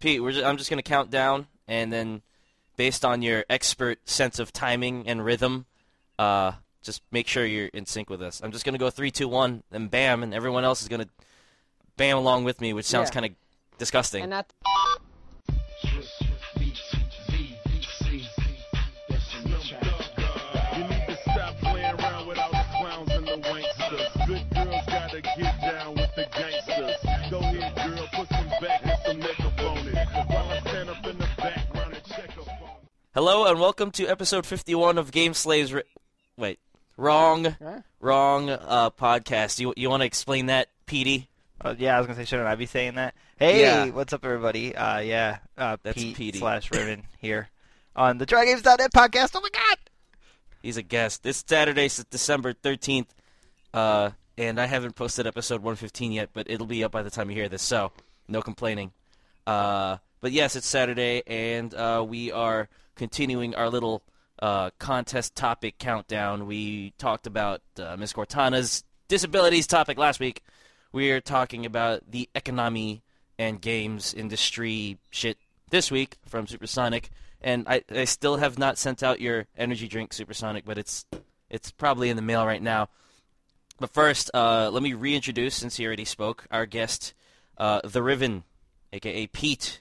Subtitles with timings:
[0.00, 2.22] Pete, we're just, I'm just gonna count down, and then
[2.76, 5.66] based on your expert sense of timing and rhythm,
[6.18, 8.40] uh, just make sure you're in sync with us.
[8.42, 11.08] I'm just gonna go three, two, one, and bam, and everyone else is gonna
[11.96, 13.14] bam along with me, which sounds Yeah.
[13.14, 13.32] kind of
[13.78, 14.22] disgusting.
[33.22, 35.74] Hello and welcome to episode 51 of Game Slaves.
[35.74, 35.82] Ri-
[36.38, 36.58] Wait,
[36.96, 37.80] wrong, Huh?
[38.00, 39.58] wrong uh, podcast.
[39.60, 41.28] You you want to explain that, Petey?
[41.60, 43.14] Uh, yeah, I was gonna say, shouldn't I be saying that?
[43.38, 43.90] Hey, Yeah.
[43.90, 44.74] what's up, everybody?
[44.74, 46.38] Uh, yeah, uh, That's Pete Petey.
[46.38, 47.50] slash Riven here
[47.94, 49.32] on the TryGames.net podcast.
[49.34, 49.76] Oh my god!
[50.62, 51.22] He's a guest.
[51.22, 53.08] This Saturday, s- December 13th,
[53.74, 57.28] uh, and I haven't posted episode 115 yet, but it'll be up by the time
[57.28, 57.92] you hear this, so
[58.28, 58.92] no complaining.
[59.46, 62.70] Uh, but yes, it's Saturday, and uh, we are
[63.00, 64.02] continuing our little
[64.40, 66.46] uh, contest topic countdown.
[66.46, 70.44] We talked about uh, Miss Cortana's disabilities topic last week.
[70.92, 73.02] We are talking about the economy
[73.38, 75.38] and games industry shit
[75.70, 77.08] this week from Supersonic.
[77.40, 81.06] And I, I still have not sent out your energy drink, Supersonic, but it's
[81.48, 82.90] it's probably in the mail right now.
[83.78, 87.14] But first, uh, let me reintroduce, since he already spoke, our guest,
[87.56, 88.44] uh, the Riven,
[88.92, 89.80] aka Pete,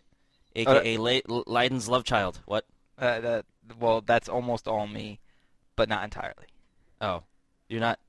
[0.56, 2.40] aka Le- Leiden's love child.
[2.46, 2.64] What?
[3.00, 3.46] Uh, that,
[3.80, 5.20] well, that's almost all me,
[5.76, 6.48] but not entirely.
[7.00, 7.24] Oh,
[7.70, 8.00] you're not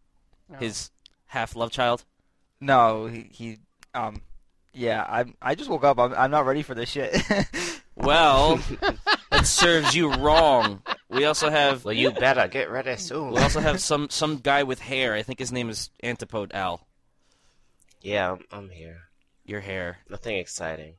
[0.48, 0.58] no.
[0.58, 0.90] his
[1.26, 2.04] half love child.
[2.60, 3.58] No, he, he
[3.94, 4.22] um,
[4.74, 5.98] yeah, I I just woke up.
[5.98, 7.16] I'm I'm not ready for this shit.
[7.96, 8.58] Well,
[9.30, 10.82] that serves you wrong.
[11.10, 13.32] We also have Well, you better get ready soon.
[13.32, 15.12] we also have some some guy with hair.
[15.12, 16.86] I think his name is Antipode Al.
[18.00, 19.02] yeah, I'm, I'm here.
[19.44, 19.98] Your hair.
[20.08, 20.94] Nothing exciting.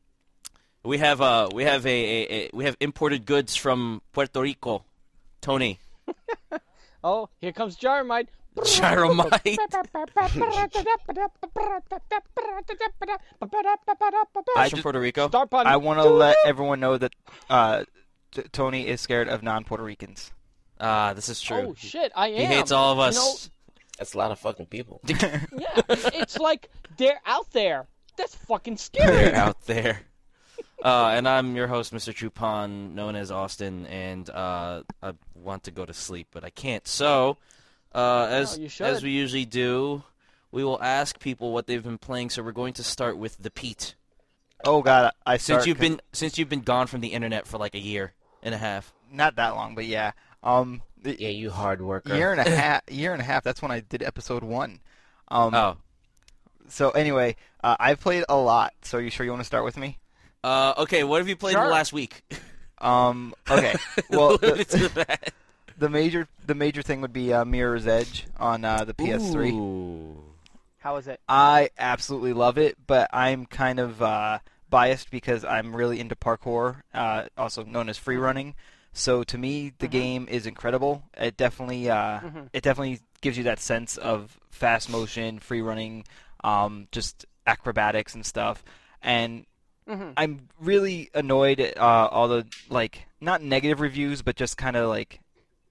[0.83, 4.83] We have uh we have a, a, a we have imported goods from Puerto Rico.
[5.41, 5.79] Tony.
[7.03, 8.27] oh, here comes Gyromite.
[8.57, 9.57] Gyromite.
[14.57, 15.29] I from Puerto Rico.
[15.53, 17.13] I want to let everyone know that
[17.49, 17.85] uh,
[18.31, 20.31] T- Tony is scared of non-Puerto Ricans.
[20.79, 21.57] Ah, this is true.
[21.57, 22.37] Oh shit, I am.
[22.37, 23.49] he hates all of You us.
[23.97, 24.99] That's a lot of fucking people.
[25.07, 25.45] yeah,
[25.87, 27.87] it's like they're out there.
[28.17, 29.11] That's fucking scary.
[29.11, 30.01] They're out there.
[30.83, 32.11] Uh, and I'm your host, Mr.
[32.13, 36.87] Chupon, known as Austin, and uh, I want to go to sleep, but I can't.
[36.87, 37.37] So,
[37.93, 38.87] uh, as you should.
[38.87, 40.03] as we usually do,
[40.51, 42.31] we will ask people what they've been playing.
[42.31, 43.95] So we're going to start with the Pete.
[44.65, 47.73] Oh god, I Since you've been since you've been gone from the internet for like
[47.73, 48.93] a year and a half.
[49.11, 50.11] not that long, but yeah.
[50.43, 52.15] Um, the Yeah, you hard worker.
[52.15, 52.81] year and a half.
[52.89, 53.43] Year and a half.
[53.43, 54.79] That's when I did episode one.
[55.29, 55.77] Um, Oh,
[56.67, 58.73] So anyway, uh, I've played a lot.
[58.83, 59.97] So are you sure you want to start with me?
[60.43, 61.03] Uh, okay.
[61.03, 62.23] What have you played in the last week?
[62.79, 63.75] Um, okay.
[64.09, 65.19] Well, the,
[65.77, 69.51] the major the major thing would be uh, Mirror's Edge on uh, the PS3.
[69.53, 70.17] Ooh.
[70.79, 71.19] How is it?
[71.29, 74.39] I absolutely love it, but I'm kind of uh,
[74.71, 78.55] biased because I'm really into parkour, uh, also known as free running.
[78.93, 81.03] So to me, the game is incredible.
[81.15, 82.49] It definitely uh, Mhm.
[82.51, 86.03] it definitely gives you that sense of fast motion, free running,
[86.43, 88.63] um, just acrobatics and stuff.
[89.03, 89.45] And
[89.91, 90.13] Mhm.
[90.17, 94.87] I'm really annoyed at uh, all the like not negative reviews, but just kind of
[94.89, 95.19] like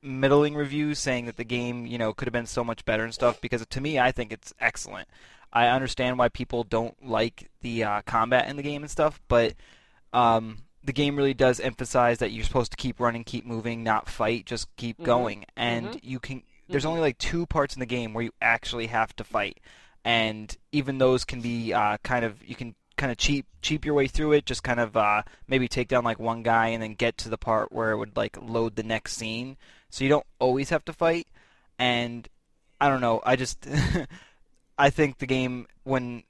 [0.03, 3.15] middling reviews saying that the game, you know, could have been so much better and
[3.15, 3.41] stuff.
[3.41, 5.09] Because to me, I think it's excellent.
[5.53, 9.55] I understand why people don't like the uh, combat in the game and stuff, but
[10.13, 14.09] um, the game really does emphasize that you're supposed to keep running, keep moving, not
[14.09, 15.05] fight, just keep Mhm.
[15.05, 15.45] going.
[15.57, 16.01] And Mhm.
[16.03, 16.43] you can.
[16.69, 16.89] There's Mhm.
[16.89, 19.59] only like two parts in the game where you actually have to fight,
[20.05, 23.95] and even those can be uh, kind of you can kind of cheap cheap your
[23.95, 24.47] way through it.
[24.47, 27.39] Just kind of uh, maybe take down like one guy and then get to the
[27.39, 29.57] part where it would like load the next scene.
[29.89, 31.27] So you don't always have to fight.
[31.79, 32.29] And
[32.81, 33.23] I don't know.
[33.25, 33.67] I just
[34.79, 36.25] I think the game when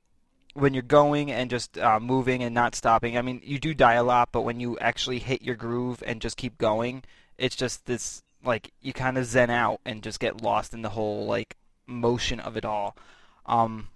[0.54, 3.18] when you're going and just uh, moving and not stopping.
[3.18, 6.20] I mean, you do die a lot, but when you actually hit your groove and
[6.20, 7.02] just keep going,
[7.36, 10.90] it's just this like you kind of zen out and just get lost in the
[10.90, 11.56] whole like
[11.86, 12.96] motion of it all.
[13.46, 13.88] Um,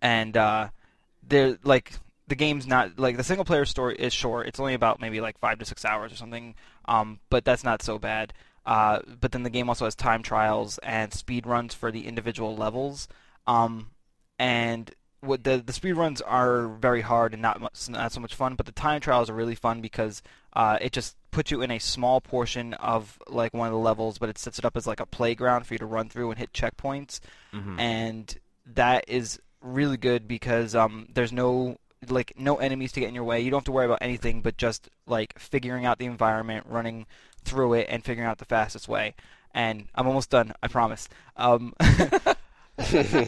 [0.00, 0.68] and uh,
[1.26, 1.92] there like
[2.28, 4.46] the game's not like the single player story is short.
[4.46, 6.54] It's only about maybe like five to six hours or something.
[6.86, 8.32] Um, but that's not so bad.
[8.64, 12.56] Uh, but then the game also has time trials and speed runs for the individual
[12.56, 13.08] levels.
[13.46, 13.90] Um,
[14.38, 14.90] and
[15.20, 18.54] what the the speed runs are very hard and not much, not so much fun.
[18.54, 20.22] But the time trials are really fun because
[20.54, 24.18] uh, it just puts you in a small portion of like one of the levels,
[24.18, 26.38] but it sets it up as like a playground for you to run through and
[26.38, 27.20] hit checkpoints
[27.52, 27.80] Mhm.
[27.80, 28.36] and
[28.66, 31.78] that is really good because um, there's no
[32.08, 33.40] like no enemies to get in your way.
[33.40, 37.06] You don't have to worry about anything but just like figuring out the environment, running
[37.44, 39.14] through it, and figuring out the fastest way.
[39.54, 40.52] And I'm almost done.
[40.62, 41.08] I promise.
[41.36, 41.74] Um,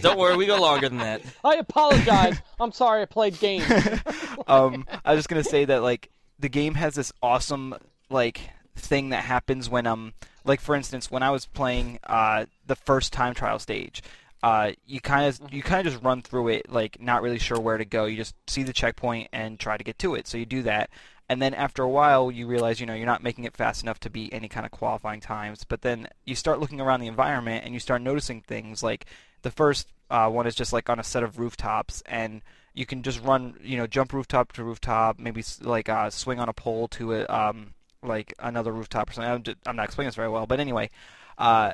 [0.00, 1.20] Don't worry, we go longer than that.
[1.44, 2.40] I apologize.
[2.58, 3.66] I'm sorry I played games.
[4.46, 7.74] um, I was just gonna say that like the game has this awesome
[8.10, 8.40] like
[8.74, 10.12] thing that happens when um
[10.44, 14.02] like for instance when I was playing uh the first time trial stage.
[14.44, 17.58] Uh, you kind of you kind of just run through it like not really sure
[17.58, 18.04] where to go.
[18.04, 20.28] You just see the checkpoint and try to get to it.
[20.28, 20.90] So you do that,
[21.30, 23.98] and then after a while you realize you know you're not making it fast enough
[24.00, 25.64] to beat any kind of qualifying times.
[25.64, 29.06] But then you start looking around the environment and you start noticing things like
[29.40, 32.42] the first uh, one is just like on a set of rooftops and
[32.74, 36.50] you can just run, you know, jump rooftop to rooftop, maybe like uh, swing on
[36.50, 39.32] a pole to a, um, like another rooftop or something.
[39.32, 40.90] I'm, just, I'm not explaining this very well, but anyway,
[41.38, 41.72] uh,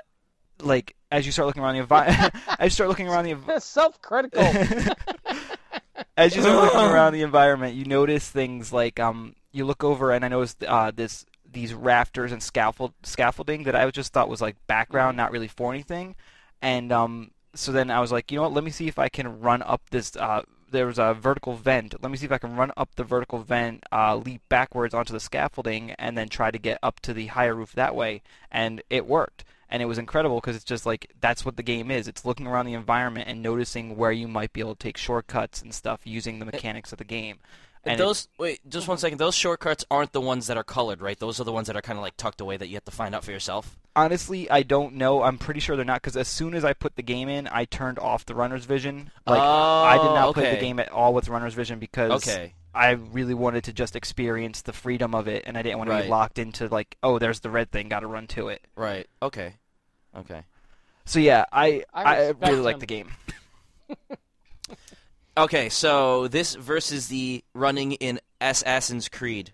[0.62, 3.62] like as you start looking around the environment, as you start looking around the env-
[3.62, 4.42] Self-critical.
[6.16, 10.12] as you start looking around the environment, you notice things like um, you look over
[10.12, 14.40] and I noticed uh, this these rafters and scaffold scaffolding that I just thought was
[14.40, 16.14] like background, not really for anything,
[16.62, 18.52] and um, so then I was like, you know what?
[18.52, 20.14] Let me see if I can run up this.
[20.16, 22.00] Uh, there was a vertical vent.
[22.00, 25.12] Let me see if I can run up the vertical vent, uh, leap backwards onto
[25.12, 28.22] the scaffolding, and then try to get up to the higher roof that way.
[28.52, 29.44] And it worked.
[29.72, 32.08] And it was incredible because it's just like that's what the game is.
[32.08, 35.62] It's looking around the environment and noticing where you might be able to take shortcuts
[35.62, 37.38] and stuff using the mechanics of the game.
[37.84, 39.00] And those wait, just one mm-hmm.
[39.00, 39.18] second.
[39.18, 41.18] Those shortcuts aren't the ones that are colored, right?
[41.18, 42.90] Those are the ones that are kind of like tucked away that you have to
[42.90, 43.78] find out for yourself.
[43.96, 45.22] honestly, I don't know.
[45.22, 47.64] I'm pretty sure they're not because as soon as I put the game in, I
[47.64, 49.10] turned off the runner's vision.
[49.26, 52.54] Like I did not Oh, play the game at all with runner's vision because Okay.
[52.74, 55.94] I really wanted to just experience the freedom of it, and I didn't want to
[55.96, 56.04] Right.
[56.04, 58.62] be locked into like, oh, there's the red thing, got to run to it.
[58.76, 59.08] Right.
[59.22, 59.54] Okay.
[60.16, 60.42] Okay.
[61.04, 63.10] So yeah, I I I, really like the game.
[65.36, 65.68] Okay.
[65.68, 69.52] So this versus the running in Assassin's Creed.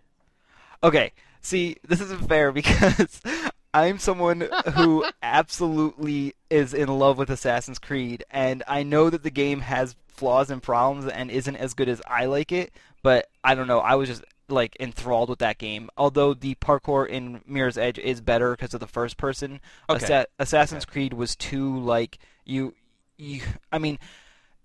[0.83, 3.21] Okay, see, this isn't fair because
[3.75, 9.31] I'm someone who absolutely is in love with Assassin's Creed, and I know that the
[9.31, 12.73] game has flaws and problems and isn't as good as I like it,
[13.03, 13.81] but I don't know.
[13.81, 15.91] I was just like enthralled with that game.
[15.97, 19.61] Although the parkour in Mirror's Edge is better because of the first person,
[19.91, 20.05] Okay.
[20.05, 22.75] Assa- Assassin's Creed was too like you
[23.17, 23.41] you
[23.73, 23.99] I mean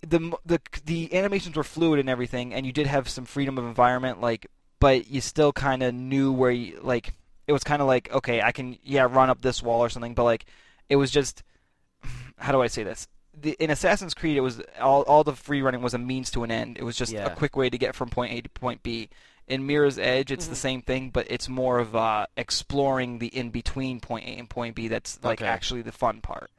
[0.06, 3.64] the the the animations were fluid and everything, and you did have some freedom of
[3.64, 4.46] environment, like,
[4.80, 7.12] but you still kind of knew where you like.
[7.46, 10.14] It was kind of like, okay, I can yeah run up this wall or something,
[10.14, 10.44] but like,
[10.88, 11.42] it was just
[12.36, 13.08] how do I say this?
[13.34, 16.44] The, in Assassin's Creed, it was all all the free running was a means to
[16.44, 16.76] an end.
[16.78, 17.26] It was just Yeah.
[17.26, 19.08] a quick way to get from point A to point B.
[19.48, 23.50] In Mirror's Edge, it's the same thing, but it's more of uh, exploring the in
[23.50, 24.88] between point A and point B.
[24.88, 25.48] That's like Okay.
[25.50, 26.50] actually the fun part.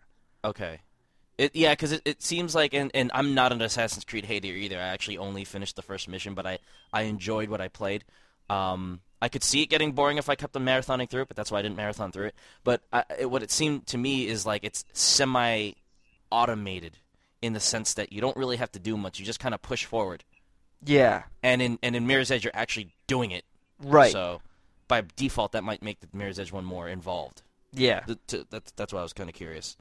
[0.44, 0.80] Okay.
[1.38, 4.48] It yeah, because it, it seems like and, and I'm not an Assassin's Creed hater
[4.48, 4.78] either.
[4.78, 6.60] I actually only finished the first mission, but I
[6.92, 8.04] I enjoyed what I played.
[8.50, 11.38] Um, I could see it getting boring if I kept on marathoning through it, but
[11.38, 12.36] that's why I didn't marathon through it.
[12.64, 15.72] But I, it, what it seemed to me is like it's semi
[16.34, 16.98] automated
[17.42, 19.20] in the sense that you don't really have to do much.
[19.20, 20.24] You just kind of push forward.
[20.86, 23.46] Yeah, And in and in Mirror's Edge, you're actually doing it.
[23.80, 24.12] right.
[24.12, 24.42] So
[24.88, 27.42] by default, that might make the Mirror's Edge one more involved.
[27.72, 28.02] yeah.
[28.02, 29.78] Th- to- that's that's why I was kind of curious.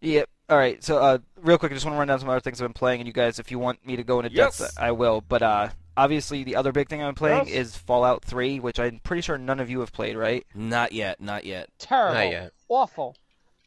[0.00, 0.28] Yep.
[0.50, 0.84] All right.
[0.84, 2.74] So, uh, real quick, I just want to run down some other things I've been
[2.74, 4.58] playing, and you guys, if you want me to go into Yes.
[4.58, 5.22] depth, I will.
[5.22, 7.56] But uh, obviously, the other big thing I've been playing Yes.
[7.56, 10.46] is Fallout 3, which I'm pretty sure none of you have played, right?
[10.54, 11.70] Not yet, not yet.
[11.78, 12.14] terrible.
[12.20, 12.52] Not yet.
[12.68, 13.16] Awful.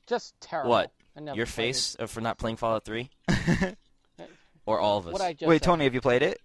[0.06, 0.70] Just terrible.
[0.70, 0.92] What?
[1.18, 3.10] I never Your face uh, for not playing Fallout 3?
[4.68, 5.14] or all of us?
[5.14, 5.66] What I just Wait, said.
[5.66, 6.40] Tony, have you played it?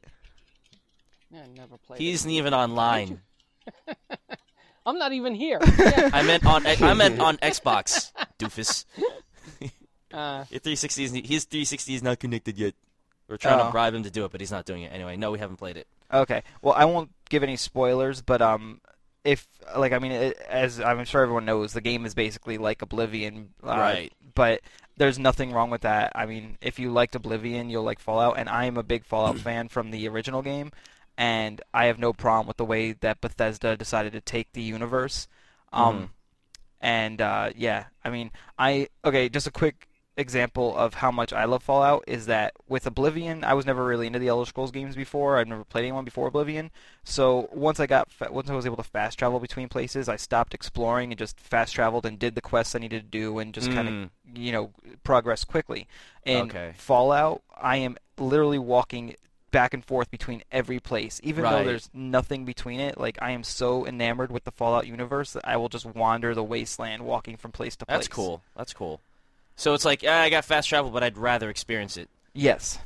[1.31, 2.15] Yeah, I never played He it.
[2.15, 3.21] isn't even online.
[4.87, 5.61] I'm not even here.
[5.79, 6.11] Yeah.
[6.13, 8.85] I meant on I meant on Xbox, doofus.
[10.13, 12.75] Uh, Your 360 is his 360 is not connected yet.
[13.29, 13.67] We're trying Oh.
[13.67, 15.17] to bribe him to do it, but he's not doing it anyway.
[15.17, 15.87] No, we haven't played it.
[16.13, 16.43] Okay.
[16.61, 18.81] Well, I won't give any spoilers, but um,
[19.25, 22.83] if like I mean, it, as I'm sure everyone knows, the game is basically like
[22.83, 24.13] Oblivion, uh, Right.
[24.35, 24.61] But
[24.97, 26.13] there's nothing wrong with that.
[26.15, 29.39] I mean, if you liked Oblivion, you'll like Fallout, and I am a big Fallout
[29.47, 30.71] fan from the original game,
[31.17, 35.29] and I have no problem with the way that Bethesda decided to take the universe.
[35.73, 36.09] Um, Mhm.
[36.81, 39.29] and uh, yeah, I mean, I okay.
[39.29, 43.55] Just a quick example of how much I love Fallout is that with Oblivion, I
[43.55, 45.39] was never really into the Elder Scrolls games before.
[45.39, 46.71] I've never played anyone before Oblivion.
[47.03, 50.17] So once I got fa- once I was able to fast travel between places, I
[50.17, 53.55] stopped exploring and just fast traveled and did the quests I needed to do and
[53.55, 54.05] just kind Mm.
[54.05, 54.71] of you know
[55.05, 55.87] progress quickly.
[56.25, 56.75] In Okay.
[56.77, 59.17] Fallout, I am literally walking
[59.51, 62.99] back and forth between every place, even though there's nothing between it.
[62.99, 66.43] Like I am so enamored with the Fallout universe that I will just wander the
[66.45, 67.97] wasteland, walking from place to place.
[67.99, 68.43] That's cool.
[68.57, 69.01] That's cool.
[69.57, 72.09] So it's like, yeah, I got fast travel, but I'd rather experience it.
[72.35, 72.79] Yes.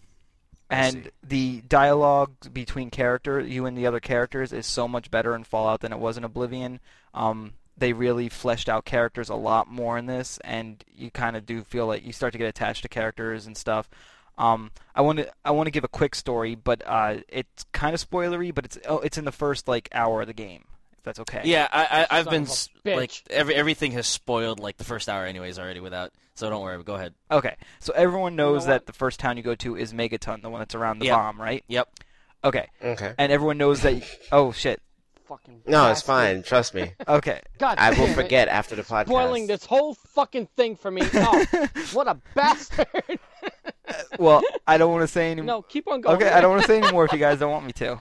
[0.69, 5.45] and the dialogue between character, you and the other characters, is so much better in
[5.45, 6.81] Fallout than it was in Oblivion.
[7.15, 11.47] Um, they really fleshed out characters a lot more in this, and you kind of
[11.47, 13.89] do feel like you start to get attached to characters and stuff.
[14.39, 17.95] Um, I want to I want to give a quick story, but uh, it's kind
[17.95, 20.65] of spoilery, but it's oh, it's in the first like hour of the game.
[21.07, 21.43] If that's okay.
[21.45, 22.97] Yeah, I, I I've been of a s- bitch.
[22.97, 26.13] like every everything has spoiled like the first hour anyways already without.
[26.35, 26.83] So don't worry.
[26.83, 27.15] Go ahead.
[27.31, 27.55] Okay.
[27.79, 30.59] So everyone knows know that the first town you go to is Megaton, the one
[30.61, 31.17] that's around the Yep.
[31.17, 31.65] bomb, right?
[31.69, 31.89] Yep.
[32.45, 32.69] Okay.
[32.83, 33.15] Okay.
[33.19, 34.03] And everyone knows that.
[34.33, 34.83] Oh shit.
[35.29, 36.07] Fucking No, it's bastard.
[36.07, 36.43] fine.
[36.43, 36.93] Trust me.
[37.09, 37.41] Okay.
[37.59, 39.07] God I will forget after the podcast.
[39.07, 41.03] Spoiling this whole fucking thing for me.
[41.15, 41.47] Oh,
[41.93, 42.87] what a bastard!
[44.19, 45.43] Well, I don't want to say any.
[45.43, 46.17] no, keep on going.
[46.17, 48.01] Okay, I don't want to say anymore if you guys don't want me to.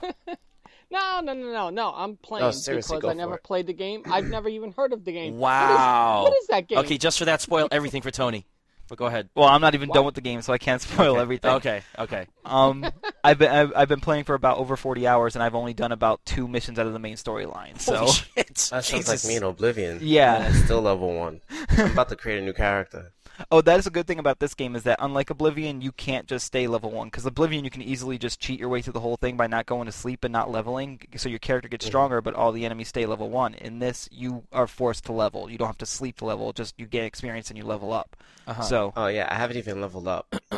[0.90, 1.92] No, no, no, no, no.
[1.94, 3.42] I'm playing No, seriously, because I never it.
[3.44, 4.02] played the game.
[4.06, 5.38] I've never even heard of the game.
[5.38, 6.22] Wow.
[6.22, 6.78] What is, what is that game?
[6.78, 8.46] Okay, just for that, spoil everything for Tony.
[8.88, 9.28] But go ahead.
[9.34, 9.96] Well, I'm not even What?
[9.96, 11.50] done with the game, so I can't spoil everything.
[11.54, 11.82] Okay.
[11.98, 12.28] Okay.
[12.44, 12.86] Um,
[13.24, 15.90] I've been I've, I've been playing for about over 40 hours, and I've only done
[15.90, 17.80] about two missions out of the main storyline.
[17.80, 18.54] So Holy shit.
[18.70, 19.98] That sounds like me in Oblivion.
[20.02, 20.46] Yeah.
[20.46, 21.40] I'm still level one.
[21.70, 23.12] I'm about to create a new character.
[23.50, 26.26] Oh, that is a good thing about this game is that unlike Oblivion, you can't
[26.26, 27.08] just stay level one.
[27.08, 29.66] Because Oblivion, you can easily just cheat your way through the whole thing by not
[29.66, 32.88] going to sleep and not leveling, so your character gets stronger, but all the enemies
[32.88, 33.54] stay level one.
[33.54, 35.50] In this, you are forced to level.
[35.50, 38.16] You don't have to sleep to level; just you gain experience and you level up.
[38.46, 38.62] Uh-huh.
[38.62, 40.34] So Oh yeah, I haven't even leveled up.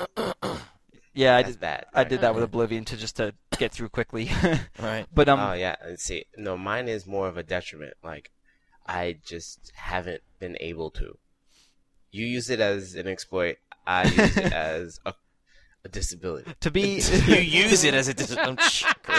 [1.15, 1.61] yeah, I That's did.
[1.61, 1.89] that.
[1.95, 4.31] I did that with Oblivion to just to get through quickly.
[4.81, 5.07] Right.
[5.13, 7.95] but um, oh yeah, and see, no, mine is more of a detriment.
[8.03, 8.31] Like,
[8.87, 11.19] I just haven't been able to.
[12.11, 13.57] You use it as an exploit.
[13.87, 15.15] I use it as a,
[15.85, 16.51] a disability.
[16.61, 18.59] to be you use it as a dis- um,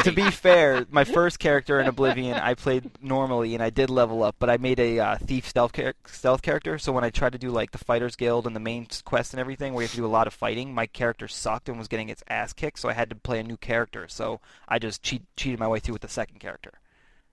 [0.03, 4.23] to be fair, my first character in Oblivion, I played normally and I did level
[4.23, 6.77] up, but I made a uh, thief stealth char- stealth character.
[6.77, 9.39] So when I tried to do like the fighters guild and the main quest and
[9.39, 11.87] everything, where you have to do a lot of fighting, my character sucked and was
[11.87, 12.79] getting its ass kicked.
[12.79, 14.07] So I had to play a new character.
[14.07, 16.73] So I just cheat- cheated my way through with the second character.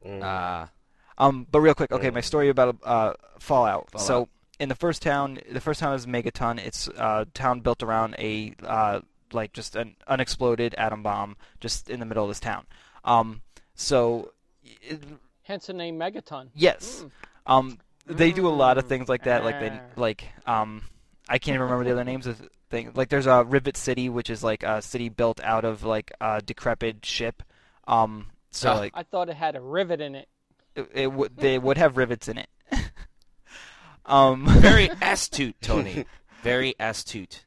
[0.07, 0.21] Mm.
[0.23, 0.71] Ah.
[1.19, 3.91] Um, but real quick, okay, my story about uh, Fallout.
[3.91, 4.07] Fallout.
[4.07, 6.59] So in the first town, the first town is Megaton.
[6.65, 9.01] It's a town built around a uh,
[9.33, 12.67] like just an unexploded atom bomb just in the middle of this town.
[13.05, 13.43] Um,
[13.75, 14.33] so
[14.65, 15.03] it,
[15.43, 16.49] Hence the name Megaton.
[16.55, 17.05] yes,
[17.47, 19.45] um, they do a lot of things like that.
[19.45, 19.81] Like they Ah.
[19.97, 20.83] like um,
[21.29, 22.97] I can't even remember the other names of things.
[22.97, 26.41] Like there's a Rivet City, which is like a city built out of like a
[26.41, 27.43] decrepit ship.
[27.87, 28.75] Um, so Ah.
[28.77, 30.29] like I thought it had a rivet in it.
[30.75, 32.49] it, it would they would have rivets in it.
[34.07, 36.05] Um, Very astute, Tony.
[36.43, 37.45] Very astute.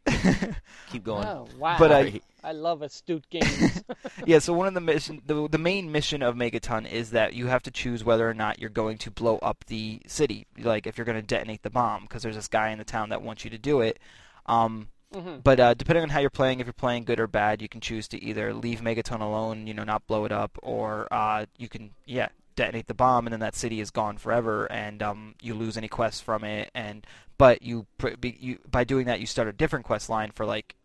[0.91, 1.25] Keep going.
[1.25, 1.77] Oh wow!
[1.79, 3.83] But I- I love astute games.
[4.25, 4.39] yeah.
[4.39, 7.63] So one of the mission, the the main mission of Megaton is that you have
[7.63, 10.47] to choose whether or not you're going to blow up the city.
[10.57, 13.09] Like if you're going to detonate the bomb, because there's this guy in the town
[13.09, 13.99] that wants you to do it.
[14.45, 15.43] Um, Mhm.
[15.43, 17.81] But uh, depending on how you're playing, if you're playing good or bad, you can
[17.81, 21.67] choose to either leave Megaton alone, you know, not blow it up, or uh, you
[21.67, 22.27] can, yeah,
[22.59, 25.87] detonate the bomb, and then that city is gone forever, and um, you lose any
[25.87, 26.69] quests from it.
[26.75, 27.05] And
[27.37, 27.85] but you,
[28.23, 30.75] you by doing that, you start a different quest line for like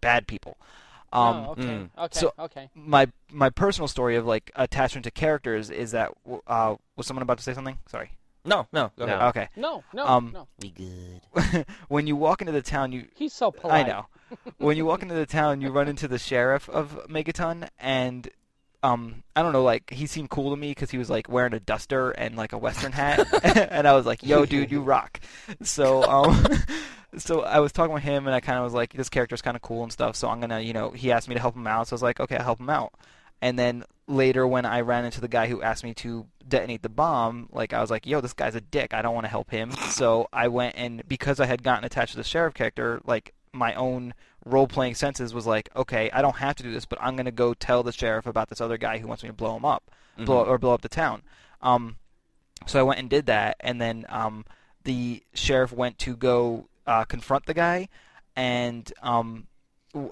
[0.00, 0.56] bad people.
[1.12, 1.90] Um, oh, okay, mm.
[1.98, 2.70] okay, so- okay.
[2.74, 6.12] my my personal story of like attachment to characters is that
[6.46, 7.78] uh, was someone about to say something?
[7.88, 8.12] Sorry.
[8.44, 8.90] No, no.
[8.98, 9.14] Go No.
[9.14, 9.28] ahead.
[9.28, 9.48] Okay.
[9.56, 10.48] No, no, Um, no.
[10.58, 11.64] Be good.
[11.88, 13.86] when you walk into the town, you He's so polite.
[13.86, 14.06] I know.
[14.58, 18.28] when you walk into the town, you run into the sheriff of Megaton, and
[18.82, 21.54] um, I don't know, like he seemed cool to me because he was like wearing
[21.54, 23.26] a duster and like a western hat,
[23.72, 25.20] and I was like, "Yo, dude, you rock."
[25.62, 26.44] So, um,
[27.16, 29.56] so I was talking with him, and I kind of was like, "This character's kind
[29.56, 31.66] of cool and stuff." So I'm gonna, you know, he asked me to help him
[31.66, 32.92] out, so I was like, "Okay, I'll help him out."
[33.40, 36.88] And then later, when I ran into the guy who asked me to detonate the
[36.88, 38.94] bomb, like I was like, "Yo, this guy's a dick.
[38.94, 42.12] I don't want to help him." So I went and because I had gotten attached
[42.12, 46.36] to the sheriff character, like my own role playing senses was like, okay, I don't
[46.36, 48.98] have to do this, but I'm gonna go tell the sheriff about this other guy
[48.98, 49.90] who wants me to blow him up,
[50.24, 51.22] blow or blow up the town.
[51.60, 51.96] Um,
[52.66, 54.44] so I went and did that, and then um,
[54.84, 57.88] the sheriff went to go uh, confront the guy,
[58.36, 59.46] and um,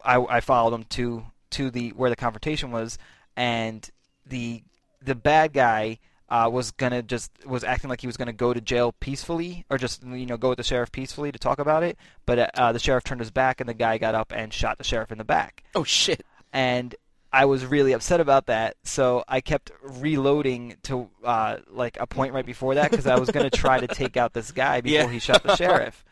[0.05, 2.99] I, I followed him to to the where the confrontation was,
[3.37, 3.89] and
[4.27, 4.63] the
[5.03, 5.99] the bad guy
[6.31, 9.79] uh, was gonna just was acting like he was gonna go to jail peacefully, or
[9.79, 11.99] just you know go with the sheriff peacefully to talk about it.
[12.27, 14.85] But uh, the sheriff turned his back, and the guy got up and shot the
[14.85, 15.65] sheriff in the back.
[15.75, 16.25] Oh shit.
[16.53, 16.95] And
[17.33, 22.33] I was really upset about that, so I kept reloading to uh, like a point
[22.33, 25.13] right before that because I was gonna try to take out this guy before Yeah.
[25.13, 26.05] he shot the sheriff.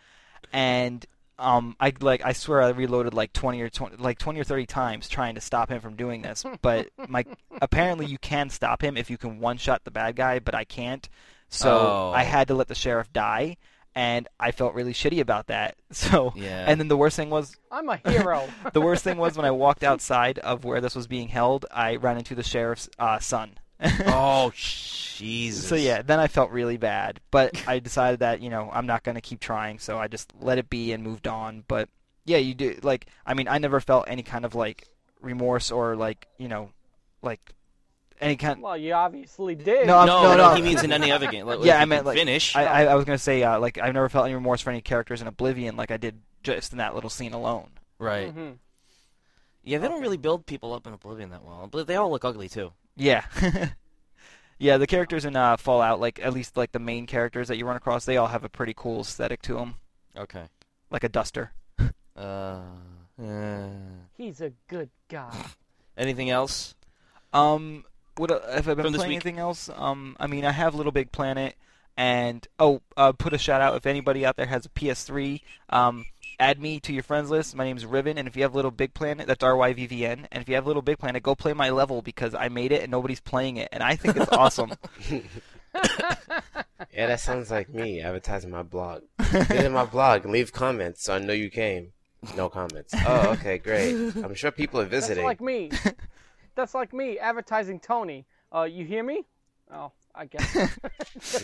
[0.52, 1.04] And
[1.38, 4.66] um, I like I swear I reloaded like twenty or 20, like twenty or thirty
[4.66, 6.44] times trying to stop him from doing this.
[6.62, 7.24] But my
[7.62, 10.64] apparently you can stop him if you can one shot the bad guy, but I
[10.64, 11.08] can't.
[11.48, 12.12] So Oh.
[12.14, 13.56] I had to let the sheriff die,
[13.94, 15.76] and I felt really shitty about that.
[15.92, 16.64] So, Yeah.
[16.68, 18.46] and then the worst thing was I'm a hero.
[18.72, 21.96] the worst thing was when I walked outside of where this was being held, I
[21.96, 23.52] ran into the sheriff's uh, son.
[24.06, 25.66] oh Jesus.
[25.68, 29.02] So yeah, then I felt really bad, but I decided that you know I'm not
[29.04, 31.64] going to keep trying, so I just let it be and moved on.
[31.68, 31.88] But
[32.24, 34.86] yeah, you do like I mean I never felt any kind of like
[35.20, 36.70] remorse or like you know
[37.22, 37.40] like
[38.20, 38.60] any kind.
[38.60, 39.86] well, you obviously did.
[39.86, 40.54] No, I'm- no, no, no, no.
[40.56, 41.46] he means in any other game.
[41.46, 42.56] Like, Yeah, I you meant, can like, finish.
[42.56, 44.80] I, I, I was gonna say uh, like I've never felt any remorse for any
[44.80, 47.70] characters in Oblivion like I did just in that little scene alone.
[47.98, 48.34] right.
[48.34, 48.58] Mhm.
[49.64, 52.24] Yeah, they don't really build people up in Oblivion that well, but they all look
[52.24, 52.72] ugly too.
[52.98, 53.24] Yeah.
[54.58, 57.66] yeah, the characters in uh, Fallout, like at least like the main characters that you
[57.66, 59.76] run across, they all have a pretty cool aesthetic to them,
[60.16, 60.44] Okay.
[60.90, 61.52] like a duster.
[62.16, 62.62] Uh,
[63.22, 63.68] uh,
[64.16, 65.32] He's a good guy.
[65.96, 66.74] anything else?
[67.32, 67.84] Um,
[68.16, 69.24] what uh, have I been From this playing week?
[69.24, 69.70] anything else?
[69.72, 71.54] Um, I mean, I have Little Big Planet,
[71.96, 75.42] and oh, uh, put a shout out if anybody out there has a PS3.
[75.70, 76.06] Um,
[76.38, 77.54] add me to your friends list.
[77.54, 80.06] My name's Riven, and if you have Little Big Planet, that's R Y V V
[80.06, 80.28] N.
[80.30, 82.82] And if you have Little Big Planet, go play my level because I made it
[82.82, 84.72] and nobody's playing it, and I think it's awesome.
[86.92, 89.02] Yeah, that sounds like me advertising my blog.
[89.32, 91.92] Get in my blog and leave comments so I know you came.
[92.36, 92.94] No comments.
[93.06, 93.94] Oh, okay, great.
[94.16, 95.24] I'm sure people are visiting.
[95.24, 95.70] That's like me.
[96.56, 98.26] That's like me advertising Tony.
[98.52, 99.24] Uh, you hear me?
[99.72, 100.78] Oh, I guess.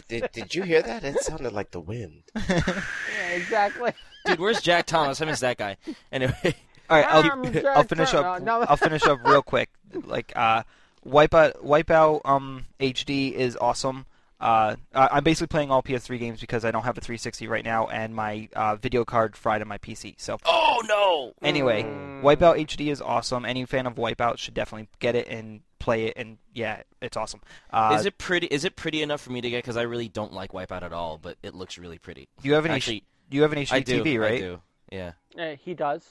[0.08, 1.04] Did, did you hear that?
[1.04, 2.22] It sounded like the wind.
[2.48, 3.92] yeah, exactly.
[4.24, 5.20] Dude, where's Jack Thomas?
[5.20, 5.76] I miss that guy.
[6.12, 6.34] Anyway,
[6.90, 8.42] All right, I'll, I'm Jack I'll finish up.
[8.42, 8.66] No, no.
[8.68, 9.70] I'll finish up real quick.
[9.92, 10.62] Like uh,
[11.06, 14.06] Wipeout, Wipeout um, HD is awesome.
[14.40, 17.64] Uh, I- I'm basically playing all PS3 games because I don't have a 360 right
[17.64, 20.14] now, and my uh, video card fried on my PC.
[20.18, 21.32] So oh no.
[21.46, 22.22] anyway, Mm.
[22.22, 23.44] Wipeout HD is awesome.
[23.44, 26.14] Any fan of Wipeout should definitely get it and play it.
[26.16, 27.40] And yeah, it's awesome.
[27.70, 28.46] Uh, is it pretty?
[28.48, 29.58] Is it pretty enough for me to get?
[29.62, 32.28] Because I really don't like Wipeout at all, but it looks really pretty.
[32.42, 32.74] do you have any?
[32.74, 34.02] Actually, H- do you have an HD I do.
[34.04, 34.32] TV, right?
[34.34, 34.60] I do.
[34.90, 35.12] Yeah.
[35.38, 36.04] Uh, he does.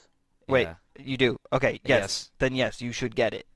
[0.48, 0.74] Wait, Yeah.
[0.98, 1.38] you do.
[1.52, 2.00] Okay, yes.
[2.00, 2.30] Yes.
[2.38, 3.46] Then yes, you should get it.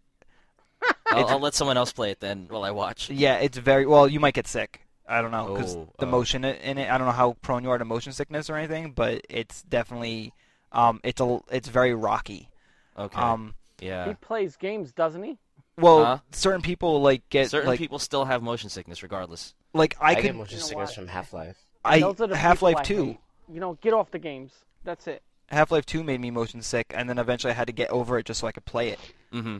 [1.10, 3.10] I'll, I'll let someone else play it then while I watch.
[3.10, 4.08] Yeah, it's very well.
[4.08, 4.82] You might get sick.
[5.08, 6.10] I don't know because Oh, the oh.
[6.10, 6.90] motion in it.
[6.90, 10.32] I don't know how prone you are to motion sickness or anything, but it's definitely
[10.72, 12.50] um, it's a it's very rocky.
[12.96, 13.18] Okay.
[13.18, 14.06] Um, yeah.
[14.08, 15.38] He plays games, doesn't he?
[15.78, 16.18] well, Huh?
[16.32, 19.54] certain people like get Certain like people still have motion sickness, regardless.
[19.72, 21.56] like I, I, could get motion sickness from Half Life.
[21.84, 23.04] I Those are the Half Life people Two.
[23.12, 23.18] hate.
[23.52, 24.52] You know, get off the games.
[24.84, 25.22] That's it.
[25.48, 28.18] Half Life Two made me motion sick, and then eventually I had to get over
[28.18, 28.98] it just so I could play it.
[29.32, 29.58] Mm-hmm.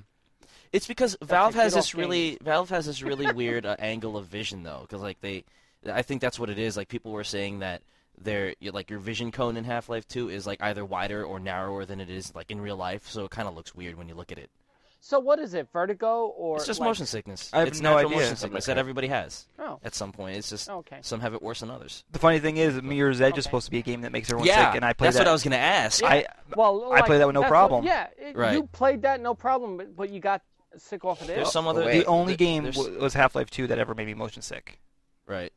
[0.72, 4.27] It's because Valve has this off really Valve has this really weird uh, angle of
[4.27, 5.44] vision though, because like they,
[5.90, 6.77] I think that's what it is.
[6.77, 7.83] Like people were saying that
[8.20, 11.87] their like your vision cone in Half Life Two is like either wider or narrower
[11.87, 14.14] than it is like in real life, so it kind of looks weird when you
[14.14, 14.51] look at it.
[15.00, 15.68] So what is it?
[15.72, 17.50] Vertigo or It's just like- motion sickness.
[17.52, 18.22] I have it's no natural idea.
[18.22, 20.37] motion sickness that everybody has Oh, at some point.
[20.37, 20.98] It's just okay.
[21.02, 22.04] some have it worse than others.
[22.11, 24.48] The funny thing is, Mirror's Edge is supposed to be a game that makes everyone
[24.48, 25.22] yeah, sick, and I play that's that.
[25.22, 26.02] what I was gonna ask.
[26.02, 27.84] I Well, I play that with no problem.
[27.84, 28.54] What, yeah, it, Right.
[28.54, 30.42] you played that no problem, but, but you got
[30.76, 31.37] sick off of it.
[31.37, 31.84] There's some other.
[31.84, 32.00] wait.
[32.00, 34.80] the only there- game w- was Half Life Two that ever made me motion sick.
[35.26, 35.52] right.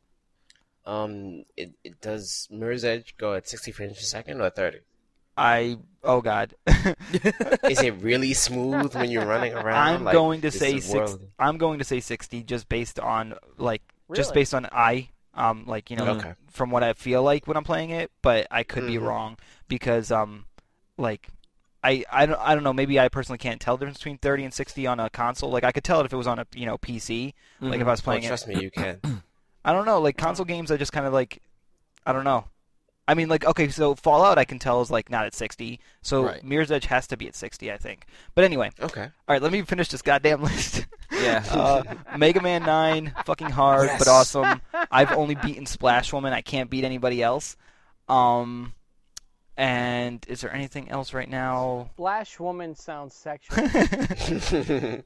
[0.85, 4.79] Um, it, it does Mirror's Edge go at 60 frames per second or 30?
[5.37, 6.53] I oh god.
[7.67, 9.75] Is it really smooth when you're running around?
[9.77, 11.17] I'm Like, going to say six.
[11.39, 13.81] I'm going to say sixty, just based on like,
[14.13, 16.33] just based on I, um, like you know, Okay.
[16.51, 18.11] from what I feel like when I'm playing it.
[18.21, 19.03] But I could be Mhm.
[19.07, 20.45] wrong because um,
[20.97, 21.27] like,
[21.83, 22.73] I I don't I don't know.
[22.73, 25.49] Maybe I personally can't tell the difference between thirty and sixty on a console.
[25.49, 27.33] Like I could tell it if it was on a you know PC.
[27.61, 28.27] Like if I was Oh, playing it.
[28.27, 28.99] trust me, you can.
[29.65, 29.99] I don't know.
[30.01, 31.41] Like console games, I just kind of like,
[32.05, 32.45] I don't know.
[33.11, 35.81] I mean, like, okay, so Fallout, I can tell is like not at 60.
[36.01, 36.41] So Right.
[36.45, 38.05] Mirror's Edge has to be at 60, I think.
[38.35, 39.01] But anyway, Okay.
[39.03, 40.85] all right, let me finish this goddamn list.
[41.11, 41.43] Yeah.
[41.51, 41.83] uh,
[42.17, 44.61] Mega Man 9, fucking hard, but awesome.
[44.89, 46.31] I've only beaten Splash Woman.
[46.31, 47.57] I can't beat anybody else.
[48.07, 48.75] Um,
[49.57, 51.89] and is there anything else right now?
[51.95, 53.67] Splash woman sounds sexual.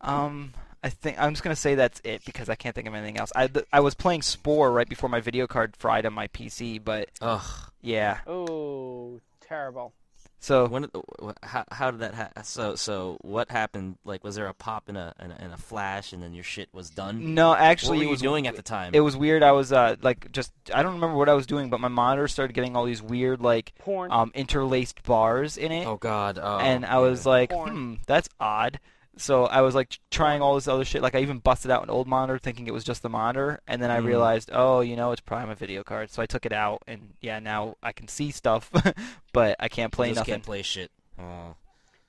[0.00, 3.18] Um, I think I'm just gonna say that's it because I can't think of anything
[3.18, 3.32] else.
[3.34, 6.82] I th- I was playing Spore right before my video card fried on my PC,
[6.82, 7.70] but Ugh.
[7.82, 8.18] yeah.
[8.26, 9.92] oh, terrible.
[10.40, 10.84] So When?
[11.20, 12.14] wh- How, how did that?
[12.14, 13.98] Ha- so so what happened?
[14.04, 16.44] Like, was there a pop and a and a, and a flash, and then your
[16.44, 17.34] shit was done?
[17.34, 18.92] no, actually, What actually, were it you was doing at the time?
[18.94, 19.42] It was weird.
[19.42, 22.28] I was uh like just I don't remember what I was doing, but my monitor
[22.28, 24.12] started getting all these weird like Porn.
[24.12, 26.38] um interlaced bars in it, Oh God.
[26.40, 27.70] Oh, and I was like, Porn.
[27.72, 28.78] hmm, that's odd.
[29.18, 31.02] So I was like trying all this other shit.
[31.02, 33.82] Like I even busted out an old monitor thinking it was just the monitor, and
[33.82, 34.04] then I Mhm.
[34.06, 36.10] realized, oh, you know, it's probably my video card.
[36.10, 38.70] So I took it out, and yeah, now I can see stuff,
[39.32, 40.34] but I can't play just nothing.
[40.34, 40.90] can't play shit.
[41.18, 41.56] Oh.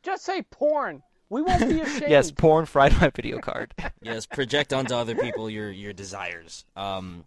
[0.04, 1.04] Just say porn.
[1.32, 2.10] We won't be ashamed.
[2.10, 3.74] Yes, porn fried my video card.
[4.02, 6.64] Yes, project onto other people your your desires.
[6.76, 7.26] Um,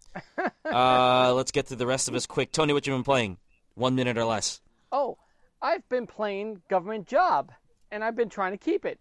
[0.64, 2.50] uh, let's get to the rest of us quick.
[2.52, 3.38] Tony, what you been playing?
[3.74, 4.60] One minute or less.
[4.90, 5.18] Oh,
[5.60, 7.52] I've been playing Government Job,
[7.90, 8.98] and I've been trying to keep it.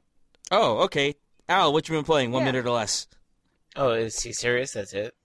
[0.52, 1.16] Oh, okay.
[1.50, 2.32] Al, what you been playing?
[2.32, 2.52] One Yeah.
[2.52, 3.08] minute or less.
[3.76, 4.74] Oh, is he serious?
[4.74, 5.16] That's it?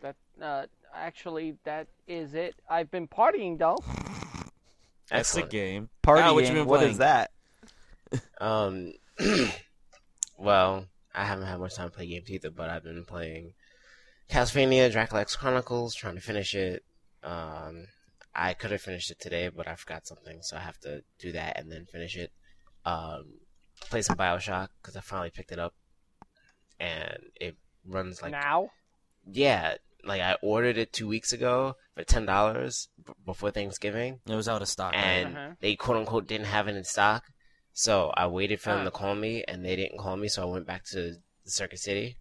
[0.00, 2.54] That uh, actually, that is it.
[2.68, 3.78] I've been partying though.
[5.10, 5.50] That's the Excellent.
[5.50, 5.88] game.
[6.02, 6.54] Party Al, what you game.
[6.58, 6.92] been What playing?
[6.92, 7.30] is that?
[8.40, 8.92] Um,
[10.38, 13.54] well, I haven't had much time to play games either, but I've been playing
[14.30, 16.84] Castlevania Dracula X Chronicles, trying to finish it.
[17.24, 17.86] Um,
[18.34, 21.32] I could have finished it today, but I forgot something, so I have to do
[21.32, 22.30] that and then finish it.
[22.84, 23.40] Um,
[23.90, 25.74] play some Bioshock because I finally picked it up,
[26.80, 28.70] and it runs like now,
[29.30, 34.34] yeah, like I ordered it two weeks ago for ten dollars b- before Thanksgiving, It
[34.34, 34.92] was out of stock.
[34.94, 35.50] and Uh-huh.
[35.60, 37.24] they quote unquote didn't have it in stock.
[37.72, 38.84] So I waited for them Ah.
[38.84, 40.28] to call me, and they didn't call me.
[40.28, 42.16] So I went back to the Circuit City,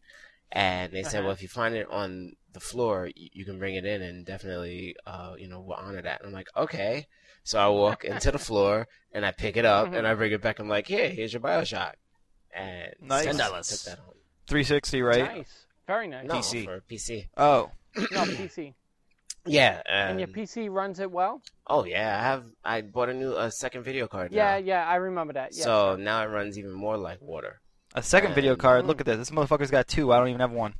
[0.51, 1.23] and they said, Uh-huh.
[1.25, 4.25] "Well, if you find it on the floor, you, you can bring it in, and
[4.25, 7.07] definitely, uh, you know, we'll honor that." And I'm like, "Okay."
[7.43, 9.97] So I walk into the floor and I pick it up Mhm.
[9.97, 10.17] and I mm-hmm.
[10.19, 10.59] bring it back.
[10.59, 11.93] I'm like, "Hey, here's your Bioshock,"
[12.53, 13.23] and Nice.
[13.23, 13.69] so I $10.
[13.69, 14.15] Took that home.
[14.47, 15.23] 360, right?
[15.23, 16.25] nice, very nice.
[16.25, 16.65] No, PC.
[16.65, 17.27] for PC.
[17.37, 18.73] Oh, No PC,
[19.45, 21.41] Yeah, and your um, PC runs it well.
[21.67, 22.45] Oh yeah, I have.
[22.63, 24.31] I bought a new a second video card.
[24.31, 24.57] Yeah, now.
[24.65, 25.53] yeah, I remember that.
[25.53, 27.59] Yeah, so now it runs even more like water.
[27.93, 28.85] a second video And- card.
[28.87, 29.01] Look mm.
[29.01, 29.17] at this.
[29.17, 30.11] This motherfucker's got two.
[30.11, 30.73] I don't even have one.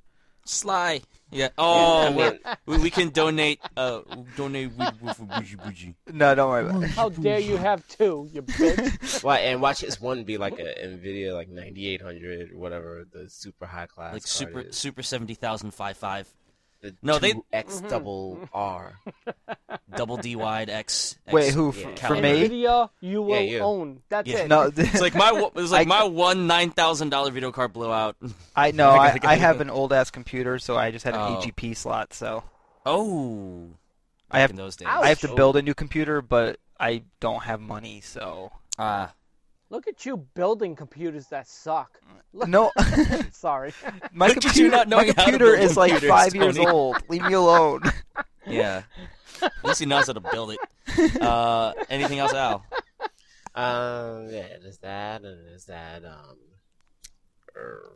[0.45, 1.01] Sly.
[1.31, 1.49] Yeah.
[1.57, 3.59] Oh, I mean- we, we can donate.
[3.75, 4.01] Uh,
[4.37, 5.95] donate with, with bougie bougie.
[6.11, 6.89] No, don't worry about it.
[6.91, 9.23] How dare you have two, you bitch?
[9.23, 13.65] Well, and watch this one be like a Nvidia like 9800 or whatever the super
[13.65, 14.77] high class Like card super is.
[14.77, 16.31] super seventy thousand five five.
[16.83, 17.87] The No, they- X Mm-hmm.
[17.87, 18.93] double R.
[19.95, 21.17] Double D wide X.
[21.25, 21.73] X Wait, who?
[21.73, 21.87] Yeah.
[21.87, 22.21] f- For me?
[22.49, 23.59] Nvidia, you will Yeah, you.
[23.59, 24.01] own.
[24.09, 24.39] That's Yeah.
[24.39, 24.47] it.
[24.49, 27.71] No, It's like my it was like I- my one nine thousand dollar video card
[27.73, 28.17] blew out.
[28.55, 28.89] I know.
[28.89, 31.39] I I, I have an old ass computer, so I just had an Oh.
[31.41, 32.13] AGP slot.
[32.13, 32.43] So
[32.85, 33.69] Oh,
[34.29, 34.89] I have in those days.
[34.91, 38.01] I have to build a new computer, but I don't have money.
[38.01, 39.13] So Ah,
[39.73, 41.99] Look at you building computers that suck.
[42.33, 42.71] Look- no,
[43.31, 43.73] Sorry.
[44.13, 44.69] My at you computer.
[44.69, 46.97] not My knowing how computer is like computers, five years old.
[47.09, 47.81] Leave me alone.
[48.45, 48.83] yeah.
[49.41, 51.19] At least he knows how to build it.
[51.21, 52.63] Uh, anything else, Al?
[53.55, 56.05] Um, yeah, there's that, and there's that.
[56.05, 56.37] Um,
[57.55, 57.93] er,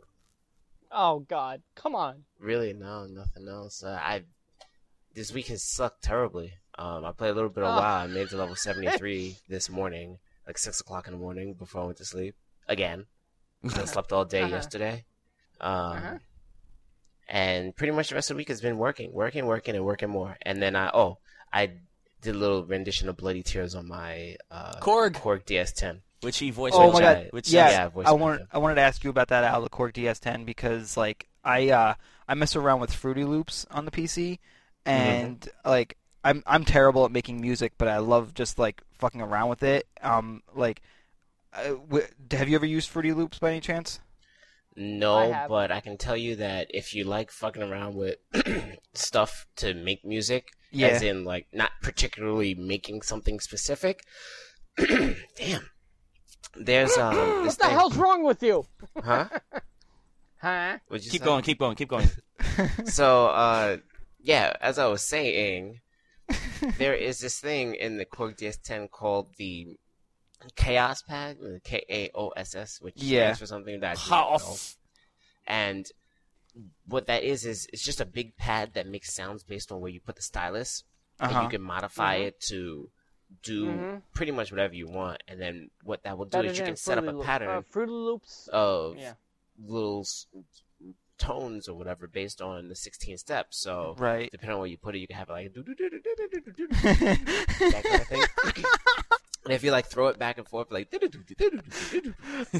[0.90, 2.24] oh God, come on.
[2.40, 3.84] really, no, nothing else.
[3.84, 4.22] Uh, I
[5.14, 6.54] this week has sucked terribly.
[6.76, 7.80] Um, I played a little bit of Oh.
[7.80, 7.96] WoW.
[8.02, 11.82] I made it to level 73 this morning, like six o'clock in the morning before
[11.82, 12.34] I went to sleep
[12.66, 13.06] again.
[13.64, 14.54] I slept all day Uh-huh.
[14.56, 15.04] yesterday.
[15.60, 16.18] Um, Uh-huh.
[17.28, 20.08] and pretty much the rest of the week has been working, working, working, and working
[20.10, 20.36] more.
[20.42, 21.18] And then I oh,
[21.52, 21.72] I
[22.22, 25.12] did a little rendition of Bloody Tears on my uh, Korg.
[25.14, 26.00] Korg DS10.
[26.22, 26.74] Which he voiced.
[26.76, 27.26] Oh which my I- god!
[27.30, 29.62] Which yeah, yeah, voice I wanted I wanted to ask you about that out of
[29.64, 31.94] the Korg DS10 because like I uh
[32.26, 34.38] I mess around with Fruity Loops on the PC
[34.84, 35.96] and like
[36.28, 39.86] I'm I'm terrible at making music, but I love just like fucking around with it.
[40.02, 40.82] Um, like,
[41.54, 44.00] uh, w- have you ever used Fruity Loops by any chance?
[44.76, 48.16] No, I but I can tell you that if you like fucking around with
[48.94, 50.88] stuff to make music, Yeah.
[50.88, 54.04] as in like not particularly making something specific,
[54.76, 55.68] damn.
[56.54, 58.66] There's um What the thing, hell's wrong with you?
[59.02, 59.28] huh?
[60.40, 60.78] Huh?
[60.92, 61.18] You Keep say?
[61.18, 62.08] going, keep going, keep going.
[62.86, 63.78] So, uh,
[64.20, 65.80] yeah, as I was saying,
[66.78, 69.76] there is this thing in the Korg DS10 called the
[70.56, 73.26] Kaoss Pad, K A O S S, which Yeah.
[73.26, 74.38] stands for something that I do not know.
[74.38, 74.76] Chaos.
[75.46, 75.86] And
[76.86, 79.90] what that is is it's just a big pad that makes sounds based on where
[79.90, 80.84] you put the stylus,
[81.20, 81.42] and Uh-huh.
[81.42, 82.26] you can modify Mhm.
[82.26, 82.90] it to
[83.42, 84.02] do Mhm.
[84.14, 85.22] pretty much whatever you want.
[85.28, 87.48] And then what that will do Better is you can set up a Loop- pattern
[87.48, 88.48] Uh, Fruity Loops.
[88.52, 89.14] of Yeah.
[89.58, 90.26] little s-
[91.18, 93.58] tones or whatever based on the 16 steps.
[93.58, 94.30] So right.
[94.30, 95.64] depending on where you put it, you can have it like that
[97.84, 98.22] kind of thing.
[99.48, 100.92] And if you like throw it back and forth, like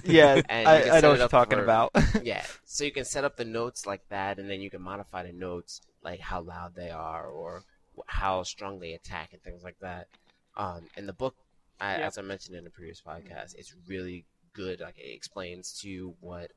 [0.04, 1.90] yeah, I, I know what you're talking for, about.
[2.22, 5.22] yeah, so you can set up the notes like that, and then you can modify
[5.22, 7.62] the notes like how loud they are or
[8.06, 10.08] how strong they attack and things like that.
[10.56, 11.34] Um, and the book,
[11.78, 12.06] I, yeah.
[12.06, 14.80] as I mentioned in the previous podcast, it's really good.
[14.80, 16.52] Like it explains to you what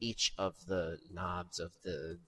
[0.00, 2.18] each of the knobs of the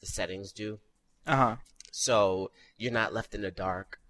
[0.00, 0.80] the settings do.
[1.26, 1.56] uh huh.
[1.90, 4.00] So you're not left in the dark,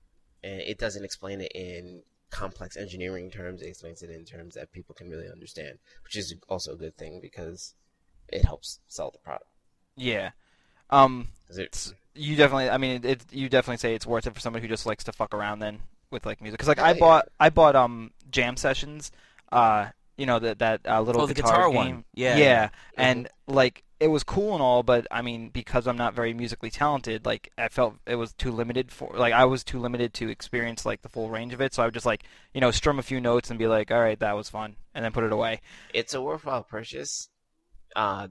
[0.42, 3.60] and it doesn't explain it in complex engineering terms.
[3.60, 6.96] It explains it in terms that people can really understand, which is also a good
[6.96, 7.74] thing because
[8.28, 9.50] it helps sell the product.
[9.96, 10.30] Yeah.
[10.90, 12.70] Um, it- you definitely.
[12.70, 13.24] I mean, it.
[13.30, 15.80] You definitely say it's worth it for somebody who just likes to fuck around then
[16.10, 16.58] with like music.
[16.58, 16.98] Because like Hell I yeah.
[17.00, 19.10] bought I bought um jam sessions.
[19.50, 19.88] Uh,
[20.22, 21.76] You know that that uh, little Oh, the guitar, guitar game.
[21.76, 22.04] one.
[22.14, 22.44] Yeah, yeah.
[22.44, 22.68] yeah.
[22.96, 26.70] And like it was cool and all, but I mean because I'm not very musically
[26.70, 30.28] talented, like I felt it was too limited for like I was too limited to
[30.28, 31.74] experience like the full range of it.
[31.74, 32.22] So I would just like
[32.54, 35.04] you know strum a few notes and be like, all right, that was fun, and
[35.04, 35.60] then put it away.
[35.92, 37.28] It's a worthwhile purchase,
[37.96, 38.28] uh,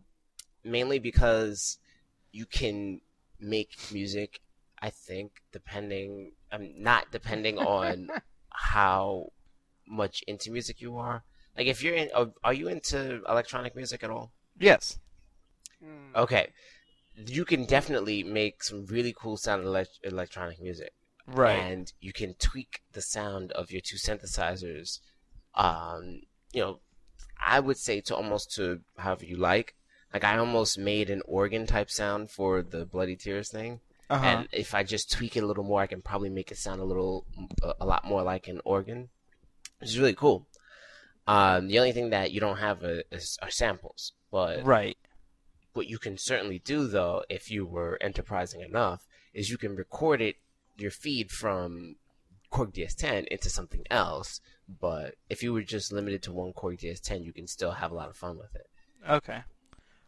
[0.63, 1.77] mainly because
[2.31, 3.01] you can
[3.37, 4.39] make music.
[4.81, 8.07] I think depending, um, not depending on
[8.49, 9.33] how
[9.85, 11.25] much into music you are.
[11.57, 14.31] Like if you're in, are- are you into electronic music at all?
[14.59, 14.99] Yes.
[15.83, 16.15] Mm.
[16.15, 16.47] Okay,
[17.15, 20.93] you can definitely make some really cool sound elect- electronic music.
[21.27, 21.53] Right.
[21.59, 24.99] and you can tweak the sound of your two synthesizers.
[25.55, 26.79] Um, you know,
[27.39, 29.75] I would say to almost to however you like.
[30.13, 34.25] Like I almost made an organ type sound for the Bloody Tears thing, Uh-huh.
[34.25, 36.81] and if I just tweak it a little more, I can probably make it sound
[36.81, 37.25] a little,
[37.63, 39.07] a, a lot more like an organ,
[39.79, 40.47] which is really cool.
[41.27, 44.97] Um, the only thing that you don't have are, is, are samples, but right.
[45.73, 50.21] what you can certainly do though, if you were enterprising enough, is you can record
[50.21, 50.37] it
[50.77, 51.95] your feed from
[52.51, 54.41] Korg DS10 into something else.
[54.67, 57.95] But if you were just limited to one Korg DS10, you can still have a
[57.95, 58.67] lot of fun with it.
[59.09, 59.43] Okay.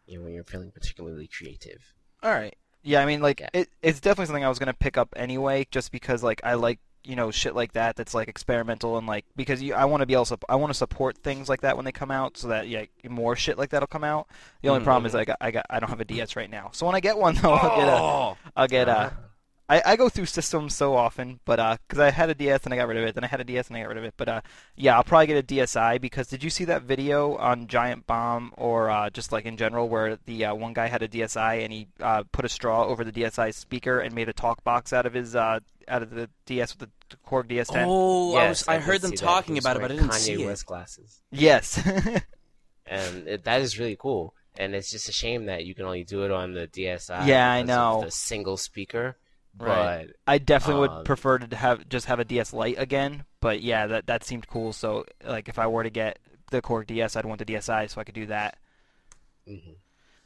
[0.06, 1.94] You know, when you're feeling particularly creative.
[2.22, 2.56] All right.
[2.82, 3.48] Yeah, I mean, like Yeah.
[3.54, 6.80] it, it's definitely something I was gonna pick up anyway, just because like I like
[7.04, 10.06] you know shit like that that's like experimental and like because you I want to
[10.06, 12.48] be able to I want to support things like that when they come out so
[12.48, 14.26] that yeah more shit like that'll come out.
[14.62, 14.84] The only Mhm.
[14.84, 16.94] problem is I got I got I don't have a DS right now, so when
[16.94, 19.10] I get one though I'll get a Oh, I'll get uh
[19.68, 22.74] I, I go through systems so often, but uh, because I had a DS and
[22.74, 24.04] I got rid of it, then I had a DS and I got rid of
[24.04, 24.14] it.
[24.16, 24.40] But uh,
[24.76, 28.52] yeah, I'll probably get a DSi because did you see that video on Giant Bomb
[28.58, 31.72] or uh, just like in general where the uh, one guy had a DSi and
[31.72, 35.06] he uh, put a straw over the DSi speaker and made a talk box out
[35.06, 37.84] of his uh, out of the DS with the Korg DS10?
[37.86, 38.66] oh, I was.
[38.68, 40.66] I, did heard them talking about it, but I wearing didn't Kanye see West it.
[40.66, 41.80] glasses, Yes.
[42.86, 44.34] and it, that is really cool.
[44.58, 47.26] And it's just a shame that you can only do it on the DSi.
[47.26, 48.02] Yeah, I know.
[48.04, 49.16] The single speaker,
[49.58, 50.06] Right.
[50.08, 53.62] but I definitely Um, would prefer to have just have a DS Lite again, but
[53.62, 54.72] yeah, that that seemed cool.
[54.72, 56.18] So like if I were to get
[56.50, 58.58] the Korg DS, I'd want the DSi so I could do that.
[59.48, 59.76] mhm.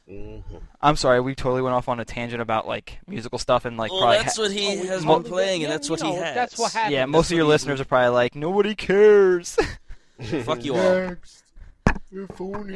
[0.09, 0.41] Mhm.
[0.81, 3.91] I'm sorry, we totally went off on a tangent about like musical stuff and like
[3.91, 6.01] Well, probably that's ha- what he Oh, has mo- been playing, and that's you what
[6.01, 6.33] he has.
[6.35, 6.93] that's what happened.
[6.93, 7.01] yeah.
[7.01, 9.55] That's Most of your what he's- listeners are probably like, nobody cares.
[10.43, 11.15] Fuck you all.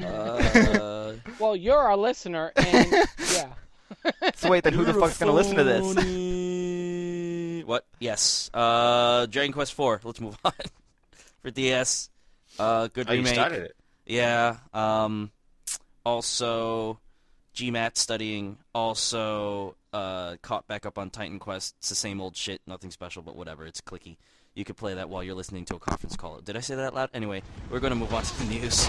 [0.05, 3.47] Uh, Well, you're our listener, and yeah.
[4.35, 5.95] so wait, then who the You're a fuck's gonna listen to this?
[7.63, 7.85] What?
[7.99, 8.49] Yes.
[8.53, 10.03] Uh, Dragon Quest IV.
[10.05, 10.51] Let's move on.
[11.41, 12.09] For DS.
[12.59, 13.33] Uh, good Oh, you remake.
[13.33, 13.75] started it.
[14.05, 14.57] Yeah.
[14.73, 15.31] Um,
[16.05, 16.99] also,
[17.55, 18.57] GMAT studying.
[18.73, 21.75] Also, uh, caught back up on Titan Quest.
[21.79, 22.61] It's the same old shit.
[22.67, 23.65] Nothing special, but whatever.
[23.65, 24.17] It's clicky.
[24.55, 26.39] You could play that while you're listening to a conference call.
[26.41, 27.09] Did I say that out loud?
[27.13, 28.87] Anyway, we're going to move on to the news.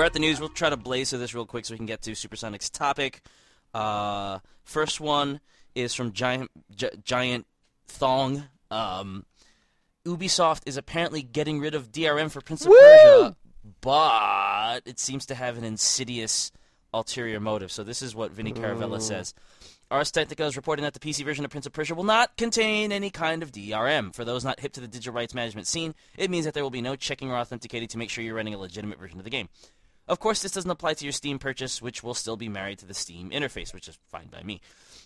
[0.00, 0.40] We're at the news.
[0.40, 3.20] We'll try to blaze through this real quick so we can get to Supersonic's topic.
[3.74, 5.40] Uh, first one
[5.74, 7.46] is from Giant Gi- Giant
[7.86, 8.44] Thong.
[8.70, 9.26] Um,
[10.06, 13.36] Ubisoft is apparently getting rid of DRM for Prince of Persia,
[13.82, 16.50] but it seems to have an insidious
[16.94, 17.70] ulterior motive.
[17.70, 19.34] So this is what Vinny Caravella says.
[19.90, 22.90] Ars Technica is reporting that the PC version of Prince of Persia will not contain
[22.90, 24.14] any kind of DRM.
[24.14, 26.70] For those not hip to the digital rights management scene, it means that there will
[26.70, 29.30] be no checking or authenticating to make sure you're running a legitimate version of the
[29.30, 29.48] game.
[30.10, 32.86] Of course, this doesn't apply to your Steam purchase, which will still be married to
[32.86, 34.60] the Steam interface, which is fine by me.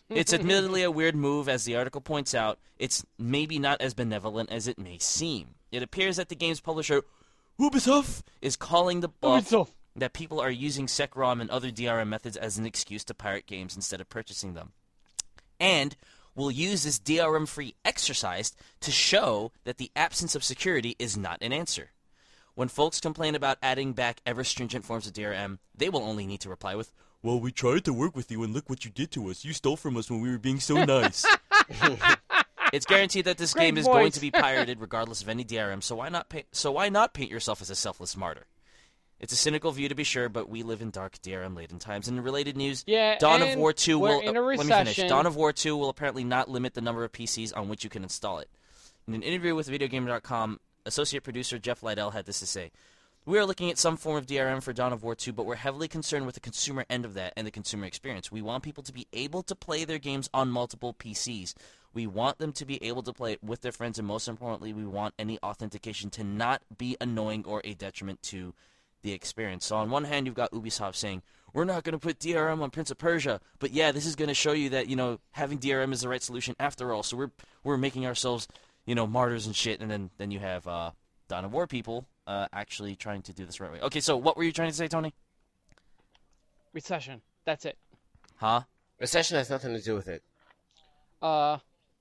[0.09, 2.59] It's admittedly a weird move, as the article points out.
[2.79, 5.57] It's maybe not as benevolent as it may seem.
[5.71, 7.03] It appears that the game's publisher,
[7.61, 9.73] Ubisoft, is calling the bluff Ubisoft.
[9.95, 13.77] that people are using SecuROM and other DRM methods as an excuse to pirate games
[13.77, 14.73] instead of purchasing them.
[15.61, 15.97] And
[16.35, 21.43] will use this DRM free exercise to show that the absence of security is not
[21.43, 21.91] an answer.
[22.55, 26.41] When folks complain about adding back ever stringent forms of DRM, they will only need
[26.43, 29.11] to reply with, Well, we tried to work with you and look what you did
[29.13, 29.45] to us.
[29.45, 31.27] You stole from us when we were being so nice.
[32.73, 35.83] it's guaranteed that this Great game is going to be pirated regardless of any DRM,
[35.83, 38.47] so why not pay- so why not paint yourself as a selfless martyr?
[39.21, 42.09] It's a cynical view to be sure, but we live in dark DRM laden times.
[42.09, 44.97] And In related news, Yeah, Dawn of War 2 will uh, let me finish.
[45.09, 47.91] Dawn of War 2 will apparently not limit the number of PCs on which you
[47.91, 48.49] can install it.
[49.09, 52.71] In an interview with VideoGamer.com, associate producer Jeff Lydell had this to say:
[53.27, 55.55] we are looking at some form of DRM for Dawn of War 2, but we're
[55.55, 58.31] heavily concerned with the consumer end of that and the consumer experience.
[58.31, 61.55] We want people to be able to play their games on multiple PCs.
[61.95, 64.75] We want them to be able to play it with their friends, and most importantly,
[64.75, 68.53] we want any authentication to not be annoying or a detriment to
[69.01, 69.65] the experience.
[69.65, 71.23] So on one hand, you've got Ubisoft saying,
[71.55, 74.29] we're not going to put DRM on Prince of Persia, but yeah, this is going
[74.29, 77.05] to show you that, you know, having DRM is the right solution after all.
[77.05, 77.31] So we're
[77.63, 78.49] we're making ourselves,
[78.87, 80.91] you know, martyrs and shit, and then then you have uh,
[81.29, 83.81] Dawn of War people uh, actually trying to do this right way.
[83.81, 85.15] Okay, so what were you trying to say, Tony?
[86.73, 87.23] Recession.
[87.45, 87.79] That's it.
[88.37, 88.63] Huh?
[89.01, 90.23] Recession has nothing to do with it.
[91.21, 91.59] Uh,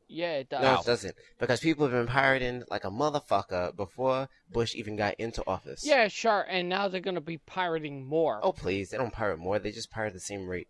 [0.08, 0.62] yeah, it does.
[0.62, 1.15] No, it doesn't.
[1.39, 5.86] Because people have been pirating like a motherfucker before Bush even got into office.
[5.86, 6.46] Yeah, sure.
[6.50, 8.39] And now they're gonna be pirating more.
[8.43, 9.60] Oh please, they don't pirate more.
[9.60, 10.67] They just pirate the same rate.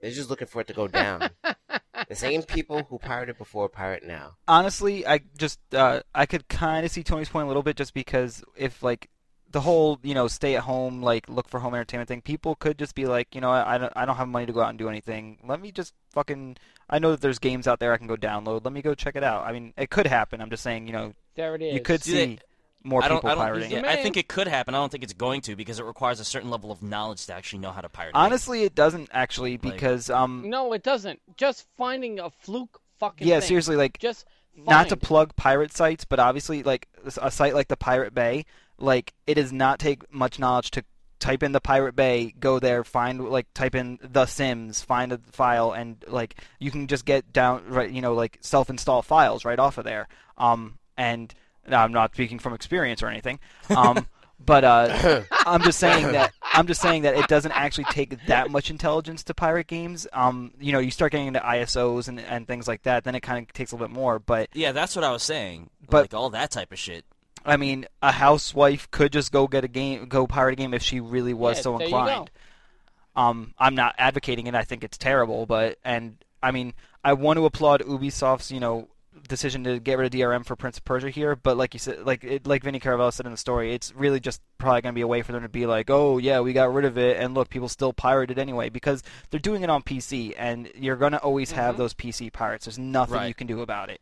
[0.00, 1.30] They're just looking for it to go down.
[2.08, 4.36] the same people who pirated before pirate now.
[4.48, 7.94] honestly, I just uh, I could kind of see Tony's point a little bit, just
[7.94, 9.08] because if like
[9.50, 12.78] the whole you know stay at home like look for home entertainment thing, people could
[12.78, 14.78] just be like, you know, I don't I don't have money to go out and
[14.78, 15.38] do anything.
[15.46, 16.56] Let me just fucking
[16.90, 18.64] I know that there's games out there I can go download.
[18.64, 19.46] Let me go check it out.
[19.46, 20.40] I mean, it could happen.
[20.40, 21.74] I'm just saying, you know, there it is.
[21.74, 22.38] you could Do see they-
[22.84, 23.16] more I don't.
[23.18, 23.44] people I don't.
[23.44, 23.70] pirating.
[23.72, 24.74] yeah, I think it could happen.
[24.74, 27.34] I don't think it's going to because it requires a certain level of knowledge to
[27.34, 28.10] actually know how to pirate.
[28.10, 28.20] a game.
[28.22, 31.20] Honestly, it doesn't actually Like- because um No, it doesn't.
[31.36, 33.26] Just finding a fluke fucking.
[33.26, 33.48] yeah, thing.
[33.48, 36.86] seriously, like Just not to plug pirate sites, but obviously, like
[37.20, 38.44] a site like the Pirate Bay,
[38.78, 40.84] like it does not take much knowledge to
[41.18, 45.18] type in the Pirate Bay, go there, find like type in The Sims, find a
[45.32, 49.58] file, and like you can just get down right, you know, like self-install files right
[49.58, 50.06] off of there.
[50.38, 51.34] Um, and now
[51.68, 53.40] I'm not speaking from experience or anything.
[53.74, 54.06] Um,
[54.44, 58.50] but uh, I'm just saying that I'm just saying that it doesn't actually take that
[58.50, 60.06] much intelligence to pirate games.
[60.12, 63.20] Um, you know, you start getting into ISOs and, and things like that, then it
[63.20, 64.18] kind of takes a little bit more.
[64.18, 65.70] But Yeah, that's what I was saying.
[65.88, 67.04] But- like all that type of shit.
[67.46, 70.82] I mean, a housewife could just go get a game, go pirate a game if
[70.82, 72.30] she really was Yeah, so inclined.
[73.16, 74.54] Um, I'm not advocating it.
[74.54, 76.74] I think it's terrible, but and I mean,
[77.04, 78.88] I want to applaud Ubisoft's you know
[79.28, 81.36] decision to get rid of DRM for Prince of Persia here.
[81.36, 84.20] But like you said, like it, like Vinny Caravella said in the story, it's really
[84.20, 86.52] just probably going to be a way for them to be like, oh yeah, we
[86.52, 89.70] got rid of it, and look, people still pirate it anyway because they're doing it
[89.70, 91.78] on PC, and you're going to always have Mhm.
[91.78, 92.64] those PC pirates.
[92.66, 93.26] There's nothing Right.
[93.28, 94.00] you can do about it.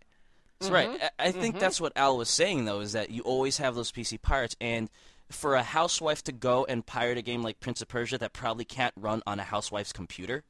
[0.61, 0.75] That's Mhm.
[0.75, 1.03] right.
[1.19, 1.61] I, I think Mhm.
[1.61, 4.89] that's what Al was saying though, is that you always have those PC pirates, and
[5.31, 8.65] for a housewife to go and pirate a game like Prince of Persia that probably
[8.67, 10.45] can't run on a housewife's computer,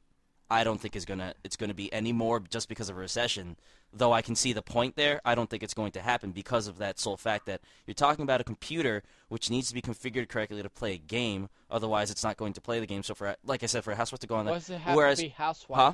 [0.49, 3.55] I don't think is gonna it's gonna be any more just because of a recession.
[3.95, 6.67] Though I can see the point there, I don't think it's going to happen because
[6.67, 10.29] of that sole fact that you're talking about a computer which needs to be configured
[10.29, 11.47] correctly to play a game.
[11.69, 13.03] Otherwise, it's not going to play the game.
[13.03, 14.79] So for like I said, for a housewife to go on Why that, does it
[14.79, 15.77] have whereas to be housewife?
[15.79, 15.93] Huh?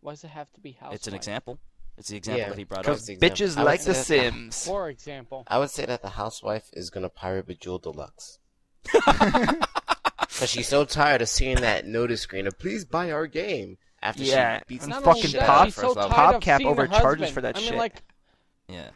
[0.00, 0.94] Why does it have to be housewife?
[0.96, 1.58] it's an example.
[1.96, 2.98] It's the example Yeah, that he brought up.
[3.06, 3.08] because.
[3.08, 4.66] Bitches I like The that Sims.
[4.66, 5.44] For example.
[5.46, 8.38] I would say that the housewife is gonna pirate Bejeweled Deluxe.
[10.42, 14.22] Because she's so tired of seeing that notice screen of "Please buy our game" after
[14.24, 16.10] Yeah, she beats and fucking only shit that, out of she's so first level.
[16.10, 17.78] tired of PopCap seeing her overcharges for that I mean, shit.
[17.78, 18.02] like,
[18.68, 18.90] Yeah.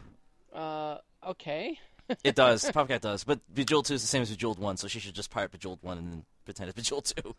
[0.53, 1.79] uh, okay.
[2.25, 2.65] It does.
[2.71, 3.25] Popcat does.
[3.25, 5.79] But Bejeweled 2 is the same as Bejeweled 1, so she should just pirate Bejeweled
[5.83, 7.35] 1 and then pretend it's Bejeweled 2.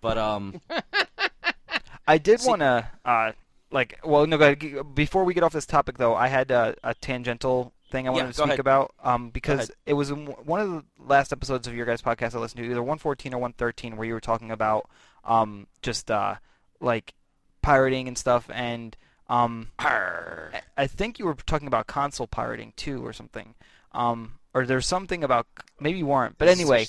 [0.00, 0.60] But, um,
[2.06, 3.32] I did want to, uh,
[3.70, 4.94] like, well, no, go ahead.
[4.94, 8.22] before we get off this topic, though, I had uh, a tangential thing I wanted
[8.24, 8.60] Yeah, to speak ahead.
[8.60, 12.34] about, um, because it was in one of the last episodes of your guys' podcast
[12.34, 14.88] I listened to, either 114 or 113, where you were talking about,
[15.24, 16.36] um, just, uh,
[16.80, 17.14] like,
[17.62, 18.96] pirating and stuff, and,
[19.28, 23.54] um, I- think you were talking about console pirating, too, or something.
[23.92, 25.46] Um, or there's something about,
[25.80, 26.86] maybe you weren't, but anyway.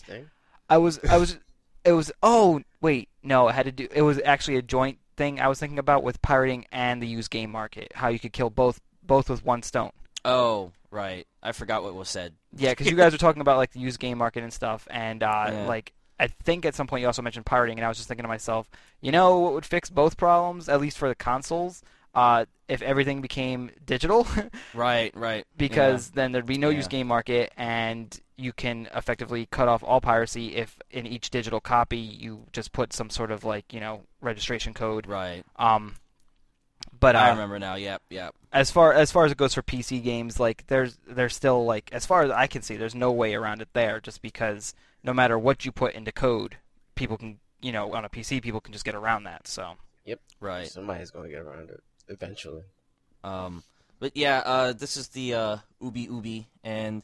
[0.69, 1.37] I was I was
[1.85, 5.39] it was oh wait no it had to do it was actually a joint thing
[5.39, 8.49] I was thinking about with pirating and the used game market how you could kill
[8.51, 9.91] both both with one stone
[10.25, 11.25] oh, right.
[11.41, 12.33] I forgot what was said.
[12.57, 15.23] yeah because you guys were talking about like the used game market and stuff and
[15.23, 15.65] uh, Yeah.
[15.67, 18.23] like I think at some point you also mentioned pirating and I was just thinking
[18.23, 18.69] to myself
[19.01, 21.81] you know what would fix both problems at least for the consoles
[22.15, 24.27] uh, if everything became digital
[24.73, 25.45] Right, right.
[25.55, 26.77] because then there'd be no Yeah.
[26.77, 31.59] used game market and you can effectively cut off all piracy if in each digital
[31.61, 35.43] copy you just put some sort of like you know registration code Right.
[35.57, 35.95] um
[36.99, 37.75] but I uh, remember now.
[37.75, 38.35] Yep, yep.
[38.51, 41.89] as far as far as it goes for PC games like there's there's still like
[41.91, 45.13] as far as I can see there's no way around it there just because no
[45.13, 46.57] matter what you put into code
[46.95, 50.19] people can you know on a PC people can just get around that so yep,
[50.39, 50.67] Right.
[50.67, 52.63] Somebody's gonna get around it eventually.
[53.23, 53.63] Um,
[53.99, 57.03] but yeah, uh, this is the uh, Ubi Ubi, and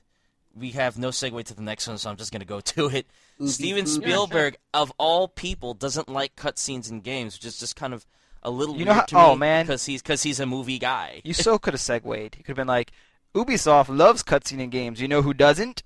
[0.56, 3.06] we have no segue to the next one, so I'm just gonna go to it.
[3.46, 3.90] Steven Ubi.
[3.90, 8.06] Spielberg, of all people, doesn't like cutscenes in games, which is just kind of
[8.46, 9.22] a little You know weird how- to me.
[9.22, 9.66] oh, man.
[9.66, 11.22] because he's because he's a movie guy.
[11.26, 12.06] you so could have segued
[12.38, 12.92] you could have been like
[13.36, 15.84] Ubisoft loves cutscene in games you know who doesn't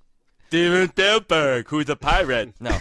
[0.47, 2.53] Steven Spielberg, who's a pirate.
[2.59, 2.71] No.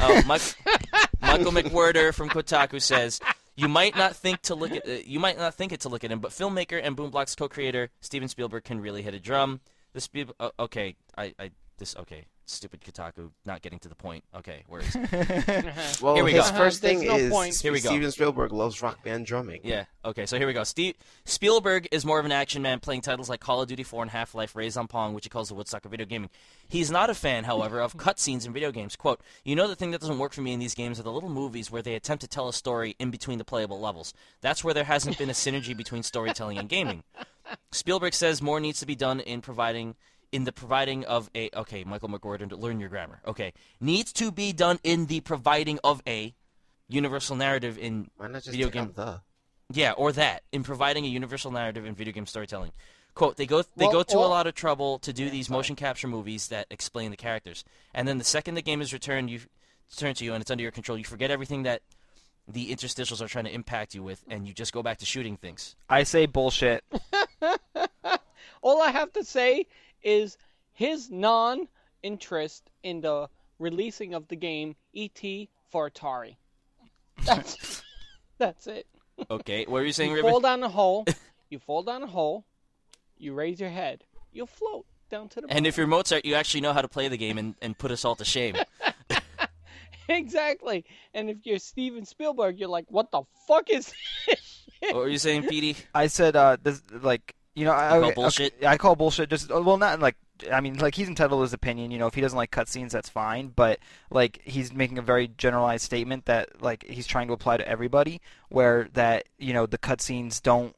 [0.00, 0.42] Uh, Mike,
[1.20, 3.20] Michael McWhertor from Kotaku says,
[3.54, 6.02] "You might not think to look at uh, you might not think it to look
[6.02, 9.60] at him, but filmmaker and Boom Blox co-creator Steven Spielberg can really hit a drum.
[9.92, 14.24] This Spiel- uh, okay, I, I this okay, stupid Kotaku not getting to the point.
[14.34, 15.74] Okay, where is it?
[16.00, 16.56] Well, Here we his go.
[16.56, 17.60] first thing no is point.
[17.60, 17.88] Here we go.
[17.90, 19.60] Steven Spielberg loves rock band drumming.
[19.64, 19.84] Yeah.
[20.04, 20.26] Okay.
[20.26, 20.64] So here we go.
[20.64, 20.94] Steve
[21.24, 24.10] Spielberg is more of an action man, playing titles like Call of Duty 4 and
[24.10, 26.30] Half-Life, Raised on Pong, which he calls the Woodstock of video gaming.
[26.68, 28.96] He's not a fan, however, of cutscenes in video games.
[28.96, 31.12] "Quote: You know the thing that doesn't work for me in these games are the
[31.12, 34.12] little movies where they attempt to tell a story in between the playable levels.
[34.40, 37.02] That's where there hasn't been a synergy between storytelling and gaming."
[37.70, 39.94] Spielberg says more needs to be done in providing
[40.32, 43.20] in the providing of a okay, Michael McGordon, learn your grammar.
[43.26, 46.34] Okay, needs to be done in the providing of a
[46.88, 49.20] universal narrative in Why not just video game the?
[49.72, 52.72] yeah, or that in providing a universal narrative in video game storytelling.
[53.14, 55.74] Quote: They go they Well, go to a lot of trouble to do these motion
[55.74, 57.64] capture movies that explain the characters,
[57.94, 59.40] and then the second the game is returned, you
[59.96, 60.98] turn to you and it's under your control.
[60.98, 61.82] You forget everything that
[62.48, 65.36] the interstitials are trying to impact you with, and you just go back to shooting
[65.36, 65.76] things.
[65.88, 66.84] I say bullshit.
[68.62, 69.66] All I have to say
[70.06, 70.38] is
[70.72, 73.28] his non-interest in the
[73.58, 75.20] releasing of the game ET
[75.70, 76.36] for Atari.
[77.24, 77.82] That's
[78.38, 78.86] that's it.
[79.30, 80.30] Okay, what were you saying, You Ribbon?
[80.30, 81.04] fall down a hole.
[81.48, 82.44] You fall down a hole.
[83.18, 84.02] You raise your head.
[84.32, 85.46] You'll float down to the.
[85.48, 85.82] And if bottom.
[85.82, 88.16] you're Mozart, you actually know how to play the game and, and put us all
[88.16, 88.56] to shame.
[90.08, 90.84] exactly,
[91.14, 93.92] and if you're Steven Spielberg, you're like, what the fuck is
[94.26, 94.66] this?
[94.80, 95.76] what were you saying, Petey?
[95.94, 98.54] I said uh, this like you know I call okay, bullshit?
[98.58, 99.30] okay, I call bullshit.
[99.30, 100.16] Just well, not like
[100.52, 101.90] I mean like he's entitled to his opinion.
[101.90, 103.48] You know, if he doesn't like cutscenes, that's fine.
[103.48, 103.80] But
[104.10, 108.20] like he's making a very generalized statement that like he's trying to apply to everybody,
[108.50, 110.76] where that you know the cutscenes don't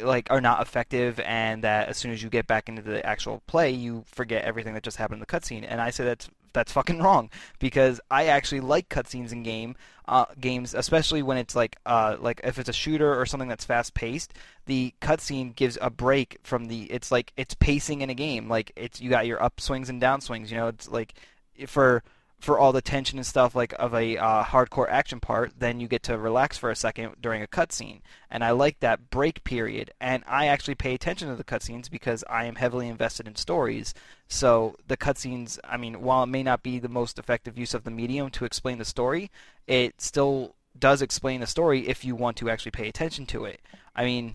[0.00, 3.42] like are not effective and that as soon as you get back into the actual
[3.46, 6.72] play you forget everything that just happened in the cutscene and i say that's that's
[6.72, 9.74] fucking wrong because i actually like cutscenes in game
[10.08, 13.64] uh, games especially when it's like uh, like if it's a shooter or something that's
[13.64, 14.34] fast paced
[14.66, 18.48] the cutscene gives a break from the it's like it's pacing in a game.
[18.48, 20.68] Like it's you got your upswings and downswings you know?
[20.68, 21.14] It's like
[21.66, 22.02] for
[22.42, 25.86] for all the tension and stuff like of a uh, hardcore action part, then you
[25.86, 29.92] get to relax for a second during a cutscene, and I like that break period.
[30.00, 33.94] And I actually pay attention to the cutscenes because I am heavily invested in stories.
[34.26, 37.84] So the cutscenes, I mean, while it may not be the most effective use of
[37.84, 39.30] the medium to explain the story,
[39.68, 43.60] it still does explain the story if you want to actually pay attention to it.
[43.94, 44.34] I mean,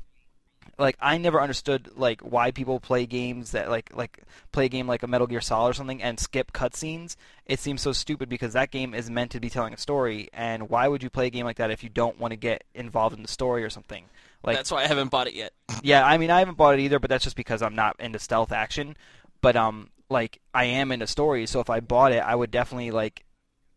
[0.79, 4.87] like I never understood like why people play games that like like play a game
[4.87, 7.15] like a Metal Gear Solid or something and skip cutscenes.
[7.45, 10.69] It seems so stupid because that game is meant to be telling a story, and
[10.69, 13.15] why would you play a game like that if you don't want to get involved
[13.15, 14.05] in the story or something?
[14.43, 15.53] Like That's why I haven't bought it yet.
[15.83, 18.19] yeah, I mean I haven't bought it either, but that's just because I'm not into
[18.19, 18.95] stealth action.
[19.41, 22.91] But um, like I am into stories, so if I bought it, I would definitely
[22.91, 23.25] like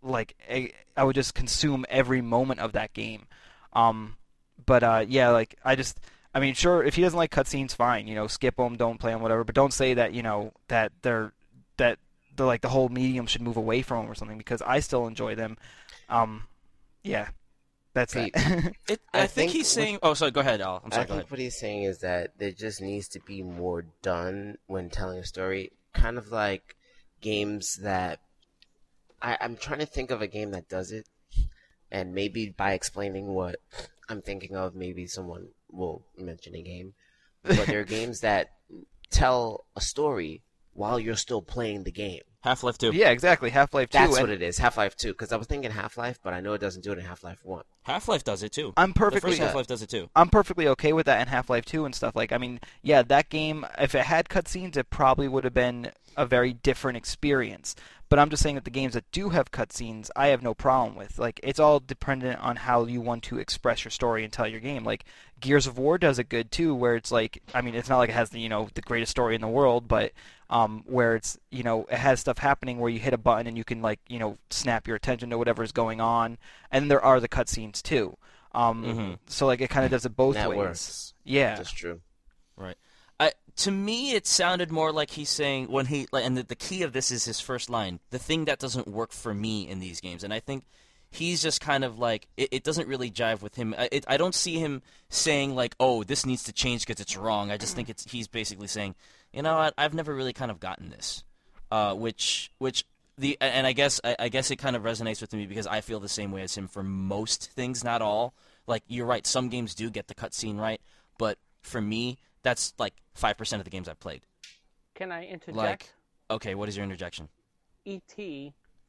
[0.03, 3.26] like I I would just consume every moment of that game.
[3.72, 4.16] Um,
[4.66, 5.98] but uh, yeah, like I just.
[6.34, 8.06] I mean, sure, if he doesn't like cutscenes, fine.
[8.06, 9.42] You know, skip them, don't play them, whatever.
[9.44, 11.32] But don't say that you know that they're
[11.76, 11.98] that
[12.36, 15.06] the like the whole medium should move away from them or something because I still
[15.06, 15.56] enjoy them.
[16.08, 16.44] Um,
[17.02, 17.28] yeah,
[17.94, 18.76] that's Pete, it.
[18.88, 19.98] It, I, I think, think he's what- saying.
[20.02, 20.30] Oh, sorry.
[20.30, 20.80] Go ahead, Al.
[20.84, 21.06] I'm I sorry.
[21.06, 21.30] Go think ahead.
[21.32, 25.24] what he's saying is that there just needs to be more done when telling a
[25.24, 25.72] story.
[25.94, 26.76] Kind of like
[27.20, 28.20] games that
[29.20, 31.08] I, I'm trying to think of a game that does it,
[31.90, 33.56] and maybe by explaining what
[34.08, 36.94] I'm thinking of, maybe someone will mention a game.
[37.42, 38.50] But there are games that
[39.10, 40.42] tell a story
[40.72, 42.22] while you're still playing the game.
[42.42, 42.92] Half Life Two.
[42.94, 43.50] yeah, exactly.
[43.50, 43.98] Half Life Two.
[43.98, 44.56] That's and what it is.
[44.56, 45.08] Half Life Two.
[45.08, 47.22] Because I was thinking Half Life, but I know it doesn't do it in Half
[47.22, 47.64] Life One.
[47.82, 48.72] Half Life does it too.
[48.78, 50.08] I'm perfectly Half Life does it too.
[50.16, 52.16] I'm perfectly okay with that in Half Life 2 and stuff.
[52.16, 55.90] Like, I mean, yeah, that game, if it had cutscenes, it probably would have been
[56.16, 57.76] a very different experience.
[58.11, 60.96] But I'm just saying that the games that do have cutscenes, I have no problem
[60.96, 61.18] with.
[61.18, 64.58] Like, it's all dependent on how you want to express your story and tell your
[64.61, 64.84] game.
[64.84, 65.04] Like,
[65.38, 68.11] Gears of War does it good too, where it's like, I mean, it's not like
[68.11, 70.11] it has the, you know, the greatest story in the world, but
[70.50, 73.56] um, where it's, you know, it has stuff happening where you hit a button and
[73.56, 76.36] you can, like, you know, snap your attention to whatever is going on.
[76.72, 78.16] And there are the cutscenes too.
[78.52, 79.18] Um, Mhm.
[79.28, 80.58] So like it kind of does it both That ways.
[80.58, 81.14] works.
[81.22, 81.54] Yeah.
[81.54, 82.00] That's true.
[82.56, 82.76] Right.
[83.61, 86.82] I, to me, it sounded more like he's saying when he and the, the key
[86.82, 88.00] of this is his first line.
[88.11, 90.64] The thing that doesn't work for me in these games, and I think
[91.11, 93.74] he's just kind of like it, it doesn't really jive with him.
[93.76, 97.16] I, it, I don't see him saying like, "Oh, this needs to change because it's
[97.16, 98.94] wrong." I just think it's he's basically saying,
[99.32, 99.74] "You know what?
[99.76, 101.24] I've never really kind of gotten this,"
[101.70, 102.84] uh, which which
[103.18, 105.80] the and I guess I, I guess it kind of resonates with me because I
[105.80, 108.34] feel the same way as him for most things, not all.
[108.66, 110.80] Like you're right, some games do get the cutscene right,
[111.18, 114.22] but for me, that's like five percent of the games I've played.
[114.95, 115.57] Can I interject?
[115.57, 115.88] Like,
[116.30, 117.28] okay, what is your interjection?
[117.86, 118.03] ET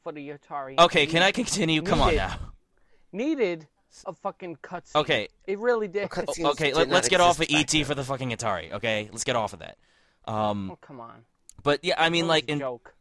[0.04, 0.78] for the Atari.
[0.80, 1.82] Okay, can I continue?
[1.82, 2.38] Come on now.
[3.12, 3.68] Needed
[4.06, 4.96] a fucking cutscene.
[5.02, 5.28] Okay.
[5.46, 6.10] It really did.
[6.16, 7.84] Well, Okay, did let, not let's get off of ET then.
[7.86, 8.72] for the fucking Atari.
[8.74, 9.78] Okay, let's get off of that.
[10.26, 11.24] Um, Oh, come on.
[11.64, 12.94] but yeah, I mean, like in joke.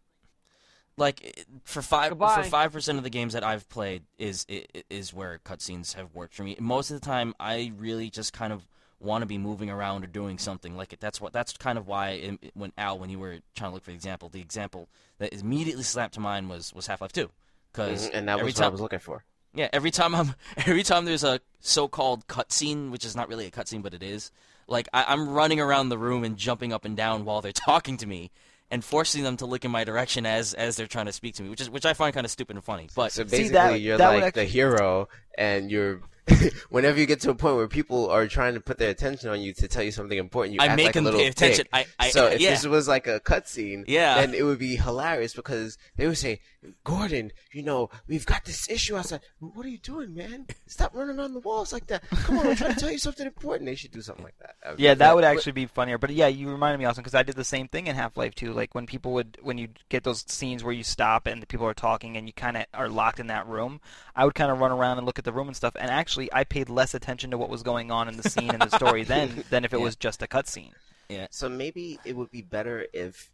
[0.97, 2.43] like for five Goodbye.
[2.43, 5.95] for five percent of the games that I've played is i- i- is where cutscenes
[5.95, 6.57] have worked for me.
[6.61, 8.67] Most of the time, I really just kind of
[9.01, 10.77] want to be moving around or doing something.
[10.77, 11.01] Like it.
[11.01, 13.85] that's what that's kind of why in, when Al, when you were trying to look
[13.85, 14.89] for the example, the example
[15.19, 17.31] that immediately slapped to mind was was Half Life Two,
[17.73, 19.25] because Mhm, and that every was what I was looking for.
[19.55, 23.51] yeah, every time I'm every time there's a so-called cutscene, which is not really a
[23.51, 24.31] cutscene, but it is.
[24.69, 27.97] Like I, I'm running around the room and jumping up and down while they're talking
[27.99, 28.31] to me,
[28.71, 31.43] and forcing them to look in my direction as as they're trying to speak to
[31.43, 32.89] me, which is which I find kind of stupid and funny.
[32.95, 36.03] But So See, basically, that- you're that would like the hero, and you're.
[36.71, 39.41] whenever you get to a point where people are trying to put their attention on
[39.41, 41.29] you to tell you something important, you I act make like them a little pay
[41.29, 41.67] attention.
[41.73, 42.51] I- I- so if yeah.
[42.51, 44.15] this was like a cutscene, Yeah.
[44.21, 46.41] then it would be hilarious because they would say,
[46.85, 49.21] "Gordon, you know, we've got this issue outside.
[49.39, 50.47] What are you doing, man?
[50.67, 52.09] Stop running on the walls like that.
[52.11, 54.57] Come on, I'm trying to tell you something important." They should do something like that.
[54.63, 55.99] That Yeah, that would actually be funnier.
[55.99, 58.35] But yeah, you reminded me also because I did the same thing in Half Life
[58.35, 58.53] 2.
[58.53, 61.67] Like when people would, when you get those scenes where you stop and the people
[61.67, 63.81] are talking and you kind of are locked in that room,
[64.15, 65.75] I would kind of run around and look at the room and stuff.
[65.79, 68.63] And actually, I paid less attention to what was going on in the scene and
[68.63, 69.85] the story then than if it Yeah.
[69.85, 70.73] was just a cutscene.
[71.09, 71.27] Yeah.
[71.31, 73.31] So maybe it would be better if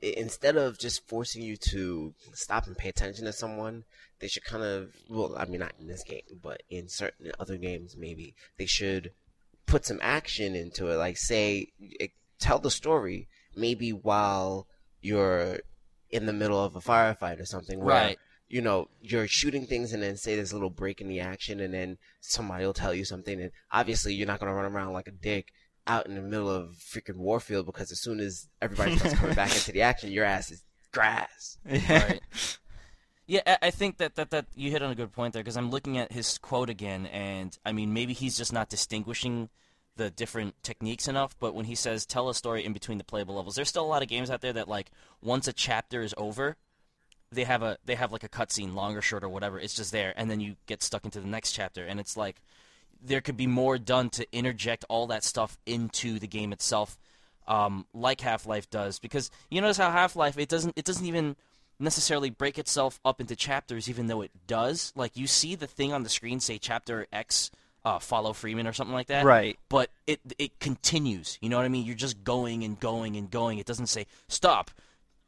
[0.00, 3.84] instead of just forcing you to stop and pay attention to someone,
[4.20, 7.56] they should kind of well, I mean not in this game, but in certain other
[7.56, 9.12] games maybe they should
[9.66, 10.96] put some action into it.
[10.96, 14.66] Like say it, tell the story maybe while
[15.00, 15.58] you're
[16.10, 18.18] in the middle of a firefight or something where Right.
[18.48, 21.60] You know, you're shooting things and then say there's a little break in the action
[21.60, 24.92] and then somebody will tell you something and obviously you're not going to run around
[24.92, 25.52] like a dick
[25.86, 29.52] out in the middle of freaking Warfield because as soon as everybody starts coming back
[29.54, 31.58] into the action, your ass is grass.
[31.66, 32.20] right.
[33.26, 35.56] Yeah, I- I think that, that, that you hit on a good point there because
[35.56, 39.50] I'm looking at his quote again, and I mean maybe he's just not distinguishing
[39.96, 41.36] the different techniques enough.
[41.38, 43.86] But when he says tell a story in between the playable levels, there's still a
[43.88, 44.90] lot of games out there that like
[45.22, 46.56] once a chapter is over,
[47.30, 49.58] they have a they have like a cutscene, long or short or whatever.
[49.58, 52.40] It's just there, and then you get stuck into the next chapter, and it's like
[53.02, 56.98] there could be more done to interject all that stuff into the game itself,
[57.46, 58.98] um, like Half Life does.
[58.98, 61.36] Because you notice how Half Life it doesn't it doesn't even
[61.78, 64.92] necessarily break itself up into chapters, even though it does.
[64.96, 67.50] Like you see the thing on the screen say Chapter X,
[67.84, 69.24] uh, follow Freeman or something like that.
[69.24, 69.58] Right.
[69.68, 71.38] But it it continues.
[71.40, 71.84] You know what I mean?
[71.84, 73.58] You're just going and going and going.
[73.58, 74.70] It doesn't say stop.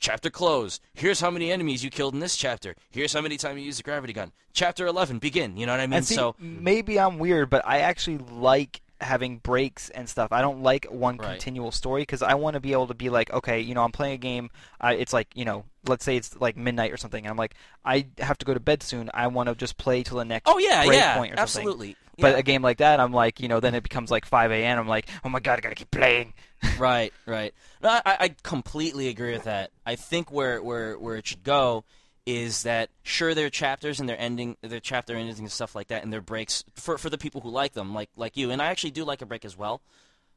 [0.01, 0.80] Chapter close.
[0.94, 2.74] Here's how many enemies you killed in this chapter.
[2.90, 4.32] Here's how many times you used the gravity gun.
[4.55, 5.59] Chapter 11, begin.
[5.59, 5.98] You know what I mean?
[5.98, 10.32] And see, so maybe I'm weird, but I actually like having breaks and stuff.
[10.32, 11.28] I don't like one Right.
[11.32, 13.92] continual story because I want to be able to be like, okay, you know, I'm
[13.92, 14.51] playing a game.
[14.80, 17.24] Uh, it's like, you know, let's say it's like midnight or something.
[17.24, 17.54] And I'm like,
[17.84, 19.10] I have to go to bed soon.
[19.14, 21.42] I want to just play till the next Oh yeah, break yeah, point or something.
[21.42, 21.96] absolutely.
[22.18, 24.78] But a game like that, I'm like, you know, then it becomes like 5 a.m.
[24.78, 26.34] I'm like, oh my god, I gotta keep playing.
[26.78, 27.54] right, right.
[27.82, 29.70] No, I, I completely agree with that.
[29.86, 31.84] I think where where where it should go
[32.26, 35.88] is that sure there are chapters and they're ending their chapter endings and stuff like
[35.88, 38.60] that and their breaks for for the people who like them like like you and
[38.60, 39.80] I actually do like a break as well.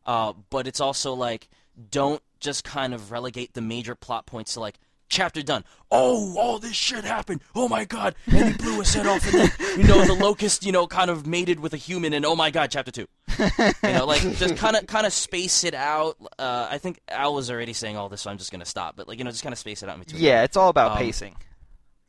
[0.06, 1.50] Uh, but it's also like
[1.92, 4.80] don't just kind of relegate the major plot points to like
[5.10, 5.64] chapter done.
[5.92, 7.42] Oh, all this shit happened.
[7.56, 10.66] Oh my god, and he blew his head off, and then you know the locust,
[10.66, 13.06] you know, kind of mated with a human, and oh my god, chapter two.
[13.40, 16.18] You know, like just kind of kind of space it out.
[16.40, 18.96] Uh, I think Al was already saying all this, so I'm just gonna stop.
[18.96, 20.22] But like you know, just kind of space it out in between.
[20.22, 21.36] Yeah, it's all about Um, pacing.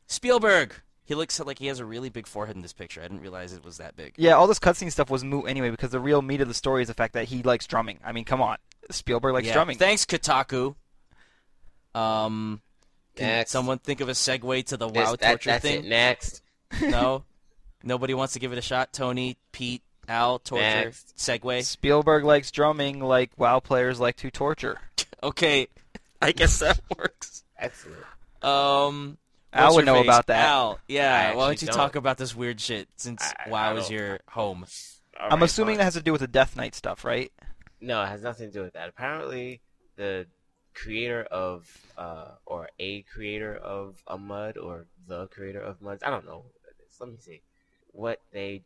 [0.07, 0.73] Spielberg.
[1.07, 2.99] He looks like he has a really big forehead in this picture.
[2.99, 4.15] I didn't realize it was that big.
[4.17, 6.81] Yeah, all this cutscene stuff was moot anyway because the real meat of the story
[6.81, 7.99] is the fact that he likes drumming.
[8.03, 8.57] I mean, come on,
[8.89, 9.53] Spielberg likes Yeah.
[9.53, 9.77] drumming.
[9.77, 10.73] Thanks, Kotaku.
[11.93, 12.61] Um,
[13.15, 13.51] can Next.
[13.51, 15.85] someone think of a segue to the This- WoW that- torture that's thing?
[15.85, 15.87] it.
[15.87, 16.41] Next.
[16.81, 17.23] No,
[17.83, 18.91] nobody wants to give it a shot.
[18.91, 21.15] Tony, Pete, Al, torture, Next.
[21.17, 21.63] segue.
[21.63, 24.79] Spielberg likes drumming like WoW players like to torture.
[25.23, 25.67] Okay,
[26.21, 27.43] I guess that works.
[27.57, 27.97] Excellent.
[28.43, 29.17] Um,
[29.53, 30.05] Al would your know face?
[30.05, 30.45] about that.
[30.49, 31.33] Al, yeah.
[31.33, 31.75] Why don't you don't.
[31.75, 34.65] talk about this weird shit since I- WoW I is your home?
[35.19, 35.77] All I'm right, assuming fine.
[35.79, 37.31] that has to do with the Death Knight stuff, right?
[37.81, 38.89] No, it has nothing to do with that.
[38.89, 39.61] Apparently,
[39.95, 40.27] the
[40.75, 41.67] creator of,
[41.97, 46.45] uh, or a creator of a mud, or the creator of muds, I don't know.
[46.99, 47.41] Let me see.
[47.87, 48.63] What they,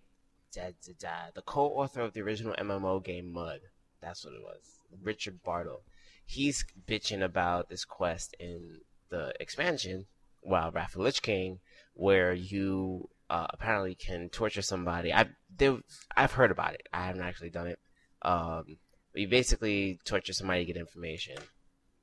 [0.54, 3.60] da, da, da, the co-author of the original MMO game Mud,
[4.02, 4.80] that's what it was.
[5.04, 5.82] Richard Bartle.
[6.26, 10.06] He's bitching about this quest in the expansion,
[10.44, 11.60] Wild Wrath of Lich King,
[11.94, 15.14] where you uh, apparently can torture somebody.
[15.14, 15.78] I there,
[16.16, 16.88] I've heard about it.
[16.94, 17.80] I haven't actually done it.
[18.22, 18.78] Um,
[19.14, 21.38] you basically torture somebody to get information,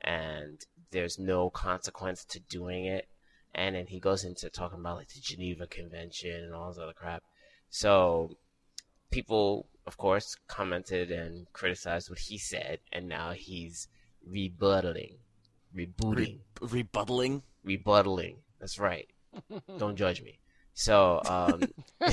[0.06, 3.08] and there's no consequence to doing it.
[3.54, 6.92] and then he goes into talking about like the Geneva Convention and all this other
[6.92, 7.22] crap.
[7.70, 8.36] So
[9.10, 13.88] people, of course, commented and criticized what he said, and now he's
[14.28, 15.16] rebuttaling,
[15.74, 17.42] rebooting, Re- rebuttaling.
[17.66, 18.36] rebuttaling.
[18.60, 19.08] That's right.
[19.78, 20.38] Don't judge me.
[20.74, 21.62] So um,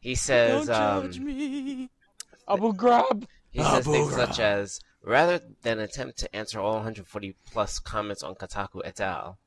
[0.00, 1.90] he says Don't judge um, me.
[2.48, 3.26] Abu Ghraib.
[3.50, 4.26] he says things Abura.
[4.26, 9.38] such as rather than attempt to answer all 140 plus comments on Kotaku et al.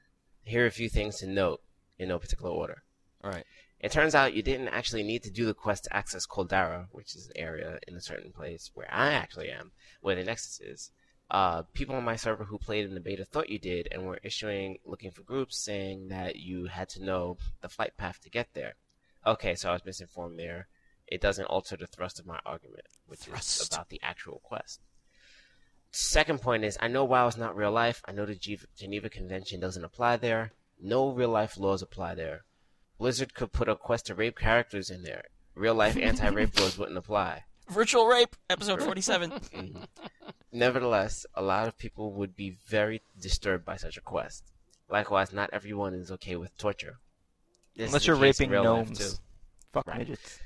[0.43, 1.61] Here are a few things to note
[1.97, 2.83] in no particular order.
[3.23, 3.45] All right.
[3.79, 7.15] It turns out you didn't actually need to do the quest to access Coldarra, which
[7.15, 10.91] is an area in a certain place where I actually am, where the Nexus is.
[11.29, 14.19] Uh, people on my server who played in the beta thought you did and were
[14.23, 18.47] issuing, looking for groups saying that you had to know the flight path to get
[18.53, 18.75] there.
[19.25, 20.67] Okay, so I was misinformed there.
[21.05, 24.79] It doesn't alter the thrust of my argument, which is about the actual quest.
[25.99, 28.03] Second point is, I know WoW is not real life.
[28.05, 30.51] I know the Ge- Geneva Convention doesn't apply there.
[30.79, 32.43] No real life laws apply there.
[32.99, 35.23] Blizzard could put a quest to rape characters in there.
[35.55, 37.45] Real life anti rape laws wouldn't apply.
[37.67, 39.31] Virtual rape, episode 47.
[39.55, 39.87] Mhm.
[40.51, 44.43] Nevertheless, a lot of people would be very disturbed by such a quest.
[44.89, 46.99] Likewise, not everyone is okay with torture.
[47.75, 49.19] This Unless you're the case in raping gnomes.
[49.73, 49.97] Fuck Right.
[49.99, 50.39] midgets.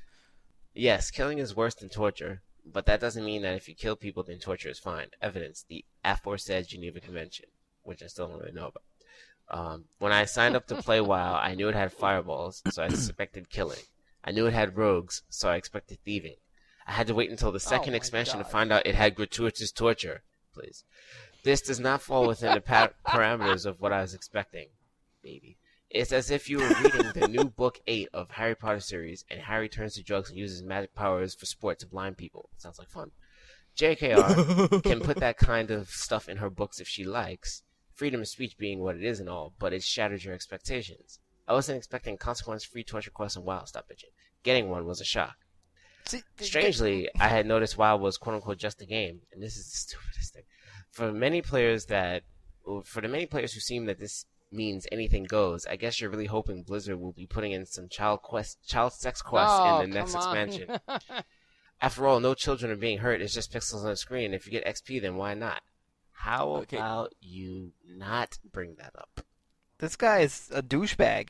[0.73, 4.23] Yes, killing is worse than torture, but that doesn't mean that if you kill people,
[4.23, 5.07] then torture is fine.
[5.21, 7.47] Evidence: the aforesaid Geneva Convention,
[7.83, 8.83] which I still don't really know about.
[9.49, 12.87] Um, when I signed up to play WoW, I knew it had fireballs, so I
[12.89, 13.83] suspected killing.
[14.23, 16.35] I knew it had rogues, so I expected thieving.
[16.87, 19.71] I had to wait until the second my expansion to find out it had gratuitous
[19.71, 20.23] torture.
[20.53, 20.83] Please,
[21.43, 24.67] this does not fall within the pa- parameters of what I was expecting.
[25.23, 25.57] Maybe.
[25.93, 29.41] It's as if you were reading the new book eight of Harry Potter series, and
[29.41, 32.49] Harry turns to drugs and uses magic powers for sport to blind people.
[32.57, 33.11] Sounds like fun.
[33.77, 37.63] JKR can put that kind of stuff in her books if she likes.
[37.93, 41.19] Freedom of speech being what it is and all, but it shatters your expectations.
[41.45, 43.65] I wasn't expecting consequence-free torture quests in WoW.
[43.65, 44.13] Stop bitching.
[44.43, 45.35] Getting one was a shock.
[46.05, 49.69] See, Strangely, I had noticed WoW was quote unquote just a game, and this is
[49.69, 50.43] the stupidest thing.
[50.89, 52.23] For many players that,
[52.85, 56.25] for the many players who seem that this means anything goes, I guess you're really
[56.25, 59.95] hoping Blizzard will be putting in some child quest, child sex quests Oh, in the
[59.95, 60.21] next on.
[60.21, 60.79] expansion.
[61.81, 63.21] After all, no children are being hurt.
[63.21, 64.33] It's just pixels on the screen.
[64.33, 65.61] If you get XP, then why not?
[66.11, 66.77] How Okay.
[66.77, 69.21] about you not bring that up?
[69.79, 71.29] This guy is a douchebag.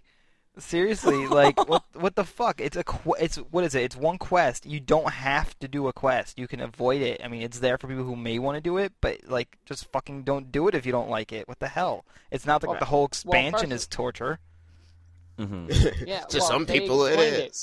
[0.58, 1.84] Seriously, like what?
[1.93, 2.60] What the fuck?
[2.60, 3.84] It's a qu- it's what is it?
[3.84, 4.66] It's one quest.
[4.66, 6.38] You don't have to do a quest.
[6.38, 7.22] You can avoid it.
[7.24, 9.89] I mean, it's there for people who may want to do it, but like, just
[9.91, 11.47] fucking don't do it if you don't like it.
[11.47, 12.04] What the hell?
[12.32, 14.39] It's not like Well- the whole expansion first- is torture.
[15.38, 15.68] hmm
[16.06, 17.62] Yeah, to well, some they people, it.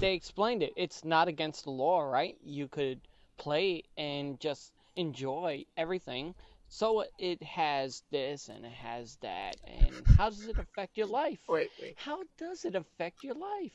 [0.00, 0.72] They explained it.
[0.76, 2.36] It's not against the law, right?
[2.44, 3.00] You could
[3.36, 6.34] play and just enjoy everything.
[6.68, 9.56] So it has this and it has that.
[9.66, 11.38] And how does it affect your life?
[11.48, 11.94] Wait, wait.
[11.96, 13.72] How does it affect your life?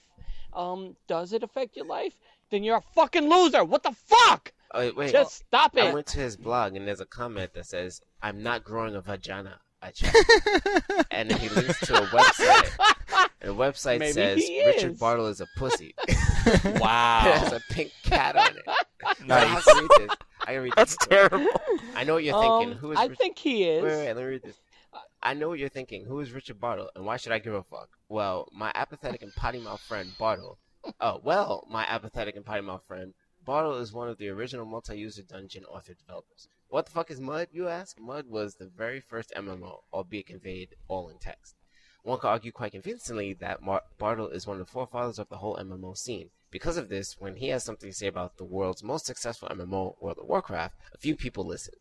[0.53, 2.13] Um, does it affect your life?
[2.51, 3.63] Then you're a fucking loser.
[3.63, 4.53] What the fuck?
[4.71, 5.11] Oh, wait, wait.
[5.11, 5.85] Just stop it.
[5.85, 9.01] I went to his blog and there's a comment that says, "I'm not growing a
[9.01, 12.71] vagina." I checked, and then he links to a website.
[13.41, 14.97] And the website Maybe says Richard.
[14.97, 15.93] Bartle is a pussy.
[16.07, 17.19] it Wow.
[17.23, 18.63] has a pink cat on it.
[18.67, 19.47] I Nice.
[19.49, 20.17] have to read this.
[20.45, 21.07] I read That's this.
[21.07, 21.47] terrible.
[21.95, 22.77] I know what you're Um, thinking.
[22.79, 23.83] Who is I Rich- think he is.
[23.83, 24.55] Wait, wait, wait, let me read this.
[25.21, 26.05] I know what you're thinking.
[26.05, 27.89] Who is Richard Bartle, and why should I give a fuck?
[28.09, 30.57] Well, my apathetic and potty mouth friend Bartle.
[30.99, 33.13] Oh, well, my apathetic and potty mouth friend
[33.45, 36.47] Bartle is one of the original multi-user dungeon author developers.
[36.73, 37.99] What the fuck is Mud, you ask?
[37.99, 41.53] Mud was the very first MMO, albeit conveyed all in text.
[42.01, 45.37] One could argue quite convincingly that Mar- Bartle is one of the forefathers of the
[45.37, 46.31] whole MMO scene.
[46.49, 50.01] Because of this, when he has something to say about the world's most successful MMO,
[50.01, 51.75] World of Warcraft, a few people listen.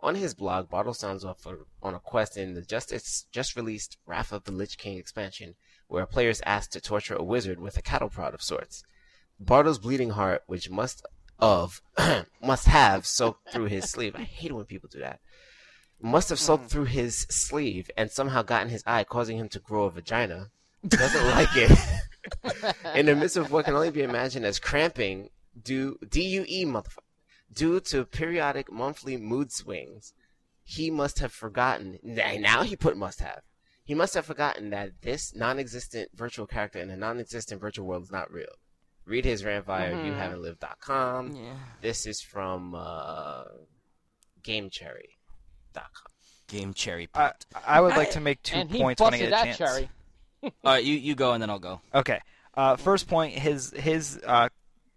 [0.00, 1.46] On his blog, Bartle sounds off
[1.82, 5.54] on a quest in the just just released Wrath of the Lich King expansion,
[5.88, 8.84] where a player is asked to torture a wizard with a cattle prod of sorts.
[9.40, 11.06] Bartle's bleeding heart, which must
[11.38, 11.82] of
[12.42, 14.14] must have soaked through his sleeve.
[14.16, 15.20] I hate it when people do that.
[16.00, 16.68] Must have soaked hmm.
[16.68, 20.50] through his sleeve and somehow gotten his eye, causing him to grow a vagina.
[20.88, 21.78] Doesn't like it.
[22.94, 25.30] In the midst of what can only be imagined as cramping,
[25.60, 26.98] due DUE motherfucker,
[27.52, 30.12] due to periodic monthly mood swings,
[30.62, 31.98] he must have forgotten.
[32.02, 33.42] Now now he put must have.
[33.84, 38.10] He must have forgotten that this non-existent virtual character in a non-existent virtual world is
[38.10, 38.54] not real.
[39.06, 40.16] Read his rant via Mhm.
[40.16, 41.32] youhaven'tlived.com.
[41.36, 41.52] Yeah.
[41.82, 43.44] This is from uh,
[44.42, 45.84] GameCherry.com.
[46.48, 47.44] Game cherry I, pot.
[47.66, 49.58] I would like to make two and points when I get a that chance.
[49.58, 49.88] cherry.
[50.42, 51.80] All right, you you go and then I'll go.
[51.94, 52.20] Okay.
[52.54, 54.48] Uh, first point, his his uh,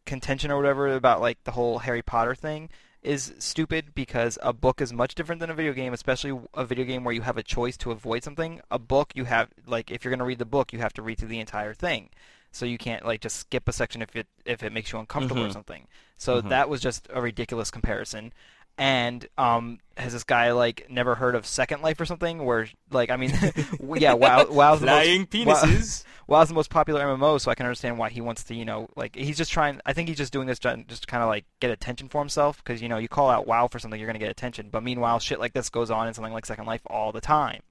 [0.05, 2.70] contention or whatever about like the whole Harry Potter thing
[3.01, 6.84] is stupid because a book is much different than a video game, especially a video
[6.84, 8.60] game where you have a choice to avoid something.
[8.70, 11.01] A book, you have like if you're going to read the book, you have to
[11.01, 12.10] read through the entire thing.
[12.52, 15.43] So you can't like just skip a section if it if it makes you uncomfortable
[15.43, 15.54] or Mhm.
[15.54, 15.88] something.
[16.18, 16.50] So Mhm.
[16.50, 18.34] that was just a ridiculous comparison.
[18.80, 22.45] And um, has this guy like never heard of Second Life or something?
[22.45, 23.32] Where like I mean,
[23.95, 27.98] yeah, wow, WoW's the most, WoW- WoW's the most popular MMO, so I can understand
[27.98, 29.82] why he wants to, you know, like he's just trying.
[29.88, 32.22] I think he's just doing this to, just to kind of like get attention for
[32.22, 34.70] himself, because you know, you call out WoW for something, you're gonna get attention.
[34.70, 37.62] But meanwhile, shit like this goes on in something like Second Life all the time.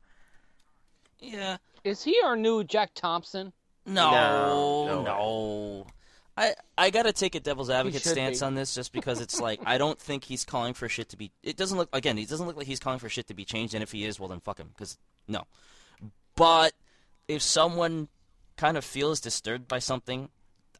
[1.20, 1.58] Yeah.
[1.84, 3.52] Is he our new Jack Thompson?
[3.86, 5.02] No, No, no.
[5.02, 5.86] no
[6.36, 8.46] I I gotta take a devil's advocate stance be.
[8.46, 11.32] on this, just because it's like I don't think he's calling for shit to be.
[11.42, 12.18] It doesn't look again.
[12.18, 13.74] It doesn't look like he's calling for shit to be changed.
[13.74, 15.44] And if he is, well then fuck him, because no.
[16.34, 16.74] But
[17.26, 18.08] if someone
[18.56, 20.28] kind of feels disturbed by something,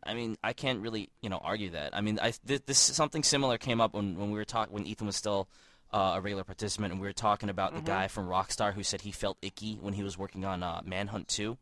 [0.04, 1.96] I mean, I can't really you know argue that.
[1.96, 4.86] I mean, I this, this something similar came up when when we were talking when
[4.86, 5.48] Ethan was still.
[5.92, 9.02] Uh, a regular participant, and we were talking about the guy from Rockstar who said
[9.02, 11.56] he felt icky when he was working on uh, Manhunt 2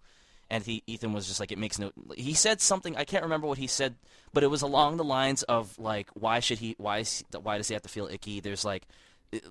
[0.55, 1.91] and he, Ethan was just like, it makes no.
[2.17, 3.97] He said something I can't remember what he said,
[4.33, 6.77] but it was along the lines of like, why should he?
[6.79, 8.39] Why is, why does he have to feel icky?
[8.39, 8.87] There's like,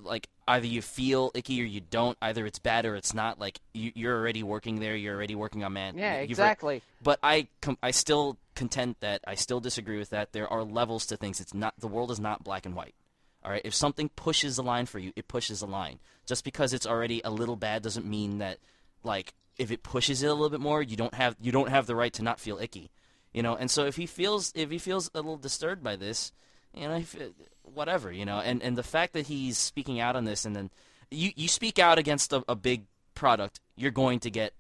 [0.01, 2.18] like either you feel icky or you don't.
[2.22, 3.38] Either it's bad or it's not.
[3.38, 4.95] Like you, you're already working there.
[4.95, 5.97] You're already working on man.
[5.97, 6.82] Yeah, exactly.
[7.01, 10.32] But I, com- I still contend that I still disagree with that.
[10.32, 11.41] There are levels to things.
[11.41, 12.95] It's not the world is not black and white.
[13.43, 15.99] All right, if something pushes the line for you, it pushes the line.
[16.26, 18.60] Just because it's already a little bad doesn't mean that,
[19.04, 21.88] like, if it pushes it a little bit more, you don't have you don't have
[21.88, 22.91] the right to not feel icky,
[23.34, 23.56] you know.
[23.56, 26.32] And so if he feels if he feels a little disturbed by this,
[26.74, 27.16] you know, if,
[27.64, 28.39] whatever, you know.
[28.39, 30.70] And and the fact that he's speaking out on this, and then
[31.12, 32.86] you you speak out against a, a big
[33.16, 34.54] product, you're going to get,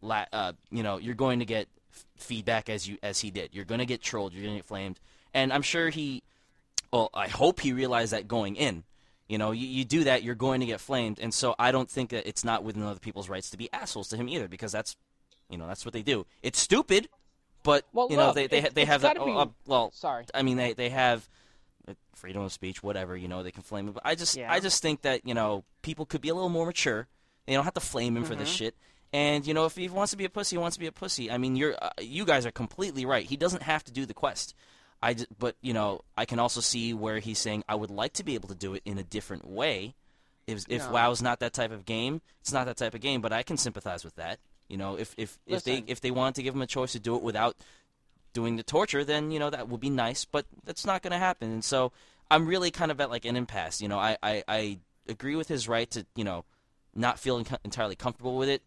[0.00, 3.50] la- uh, you know, you're going to get f- feedback as you as he did.
[3.54, 4.32] You're going to get trolled.
[4.32, 5.00] You're going to get flamed.
[5.34, 6.22] And I'm sure he
[6.92, 8.84] well, I hope he realized that going in.
[9.32, 11.88] You know, you, you do that, you're going to get flamed, and so I don't
[11.90, 14.72] think that it's not within other people's rights to be assholes to him either, because
[14.72, 14.94] that's,
[15.48, 16.26] you know, that's what they do.
[16.42, 17.08] It's stupid,
[17.62, 19.16] but Well, you know look, they they, it- they have that.
[19.18, 20.24] oh, uh, well, Sorry.
[20.34, 21.28] I mean they they have
[21.88, 23.16] uh, freedom of speech, whatever.
[23.16, 23.94] You know, they can flame him.
[23.94, 24.52] But I just Yeah.
[24.52, 27.08] I just think that you know people could be a little more mature.
[27.46, 28.56] They don't have to flame him for this Mm-hmm.
[28.56, 28.74] shit.
[29.14, 30.92] And you know, if he wants to be a pussy, he wants to be a
[30.92, 31.30] pussy.
[31.30, 33.24] I mean, you're uh, you guys are completely right.
[33.24, 34.54] He doesn't have to do the quest.
[35.02, 38.12] I j- but you know, I can also see where he's saying I would like
[38.14, 39.94] to be able to do it in a different way.
[40.46, 40.92] If if No.
[40.92, 43.20] WoW's not that type of game, it's not that type of game.
[43.20, 44.38] But I can sympathize with that.
[44.68, 47.00] You know, if if if they if they wanted to give him a choice to
[47.00, 47.56] do it without
[48.32, 50.24] doing the torture, then you know that would be nice.
[50.24, 51.50] But that's not going to happen.
[51.52, 51.92] And so
[52.30, 53.80] I'm really kind of at like an impasse.
[53.82, 54.78] You know, I I, I
[55.08, 56.44] agree with his right to you know
[56.94, 58.62] not feel entirely comfortable with it.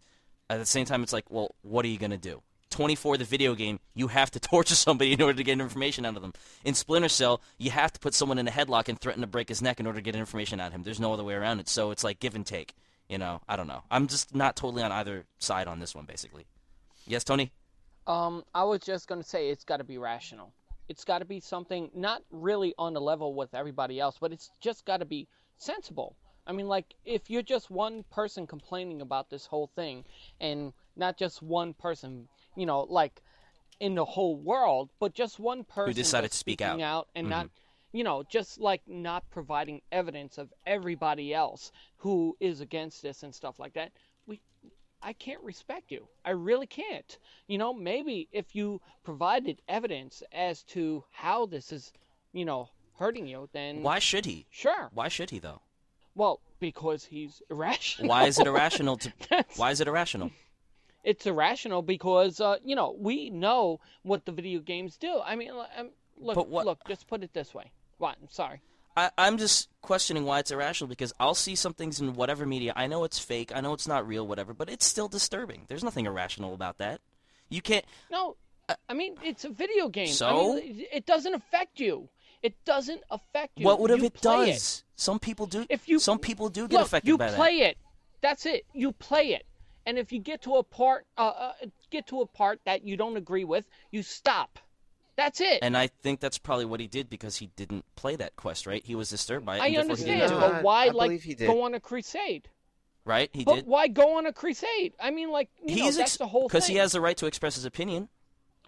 [0.49, 2.41] At the same time, it's like, well, what are you going to do?
[2.69, 6.15] 24, the video game, you have to torture somebody in order to get information out
[6.15, 6.33] of them.
[6.63, 9.49] In Splinter Cell, you have to put someone in a headlock and threaten to break
[9.49, 10.83] his neck in order to get information out of him.
[10.83, 11.69] There's no other way around it.
[11.69, 12.73] So it's like give and take.
[13.09, 13.83] You know, I don't know.
[13.91, 16.45] I'm just not totally on either side on this one, basically.
[17.05, 17.51] Yes, Tony?
[18.07, 20.53] Um, I was just gonna say it's got to be rational.
[20.87, 24.51] It's got to be something not really on the level with everybody else, but it's
[24.59, 26.15] just got to be sensible.
[26.47, 30.03] I mean, like if you're just one person complaining about this whole thing,
[30.39, 33.21] and not just one person, you know, like
[33.79, 37.07] in the whole world, but just one person who decided to speak speaking out.
[37.15, 37.97] and not, mm-hmm.
[37.97, 43.33] you know, just like not providing evidence of everybody else who is against this and
[43.33, 43.91] stuff like that.
[44.25, 44.41] We
[45.01, 46.07] I can't respect you.
[46.23, 47.17] I really can't.
[47.47, 51.91] You know, maybe if you provided evidence as to how this is,
[52.33, 54.47] you know, hurting you, then Why should he?
[54.49, 54.89] Sure.
[54.93, 55.61] Why should he, though?
[56.15, 58.09] Well, because he's irrational.
[58.09, 59.13] Why is it irrational to.
[59.55, 60.31] Why is it irrational?
[61.05, 65.21] It's irrational because uh, you know we know what the video games do.
[65.23, 66.79] I mean, um, look, what- look.
[66.87, 67.71] Just put it this way.
[67.99, 68.17] What?
[68.21, 68.59] I'm sorry.
[68.97, 72.71] I, I'm just questioning why it's irrational because I'll see some things in whatever media.
[72.77, 73.51] I know it's fake.
[73.53, 75.65] I know it's not real, whatever, but it's still disturbing.
[75.67, 77.01] There's nothing irrational about that.
[77.49, 77.85] You can't.
[78.09, 78.37] No,
[78.89, 80.07] I mean it's a video game.
[80.07, 80.55] I So?
[80.55, 82.09] mean, it- it doesn't affect you.
[82.41, 83.65] It doesn't affect you.
[83.65, 84.83] What would if You it does?
[84.95, 85.65] Some people do.
[85.69, 87.69] If you some people do get Look, affected you by play that.
[87.71, 87.77] it.
[88.21, 88.65] That's it.
[88.73, 89.45] You play it.
[89.85, 91.53] And if you get to a part, uh, uh,
[91.91, 94.59] get to a part that you don't agree with, you stop.
[95.15, 95.59] That's it.
[95.61, 98.83] And I think that's probably what he did because he didn't play that quest, right?
[98.85, 99.61] He was disturbed by it.
[99.61, 101.47] I and he didn't understand, do it, but why I like believe he did.
[101.47, 102.49] go on a crusade?
[103.05, 103.29] right?
[103.33, 103.67] He But did.
[103.67, 104.93] why go on a crusade?
[104.99, 107.27] I mean, like you know, He's that's the whole because he has the right to
[107.27, 108.09] express his opinion.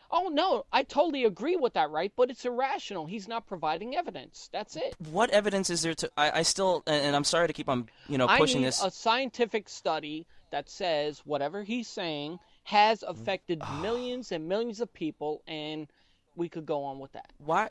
[0.09, 2.13] Oh no, I totally agree with that, right?
[2.15, 3.07] But it's irrational.
[3.07, 4.49] He's not providing evidence.
[4.53, 4.95] That's it.
[5.11, 6.09] What evidence is there to?
[6.15, 8.67] I, I still, and, and I'm sorry to keep on, you know, I pushing need
[8.67, 8.81] this.
[8.81, 13.81] a scientific study that says whatever he's saying has affected mm.
[13.81, 15.87] millions and millions of people, and
[16.35, 17.31] we could go on with that.
[17.37, 17.69] Why?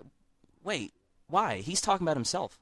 [0.64, 0.92] Wait.
[1.28, 1.58] Why?
[1.58, 2.58] He's talking about himself.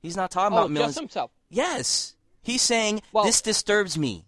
[0.00, 0.94] He's not talking Oh, about millions.
[0.94, 1.30] just himself.
[1.48, 4.24] Yes, he's saying Well- this disturbs me.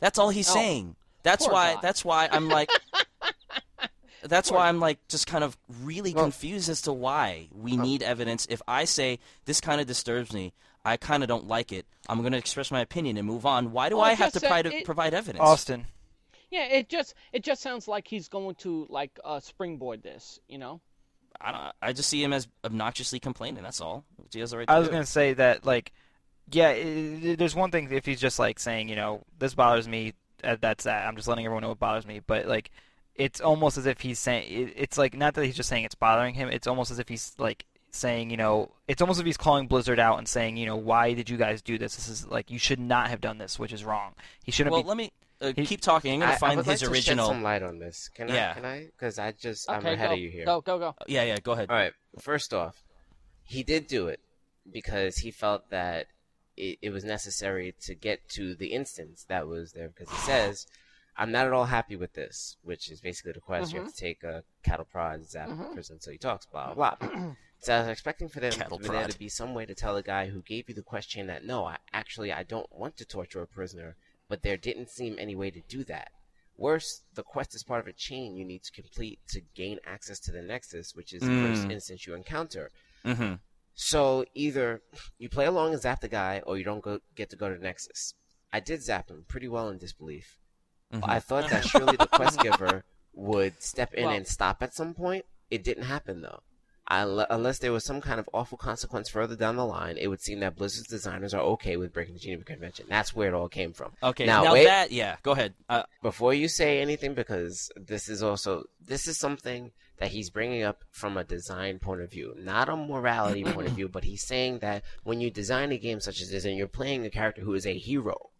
[0.00, 0.96] That's all he's Oh, saying.
[1.22, 1.74] That's why.
[1.74, 1.80] guy.
[1.80, 2.70] That's why I'm like.
[4.22, 7.82] that's why I'm like just kind of really confused as to why we oh.
[7.82, 8.46] need evidence.
[8.48, 10.52] If I say this kind of disturbs me,
[10.84, 11.86] I kind of don't like it.
[12.08, 13.72] I'm going to express my opinion and move on.
[13.72, 15.42] Why do Well, I have to just, uh, provide, it- provide evidence?
[15.42, 15.86] Austin.
[16.50, 20.58] Yeah, it just it just sounds like he's going to like uh, springboard this, you
[20.58, 20.80] know.
[21.40, 21.72] I don't.
[21.82, 23.62] I just see him as obnoxiously complaining.
[23.64, 24.04] That's all.
[24.32, 25.90] He has the right I was gonna say that like,
[26.52, 26.70] yeah, i
[27.30, 30.12] i there's one thing if he's just like saying, you know, this bothers me.
[30.44, 31.08] uh, That's that.
[31.08, 32.20] I'm just letting everyone know it bothers me.
[32.24, 32.70] But like,
[33.16, 35.96] it's almost as if he's saying it, it's like not that he's just saying it's
[35.96, 36.50] bothering him.
[36.50, 37.64] It's almost as if he's like
[37.94, 40.76] saying, you know, it's almost as if he's calling Blizzard out and saying, you know,
[40.76, 41.94] why did you guys do this?
[41.96, 44.14] This is like you should not have done this, which is wrong.
[44.44, 44.88] He shouldn't Well, be.
[44.88, 46.12] let me uh, he- keep talking.
[46.14, 47.26] I'm going I, to find I would his like to original.
[47.28, 48.08] shed some light on this.
[48.14, 48.50] Can Yeah.
[48.50, 48.54] I?
[48.54, 48.84] Can I?
[48.86, 50.44] Because I just I'm ahead go, of you here.
[50.44, 50.88] go, go, go.
[50.88, 51.38] Uh, yeah, yeah.
[51.40, 51.70] Go ahead.
[51.70, 51.92] All right.
[52.20, 52.82] First off,
[53.44, 54.20] he did do it
[54.72, 56.06] because he felt that
[56.56, 59.88] it, it was necessary to get to the instance that was there.
[59.88, 60.66] Because he says,
[61.16, 63.72] "I'm not at all happy with this," which is basically the quest.
[63.72, 66.46] You have to take a cattle prod, zap the person until he talks.
[66.46, 66.94] Blah blah.
[66.96, 67.32] blah.
[67.64, 70.02] so I was expecting for them for there to be some way to tell the
[70.02, 73.42] guy who gave you the question that no, I actually I don't want to torture
[73.42, 73.96] a prisoner,
[74.28, 76.08] but there didn't seem any way to do that.
[76.56, 80.20] Worse, the quest is part of a chain you need to complete to gain access
[80.20, 81.72] to the Nexus, which is the first Mm.
[81.72, 82.70] instance you encounter.
[83.04, 83.34] Mm-hmm.
[83.74, 84.82] So either
[85.18, 87.56] you play along and zap the guy, or you don't go get to go to
[87.56, 88.14] the Nexus.
[88.52, 90.38] I did zap him pretty well in disbelief.
[90.92, 91.10] Mm-hmm.
[91.10, 92.84] I thought that surely the quest giver
[93.14, 95.24] would step in Well- and stop at some point.
[95.50, 96.42] It didn't happen though.
[96.88, 100.40] Unless there was some kind of awful consequence further down the line, it would seem
[100.40, 102.86] that Blizzard's designers are okay with breaking the Geneva Convention.
[102.88, 103.92] That's where it all came from.
[104.02, 104.26] Okay.
[104.26, 104.64] Now, Now, wait.
[104.64, 104.92] that.
[104.92, 105.16] Yeah.
[105.22, 105.54] Go ahead.
[105.68, 110.62] Uh, before you say anything because this is also this is something that he's bringing
[110.62, 114.26] up from a design point of view not a morality point of view but he's
[114.26, 117.42] saying that when you design a game such as this and you're playing a character
[117.42, 118.30] who is a hero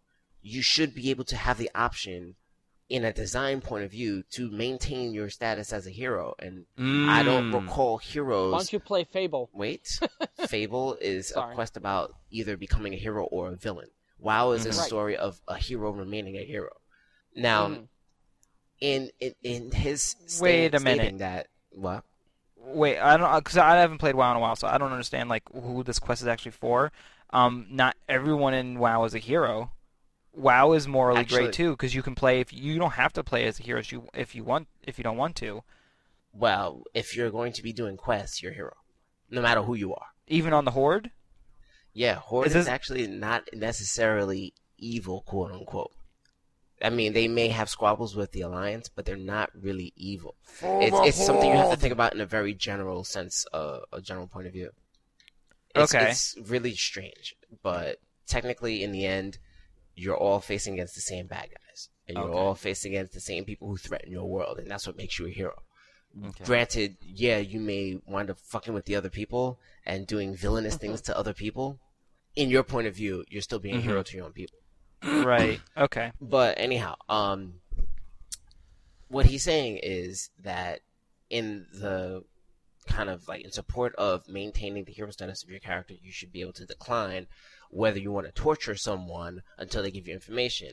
[0.43, 2.35] you should be able to have the option
[2.91, 7.23] in a design point of view to maintain your status as a hero and i
[7.23, 9.49] don't recall recall Why don't you play Fable?
[9.55, 9.99] Wait,
[10.49, 13.89] Fable is a quest about either becoming a hero or a villain.
[14.19, 14.79] WoW is a Mhm.
[14.79, 14.87] Right.
[14.87, 16.71] story of a hero remaining a hero.
[17.35, 17.89] Now, Mhm.
[18.81, 20.99] in, in in his Wait a minute.
[21.01, 22.05] stating that what
[22.57, 25.29] Wait, I don't because I haven't played WoW in a while, so I don't understand
[25.29, 26.93] like who this quest is actually for.
[27.31, 29.71] Um, not everyone in WoW is a hero.
[30.35, 33.23] WoW is morally Actually- great too because you can play if you don't have to
[33.25, 35.63] play as a hero if you if you want if you don't want to.
[36.33, 38.75] well, if you're going to be doing quests, you're a hero,
[39.31, 40.07] no matter who you are.
[40.27, 41.11] Even on the Horde,
[41.93, 45.93] Yeah, Horde Is is, actually not necessarily evil, quote unquote.
[46.83, 50.35] I mean, they may have squabbles with the Alliance, but they're not really evil.
[50.61, 54.01] It's, it's something you have to think about in a very general sense, uh, a
[54.01, 54.71] general point of view.
[55.75, 56.11] It's, Okay.
[56.11, 59.39] It's really strange, but technically, in the end,
[59.95, 62.39] you're all facing against the same bad guys, and you're Okay.
[62.39, 65.27] all facing against the same people who threaten your world, and that's what makes you
[65.27, 65.63] a hero.
[66.27, 66.45] Okay.
[66.45, 71.01] Granted, yeah, you may wind up fucking with the other people and doing villainous things
[71.03, 71.81] to other people.
[72.37, 74.59] In your point of view, you're still being a hero to your own people.
[75.03, 75.61] right?
[75.77, 76.13] Okay.
[76.21, 77.55] But anyhow, um,
[79.09, 80.81] what he's saying is that
[81.31, 82.23] in the
[82.87, 86.33] kind of like in support of maintaining the hero status of your character, you should
[86.33, 87.27] be able to decline
[87.75, 90.73] whether you want to torture someone until they give you information.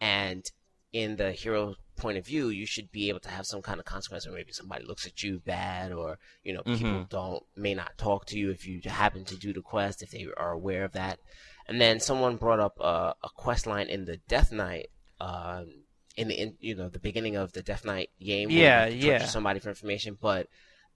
[0.00, 0.44] And
[0.92, 3.86] in the hero point of view, you should be able to have some kind of
[3.86, 7.08] consequence, or maybe somebody looks at you bad, or you know people Mhm.
[7.08, 10.26] don't may not talk to you if you happen to do the quest if they
[10.36, 11.20] are aware of that.
[11.68, 14.88] And then someone brought up uh, a quest line in the Death Knight,
[15.20, 15.84] um,
[16.16, 18.48] in the in, you know the beginning of the Death Knight game.
[18.48, 19.26] where Yeah, yeah.
[19.26, 20.48] Somebody for information, but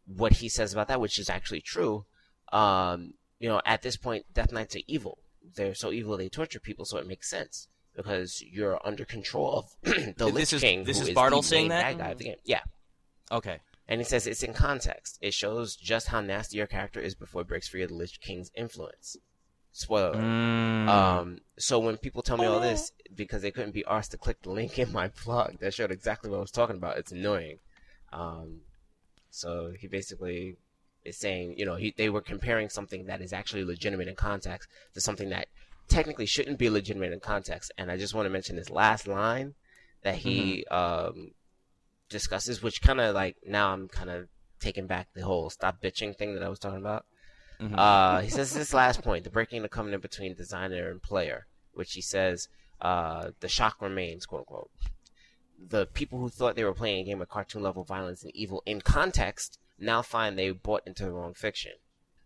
[0.06, 2.04] what he says about that, which is actually true,
[2.52, 5.18] um, you know, at this point, Death Knights are evil.
[5.54, 9.70] They're so evil they torture people, so it makes sense because you're under control of
[10.16, 10.84] the This Lich is- King.
[10.84, 11.82] this who is the Bartle saying main that?
[11.82, 12.36] Bad guy of the game.
[12.44, 12.60] Yeah.
[13.32, 13.60] Okay.
[13.88, 15.18] And he says it's in context.
[15.22, 18.20] It shows just how nasty your character is before it breaks free of the Lich
[18.20, 19.16] King's influence.
[19.72, 20.14] Spoiler.
[20.16, 20.88] Mm.
[20.88, 24.42] Um, so when people tell me all this because they couldn't be asked to click
[24.42, 27.58] the link in my blog that showed exactly what I was talking about, it's annoying.
[28.12, 28.60] Um,
[29.30, 30.56] so he basically
[31.06, 34.68] is saying, you know, he, they were comparing something that is actually legitimate in context
[34.94, 35.48] to something that
[35.88, 37.72] technically shouldn't be legitimate in context.
[37.78, 39.54] And I just want to mention this last line
[40.02, 41.32] that he um,
[42.08, 44.28] discusses, which kind of like now I'm kind of
[44.60, 47.04] taking back the whole stop bitching thing that I was talking about.
[47.60, 47.74] Mhm.
[47.76, 51.46] Uh, he says this last point, the breaking of the covenant between designer and player,
[51.72, 52.48] which he says
[52.80, 54.70] uh, the shock remains, quote unquote.
[55.58, 58.62] The people who thought they were playing a game of cartoon level violence and evil
[58.66, 61.72] in context now find they bought into the wrong fiction.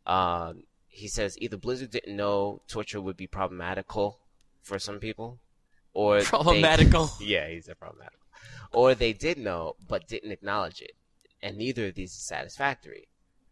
[0.06, 4.20] Um, he says either Blizzard didn't know torture would be problematical
[4.62, 5.38] for some people,
[5.92, 7.10] or they- Problematical.
[7.20, 8.18] yeah, he said problematical,
[8.72, 10.92] or they did know but didn't acknowledge it,
[11.42, 13.08] and neither of these is satisfactory.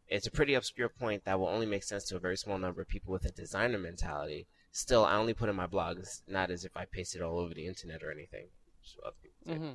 [0.08, 2.80] It's a pretty obscure point that will only make sense to a very small number
[2.80, 4.46] of people with a designer mentality.
[4.72, 7.52] Still, I only put in my blogs, not as if I pasted it all over
[7.52, 8.46] the internet or anything.
[8.82, 9.60] So other people did.
[9.62, 9.74] hmm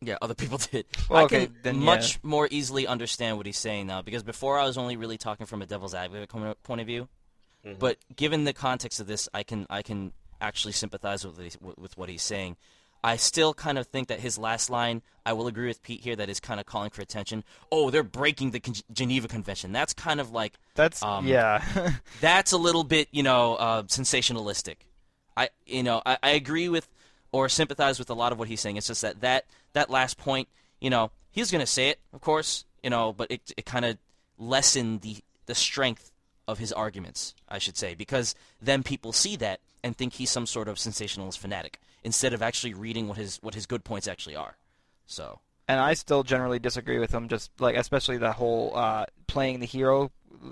[0.00, 0.86] Yeah, other people did.
[1.08, 4.58] Well, I okay, can then, much more easily understand what he's saying now because before
[4.58, 7.08] I was only really talking from a devil's advocate point of view.
[7.64, 7.78] Mhm.
[7.78, 11.96] But given the context of this, I can I can actually sympathize with what with
[11.96, 12.56] what he's saying.
[13.04, 16.16] I still kind of think that his last line, I will agree with Pete here,
[16.16, 17.44] that is kind of calling for attention.
[17.70, 19.70] Oh, they're breaking the Con- Geneva Convention.
[19.70, 21.62] That's kind of like That's Um, yeah.
[22.20, 24.76] that's a little bit, you know, uh, sensationalistic.
[25.36, 26.88] I, you know, I, I agree with
[27.32, 28.76] or sympathize with a lot of what he's saying.
[28.76, 30.48] It's just that that, that last point,
[30.80, 33.84] you know, he's going to say it, of course, you know, but it, it kind
[33.84, 33.98] of
[34.38, 36.12] lessened the, the strength
[36.48, 40.46] of his arguments, I should say, because then people see that and think he's some
[40.46, 44.36] sort of sensationalist fanatic instead of actually reading what his what his good points actually
[44.36, 44.56] are.
[45.06, 47.28] So, and I still generally disagree with him.
[47.28, 50.10] Just like especially the whole uh, playing the hero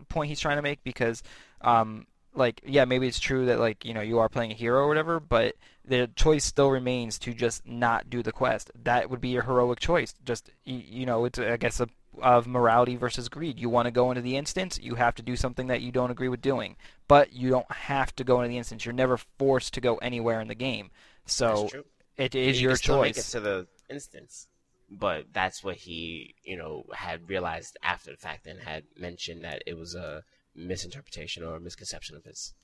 [0.08, 1.22] point he's trying to make because,
[1.60, 4.80] um, like yeah, maybe it's true that like you know you are playing a hero
[4.80, 5.54] or whatever, but
[5.84, 8.70] the choice still remains to just not do the quest.
[8.82, 10.14] That would be your heroic choice.
[10.24, 11.88] Just you, you know, it's I guess a
[12.22, 13.58] of morality versus greed.
[13.58, 16.10] You want to go into the instance, you have to do something that you don't
[16.10, 16.76] agree with doing.
[17.08, 18.84] But you don't have to go into the instance.
[18.84, 20.90] You're never forced to go anywhere in the game.
[21.26, 21.68] So
[22.16, 23.30] it is you your still make it choice.
[23.32, 24.48] to the instance,
[24.90, 29.62] but that's what he, you know, had realized after the fact and had mentioned that
[29.66, 30.22] it was a
[30.54, 32.54] misinterpretation or misconception of his.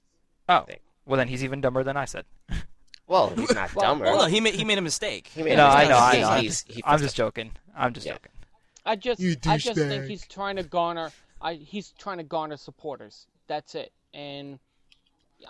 [0.49, 0.79] Oh, thing.
[1.07, 2.25] well then he's even dumber than I said.
[3.07, 4.05] Well, he's not Well, dumber.
[4.05, 5.27] well, he made he made a mistake.
[5.35, 5.91] He made No, a I mistake.
[5.91, 6.41] know, I He's- know.
[6.43, 7.17] he's- he I'm just up.
[7.17, 7.51] joking.
[7.77, 8.13] I'm just Yeah.
[8.13, 8.31] joking.
[8.87, 11.11] I just, You I just think he's trying to garner.
[11.43, 13.27] I, he's trying to garner supporters.
[13.49, 13.91] That's it.
[14.15, 14.61] And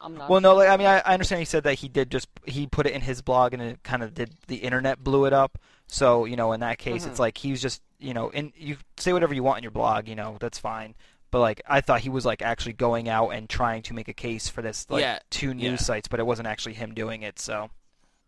[0.01, 0.30] I'm not.
[0.30, 2.66] Well, no, like I mean, I, I understand he said that he did just he
[2.66, 5.59] put it in his blog and it kind of did the internet blew it up.
[5.86, 7.09] So you know, in that case, Mhm.
[7.11, 9.70] it's like he was just you know, and you say whatever you want in your
[9.70, 10.95] blog, you know, that's fine.
[11.31, 14.12] But like, I thought he was like actually going out and trying to make a
[14.12, 15.87] case for this like Yeah, two news yeah.
[15.87, 17.39] sites, but it wasn't actually him doing it.
[17.39, 17.70] So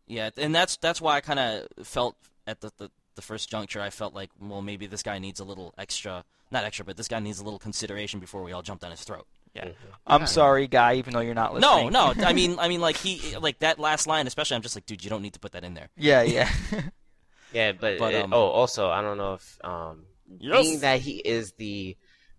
[0.07, 3.81] Yeah, and that's that's why I kind of felt at the, the the first juncture.
[3.81, 7.09] I felt like, well, maybe this guy needs a little extra, not extra, but this
[7.09, 9.27] guy needs a little consideration before we all jump down his throat.
[9.55, 9.75] yeah, Mhm.
[10.07, 11.93] I'm sorry, guy, even though you're not No, listening.
[11.93, 12.25] no, no.
[12.27, 14.55] I mean, I mean, like he, like that last line, especially.
[14.57, 15.89] I'm just like, dude, you don't need to put that in there.
[15.97, 16.49] yeah, yeah,
[17.53, 20.05] Yeah, but, But, it- um, oh, also, I don't know if um,
[20.39, 20.63] Yes.
[20.63, 21.99] being that he is the,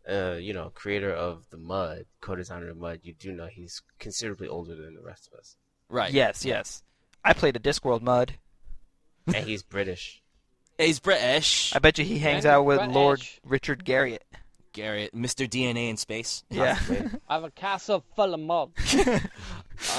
[0.10, 4.48] uh, you know, creator of the mud, co-designer of mud, you do know he's considerably
[4.48, 5.56] older than the rest of us,
[5.90, 6.12] Right.
[6.14, 6.84] yes, yes.
[7.24, 8.34] I played a Discworld mud.
[9.28, 10.22] and he's British.
[10.78, 11.74] He's British.
[11.76, 12.96] I bet you he hangs Yeah, out with British.
[12.96, 14.20] Lord Richard Garriott.
[14.74, 15.48] Garriott, Mr.
[15.48, 16.44] DNA in space.
[16.50, 16.78] Yeah.
[17.30, 18.72] I have a castle full of mud.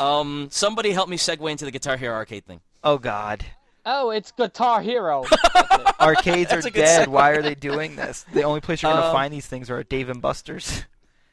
[0.01, 2.61] Um, somebody help me segue into the Guitar Hero arcade thing.
[2.83, 3.45] oh God.
[3.87, 5.25] Oh, it's Guitar Hero.
[6.01, 7.09] Arcades are That's a good dead.
[7.09, 8.25] Why are they doing this?
[8.33, 10.85] The only place you're gonna Um, find these things are at Dave and Buster's.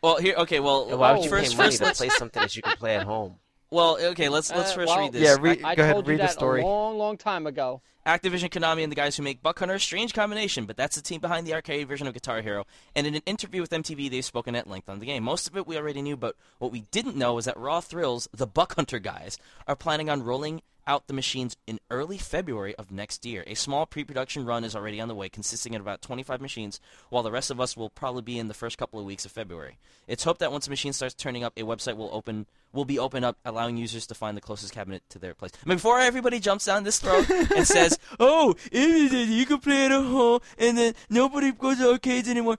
[0.01, 2.09] Well, here, okay, well, Yeah, why would you first, pay money first, to let's, play
[2.09, 3.35] something that you can play at home?
[3.69, 5.21] well, okay, let's let's Uh, first well, read this.
[5.21, 6.61] Yeah, re- I go ahead, told you read the that story.
[6.61, 7.81] a long, long time ago.
[8.05, 11.21] Activision, Konami, and the guys who make Buck Hunter—a strange combination, but that's the team
[11.21, 12.65] behind the arcade version of Guitar Hero.
[12.95, 15.23] And in an interview with MTV, they've spoken at length on the game.
[15.23, 18.27] Most of it we already knew, but what we didn't know is that Raw Thrills,
[18.33, 19.37] the Buck Hunter guys,
[19.67, 23.43] are planning on rolling out the machines in early February of next year.
[23.47, 26.79] A small pre-production run is already on the way, consisting of about 25 machines,
[27.09, 29.31] while the rest of us will probably be in the first couple of weeks of
[29.31, 29.77] February.
[30.07, 32.99] It's hoped that once the machine starts turning up, a website will open will be
[32.99, 35.51] open up, allowing users to find the closest cabinet to their place.
[35.65, 39.91] I mean, before everybody jumps down this throat and says, "Oh, you can play at
[39.91, 42.57] a home," and then nobody goes to arcades anymore.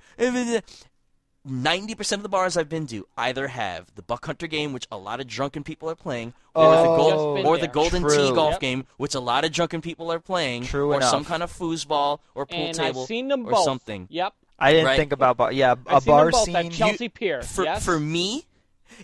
[1.45, 4.87] Ninety percent of the bars I've been to either have the Buck Hunter game, which
[4.93, 7.67] a lot of drunken people are playing, or the Oh, gold, or the.
[7.67, 8.29] Golden True.
[8.29, 8.61] Tee golf Yep.
[8.61, 11.11] game, which a lot of drunken people are playing, True or enough.
[11.11, 13.65] some kind of foosball or pool And table I've seen them or both.
[13.65, 14.07] something.
[14.09, 14.35] Yep.
[14.57, 14.97] I didn't Right.
[14.97, 15.51] think about bar.
[15.51, 16.55] Yeah, a I've seen bar them both scene.
[16.57, 17.43] at Chelsea Pier.
[17.43, 17.85] For yes?
[17.85, 18.47] for me,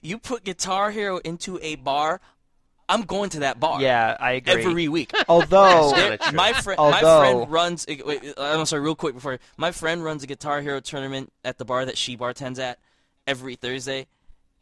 [0.00, 2.20] you put Guitar Hero into a bar,
[2.88, 3.80] I'm going to that bar.
[3.82, 4.64] yeah, I agree.
[4.64, 5.12] every week.
[5.28, 6.36] Although, That's There- kinda true.
[6.36, 7.86] my friend, Although- my friend runs.
[7.88, 11.58] uh, Wait, I'm sorry, real quick before my friend runs a Guitar Hero tournament at
[11.58, 12.78] the bar that she bartends at
[13.26, 14.06] every Thursday,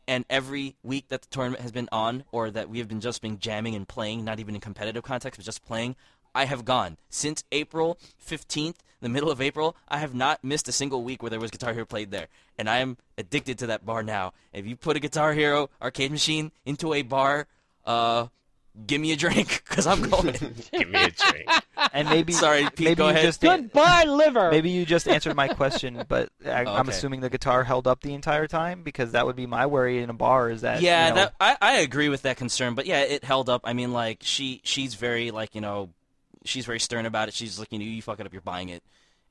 [0.09, 3.23] and every week that the tournament has been on, or that we have been just
[3.23, 5.95] been jamming and playing, not even in competitive context, but just playing.
[6.35, 9.75] I have gone since April 15th, the middle of April.
[9.89, 12.27] I have not missed a single week where there was Guitar Hero played there,
[12.59, 14.33] and I am addicted to that bar now.
[14.53, 17.47] If you put a Guitar Hero arcade machine into a bar,
[17.87, 18.27] uh,
[18.87, 20.33] give me a drink because I'm going.
[20.73, 21.49] Give me a drink.
[21.93, 23.23] And maybe Sorry, Pete, maybe go you ahead.
[23.23, 24.51] just Goodbye, liver.
[24.51, 26.91] maybe you just answered my question, but I, I'm Okay.
[26.91, 30.11] assuming the guitar held up the entire time because that would be my worry in
[30.11, 30.51] a bar.
[30.51, 33.25] Is that yeah, you know, that I, I agree with that concern, but yeah, it
[33.25, 33.63] held up.
[33.65, 35.91] I mean, like she she's very like you know,
[36.45, 37.35] she's very stern about it.
[37.35, 38.83] She's like you know, you fuck it up, you're buying it,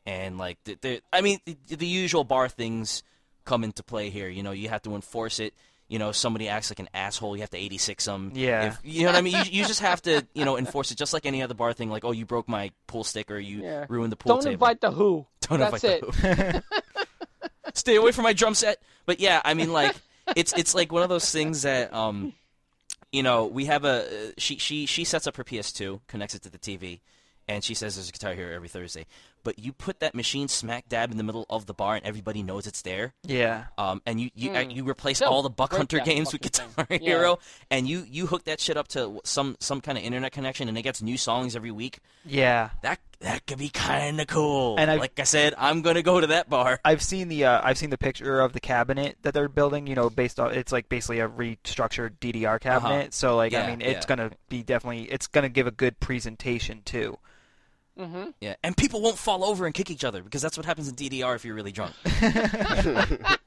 [0.08, 3.04] and like the, the I mean, the, the usual bar things
[3.44, 4.28] come into play here.
[4.30, 5.54] You know, you have to enforce it.
[5.88, 8.32] You know, somebody acts like an asshole, you have to 86 them.
[8.34, 8.68] Yeah.
[8.70, 9.34] If, you know what I mean?
[9.36, 11.90] You, you just have to, you know, enforce it just like any other bar thing.
[11.92, 13.86] Like, oh, you broke my pool stick or you Yeah.
[13.88, 14.54] ruined the pool Don't table.
[14.54, 15.28] invite the Who.
[15.42, 16.12] Don't That's invite it.
[16.12, 17.72] the Who.
[17.76, 18.82] Stay away from my drum set.
[19.06, 19.96] But yeah, I mean, like
[20.36, 22.34] it's it's like one of those things that um,
[23.12, 26.42] you know, we have a uh, she she she sets up her PS2, connects it
[26.44, 27.02] to the TV,
[27.48, 29.06] and she says there's a guitar here every Thursday.
[29.44, 32.42] But you put that machine smack dab in the middle of the bar, and everybody
[32.42, 33.14] knows it's there.
[33.24, 33.66] yeah.
[33.78, 36.68] Um, and you you, uh, you replace They'll all the Buck Hunter games with Guitar
[36.86, 37.02] thing.
[37.04, 37.10] Yeah.
[37.18, 37.40] Hero,
[37.70, 40.76] and you you hook that shit up to some some kind of internet connection, and
[40.78, 42.00] it gets new songs every week.
[42.26, 42.72] Yeah.
[42.82, 44.72] That that could be kind of cool.
[44.78, 46.80] And And I've- like I said, I'm gonna go to that bar.
[46.84, 49.86] I've seen the uh, I've seen the picture of the cabinet that they're building.
[49.86, 53.14] You know, based on it's like basically a restructured DDR cabinet.
[53.14, 53.70] So like I Uh-huh.
[53.70, 54.16] Mean, it's yeah.
[54.16, 57.20] gonna be definitely it's gonna give a good presentation too.
[58.00, 58.32] Mm-hmm.
[58.42, 60.96] Yeah, and people won't fall over and kick each other because that's what happens in
[60.96, 61.94] DDR if you're really drunk.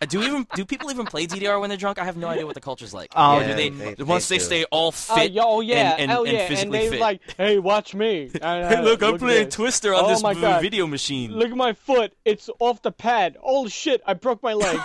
[0.00, 1.98] Uh, do even do people even play DDR when they're drunk?
[1.98, 3.10] I have no idea what the culture's like.
[3.14, 4.44] Oh, Or do they, they- they once they, do.
[4.44, 7.00] stay all Oh, fit yo, yeah, and, and, hell and yeah, and physically they fit?
[7.00, 8.22] like, hey, watch me.
[8.42, 9.54] And, hey, uh, look, I'm at playing this.
[9.54, 10.62] Twister on Oh this my God.
[10.62, 11.32] video machine.
[11.32, 12.14] Look at my foot.
[12.24, 13.36] It's off the pad.
[13.42, 14.02] Oh shit!
[14.06, 14.78] I broke my leg.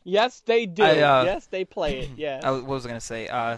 [0.03, 0.83] yes, they do.
[0.83, 2.09] I, uh, yes, they play it.
[2.17, 2.41] Yeah.
[2.43, 3.27] I, what was I gonna say?
[3.27, 3.57] Uh,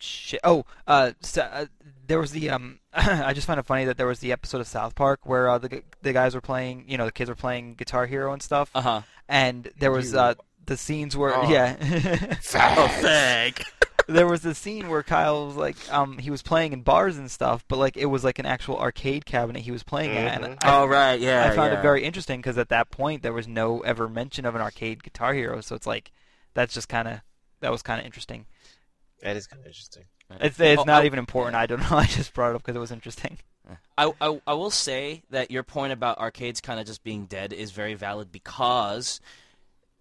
[0.00, 0.40] shit.
[0.44, 1.66] Oh, uh, so, uh,
[2.06, 2.80] there was the um.
[2.94, 5.58] I just find it funny that there was the episode of South Park where uh,
[5.58, 8.70] the the guys were playing, you know, the kids were playing Guitar Hero and stuff,
[8.74, 9.02] Uh huh.
[9.28, 10.34] and there was You- uh
[10.66, 11.48] the scenes where Oh.
[11.48, 11.76] yeah.
[12.54, 13.64] Oh, fag.
[14.08, 17.30] there was the scene where Kyle was like, um, he was playing in bars and
[17.30, 20.44] stuff, but like it was like an actual arcade cabinet he was playing at, and
[20.56, 20.64] Mhm.
[20.64, 21.44] I, Oh right, yeah.
[21.50, 21.78] I found yeah.
[21.78, 25.02] it very interesting because at that point there was no ever mention of an arcade
[25.02, 26.12] Guitar Hero, so it's like
[26.54, 27.20] that's just kind of
[27.60, 28.46] that was kind of interesting.
[29.22, 30.04] That is kind of interesting.
[30.40, 31.56] It's it's Oh, not I- even important.
[31.56, 31.96] I don't know.
[31.96, 33.38] I just brought it up because it was interesting.
[33.98, 37.52] I, I, I will say that your point about arcades kind of just being dead
[37.52, 39.20] is very valid because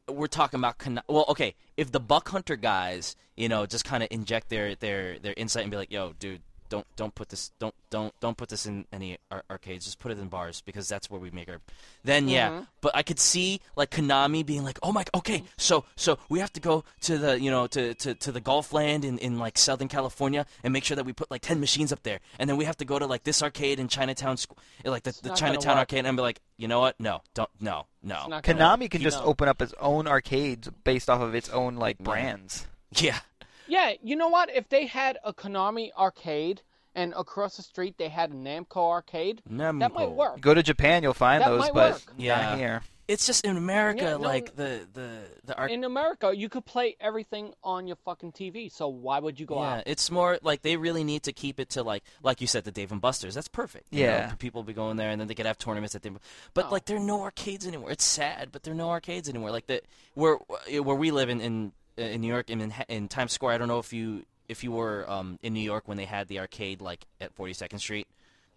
[0.07, 4.03] we're talking about con- well, okay, if the Buck Hunter guys, you know, just kind
[4.03, 7.51] of inject their, their their insight and be like, "Yo, dude, don't don't put this
[7.59, 9.85] don't don't don't put this in any ar- arcades.
[9.85, 11.59] Just put it in bars because that's where we make our."
[12.03, 12.63] Then yeah, mm-hmm.
[12.81, 16.53] but I could see like Konami being like, "Oh my, okay, so so we have
[16.53, 19.57] to go to the you know to to, to the golf Land in, in like
[19.57, 22.57] Southern California and make sure that we put like ten machines up there, and then
[22.57, 24.37] we have to go to like this arcade in Chinatown,
[24.85, 26.99] eh, like the, the Chinatown arcade, and be like, you know what?
[26.99, 28.15] No, don't no no.
[28.15, 28.43] It's work.
[28.45, 29.27] Konami can You just know.
[29.27, 32.67] open up its own arcades based off of its own like brands.
[32.91, 33.19] Yeah,
[33.67, 34.49] Yeah, you know what?
[34.53, 36.61] If they had a Konami arcade
[36.95, 40.41] and across the street they had a Namco arcade, that might work.
[40.41, 42.13] Go to Japan, you'll find That those, might but work.
[42.17, 42.41] Yeah.
[42.41, 42.81] not here.
[43.07, 45.75] It's just in America, Yeah, no, like the the the arcade.
[45.75, 48.69] In America, you could play everything on your fucking TV.
[48.69, 49.83] So why would you go Yeah, out?
[49.85, 52.71] it's more like they really need to keep it to like like you said the
[52.71, 53.33] Dave and Buster's.
[53.35, 53.87] That's perfect.
[53.93, 54.33] you know, Yeah.
[54.35, 56.11] people be going there and then they could have tournaments at the.
[56.53, 56.69] But Oh.
[56.71, 57.91] like there are no arcades anymore.
[57.91, 59.51] It's sad, but there are no arcades anymore.
[59.51, 59.81] Like the
[60.15, 60.35] where
[60.81, 63.53] where we live in in, in New York in in Times Square.
[63.55, 66.27] I don't know if you if you were um, in New York when they had
[66.27, 68.07] the arcade like at 42nd Street.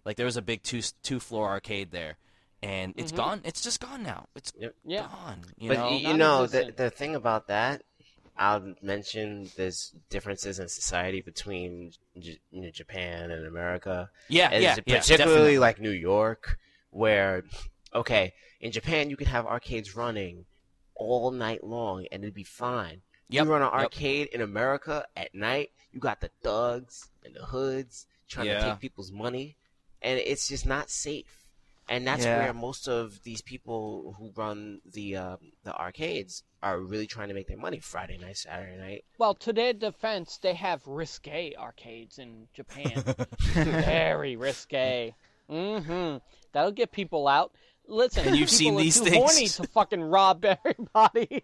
[0.05, 2.17] Like there was a big two two floor arcade there,
[2.63, 3.41] and it's gone.
[3.43, 4.25] It's just gone now.
[4.35, 4.71] It's Yep.
[4.71, 4.89] Mm-hmm.
[4.91, 5.01] Yeah.
[5.07, 5.39] gone.
[5.57, 5.85] You but know.
[5.89, 7.83] y- you know the the thing about that,
[8.37, 12.39] I'll mention there's differences in society between J-
[12.71, 14.09] Japan and America.
[14.27, 15.59] yeah, As yeah, yeah, particularly definitely.
[15.59, 16.57] like New York,
[16.89, 17.43] where
[17.93, 20.45] okay, in Japan you could have arcades running
[20.95, 23.01] all night long and it'd be fine.
[23.31, 23.83] Yep, You run an yep.
[23.85, 28.79] arcade in America at night, you got the thugs and the hoods trying to take
[28.79, 29.57] people's money,
[30.01, 31.37] and it's just not safe.
[31.89, 32.37] And that's Yeah.
[32.43, 37.33] where most of these people who run the um, the arcades are really trying to
[37.33, 37.79] make their money.
[37.79, 39.03] Friday night, Saturday night.
[39.17, 43.03] Well, to their defense, they have risque arcades in Japan.
[43.55, 45.13] Very risque.
[45.49, 46.17] Mm-hmm.
[46.53, 47.51] That'll get people out.
[47.87, 49.15] Listen, And you've people seen are these too things.
[49.31, 51.43] horny to fucking rob everybody.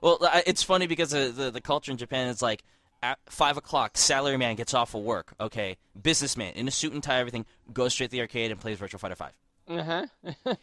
[0.00, 2.62] Well, it's funny because the, the the culture in Japan is like
[3.02, 5.34] at five o'clock, salaryman gets off of work.
[5.40, 8.78] Okay, businessman in a suit and tie, everything goes straight to the arcade and plays
[8.78, 9.32] Virtual Fighter Five.
[9.68, 10.06] uh-huh.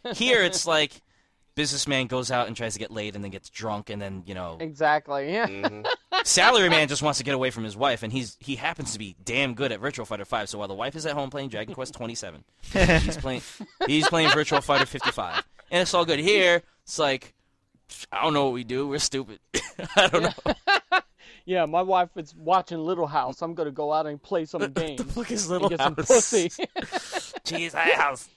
[0.14, 1.02] Here, it's like
[1.54, 4.34] businessman goes out and tries to get laid and then gets drunk and then you
[4.34, 5.32] know exactly.
[5.32, 5.46] Yeah.
[5.68, 5.82] hmm
[6.24, 9.14] salaryman just wants to get away from his wife and he's he happens to be
[9.24, 10.48] damn good at Virtual Fighter Five.
[10.48, 13.42] So while the wife is at home playing Dragon Quest Twenty Seven, he's playing
[13.86, 16.18] he's playing Virtual Fighter Fifty Five, and it's all good.
[16.18, 17.34] Here, it's like
[18.12, 18.86] I don't know what we do.
[18.88, 19.38] We're stupid.
[19.96, 20.54] I don't know.
[21.48, 23.40] Yeah, my wife is watching Little House.
[23.40, 24.98] I'm gonna go out and play some games.
[24.98, 25.86] the fuck is Little get House?
[25.86, 26.48] some pussy.
[27.44, 28.28] Jeez, house.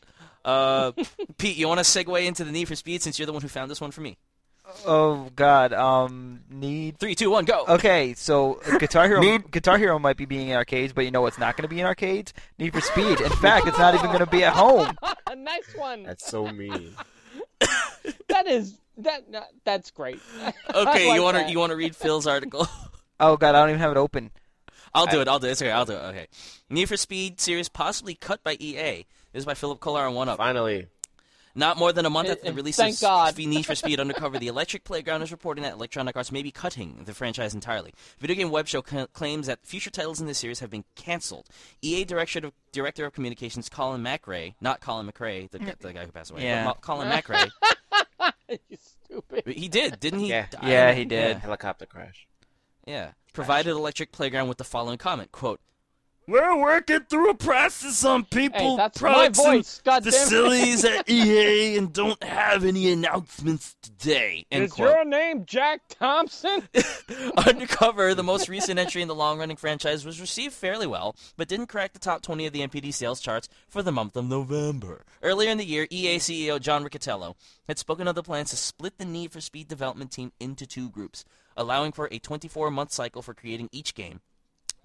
[0.45, 0.91] Uh,
[1.39, 3.47] Pete, you want to segue into the Need for Speed since you're the one who
[3.47, 4.15] found this one for me?
[4.85, 5.73] Oh God.
[5.73, 6.41] Um.
[6.51, 6.99] Need.
[6.99, 7.65] Three, two, one, go.
[7.67, 11.09] Okay, so uh, Guitar Hero, Need- Guitar Hero might be being in arcades, but you
[11.09, 12.31] know what's not going to be in arcades?
[12.59, 13.21] Need for Speed.
[13.21, 14.95] In fact, it's not even going to be at home.
[15.26, 16.03] A nice one.
[16.03, 16.93] That's so mean.
[18.27, 19.49] That is that.
[19.65, 20.19] That's great.
[20.73, 22.67] Okay, like you want to you want to read Phil's article?
[23.21, 24.31] Oh God, I don't even have it open.
[24.93, 25.27] I'll do it.
[25.27, 25.51] I'll do it.
[25.51, 25.71] It's okay.
[25.71, 25.97] I'll do it.
[25.97, 26.27] Okay.
[26.69, 29.05] Need for Speed series possibly cut by EA.
[29.34, 30.38] This is by Philip Kollar on One Up.
[30.38, 30.88] Finally,
[31.53, 33.38] Not more than a month after the release thank of God.
[33.38, 37.01] Need for Speed Undercover, the Electric Playground is reporting that Electronic Arts may be cutting
[37.05, 37.93] the franchise entirely.
[38.19, 41.47] Video Game Web Show cl- claims that future titles in the series have been canceled.
[41.81, 45.77] EA Director of, Director of Communications Colin McRae, not Colin McRae, the, mm.
[45.80, 46.63] the guy who passed away, Yeah.
[46.63, 47.49] but Colin McRae,
[48.69, 49.43] you stupid.
[49.47, 50.30] he did, didn't he?
[50.30, 50.47] Yeah.
[50.49, 50.69] die?
[50.69, 51.38] Yeah, he did.
[51.38, 52.27] helicopter crash.
[52.85, 53.11] Yeah.
[53.34, 55.61] Provided Electric Playground with the following comment, quote,
[56.30, 59.81] We're working through a process on people, Hey, that's my products, and voice.
[59.84, 64.45] God facilities at EA and don't have any announcements today.
[64.51, 64.89] End Is quote.
[64.89, 66.69] your name Jack Thompson?
[67.47, 71.65] Undercover, the most recent entry in the long-running franchise, was received fairly well, but didn't
[71.65, 75.06] crack the top 20 of the NPD sales charts for the month of November.
[75.23, 77.34] Earlier in the year, EA CEO John Riccitiello
[77.68, 80.89] had spoken of the plans to split the Need for Speed development team into two
[80.89, 81.26] groups,
[81.57, 84.22] allowing for a 24-month cycle for creating each game,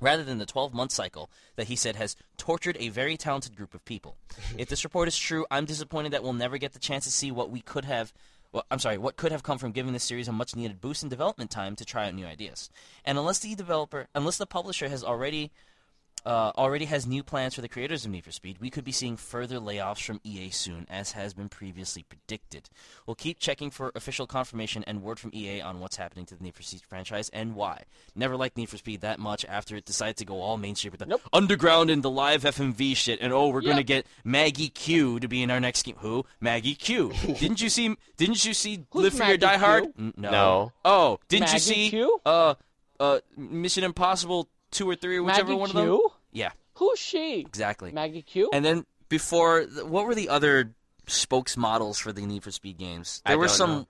[0.01, 3.75] rather than the 12 month cycle that he said has tortured a very talented group
[3.75, 4.17] of people.
[4.59, 7.31] if this report is true, I'm disappointed that we'll never get the chance to see
[7.31, 8.13] what we could have.
[8.53, 11.03] Well, I'm sorry, what could have come from giving this series a much needed boost
[11.03, 12.71] in development time to try out new ideas.
[13.05, 15.51] And unless the developer, unless the publisher has already
[16.27, 18.93] uh, already has new plans for the creators of Need for Speed, we could be
[18.93, 22.71] seeing further layoffs from EA soon, as has been previously predicted.
[23.07, 26.43] We'll keep checking for official confirmation and word from EA on what's happening to the
[26.43, 27.83] Need for Speed franchise and why.
[28.15, 31.01] Never liked Need for Speed that much after it decided to go all mainstream with
[31.01, 31.21] the Nope.
[31.33, 33.71] underground and the live FMV shit, and oh, we're Yeah.
[33.73, 35.97] gonna get Maggie Q to be in our next game.
[35.99, 36.25] Who?
[36.41, 37.13] Maggie Q.
[37.39, 37.95] didn't you see?
[38.17, 39.83] Didn't you see Who's Live for Your Maggie Die Hard?
[39.85, 39.93] Q?
[39.99, 40.31] N- No.
[40.31, 40.73] No.
[40.85, 41.91] Oh, didn't you Maggie see?
[41.91, 42.21] Q?
[42.25, 42.55] Uh,
[42.99, 45.79] uh, Mission Impossible two or three, or whichever Maggie one Q?
[45.81, 46.14] of them.
[46.35, 47.41] Yeah, Who's she?
[47.41, 47.93] exactly.
[47.93, 48.51] Maggie Q?
[48.53, 50.75] And then before, what were the other
[51.07, 53.23] spokesmodels for the Need for Speed games?
[53.25, 53.71] I There were don't some.
[53.71, 53.89] know.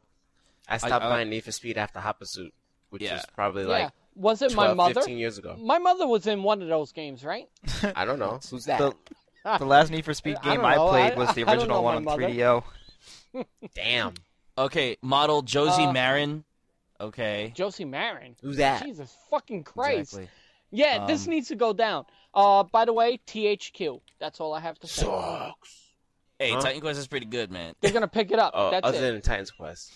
[0.68, 2.52] I stopped I- buying Need for Speed after Hot Pursuit,
[2.90, 3.14] which Yeah.
[3.14, 3.68] was probably yeah.
[3.68, 5.00] like Was it 12, my mother?
[5.00, 5.56] 15 years ago.
[5.58, 7.48] My mother was in one of those games, right?
[7.96, 8.38] I don't know.
[8.50, 8.78] Who's that?
[8.78, 8.94] The,
[9.58, 11.96] the last Need for Speed game don't I, played I- was the original know one
[11.96, 12.22] on mother.
[12.22, 12.64] 3DO.
[13.74, 14.14] Damn.
[14.56, 16.44] Okay, model Josie Uh, Maran.
[17.00, 17.52] Okay.
[17.56, 18.36] Josie Maran.
[18.40, 18.84] Who's that?
[18.84, 20.12] Jesus fucking Christ.
[20.14, 20.28] Exactly.
[20.70, 22.04] Yeah, this Um, needs to go down.
[22.34, 24.00] Uh, by the way, THQ.
[24.18, 25.02] That's all I have to say.
[25.06, 25.80] Sucks.
[26.38, 26.60] Hey, Huh?
[26.60, 27.74] Titan Quest is pretty good, man.
[27.80, 28.52] They're gonna pick it up.
[28.56, 29.12] Oh, That's other it.
[29.12, 29.92] than Titans Quest.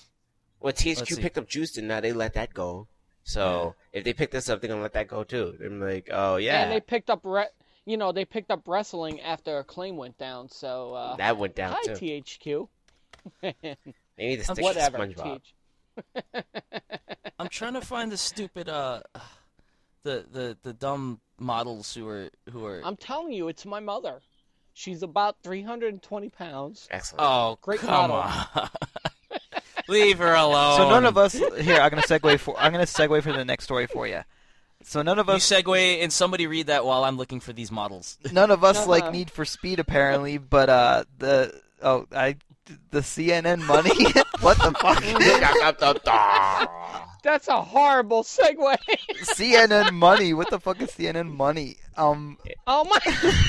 [0.61, 1.21] Well, Let's THQ see.
[1.23, 2.87] picked up Juiced and now they let that go.
[3.25, 5.55] So if they pick this up, they're gonna let that go too.
[5.59, 7.49] They're like, oh yeah, And they picked up, re-
[7.85, 10.49] you know, they picked up wrestling after Acclaim went down.
[10.49, 12.23] So, uh, that went down hi too.
[12.23, 12.69] THQ.
[14.17, 15.07] They need to stick Whatever.
[15.07, 15.41] to SpongeBob.
[16.25, 16.45] TH.
[17.39, 19.01] I'm trying to find the stupid, uh,
[20.03, 22.81] the the the dumb models who are who are.
[22.85, 24.21] I'm telling you, it's my mother.
[24.75, 26.87] She's about 320 pounds.
[26.91, 27.21] Excellent.
[27.27, 28.17] oh, Great come model.
[28.17, 28.69] on.
[29.89, 30.77] Leave her alone.
[30.77, 31.81] So none of us here.
[31.81, 32.55] I'm gonna segue for.
[32.59, 34.21] I'm gonna segue for the next story for you.
[34.85, 35.51] So none of us.
[35.51, 35.63] You us.
[35.65, 38.17] segue and somebody read that while I'm looking for these models.
[38.33, 38.91] None of us Uh-huh.
[38.91, 42.37] like Need for Speed apparently, but uh the oh I
[42.91, 43.91] the CNN money.
[44.41, 45.03] what the fuck?
[47.23, 48.77] That's a horrible segue.
[49.23, 50.35] CNN money.
[50.35, 51.77] What the fuck is CNN money?
[51.97, 52.39] Um.
[52.67, 53.33] oh my!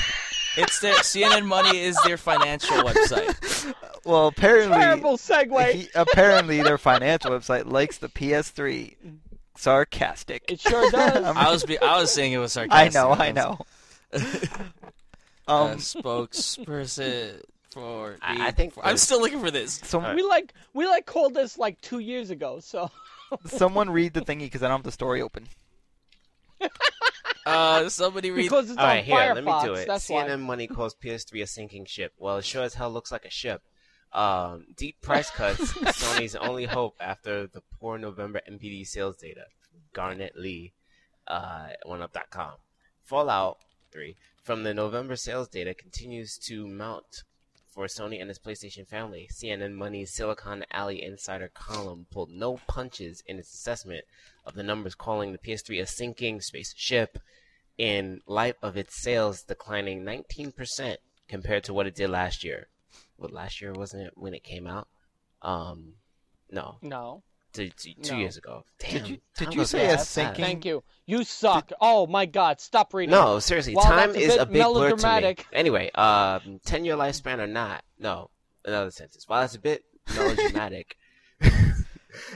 [0.56, 3.72] It's their CNN Money is their financial website.
[4.04, 4.78] Well, apparently.
[4.78, 5.72] Terrible segue.
[5.72, 8.96] He, apparently, their financial website likes the PS3.
[9.56, 10.42] Sarcastic.
[10.50, 11.22] It sure does.
[11.22, 12.96] I'm- I was be, I was saying it was sarcastic.
[12.96, 13.58] I know, I know.
[15.48, 17.42] Um, spokesperson
[17.72, 18.16] for.
[18.22, 19.74] I- the- I think I'm still looking for this.
[19.84, 22.58] so we like we like called this like two years ago.
[22.60, 22.90] So
[23.46, 25.46] someone read the thingy because I don't have the story open.
[27.46, 28.42] Uh, somebody read.
[28.42, 29.86] because it's All on right, here, let me do it.
[29.86, 30.36] that's CNN why.
[30.36, 32.12] Money calls PS3 a sinking ship.
[32.18, 33.62] Well, it sure as hell looks like a ship.
[34.12, 39.44] Um, deep price cuts, Sony's only hope after the poor November NPD sales data.
[39.92, 40.74] Garnet Lee,
[41.26, 42.52] uh, OneUp.com.
[43.04, 43.58] Fallout
[43.90, 47.24] 3 from the November sales data continues to mount
[47.80, 49.26] for Sony and its PlayStation family.
[49.32, 54.04] CNN Money's Silicon Alley Insider column pulled no punches in its assessment
[54.44, 57.18] of the numbers, calling the PS3 a sinking spaceship
[57.78, 60.96] in light of its sales declining 19%
[61.26, 62.68] compared to what it did last year.
[63.16, 64.88] Well, last year wasn't it when it came out?
[65.40, 65.94] Um,
[66.50, 67.22] no, No,
[67.54, 68.18] to, to two No.
[68.18, 68.64] years ago.
[68.78, 68.92] Damn.
[68.92, 69.86] Did you- did you say fast.
[69.92, 70.26] a That's sad.
[70.26, 70.82] sinking- Thank you.
[71.06, 71.72] You suck.
[71.80, 72.60] Oh my God!
[72.60, 73.10] Stop reading.
[73.10, 75.02] No, seriously, Well, time that's a is bit a big blur to me.
[75.02, 75.46] melodramatic.
[75.52, 77.84] Anyway, um, ten year lifespan or not?
[77.98, 78.30] No,
[78.64, 79.24] another sentence.
[79.28, 80.96] While it's a bit melodramatic,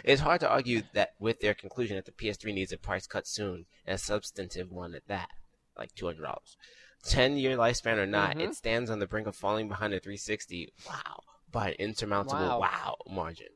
[0.05, 3.27] it's hard to argue that with their conclusion that the PS3 needs a price cut
[3.27, 5.29] soon and a substantive one at that,
[5.79, 6.57] like two hundred dollars.
[7.05, 8.41] Ten year lifespan or not, Mhm.
[8.49, 10.73] it stands on the brink of falling behind the 360.
[10.89, 11.21] Wow,
[11.53, 12.61] by an insurmountable Wow.
[12.61, 13.49] wow margin.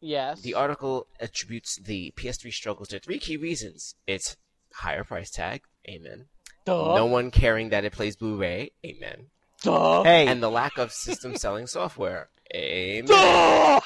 [0.00, 0.40] Yes.
[0.42, 3.94] The article attributes the PS3 struggles to three key reasons.
[4.06, 4.36] It's
[4.74, 6.26] higher price tag, amen.
[6.64, 6.94] Duh.
[6.96, 9.26] No one caring that it plays Blu-ray, amen.
[9.62, 10.02] Duh.
[10.02, 13.06] Hey, And the lack of system selling software, amen.
[13.06, 13.80] Duh.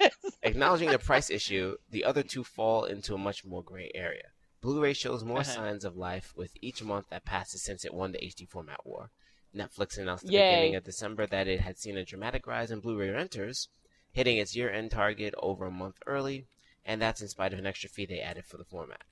[0.42, 4.28] Acknowledging the price issue, the other two fall into a much more gray area.
[4.60, 5.52] Blu-ray shows more Uh-huh.
[5.54, 9.10] signs of life with each month that passes since it won the HD format war.
[9.54, 10.50] Netflix announced at the Yay.
[10.54, 13.68] beginning of December that it had seen a dramatic rise in Blu-ray renters,
[14.12, 16.44] hitting its year-end target over a month early,
[16.84, 19.02] and that's in spite of an extra fee they added for the format.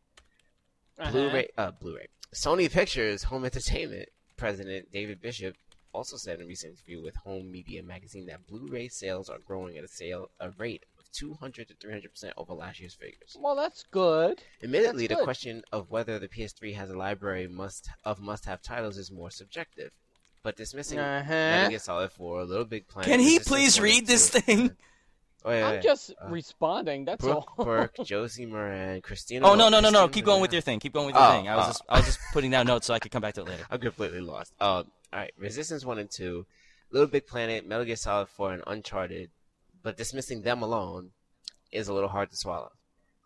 [0.98, 1.10] Uh-huh.
[1.10, 2.06] Blu-ray, uh, Blu-ray.
[2.34, 5.56] Sony Pictures Home Entertainment president David Bishop
[5.92, 9.76] also said in a recent interview with Home Media Magazine that Blu-ray sales are growing
[9.76, 13.36] at a sale a rate of 200 to 300 percent over last year's figures.
[13.40, 14.40] Well, that's good.
[14.62, 15.24] Admittedly, That's the good.
[15.24, 19.90] question of whether the PS3 has a library must of must-have titles is more subjective.
[20.42, 21.28] But dismissing Uh-huh.
[21.30, 24.70] Metal Gear Solid 4, Little Big Planet, Can he please read this thing?
[25.44, 25.80] Oh, yeah, I'm yeah.
[25.80, 27.04] just Uh, responding.
[27.06, 27.64] That's Brooke all.
[27.64, 29.46] Burke, Josie Maran, Christina.
[29.46, 30.08] Oh no no no no!
[30.08, 30.80] Keep going with your thing.
[30.80, 31.48] Keep going with your Oh, thing.
[31.48, 31.68] I was oh.
[31.70, 33.64] just I was just putting down notes so I could come back to it later.
[33.70, 34.52] I'm completely lost.
[34.60, 34.68] Um,
[35.12, 36.46] all right, Resistance One and Two,
[36.90, 39.30] Little Big Planet, Metal Gear Solid Four, and Uncharted,
[39.82, 41.10] but dismissing them alone
[41.72, 42.72] is a little hard to swallow.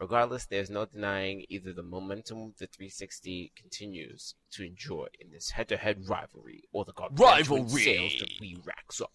[0.00, 6.08] Regardless, there's no denying either the momentum the 360 continues to enjoy in this head-to-head
[6.08, 7.82] rivalry, or the gargantuan Rivalry.
[7.82, 9.12] sales that we racks up.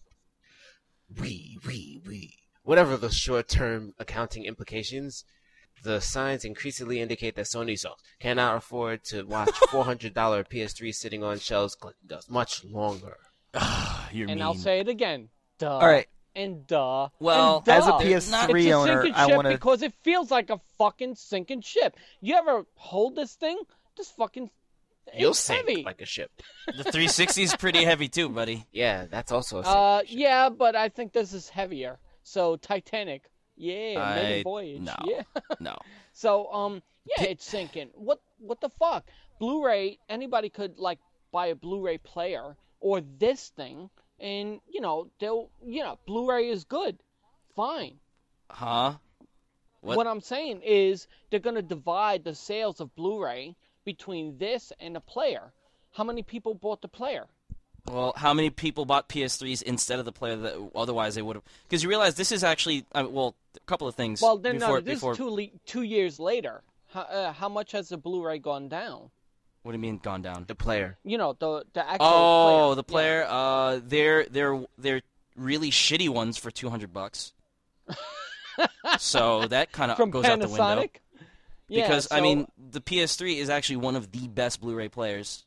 [1.20, 2.34] We, we, we.
[2.70, 5.24] Whatever the short-term accounting implications,
[5.82, 11.40] the signs increasingly indicate that Sony sells cannot afford to watch $400 PS3 sitting on
[11.40, 13.16] shelves collecting dust much longer.
[14.12, 14.42] You're and mean.
[14.42, 15.30] I'll say it again.
[15.58, 15.78] Duh.
[15.78, 16.06] all right.
[16.36, 17.08] And duh.
[17.18, 17.72] Well, and duh.
[17.72, 19.52] As a not- PS3 it's a owner, sinking I ship want to.
[19.54, 21.96] because it feels like a fucking sinking ship.
[22.20, 23.58] You ever hold this thing?
[23.96, 24.48] Just fucking.
[25.18, 25.82] You'll it's sink heavy.
[25.82, 26.30] like a ship.
[26.68, 28.64] the 360 is pretty heavy too, buddy.
[28.70, 30.20] Yeah, that's also a Uh, sinking ship.
[30.20, 31.98] yeah, but I think this is heavier.
[32.30, 34.94] So Titanic, yeah, I- voyage, no.
[35.04, 35.22] yeah.
[35.60, 35.76] No.
[36.12, 37.90] So um, yeah, it's sinking.
[37.94, 39.04] What what the fuck?
[39.40, 39.98] Blu-ray.
[40.08, 41.00] Anybody could like
[41.32, 43.90] buy a Blu-ray player or this thing,
[44.20, 47.02] and you know they'll you know Blu-ray is good,
[47.56, 47.98] fine.
[48.48, 48.94] Huh?
[49.80, 49.96] What?
[49.96, 55.00] What I'm saying is they're gonna divide the sales of Blu-ray between this and the
[55.00, 55.52] player.
[55.90, 57.26] How many people bought the player?
[57.90, 61.42] Well, how many people bought PS3s instead of the player that otherwise they would have?
[61.68, 64.22] Because you realize this is actually I mean, well, a couple of things.
[64.22, 66.62] Well, then before, no, this before, is two le- two years later.
[66.92, 69.10] How, uh, how much has the Blu-ray gone down?
[69.62, 70.44] What do you mean gone down?
[70.48, 70.96] The player.
[71.04, 72.06] You know the the actual.
[72.06, 72.74] Oh, player.
[72.76, 73.26] the player.
[73.28, 75.02] Uh, they're they're they're
[75.36, 77.32] really shitty ones for two hundred bucks.
[78.98, 80.28] so that kind of goes Panasonic.
[80.30, 80.88] out the window.
[81.68, 85.44] Yeah, Because I mean, the PS3 is actually one of the best Blu-ray players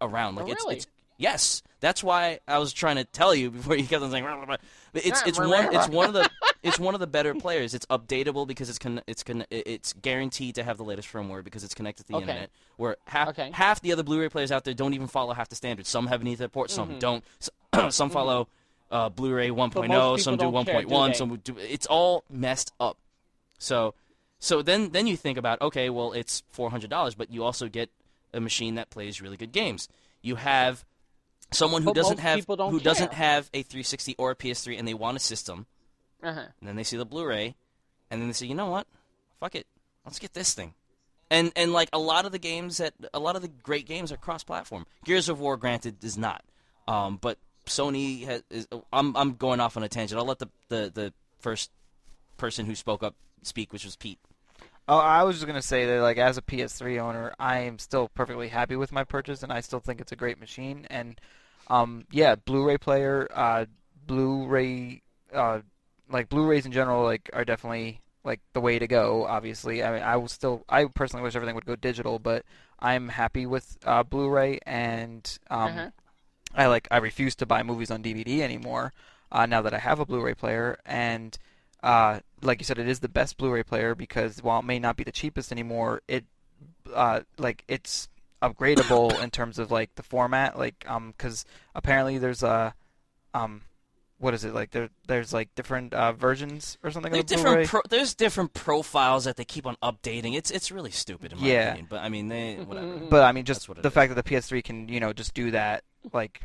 [0.00, 0.34] around.
[0.34, 0.76] Like Oh, it's, really?
[0.76, 0.86] it's
[1.16, 1.62] yes.
[1.80, 4.24] That's why I was trying to tell you before you kept on saying.
[4.24, 4.56] "Blah, blah, blah."
[4.92, 6.28] But it's it's one it's one of the
[6.62, 7.72] it's one of the better players.
[7.74, 11.64] It's updatable because it's con- it's con- it's guaranteed to have the latest firmware because
[11.64, 12.22] it's connected to the Okay.
[12.24, 12.50] internet.
[12.76, 13.50] Where half Okay.
[13.52, 15.88] half the other Blu-ray players out there don't even follow half the standards.
[15.88, 17.24] Some have an Ethernet port, some don't.
[17.40, 17.50] S-
[17.94, 18.48] some follow
[18.90, 21.12] uh, Blu-ray 1.0, some do people don't care, do 1.1, they?
[21.14, 21.56] some do.
[21.58, 22.96] It's all messed up.
[23.58, 23.94] So,
[24.38, 27.68] so then then you think about okay, well it's four hundred dollars, but you also
[27.68, 27.88] get
[28.34, 29.88] a machine that plays really good games.
[30.22, 30.84] You have
[31.52, 34.94] someone who But doesn't have who doesn't have a 360 or a PS3 and they
[34.94, 35.66] want a system,
[36.22, 36.40] Uh-huh.
[36.60, 37.54] and then they see the Blu-ray,
[38.10, 38.86] and then they say, you know what,
[39.40, 39.66] fuck it,
[40.04, 40.74] let's get this thing.
[41.30, 44.10] And and like a lot of the games that a lot of the great games
[44.10, 44.86] are cross-platform.
[45.04, 46.42] Gears of War, granted, is not.
[46.88, 48.42] Um, but Sony has.
[48.50, 50.18] Is, I'm I'm going off on a tangent.
[50.18, 51.70] I'll let the, the the first
[52.36, 54.18] person who spoke up speak, which was Pete.
[54.90, 58.08] Oh, I was just gonna say that, like, as a PS3 owner, I am still
[58.08, 60.84] perfectly happy with my purchase, and I still think it's a great machine.
[60.90, 61.20] And,
[61.68, 63.66] um, yeah, Blu-ray player, uh,
[64.06, 65.02] Blu-ray,
[65.32, 65.60] uh,
[66.10, 69.26] like Blu-rays in general, like, are definitely like the way to go.
[69.26, 72.44] Obviously, I mean, I will still, I personally wish everything would go digital, but
[72.80, 75.90] I'm happy with uh, Blu-ray, and um, Uh-huh.
[76.54, 78.92] I like, I refuse to buy movies on DVD anymore.
[79.30, 81.38] Uh, now that I have a Blu-ray player, and
[81.82, 84.96] uh, like you said, it is the best Blu-ray player because while it may not
[84.96, 86.24] be the cheapest anymore, it
[86.94, 88.08] uh, like it's
[88.42, 91.44] upgradable in terms of like the format, like um, because
[91.74, 92.74] apparently there's a
[93.34, 93.62] um,
[94.18, 94.70] what is it like?
[94.72, 97.12] There there's like different uh, versions or something.
[97.12, 100.34] There's different pro- there's different profiles that they keep on updating.
[100.36, 101.68] It's it's really stupid in my Yeah.
[101.68, 101.86] opinion.
[101.88, 102.96] But I mean, they whatever.
[102.98, 103.94] But I mean, just That's what it the is.
[103.94, 106.42] fact that the PS3 can, you know, just do that, like,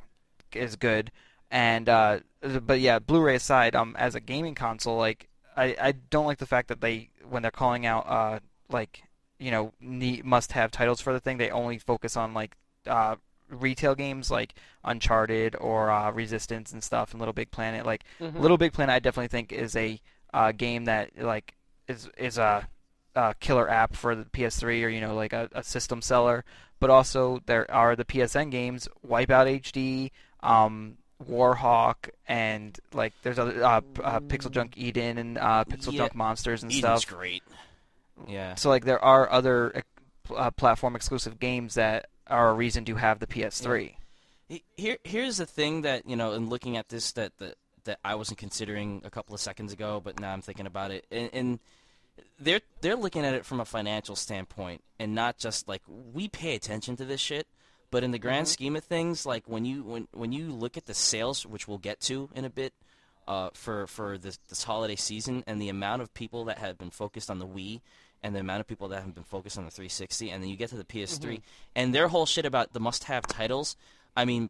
[0.54, 1.12] is good.
[1.52, 2.20] And uh,
[2.62, 6.46] but yeah, Blu-ray aside, um, as a gaming console, like, I, I don't like the
[6.46, 8.40] fact that they when they're calling out uh
[8.70, 9.04] like
[9.40, 12.56] you know need, must have titles for the thing, they only focus on like
[12.88, 13.16] uh
[13.50, 17.86] retail games like Uncharted or uh, Resistance and stuff and Little Big Planet.
[17.86, 18.40] Like Mhm.
[18.40, 20.02] Little Big Planet, I definitely think is a
[20.34, 21.54] uh, game that like
[21.88, 22.68] is is a,
[23.16, 26.44] a killer app for the PS3 or you know like a, a system seller.
[26.80, 30.12] But also there are the PSN games, Wipeout HD,
[30.44, 36.00] um, Warhawk, and like there's other uh, uh, Pixel Junk Eden and uh, Pixel Yeah.
[36.00, 36.90] Junk Monsters and stuff.
[36.90, 37.18] Eden's stuff.
[37.18, 37.44] great.
[38.28, 38.56] Yeah.
[38.56, 39.84] So like there are other
[40.36, 43.96] uh, platform exclusive games that are a reason to have the PS3.
[44.50, 47.56] He- Here, here's the thing that you know, in looking at this, that that
[47.86, 51.06] that I wasn't considering a couple of seconds ago, but now I'm thinking about it,
[51.12, 51.60] and, and
[52.40, 56.56] they're they're looking at it from a financial standpoint, and not just like we pay
[56.56, 57.46] attention to this shit,
[57.96, 60.86] but in the grand scheme of things, like when you when when you look at
[60.86, 62.74] the sales, which we'll get to in a bit,
[63.26, 66.90] uh, for for this this holiday season, and the amount of people that have been
[66.90, 67.80] focused on the Wii.
[68.24, 70.58] And the amount of people that have been focused on the 360, and then you
[70.58, 71.42] get to the PS3,
[71.76, 73.76] and their whole shit about the must-have titles.
[74.18, 74.50] I mean,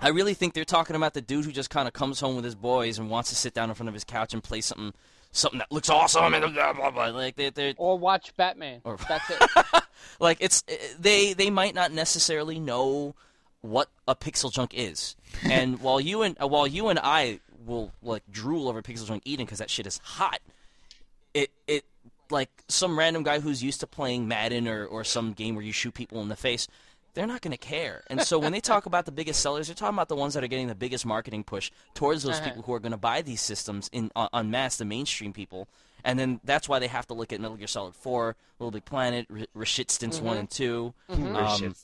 [0.00, 2.44] I really think they're talking about the dude who just kind of comes home with
[2.44, 4.92] his boys and wants to sit down in front of his couch and play something,
[5.32, 7.06] something that looks awesome and blah blah blah.
[7.06, 8.80] Like they, they're Or watch Batman.
[8.84, 9.82] Or- That's it.
[10.20, 10.62] Like it's
[10.98, 13.14] they they might not necessarily know
[13.60, 15.16] what a pixel junk is.
[15.50, 19.22] And while you and uh, while you and I will like drool over pixel junk
[19.24, 20.40] Eden because that shit is hot,
[21.34, 21.84] it it
[22.30, 25.72] like some random guy who's used to playing Madden or or some game where you
[25.72, 26.66] shoot people in the face.
[27.14, 29.74] They're not going to care, and so when they talk about the biggest sellers, they're
[29.74, 32.44] talking about the ones that are getting the biggest marketing push towards those Uh-huh.
[32.48, 35.66] people who are going to buy these systems in on, en masse, the mainstream people,
[36.04, 38.84] and then that's why they have to look at Metal Gear Solid 4, Little Big
[38.84, 40.94] Planet, R- Resistance 1 and 2.
[41.08, 41.74] Um,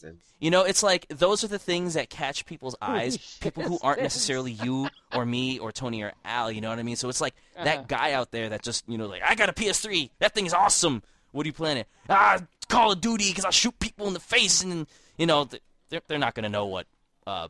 [0.41, 3.16] you know, it's like those are the things that catch people's eyes.
[3.41, 6.51] People who aren't necessarily you or me or Tony or Al.
[6.53, 6.97] You know what I mean?
[6.97, 7.65] So it's like Uh-huh.
[7.65, 10.11] that guy out there that just you know like I got a PS3.
[10.19, 11.03] That thing is awesome.
[11.32, 11.89] What are you playing it?
[12.09, 12.39] Ah,
[12.69, 14.86] Call of Duty because I shoot people in the face and
[15.19, 15.49] you know
[15.91, 16.86] they're they're not gonna know what
[17.27, 17.49] uh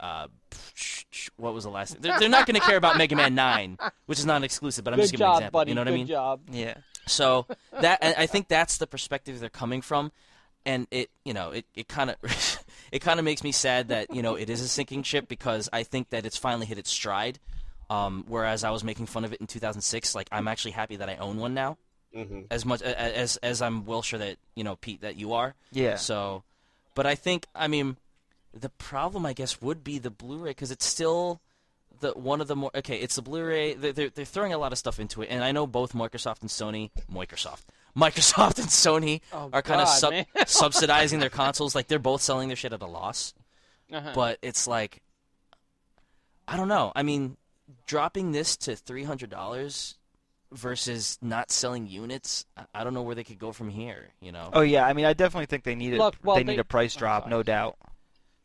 [0.00, 0.26] uh
[0.74, 2.00] sh- sh- what was the last?
[2.00, 4.82] They're, they're not gonna care about Mega Man Nine, which is not an exclusive.
[4.84, 5.58] But I'm just Good giving an example.
[5.60, 5.70] buddy.
[5.70, 6.06] You know what Good I mean?
[6.06, 6.40] job.
[6.50, 6.74] Yeah.
[7.06, 7.46] So
[7.80, 10.10] that and I think that's the perspective they're coming from,
[10.64, 12.16] and it you know it it kind of
[12.92, 15.68] it kind of makes me sad that you know it is a sinking ship because
[15.72, 17.38] I think that it's finally hit its stride.
[17.90, 21.08] Um, whereas I was making fun of it in 2006, like I'm actually happy that
[21.10, 21.76] I own one now,
[22.14, 25.16] hmm as much a- a- as as I'm well sure that you know Pete that
[25.16, 25.54] you are.
[25.72, 25.96] Yeah.
[25.96, 26.44] So,
[26.94, 27.96] but I think I mean
[28.58, 31.40] the problem I guess would be the Blu-ray because it's still
[32.00, 32.96] the one of the more okay.
[32.98, 33.74] It's the Blu-ray.
[33.74, 36.40] They're, they're they're throwing a lot of stuff into it, and I know both Microsoft
[36.40, 37.62] and Sony, Microsoft,
[37.96, 40.14] Microsoft and Sony Oh, are kind of sub-
[40.46, 41.74] subsidizing their consoles.
[41.74, 43.34] Like they're both selling their shit at a loss,
[43.92, 44.12] Uh-huh.
[44.14, 45.02] but it's like
[46.48, 46.92] I don't know.
[46.96, 47.36] I mean,
[47.86, 49.96] dropping this to three hundred dollars
[50.52, 52.44] versus not selling units.
[52.56, 54.08] I- I don't know where they could go from here.
[54.20, 54.50] You know.
[54.52, 55.98] Oh yeah, I mean, I definitely think they need it.
[55.98, 57.30] Look, well, they they- need a price drop, sorry.
[57.30, 57.76] no doubt.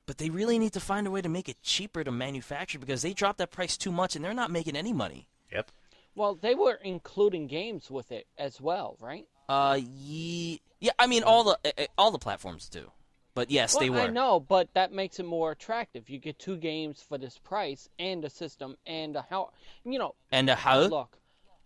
[0.06, 3.02] But they really need to find a way to make it cheaper to manufacture because
[3.02, 5.28] they dropped that price too much and they're not making any money.
[5.52, 5.72] Yep.
[6.16, 9.28] Well, they were including games with it as well, right?
[9.50, 12.92] Uh, ye- yeah, I mean all the uh, uh, all the platforms do,
[13.34, 14.00] but yes, well, they were.
[14.00, 16.10] I know, but that makes it more attractive.
[16.10, 19.52] You get two games for this price and a system and a how
[19.84, 20.16] you know.
[20.32, 20.80] And a how?
[20.82, 21.18] Look,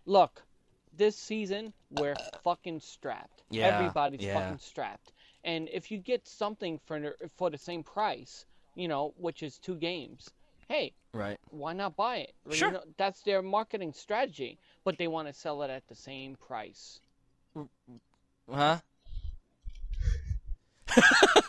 [0.05, 0.41] look,
[0.95, 3.43] this season we're fucking strapped.
[3.49, 4.33] Yeah, Everybody's yeah.
[4.39, 5.13] fucking strapped.
[5.43, 8.45] And if you get something for for the same price,
[8.75, 10.29] you know, which is two games,
[10.67, 11.39] hey, Right.
[11.49, 12.33] why not buy it?
[12.45, 12.71] You Sure.
[12.71, 16.99] know, that's their marketing strategy, but they want to sell it at the same price.
[18.51, 18.79] Huh?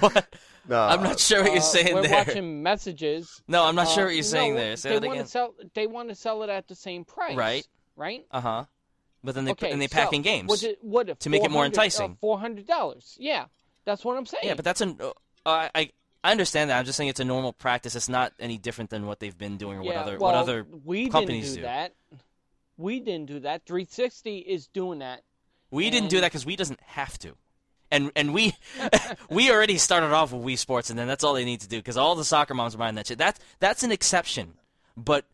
[0.00, 0.34] what?
[0.68, 2.24] No, I'm not sure what you're Uh, saying we're there.
[2.24, 3.42] watching messages.
[3.48, 4.76] No, I'm not sure Uh, what you're saying no, there.
[4.76, 5.54] Say they want to sell.
[5.74, 7.36] They want to sell it at the same price.
[7.36, 7.66] Right.
[7.96, 8.24] Right.
[8.30, 8.64] Uh huh.
[9.24, 9.70] But then they okay.
[9.70, 10.48] and they pack so in games.
[10.48, 12.16] What, it, what to make it more 400 uh, enticing.
[12.20, 13.16] Four hundred dollars.
[13.18, 13.46] Yeah,
[13.84, 14.44] that's what I'm saying.
[14.44, 14.98] yeah, but that's an.
[15.00, 15.12] Uh,
[15.46, 15.90] I
[16.24, 16.78] I understand that.
[16.78, 17.96] I'm just saying it's a normal practice.
[17.96, 20.66] It's not any different than what they've been doing or what other well, what other
[20.84, 21.66] we companies didn't do, do.
[21.66, 21.94] that.
[22.76, 23.66] We didn't do that.
[23.66, 25.22] 360 is doing that.
[25.70, 27.34] We didn't do that because we doesn't have to,
[27.90, 28.54] and and we
[29.30, 31.78] we already started off with Wii Sports, and then that's all they need to do
[31.78, 33.18] because all the soccer moms are buying that shit.
[33.18, 34.54] That's that's an exception,
[34.96, 35.24] but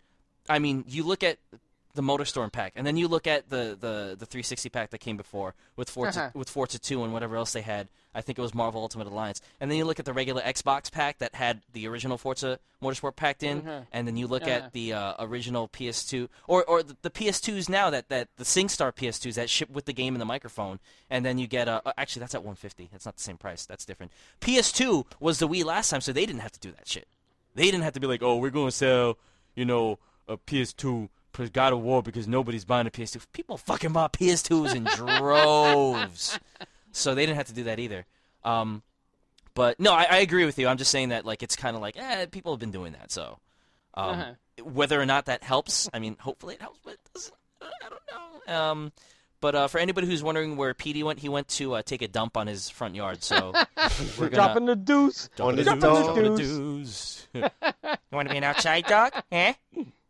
[0.48, 1.39] I mean, you look at
[1.98, 5.16] the MotorStorm pack, and then you look at the, the, the 360 pack that came
[5.16, 6.30] before with Forza Uh-huh.
[6.34, 7.88] with Forza 2 and whatever else they had.
[8.14, 10.90] I think it was Marvel Ultimate Alliance, and then you look at the regular Xbox
[10.90, 13.86] pack that had the original Forza Motorsport packed in, Mhm.
[13.92, 14.52] and then you look Uh-huh.
[14.52, 18.92] at the uh, original PS2 or or the, the PS2s now that that the SingStar
[18.92, 20.78] PS2s that ship with the game and the microphone,
[21.10, 22.88] and then you get a uh, actually that's at 150.
[22.90, 23.66] That's not the same price.
[23.66, 24.10] That's different.
[24.40, 27.06] PS2 was the Wii last time, so they didn't have to do that shit.
[27.54, 29.18] They didn't have to be like, oh, we're going to sell,
[29.54, 29.98] you know,
[30.28, 31.08] a PS2
[31.47, 33.24] for God of War because nobody's buying a PS2.
[33.32, 36.39] People fucking bought PS2s in droves,
[36.93, 38.05] so they didn't have to do that either.
[38.44, 38.82] Um,
[39.55, 40.69] but no, I, I agree with you.
[40.69, 43.10] I'm just saying that like it's kind of like, eh, people have been doing that.
[43.10, 43.39] So
[43.94, 44.65] um, Uh-huh.
[44.65, 47.35] whether or not that helps, I mean, hopefully it helps, but it doesn't.
[47.62, 48.02] I don't
[48.48, 48.55] know.
[48.55, 48.93] Um,
[49.40, 52.09] but uh, for anybody who's wondering where Petey went, he went to uh, take a
[52.09, 53.23] dump on his front yard.
[53.23, 53.52] So
[54.19, 55.28] we're gonna Dropping the deuce.
[55.40, 57.28] On his Dropping the the deuce.
[57.35, 57.43] you
[58.10, 59.12] want to be an outside dog?
[59.31, 59.55] Eh?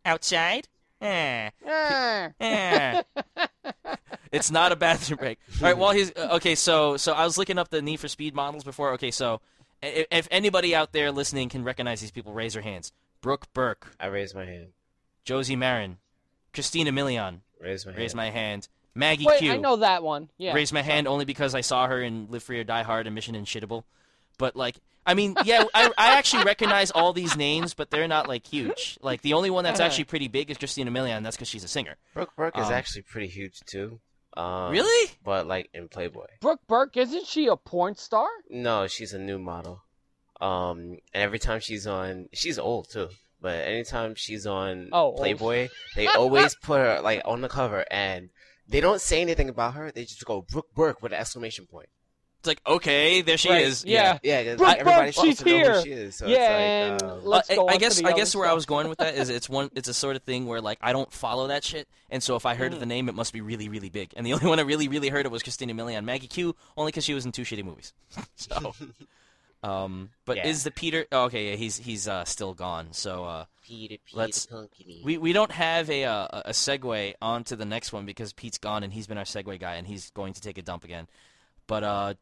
[0.05, 0.67] Outside?
[1.01, 1.49] Eh.
[1.67, 2.29] Ah.
[2.39, 3.01] Eh.
[4.31, 5.39] it's not a bathroom break.
[5.61, 5.77] All right.
[5.77, 6.55] Well, he's uh, okay.
[6.55, 8.93] So, so I was looking up the Need for Speed models before.
[8.93, 9.41] Okay, so
[9.81, 12.91] if, if anybody out there listening can recognize these people, raise their hands.
[13.21, 14.67] Brooke Burke, I raise my hand.
[15.23, 15.97] Josie Maran,
[16.53, 17.41] Christina Milian.
[17.61, 17.99] Raise my hand.
[17.99, 18.67] Raise my hand.
[18.95, 19.51] Maggie Wait, Q.
[19.53, 20.29] I know that one.
[20.37, 20.53] Yeah.
[20.53, 23.15] Raise my hand only because I saw her in Live Free or Die Hard and
[23.15, 23.83] Mission Inshittable.
[24.37, 24.77] But like,
[25.09, 28.97] I mean, yeah, I, I actually recognize all these names, but they're not like huge.
[29.01, 29.87] Like the only one that's Uh-huh.
[29.87, 31.17] actually pretty big is Christina Milian.
[31.17, 31.95] and That's because she's a singer.
[32.13, 33.99] Brooke Burke is Um, actually pretty huge too.
[34.37, 35.11] Um, Really?
[35.23, 36.27] But like in Playboy.
[36.41, 38.27] Brooke Burke, isn't she a porn star?
[38.49, 39.81] No, she's a new model.
[40.39, 43.09] Um, and every time she's on, she's old too.
[43.41, 45.17] But anytime she's on Oh, old.
[45.17, 48.29] Playboy, they always put her like on the cover, and
[48.67, 49.91] they don't say anything about her.
[49.91, 51.89] They just go Brooke Burke with an exclamation point.
[52.39, 53.83] It's like, okay, there she Right, is.
[53.85, 54.17] yeah.
[54.23, 54.43] yeah.
[54.55, 55.73] Brooke like, everybody Burke, supposed she's to know here.
[55.73, 56.15] who she is.
[56.15, 58.39] So yeah, it's like, and um, let's Uh, go I, I guess I guess other
[58.41, 60.61] where I was going with that is it's one it's a sort of thing where
[60.61, 62.57] like I don't follow that shit, and so if I Mm.
[62.57, 64.13] heard of the name, it must be really really big.
[64.15, 66.91] And the only one I really really heard of was Christina Milian, Maggie Q, only
[66.93, 67.91] because she was in two shitty movies.
[68.37, 68.73] so,
[69.61, 70.47] um, but Yeah.
[70.47, 71.05] is the Peter?
[71.11, 72.93] Oh, okay, yeah, he's he's uh, still gone.
[72.93, 75.03] So uh, Peter, Peter Let's- Punkity.
[75.03, 78.57] we we don't have a uh, a segue on to the next one because Pete's
[78.57, 81.07] gone and he's been our segue guy and he's going to take a dump again.
[81.67, 82.13] But uh,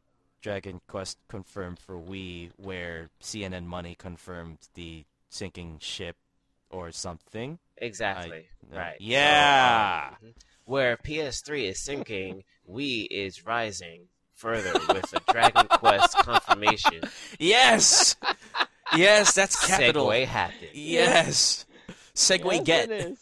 [0.48, 6.16] Dragon Quest confirmed for Wii, where CNN Money confirmed the sinking ship
[6.70, 7.60] or something.
[7.76, 8.46] Exactly.
[8.72, 8.96] I- right.
[9.02, 10.12] Yeah.
[10.22, 10.34] So, um,
[10.64, 17.02] where PS3 is sinking, Wii is rising further with a Dragon Quest confirmation.
[17.40, 18.16] Yes,
[18.96, 20.08] yes, that's capital.
[20.08, 20.70] Segue happened.
[20.74, 21.66] Yes,
[22.16, 23.18] Segway Yes, get.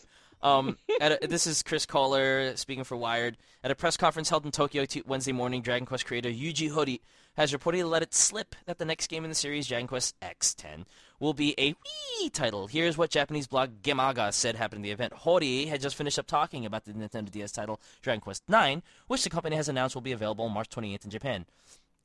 [0.45, 3.35] Um, a, this is Chris Kohler speaking for Wired.
[3.63, 6.99] At a press conference held in Tokyo t- Wednesday morning, Dragon Quest creator Yuji Horii
[7.35, 10.85] has reportedly let it slip that the next game in the series, Dragon Quest X10,
[11.19, 12.67] will be a Wii title.
[12.67, 15.13] Here's what Japanese blog Gemaga said happened in the event.
[15.13, 19.23] Horii had just finished up talking about the Nintendo DS title Dragon Quest 9, which
[19.23, 21.45] the company has announced will be available March 28th in Japan.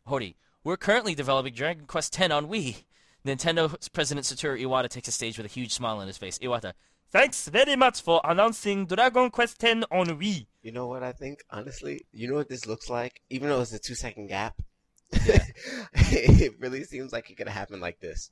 [0.09, 2.85] Horii, we're currently developing Dragon Quest X on Wii.
[3.27, 6.39] Nintendo President Satoru Iwata takes the stage with a huge smile on his face.
[6.39, 6.73] Iwata,
[7.11, 10.47] thanks very much for announcing Dragon Quest X on Wii.
[10.63, 12.07] You know what I think, honestly?
[12.13, 13.21] You know what this looks like?
[13.31, 14.61] Even though it's a two second gap,
[15.13, 18.31] it really seems like it could happen like this.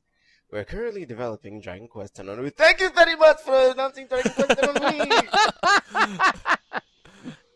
[0.50, 2.55] We're currently developing Dragon Quest X on Wii.
[2.55, 6.32] Thank you very much for announcing Dragon Quest X on Wii!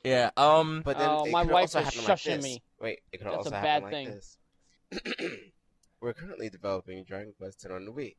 [0.04, 2.60] Yeah, um, But then Oh, my could wife is happen like shushing me.
[2.80, 4.08] Wait, it could That's also a happen bad like thing.
[4.10, 5.30] this.
[6.00, 8.16] We're currently developing Dragon Quest X on the Wii.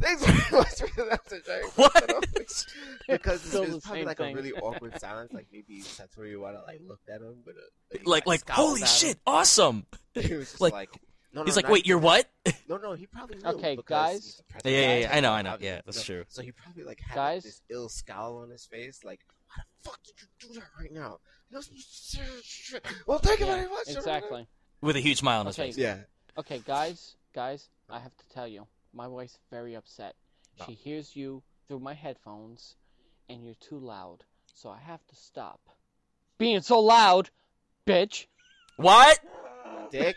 [0.00, 0.22] Long silence.
[0.22, 2.66] Thanks very much for announcing Dragon Quest X on Wii.
[3.08, 4.32] Because Still it's the probably like thing.
[4.32, 5.32] a really awkward silence.
[5.32, 8.82] Like maybe Satoru Iwata like looked at him with uh, a like, like, scowled holy
[8.82, 8.94] at him.
[8.94, 9.86] shit, awesome!
[10.14, 10.90] He was just Like- like,
[11.32, 12.28] no, no, He's like, wait, you're what?
[12.68, 12.94] no, no.
[12.94, 14.42] He probably knew Okay, guys.
[14.64, 14.64] he's.
[14.64, 15.56] Yeah, yeah, yeah, I know, I know.
[15.60, 16.24] Yeah, that's you true.
[16.28, 17.44] So he probably like had Guys.
[17.44, 20.90] this ill scowl on his face, like, why the fuck did you do that right
[20.92, 21.18] now?
[21.48, 22.84] You're not supposed to say that shit.
[23.06, 23.88] Well, thank you Yeah, very much.
[23.88, 24.48] exactly.
[24.80, 25.68] With a huge smile on his Okay.
[25.68, 25.78] face.
[25.78, 25.98] Yeah.
[26.36, 30.14] Okay, guys, guys, I have to tell you, my wife's very upset.
[30.58, 30.66] No.
[30.66, 32.74] She hears you through my headphones,
[33.28, 35.60] and you're too loud, so I have to stop.
[36.38, 37.30] Being so loud,
[37.86, 38.26] bitch.
[38.76, 39.18] What?
[39.90, 40.16] Dick,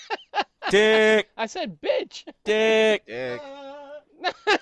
[0.70, 2.24] Dick, I said bitch.
[2.44, 3.04] dick.
[3.06, 3.40] dick.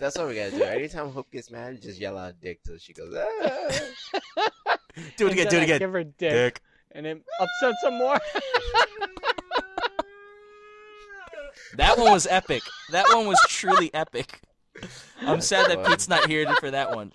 [0.00, 0.62] That's what we gotta do.
[0.62, 3.14] Anytime Hope gets mad, just yell out "dick" till she goes.
[3.16, 3.70] Ah.
[5.16, 5.78] Do it again, do it I again.
[5.80, 6.60] Give her dick, Dick.
[6.92, 8.18] and it upsets her more.
[11.76, 12.62] That one was epic.
[12.92, 14.40] That one was truly epic.
[15.20, 17.12] I'm sad that Pete's not here for that one.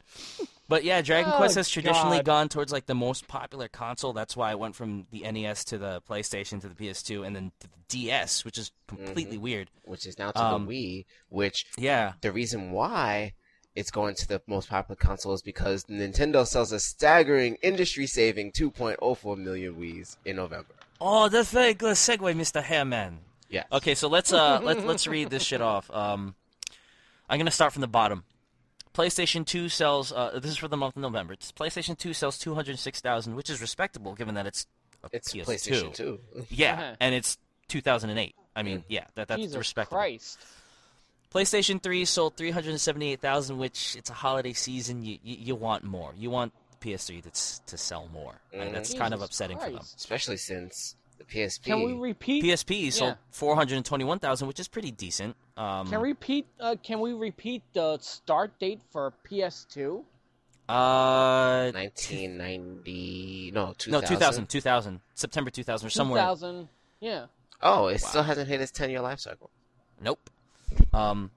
[0.69, 2.25] But yeah, Dragon Oh, Quest has traditionally God.
[2.25, 4.13] gone towards like the most popular console.
[4.13, 7.51] That's why I went from the NES to the PlayStation to the PS2 and then
[7.59, 9.69] to the DS, which is completely weird.
[9.83, 11.05] which is now to Um, the Wii.
[11.29, 12.13] Which Yeah.
[12.21, 13.33] the reason why
[13.75, 19.35] it's going to the most popular console is because Nintendo sells a staggering industry-saving 2.04
[19.35, 20.73] million Wii's in November.
[21.01, 22.63] Oh, that's very good segue, Mr.
[22.63, 23.19] Hairman.
[23.53, 23.67] Yes.
[23.71, 25.89] Okay, so let's uh let, let's read this shit off.
[25.91, 26.35] Um,
[27.29, 28.23] I'm gonna start from the bottom.
[28.93, 30.11] PlayStation 2 sells.
[30.11, 31.33] Uh, this is for the month of November.
[31.33, 34.67] It's PlayStation 2 sells 206,000, which is respectable given that it's
[35.03, 35.45] a It's PS2.
[35.45, 36.19] PlayStation 2.
[36.49, 36.95] Yeah, Uh-huh.
[36.99, 37.37] and it's
[37.69, 38.35] 2008.
[38.55, 39.97] I mean, yeah, that that's Jesus respectable.
[39.97, 40.37] Christ.
[41.33, 45.03] PlayStation 3 sold 378,000, which it's a holiday season.
[45.03, 46.13] You, you you want more.
[46.15, 48.35] You want PS3 that's to sell more.
[48.53, 48.73] And Mhm.
[48.73, 49.81] that's kind of Jesus upsetting for them.
[49.97, 50.95] Especially since
[51.27, 51.63] the PSP.
[51.63, 52.43] Can we repeat?
[52.43, 53.15] PSP sold Yeah.
[53.31, 55.35] 421,000, which is pretty decent.
[55.57, 56.47] Um, Can we repeat?
[56.59, 60.03] Uh, can we repeat the start date for PS2?
[60.67, 63.51] Uh, 1990.
[63.53, 63.91] No, 2000.
[63.91, 66.21] no, 2000, 2000, September 2000 or somewhere.
[66.21, 66.69] 2000.
[66.99, 67.25] Yeah.
[67.61, 69.49] Oh, it still hasn't hit its 10-year life cycle.
[70.01, 70.29] Nope.
[70.93, 71.31] Um,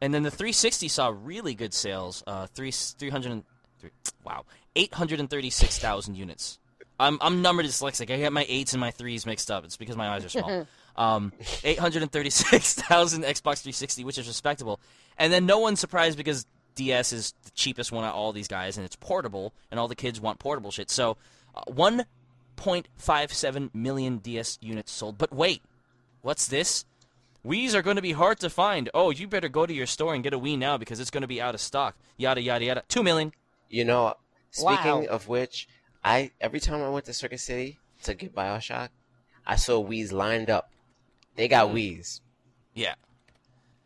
[0.00, 2.22] and then the 360 saw really good sales.
[2.26, 3.42] Uh, three 300,
[3.78, 3.90] three,
[4.24, 4.44] wow,
[4.76, 6.58] 836,000 units.
[7.00, 8.12] I'm I'm number dyslexic.
[8.12, 9.64] I get my eights and my threes mixed up.
[9.64, 10.66] It's because my eyes are small.
[10.96, 14.80] um, 836,000 Xbox 360, which is respectable.
[15.16, 18.76] And then no one's surprised because DS is the cheapest one of all these guys,
[18.76, 20.90] and it's portable, and all the kids want portable shit.
[20.90, 21.16] So,
[21.54, 21.62] uh,
[22.56, 25.18] 1.57 million DS units sold.
[25.18, 25.62] But wait,
[26.22, 26.84] what's this?
[27.44, 28.90] Wii's are going to be hard to find.
[28.92, 31.22] Oh, you better go to your store and get a Wii now because it's going
[31.22, 31.96] to be out of stock.
[32.16, 32.82] Yada yada yada.
[32.88, 33.32] Two million.
[33.68, 34.14] You know,
[34.50, 35.06] speaking Wow.
[35.10, 35.68] of which,
[36.04, 38.90] I every time I went to Circuit City to get Bioshock,
[39.46, 40.70] I saw Wii's lined up.
[41.34, 41.74] They got mm.
[41.74, 42.20] Wii's.
[42.74, 42.94] Yeah.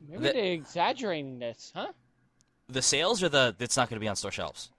[0.08, 1.92] Maybe The- they're exaggerating this, huh?
[2.68, 4.70] The sales or the it's not going to be on store shelves.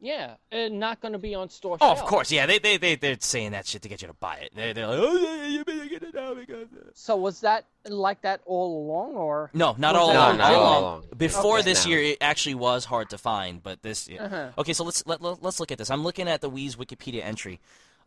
[0.00, 2.30] Yeah, and not going to be on store Oh, of course.
[2.30, 4.52] Yeah, they they they they're saying that shit to get you to buy it.
[4.54, 6.68] They're, they're like, oh yeah, you better get it now because.
[6.94, 10.36] So was that like that all along, or No, not all along.
[10.38, 10.82] No, not all all along.
[10.82, 11.04] along.
[11.16, 11.64] Before Okay.
[11.64, 11.90] this Now.
[11.90, 14.08] year, it actually was hard to find, but this.
[14.08, 14.24] Yeah.
[14.24, 14.48] Uh-huh.
[14.58, 15.90] Okay, so let's let, let, us look at this.
[15.90, 17.58] I'm looking at the Wii's Wikipedia entry.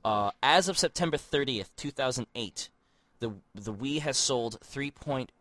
[0.06, 2.70] Uh, as of September 30th, 2008,
[3.20, 5.32] the the Wii has sold three point.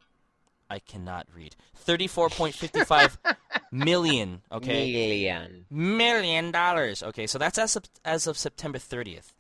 [0.71, 1.57] I cannot read.
[1.87, 3.17] 34.55
[3.73, 4.43] million.
[4.53, 5.67] Okay Million.
[5.71, 7.03] million dollars.
[7.03, 9.33] Okay, so that's as of, as of September 30th.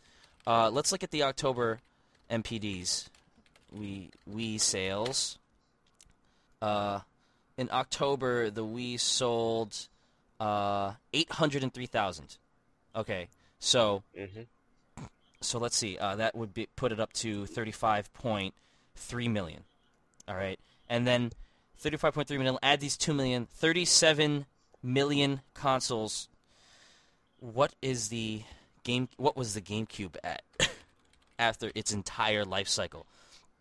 [0.47, 1.79] Uh, let's look at the October
[2.31, 3.07] NPDs.
[3.73, 5.39] We we sales.
[6.61, 7.01] Uh,
[7.57, 9.89] in October, the Wii sold
[10.41, 12.39] uh, 803,000.
[12.97, 13.29] Okay,
[13.61, 14.47] so Mhm.
[15.41, 15.97] so let's see.
[15.99, 19.63] Uh, that would be put it up to 35.3 million.
[20.27, 20.59] All right,
[20.91, 21.31] and then
[21.83, 22.59] 35.3 million.
[22.63, 23.47] Add these 2 million.
[23.47, 24.45] 37
[24.83, 26.29] million consoles.
[27.39, 28.43] What is the
[28.85, 29.09] game?
[29.17, 30.43] What was the GameCube at
[31.39, 33.07] after its entire life cycle?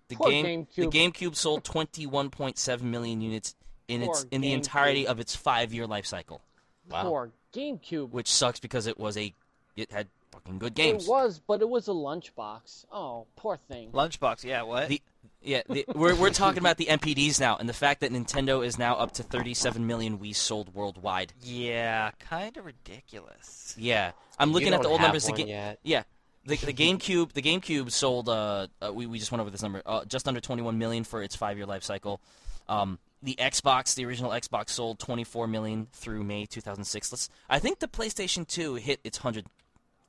[0.10, 1.14] The Poor game, the GameCube.
[1.14, 3.56] GameCube sold 21.7 million units
[3.88, 6.42] in its Poor in the entirety of its five-year life cycle,
[6.90, 7.08] Wow.
[7.10, 8.10] or GameCube?
[8.10, 9.34] which sucks because it was a
[9.76, 11.06] it had fucking good games.
[11.06, 12.86] It was, but it was a lunchbox.
[12.92, 13.92] Oh, poor thing.
[13.92, 14.90] Lunchbox, yeah, what?
[14.90, 15.02] The
[15.42, 18.78] yeah, the, we're we're talking about the NPDs now, and the fact that Nintendo is
[18.78, 21.34] now up to 37 million Wii sold worldwide.
[21.42, 23.74] yeah, kind of ridiculous.
[23.78, 25.26] Yeah, I'm You looking at the old numbers.
[25.26, 25.80] The one ga- yet.
[25.84, 26.04] yeah,
[26.46, 28.28] the the GameCube the GameCube sold.
[28.30, 29.82] Uh, uh, we we just went over this number.
[29.86, 32.22] Uh, just under 21 million for its five year life cycle.
[32.68, 37.12] Um, the Xbox, the original Xbox, sold 24 million through May 2006.
[37.12, 37.30] Let's.
[37.50, 39.46] I think the PlayStation 2 hit its 100,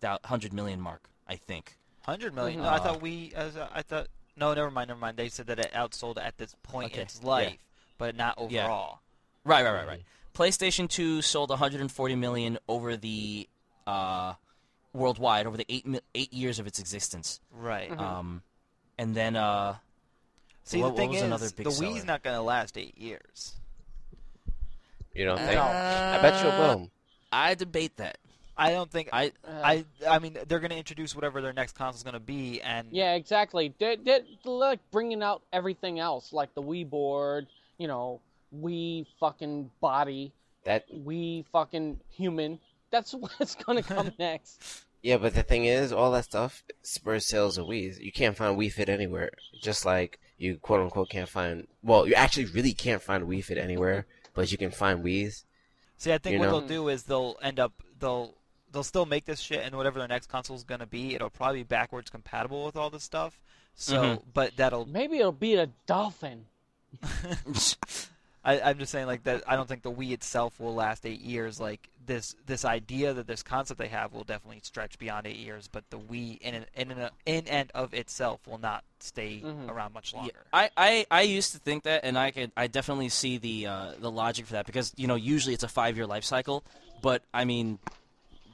[0.00, 1.08] 100 million mark.
[1.26, 1.76] I think.
[2.02, 2.60] Hundred million.
[2.60, 2.64] Mhm.
[2.64, 3.32] No, I thought we.
[3.34, 4.08] As a, I thought.
[4.40, 4.88] No, never mind.
[4.88, 5.16] Never mind.
[5.16, 7.28] They said that it outsold at this point Okay, in its yeah.
[7.28, 7.58] life,
[7.98, 8.50] but not overall.
[8.50, 8.64] Yeah.
[8.64, 9.00] overall.
[9.44, 10.02] Right, right, right, right.
[10.34, 13.48] PlayStation 2 sold 140 million over the
[13.86, 14.34] uh,
[14.92, 17.40] worldwide over the eight eight years of its existence.
[17.52, 17.90] Right.
[17.96, 18.42] Um,
[18.98, 19.76] and then uh,
[20.64, 21.90] See, what- the what thing was is, another big the seller?
[21.94, 23.54] Wii's not going to last eight years.
[25.14, 25.58] You don't Uh, think?
[25.60, 26.90] I bet you it will.
[27.32, 28.18] I debate that.
[28.60, 29.08] I don't think.
[29.12, 29.84] I Uh, I.
[30.08, 33.14] I mean, they're going to introduce whatever their next console's going to be, and Yeah,
[33.14, 33.74] exactly.
[33.78, 37.46] They're, they're like bringing out everything else, like the Wii board,
[37.78, 38.20] you know,
[38.54, 40.32] Wii fucking body,
[40.64, 42.58] That Wii fucking human.
[42.90, 44.84] That's what's gonna come next.
[45.02, 47.98] yeah, but the thing is, all that stuff spurs sales of Wii's.
[47.98, 49.30] You can't find Wii Fit anywhere.
[49.62, 51.66] Just like you quote unquote can't find.
[51.82, 55.44] Well, you actually really can't find Wii Fit anywhere, but you can find Wii's.
[55.96, 56.58] See, I think You what know?
[56.60, 58.34] they'll do is they'll end up they'll
[58.72, 61.60] they'll still make this shit, and whatever their next console is gonna be, it'll probably
[61.60, 63.40] be backwards compatible with all this stuff.
[63.74, 64.22] So, Mhm.
[64.34, 66.46] but that'll Maybe it'll be a dolphin.
[68.42, 69.42] I, I'm just saying like that.
[69.46, 71.60] I don't think the Wii itself will last eight years.
[71.60, 75.68] Like this, this idea that this concept they have will definitely stretch beyond eight years.
[75.68, 79.68] But the Wii in and, in and, in and of itself will not stay Mhm.
[79.68, 80.46] around much longer.
[80.54, 83.92] I, I, I used to think that, and I could I definitely see the uh,
[83.98, 86.64] the logic for that because you know usually it's a five year life cycle,
[87.02, 87.78] but I mean,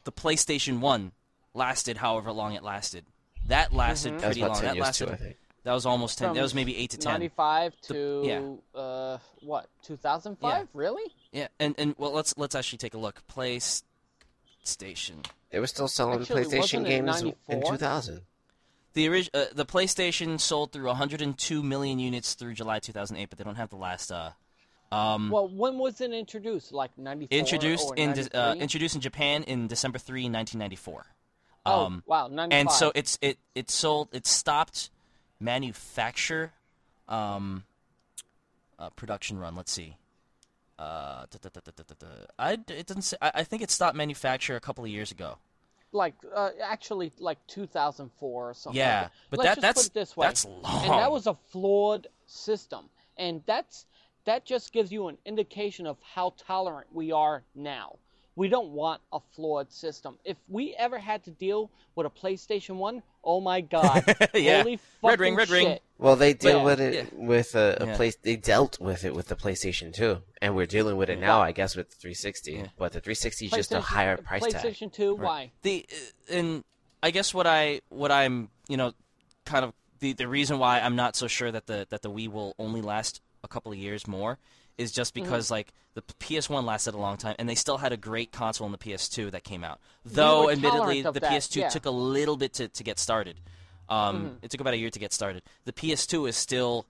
[0.06, 1.12] the PlayStation One
[1.52, 3.04] lasted however long it lasted.
[3.48, 4.20] That lasted Mhm.
[4.20, 4.60] That was pretty about long.
[4.60, 5.06] ten That years lasted.
[5.08, 5.36] too, I think.
[5.64, 6.28] That was almost ten.
[6.28, 7.12] From that was maybe eight to ten.
[7.12, 8.80] 95 The- to yeah.
[8.80, 13.22] uh what 2005 really Yeah, and and well, let's let's actually take a look.
[13.28, 13.82] PlayStation.
[15.50, 18.22] They were still selling Actually, PlayStation wasn't games in 2000.
[18.94, 23.44] The orig- uh, the PlayStation sold through 102 million units through July 2008, but they
[23.44, 24.10] don't have the last.
[24.10, 24.30] Uh,
[24.92, 26.72] um, well when was it introduced?
[26.72, 31.06] Like 94 introduced in de- uh, introduced in Japan in December 3, 1994.
[31.66, 34.90] oh Um, wow 95 and so it's it it sold it stopped
[35.40, 36.52] manufacture
[37.08, 37.64] um
[38.78, 39.54] uh, production run.
[39.56, 39.96] Let's see.
[40.78, 41.60] Uh da, da,
[41.98, 42.06] da.
[42.38, 45.38] I, it doesn't say I, I think it stopped manufacture a couple of years ago.
[45.92, 49.12] Like uh, actually like 2004 or something Yeah, like that.
[49.30, 50.26] but Let's that- that's- put it this way.
[50.26, 52.90] that's and that was a flawed system.
[53.16, 53.86] And that's
[54.26, 57.96] that just gives you an indication of how tolerant we are now
[58.36, 62.76] we don't want a flawed system if we ever had to deal with a playstation
[62.76, 64.04] 1 oh my god
[64.34, 64.58] Yeah.
[64.62, 65.66] holy Red ring, fucking red ring.
[65.68, 65.82] shit.
[65.98, 66.64] Well, they deal Yeah.
[66.64, 67.04] with it Yeah.
[67.26, 67.96] with a, a Yeah.
[67.96, 68.16] place.
[68.20, 71.52] They dealt with it with the PlayStation 2, and we're dealing with it now, I
[71.52, 72.52] guess, with the 360.
[72.52, 72.66] Yeah.
[72.76, 74.62] But the 360 is just a higher price tag.
[74.62, 76.64] PlayStation 2 why the uh, and
[77.02, 78.92] I guess what I what I'm you know
[79.46, 82.28] kind of the the reason why I'm not so sure that the that the Wii
[82.30, 84.38] will only last a couple of years more
[84.76, 85.24] is just Mm-hmm.
[85.24, 88.66] because like the PS1 lasted a long time and they still had a great console
[88.66, 89.80] in the PS2 that came out.
[90.04, 91.68] Though admittedly the that, PS2 yeah.
[91.70, 93.40] took a little bit to, to get started.
[93.88, 94.34] Um, Mm-hmm.
[94.42, 95.42] It took about a year to get started.
[95.64, 96.86] The PS2 is still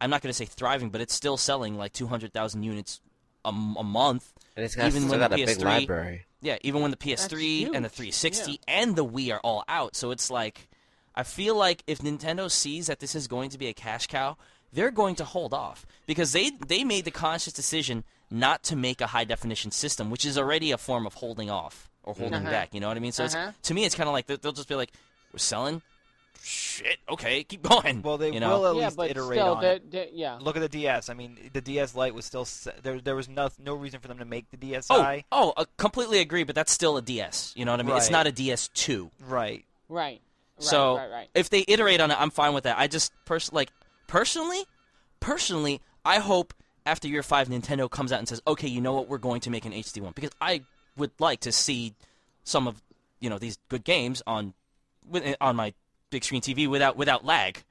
[0.00, 3.00] I'm not going to say thriving, but it's still selling like 200,000 units
[3.44, 4.32] a month.
[4.56, 6.26] And it's got, Even still when got the a big PS3 library.
[6.40, 8.14] Yeah, even when the PS3 and the huge.
[8.14, 9.96] 360 and the Wii are all out.
[9.96, 10.68] So it's like,
[11.14, 14.36] I feel like if Nintendo sees that this is going to be a cash cow,
[14.76, 19.00] they're going to hold off because they they made the conscious decision not to make
[19.00, 22.50] a high definition system, which is already a form of holding off or holding Uh-huh.
[22.50, 22.74] back.
[22.74, 23.12] You know what I mean?
[23.12, 23.52] So Uh-huh.
[23.58, 24.92] it's, to me, it's kind of like they- they'll just be like,
[25.32, 25.82] "We're selling,
[26.42, 28.58] shit, okay, keep going." Well, they you know?
[28.60, 29.90] will at yeah least but iterate still on they- it.
[29.90, 31.08] they- yeah Look at the DS.
[31.08, 33.00] I mean, the DS Lite was still se- there.
[33.00, 34.56] There was no no reason for them to make the
[34.90, 35.24] Oh, DSi.
[35.32, 37.52] oh, I completely agree, but that's still a DS.
[37.56, 37.96] You know what I mean?
[37.96, 39.10] It's not a DS2.
[39.20, 39.64] Right.
[39.88, 40.20] right
[40.58, 41.28] right So right, right.
[41.34, 42.78] if they iterate on it, I'm fine with that.
[42.78, 43.70] I just personally like
[44.06, 44.64] personally,
[45.20, 46.54] personally, I hope
[46.84, 49.08] after year five, Nintendo comes out and says, "Okay, you know what?
[49.08, 50.62] We're going to make an HD one," because I
[50.96, 51.94] would like to see
[52.44, 52.82] some of
[53.20, 54.54] you know these good games on
[55.14, 55.74] eh, on my
[56.10, 57.62] big screen TV without without lag.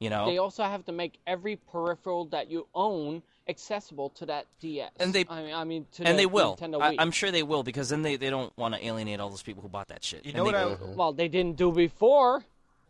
[0.00, 4.46] You know, They also have to make every peripheral that you own accessible to that
[4.60, 4.90] DS.
[4.98, 6.56] And they- I mean, I mean to and the they will.
[6.56, 6.96] Nintendo I, Wii.
[6.98, 9.62] I'm sure they will because then they, they don't want to alienate all those people
[9.62, 10.24] who bought that shit.
[10.26, 10.94] You And know they- what I?
[10.96, 12.44] Well, they didn't do before.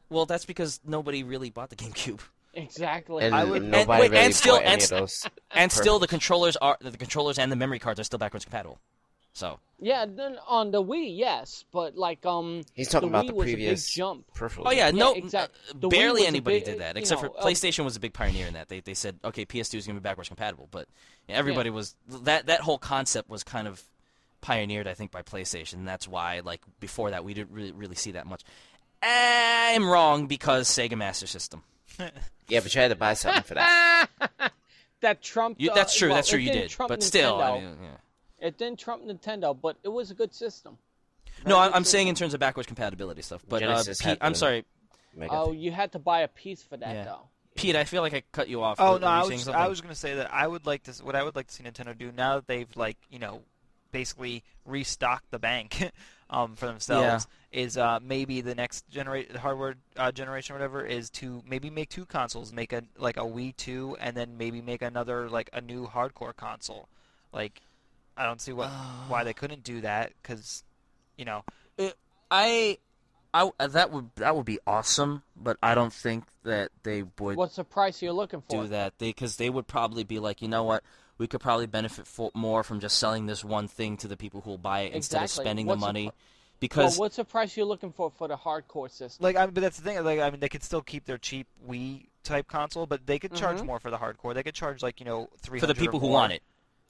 [0.08, 2.20] Well, that's because nobody really bought the GameCube,
[2.56, 3.24] Exactly.
[3.24, 5.26] And I would- nobody and- wait, really and still- any and of those.
[5.52, 8.78] and still the controllers are the controllers and the memory cards are still backwards compatible.
[9.32, 13.28] So yeah, then on the Wii, yes, but like um, He's talking the about Wii
[13.28, 14.32] the was previous jump.
[14.32, 14.68] peripheral.
[14.68, 17.42] Oh yeah, Yeah, no, exact- uh, barely anybody big- did that except know, for uh,
[17.42, 18.68] PlayStation was a big pioneer in that.
[18.68, 20.86] They they said okay, PS2 is going to be backwards compatible, but
[21.28, 23.82] everybody was that that whole concept was kind of
[24.40, 25.84] pioneered, I think, by PlayStation.
[25.84, 28.42] That's why like before that we didn't really really see that much.
[29.02, 31.64] I'm wrong because Sega Master System.
[32.48, 34.08] Yeah, but you had to buy something for that.
[35.00, 35.60] that trumped.
[35.62, 36.08] You, uh, that's true.
[36.08, 36.38] well, that's true.
[36.38, 38.46] You didn't did, trump but still, I mean, yeah.
[38.46, 40.76] it didn't trump Nintendo, but it was a good system.
[41.46, 43.42] No, Very I'm, good I'm saying in terms of backwards compatibility stuff.
[43.48, 44.66] But uh, Pete, I'm sorry,
[45.30, 45.60] Oh, thing.
[45.60, 47.04] you had to buy a piece for that Yeah.
[47.04, 47.28] though.
[47.54, 47.76] Pete.
[47.76, 48.80] I feel like I cut you off.
[48.80, 49.48] Oh no, I was?
[49.48, 51.62] I was gonna say that I would like to what I would like to see
[51.62, 53.42] Nintendo do now that they've like you know
[53.94, 55.92] basically restock the bank
[56.30, 61.08] um, for themselves is uh, maybe the next generate hardware uh, generation or whatever is
[61.08, 64.82] to maybe make two consoles, make a like a Wii two, and then maybe make
[64.82, 66.88] another like a new hardcore console.
[67.32, 67.60] Like
[68.16, 68.68] I don't see what
[69.08, 70.64] why they couldn't do that because
[71.16, 71.44] you know
[72.30, 72.78] I,
[73.32, 77.56] I that would that would be awesome, but I don't think that they would What's
[77.56, 78.64] the price you're looking for?
[78.64, 78.98] do that.
[78.98, 80.82] They because they would probably be like, you know what,
[81.18, 84.40] we could probably benefit fo- more from just selling this one thing to the people
[84.40, 86.04] who will buy it instead of spending What's the the money.
[86.08, 89.22] pr- well, Because what's the price you're looking for for the hardcore system?
[89.22, 90.02] like I mean, but that's the thing.
[90.04, 93.34] Like I mean, they could still keep their cheap Wii type console, but they could
[93.34, 93.66] charge Mhm.
[93.66, 94.34] more for the hardcore.
[94.34, 96.42] They could charge like you know three for the people who want it,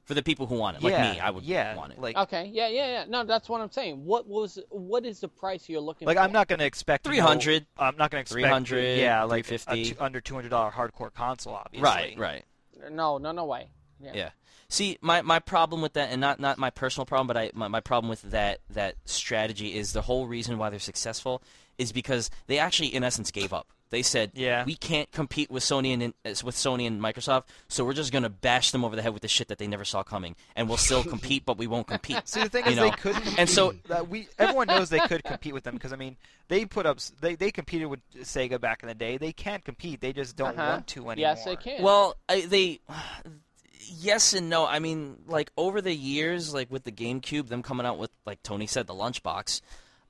[0.05, 1.99] for the people who want it, like yeah, me, I would yeah, want it.
[1.99, 3.05] Like Okay, yeah, yeah, yeah.
[3.09, 4.05] No, that's what I'm saying.
[4.05, 6.23] What was what is the price you're looking Like for?
[6.23, 9.25] I'm not going to expect you know, 300, I'm not going to expect 300, Yeah,
[9.25, 9.95] like a 350.
[9.95, 11.83] two, under two hundred dollar hardcore console, obviously.
[11.83, 12.45] right, right.
[12.93, 13.71] No, no, no way.
[14.13, 14.31] Yeah.
[14.69, 17.69] See, my, my problem with that, and not, not my personal problem, but I my,
[17.69, 21.43] my problem with that that strategy is the whole reason why they're successful
[21.79, 23.69] is because they actually, in essence, gave up.
[23.91, 24.65] They said, Yeah.
[24.65, 28.31] we can't compete with Sony and uh, with Sony and Microsoft, so we're just gonna
[28.31, 30.79] bash them over the head with the shit that they never saw coming, and we'll
[30.79, 32.21] still compete, but we won't compete.
[32.25, 32.85] See, the thing You is, know?
[32.85, 33.39] they couldn't.
[33.39, 36.17] And so- that we everyone knows they could compete with them because I mean,
[36.49, 39.19] they put up, they they competed with Sega back in the day.
[39.19, 40.01] They can't compete.
[40.01, 40.71] They just don't Uh-huh.
[40.73, 41.17] want to anymore.
[41.19, 41.83] Yes, they can.
[41.83, 42.81] Well, I, they,
[43.98, 44.66] yes and no.
[44.66, 48.43] I mean, like over the years, like with the GameCube, them coming out with, like
[48.43, 49.61] Tony said, the lunchbox.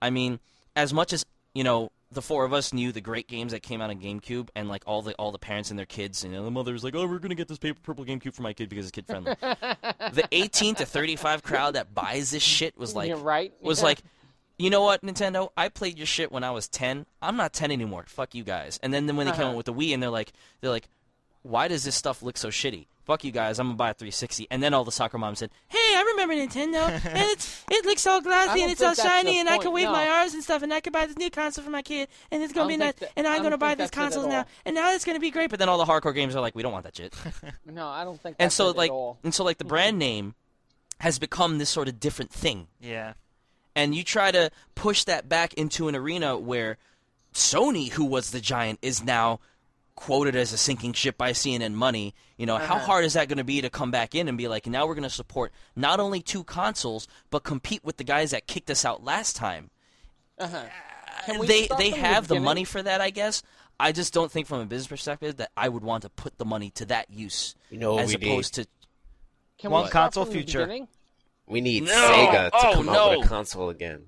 [0.02, 0.38] I mean,
[0.76, 1.24] as much as
[1.54, 4.48] you know, the four of us knew the great games that came out on GameCube,
[4.54, 6.84] and like all the all the parents and their kids, and you know, the mother's
[6.84, 9.06] like, "Oh, we're gonna get this paper purple GameCube for my kid because it's kid
[9.06, 13.52] friendly." the 18 to 35 crowd that buys this shit was like, You're right.
[13.60, 13.84] was Yeah.
[13.86, 14.02] like,
[14.58, 15.48] you know what, Nintendo?
[15.56, 17.06] I played your shit when I was 10.
[17.20, 18.04] I'm not 10 anymore.
[18.06, 18.78] Fuck you guys.
[18.82, 19.50] And then, then when they came Uh-huh.
[19.50, 20.88] out with the Wii, and they're like, they're like,
[21.42, 22.86] why does this stuff look so shitty?
[23.04, 23.58] Fuck you guys.
[23.58, 24.46] I'm gonna buy a 360.
[24.50, 26.88] And then all the soccer moms said, Hey, I remember Nintendo.
[27.04, 29.64] and it's it looks all I glassy and it's all shiny, the and I can
[29.64, 31.82] point, wave my arms and stuff, and I can buy this new console for my
[31.82, 32.94] kid, and it's gonna be nice.
[32.94, 34.92] that- and I I'm gonna buy think these that's it at consoles now, and now
[34.94, 35.50] it's gonna be great.
[35.50, 37.14] But then all the hardcore games are like, we don't want that shit.
[37.66, 38.36] no, I don't think.
[38.38, 39.18] and so it like, at all.
[39.22, 40.34] and so like the brand name
[41.00, 43.14] has become this sort of different thing Yeah.
[43.76, 46.78] and you try to push that back into an arena where
[47.34, 49.40] Sony, who was the giant, is now
[49.96, 52.14] quoted as a sinking ship by CNN Money.
[52.36, 52.86] You know, how Uh-huh.
[52.86, 54.94] hard is that going to be to come back in and be like, now we're
[54.94, 58.84] going to support not only two consoles, but compete with the guys that kicked us
[58.84, 59.70] out last time?
[60.38, 60.64] Uh-huh.
[61.46, 62.44] They they the have the beginning?
[62.44, 63.42] money for that, I guess.
[63.80, 66.44] I just don't think, from a business perspective, that I would want to put the
[66.44, 68.66] money to that use You know as we opposed to
[69.58, 70.86] Can One we start console future.
[71.46, 71.90] We need No!
[71.90, 74.06] Sega to Oh, come out with a console again.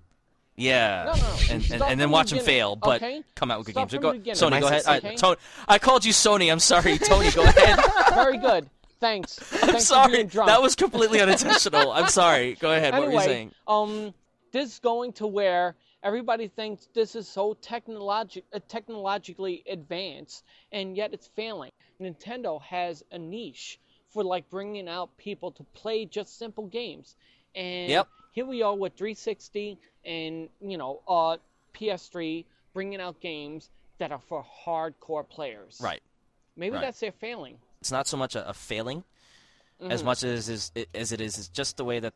[0.57, 3.23] Yeah, No, no, and, and, and then watch the them fail, but okay?
[3.35, 3.91] come out with good Start
[4.25, 4.39] games.
[4.39, 4.57] So go.
[4.57, 4.83] Sony, go ahead.
[4.87, 5.15] I.
[5.15, 5.37] Tony,
[5.69, 6.51] I called you Sony.
[6.51, 7.31] I'm sorry, Tony.
[7.31, 7.79] Go ahead.
[8.15, 8.69] Very good.
[8.99, 9.39] Thanks.
[9.53, 10.23] I'm Thanks For sorry.
[10.25, 11.93] That was completely unintentional.
[11.93, 12.55] I'm sorry.
[12.55, 12.95] Go ahead.
[12.95, 13.53] what were you anyway, saying?
[13.69, 14.15] um,
[14.53, 20.97] this is going to where everybody thinks this is so technologi- uh, technologically advanced, and
[20.97, 21.73] yet it's failing.
[22.01, 23.79] Nintendo has a niche
[24.09, 27.17] for like bringing out people to play just simple games,
[27.55, 28.09] and Yep.
[28.33, 31.37] here we are with 360 and you know uh,
[31.75, 33.69] PS3 bringing out games
[33.99, 35.79] that are for hardcore players.
[35.83, 36.03] Right.
[36.57, 36.83] Maybe right.
[36.83, 37.57] that's their failing.
[37.81, 39.05] It's not so much a, a failing
[39.81, 40.07] as Mm-hmm.
[40.07, 42.15] much as is as it is is just the way that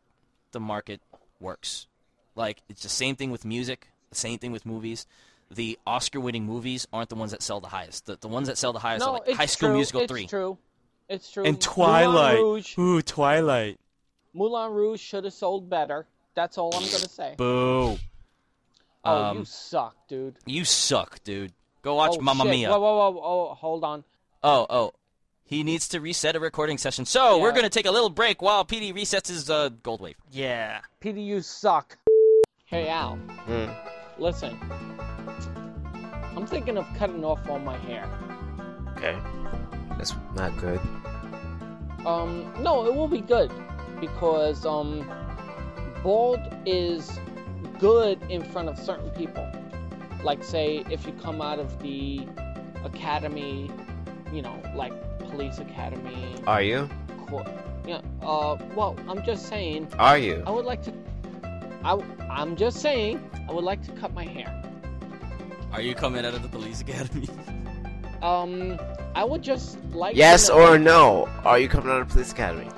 [0.53, 1.01] the market
[1.41, 1.87] works.
[2.35, 5.07] Like it's the same thing with music, the same thing with movies.
[5.53, 8.07] The Oscar-winning movies aren't the ones that sell the highest.
[8.07, 9.77] The, the ones that sell the highest No, are like High School true.
[9.77, 10.59] Musical it's three true.
[11.09, 11.45] It's true.
[11.45, 12.37] and Moulin Twilight.
[12.39, 13.81] Rouge, Ooh, Twilight.
[14.33, 16.07] Moulin Rouge should have sold better.
[16.35, 17.35] That's all I'm gonna say.
[17.37, 17.99] Boo.
[19.05, 20.37] oh, you um, suck, dude.
[20.47, 21.53] You suck, dude.
[21.83, 22.51] Go watch oh, Mamma shit.
[22.51, 22.71] Mia.
[22.71, 24.05] Whoa, whoa, whoa, oh, hold on.
[24.43, 24.93] Oh, oh.
[25.45, 27.05] He needs to reset a recording session.
[27.05, 30.15] So we're going to take a little break while PD resets his uh, GoldWave.
[30.31, 30.81] Yeah.
[31.03, 31.99] PD, you suck.
[32.67, 33.17] Hey, Al.
[33.17, 33.67] Hmm.
[34.23, 34.57] Listen.
[36.37, 38.09] I'm thinking of cutting off all my hair.
[38.97, 39.19] Okay.
[39.99, 40.79] That's not good.
[42.07, 43.51] Um, no, it will be good
[44.01, 45.01] because um,
[46.03, 47.19] bald is
[47.79, 49.51] good in front of certain people.
[50.23, 52.27] Like, say, if you come out of the
[52.85, 53.71] academy,
[54.33, 56.35] you know, like police academy.
[56.47, 56.89] Are you?
[57.27, 57.49] Court.
[57.87, 58.01] Yeah.
[58.23, 59.89] Uh, well, I'm just saying.
[59.99, 60.43] Are you?
[60.47, 60.93] I would like to.
[61.85, 61.99] I,
[62.31, 63.29] I'm just saying.
[63.49, 64.57] I would like to cut my hair.
[65.73, 67.29] Are you coming out of the police academy?
[68.23, 68.79] Um,
[69.15, 70.13] I would just like.
[70.13, 71.27] to Yes know or no?
[71.43, 72.69] Are you coming out of the police academy?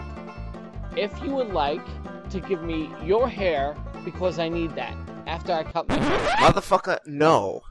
[0.96, 1.84] If you would like
[2.32, 4.94] to give me your hair because I need that
[5.26, 6.18] after I cut my hair.
[6.36, 7.62] Motherfucker, no.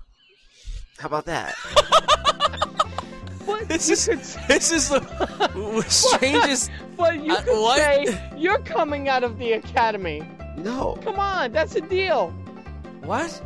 [0.99, 1.53] How about that?
[3.45, 6.69] But This you is- could, this is the strangest.
[6.97, 7.77] but you Uh, could what?
[7.77, 10.21] say you're coming out of the academy.
[10.57, 10.97] No.
[11.03, 12.29] Come on, that's a deal.
[13.03, 13.41] What?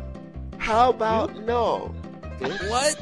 [0.58, 1.94] How about no?
[2.68, 2.94] What?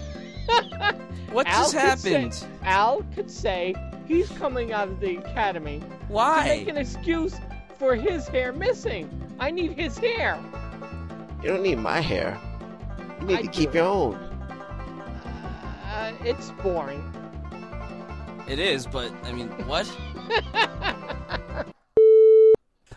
[1.33, 2.35] What Al just could happened?
[2.35, 3.75] Say, Al could say
[4.07, 6.43] he's coming out of the academy Why?
[6.43, 7.35] to make an excuse
[7.79, 9.11] for his hair missing.
[9.39, 10.43] I need his hair.
[11.43, 12.41] You don't need my hair.
[13.21, 13.79] You need I to keep do.
[13.79, 14.15] your own.
[14.15, 17.03] Uh, it's boring.
[18.49, 19.91] It is, but I mean, what?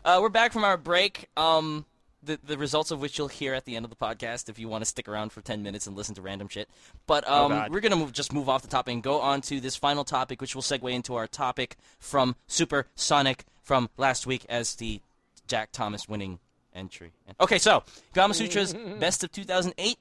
[0.05, 1.29] uh, we're back from our break.
[1.37, 1.85] Um,
[2.23, 4.67] the the results of which you'll hear at the end of the podcast if you
[4.67, 6.69] want to stick around for ten minutes and listen to random shit.
[7.05, 7.71] But um, God.
[7.71, 10.41] we're gonna move, just move off the topic and go on to this final topic,
[10.41, 15.01] which will segue into our topic from Supersonic from last week as the
[15.45, 16.39] Jack Thomas winning
[16.73, 17.11] entry.
[17.41, 17.83] Okay, so
[18.15, 19.97] Gamasutra's best of 2008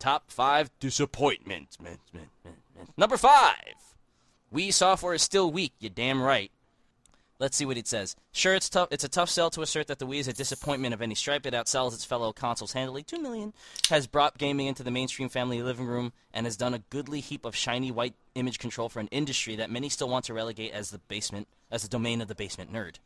[0.00, 1.78] top five disappointments.
[2.96, 3.54] Number five.
[4.52, 5.72] Wii software is still weak.
[5.78, 6.50] You damn right.
[7.40, 8.14] Let's see what it says.
[8.30, 8.88] Sure, it's tough.
[8.92, 11.44] It's a tough sell to assert that the Wii is a disappointment of any stripe.
[11.46, 13.02] It outsells its fellow consoles handily.
[13.02, 13.52] Two million
[13.90, 17.44] has brought gaming into the mainstream family living room and has done a goodly heap
[17.44, 20.90] of shiny white image control for an industry that many still want to relegate as
[20.90, 22.96] the basement, as the domain of the basement nerd.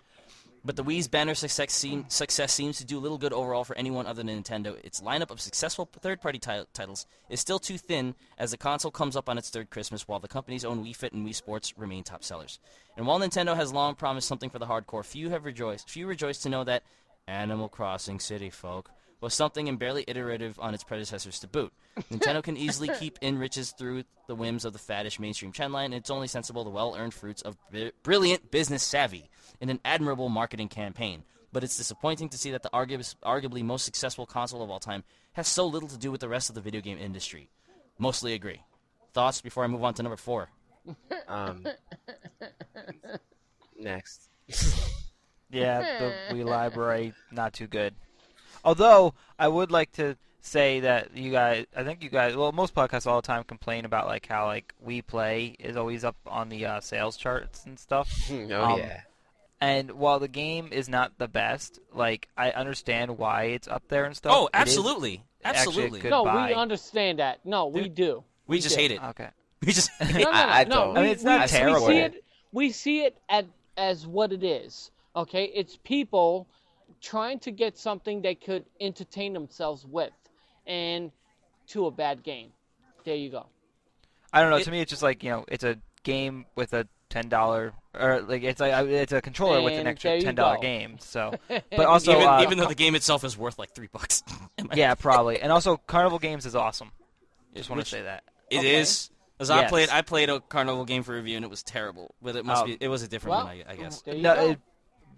[0.64, 4.06] But the Wii's banner success, seem, success seems to do little good overall for anyone
[4.06, 4.76] other than Nintendo.
[4.85, 9.16] Its lineup of successful third-party ti- titles is still too thin as the console comes
[9.16, 12.02] up on its third Christmas, while the company's own Wii Fit and Wii Sports remain
[12.02, 12.59] top sellers.
[12.97, 15.89] And while Nintendo has long promised something for the hardcore, few have rejoiced.
[15.89, 16.82] Few rejoice to know that
[17.26, 18.90] Animal Crossing City Folk
[19.20, 21.73] was something and barely iterative on its predecessors to boot.
[22.12, 25.95] Nintendo can easily keep in riches through the whims of the faddish mainstream trendline, and
[25.95, 29.28] it's only sensible the well-earned fruits of bri- brilliant business savvy
[29.61, 31.24] in an admirable marketing campaign.
[31.53, 35.03] But it's disappointing to see that the argu- arguably most successful console of all time
[35.32, 37.51] has so little to do with the rest of the video game industry.
[37.99, 38.62] Mostly agree.
[39.15, 40.51] Thoughts before I move on to number four?
[41.28, 41.66] Um,
[43.78, 44.31] next.
[45.51, 45.99] Yeah,
[46.31, 47.95] the Wii library not too good.
[48.64, 52.74] Although I would like to say that you guys, I think you guys, well, most
[52.74, 56.48] podcasts all the time complain about like how like Wii Play is always up on
[56.48, 58.10] the uh, sales charts and stuff.
[58.30, 59.01] oh Um, yeah.
[59.60, 64.05] And while the game is not the best, like I understand why it's up there
[64.05, 64.32] and stuff.
[64.35, 66.01] Oh, It is absolutely, a absolutely.
[66.01, 66.47] good no, buy.
[66.48, 67.44] we understand that.
[67.44, 68.24] No, we Dude, do.
[68.47, 68.80] we just do.
[68.82, 69.02] hate it.
[69.02, 69.28] Okay.
[69.66, 70.70] We just No, no, no, I- I no.
[70.76, 70.94] don't.
[70.94, 71.86] We, I mean, it's we- not we terrible.
[71.89, 72.24] see it.
[72.52, 74.93] We see it at, as what it is.
[75.16, 76.47] Okay, it's people
[77.00, 80.12] trying to get something they could entertain themselves with,
[80.66, 81.10] and
[81.68, 82.50] to a bad game.
[83.04, 83.46] There you go.
[84.32, 84.56] I don't know.
[84.56, 87.72] It- to me, it's just like you know, it's a game with a ten dollar
[87.98, 90.98] or like it's a it's a controller with an extra ten dollar game.
[91.00, 94.22] So, but also even, uh, even though the game itself is worth like three bucks.
[94.74, 96.90] yeah, probably, and also Carnival Games is awesome.
[97.54, 98.24] Just want to say that.
[98.50, 98.76] It Okay.
[98.76, 99.10] is.
[99.40, 102.12] As I played, I played a carnival game for review and it was terrible.
[102.20, 102.66] But it must Oh.
[102.66, 102.76] be.
[102.80, 104.02] It was a different Well, one, I, I guess.
[104.04, 104.58] No, it,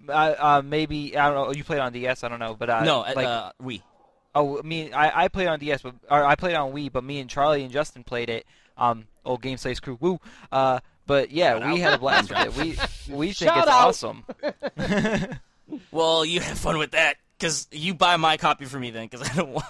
[0.08, 1.52] uh, uh, maybe I don't know.
[1.52, 3.82] You played on DS, I don't know, but uh, no, like uh, we.
[4.34, 7.20] oh, me, I, I played on DS, but or I played on Wii, but me
[7.20, 8.46] and Charlie and Justin played it.
[8.76, 10.18] Um, old Game Slays crew, woo.
[10.50, 11.78] Uh, but yeah, Shout we out.
[11.78, 12.56] had a blast with it.
[13.08, 13.88] We we think Shout it's out.
[13.88, 14.24] awesome.
[15.92, 19.28] Well, you have fun with that because you buy my copy for me then because
[19.28, 19.66] I don't want.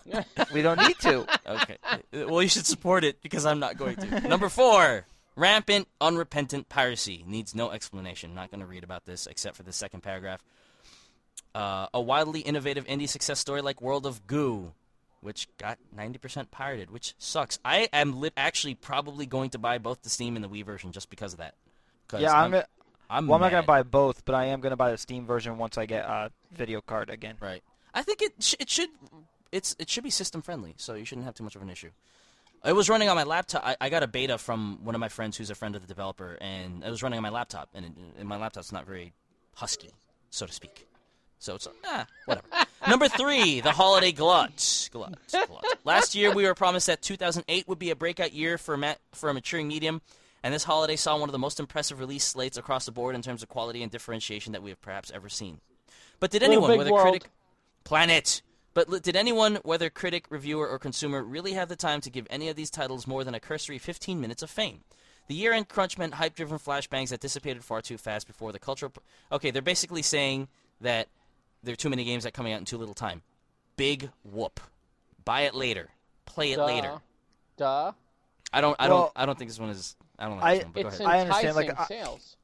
[0.52, 1.26] we don't need to.
[1.46, 1.76] okay.
[1.84, 4.20] Uh, Well, you should support it because I'm not going to.
[4.28, 5.04] Number four.
[5.36, 8.34] Rampant, unrepentant piracy needs no explanation.
[8.34, 10.42] Not going to read about this except for the second paragraph.
[11.54, 14.72] Uh, a wildly innovative indie success story like World of Goo,
[15.20, 17.58] which got 90% pirated, which sucks.
[17.64, 20.92] I am li- actually probably going to buy both the Steam and the Wii version
[20.92, 21.54] just because of that.
[22.16, 22.66] Yeah, I'm gonna.
[23.08, 25.58] I'm Well, I'm not gonna buy both, but I am gonna buy the Steam version
[25.58, 27.36] once I get a video card again.
[27.40, 27.62] Right.
[27.94, 28.88] I think it sh- it should
[29.52, 31.90] it's it should be system friendly, so you shouldn't have too much of an issue.
[32.64, 33.64] It was running on my laptop.
[33.64, 35.88] I, I got a beta from one of my friends who's a friend of the
[35.88, 39.14] developer, and it was running on my laptop, and, it, and my laptop's not very
[39.54, 39.90] husky,
[40.28, 40.86] so to speak.
[41.38, 42.46] So it's ah whatever.
[42.88, 44.88] Number three, the holiday glut.
[44.92, 45.18] Glut.
[45.30, 45.64] Glut.
[45.84, 49.30] Last year we were promised that 2008 would be a breakout year for ma- for
[49.30, 50.02] a maturing medium,
[50.42, 53.22] and this holiday saw one of the most impressive release slates across the board in
[53.22, 55.60] terms of quality and differentiation that we have perhaps ever seen.
[56.20, 57.04] But did anyone, whether world.
[57.04, 57.30] critic,
[57.84, 58.42] planet,
[58.74, 62.48] but did anyone, whether critic, reviewer, or consumer, really have the time to give any
[62.48, 64.80] of these titles more than a cursory 15 minutes of fame?
[65.28, 68.90] The year-end crunch meant hype-driven flashbangs that dissipated far too fast before the cultural.
[68.90, 69.00] P-
[69.32, 70.48] okay, they're basically saying
[70.80, 71.08] that
[71.62, 73.22] there are too many games that coming out in too little time.
[73.76, 74.60] Big whoop.
[75.24, 75.90] Buy it later.
[76.24, 76.64] Play it Duh.
[76.66, 76.92] later.
[77.56, 77.92] Duh.
[78.52, 78.74] I don't.
[78.80, 79.12] I Well, don't.
[79.16, 79.94] I don't think this one is.
[80.18, 80.72] I don't like I- this one.
[80.72, 81.08] But go It's ahead.
[81.14, 82.36] I understand, enticing like, I- sales.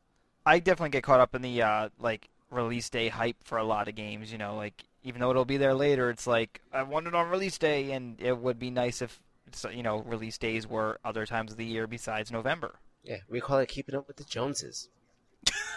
[0.44, 3.88] I definitely get caught up in the uh, like release day hype for a lot
[3.88, 4.30] of games.
[4.30, 7.30] You know, like even though it'll be there later, it's like I want it on
[7.30, 9.20] release day, and it would be nice if
[9.72, 12.74] you know release days were other times of the year besides November.
[13.04, 14.88] Yeah, we call it keeping up with the Joneses.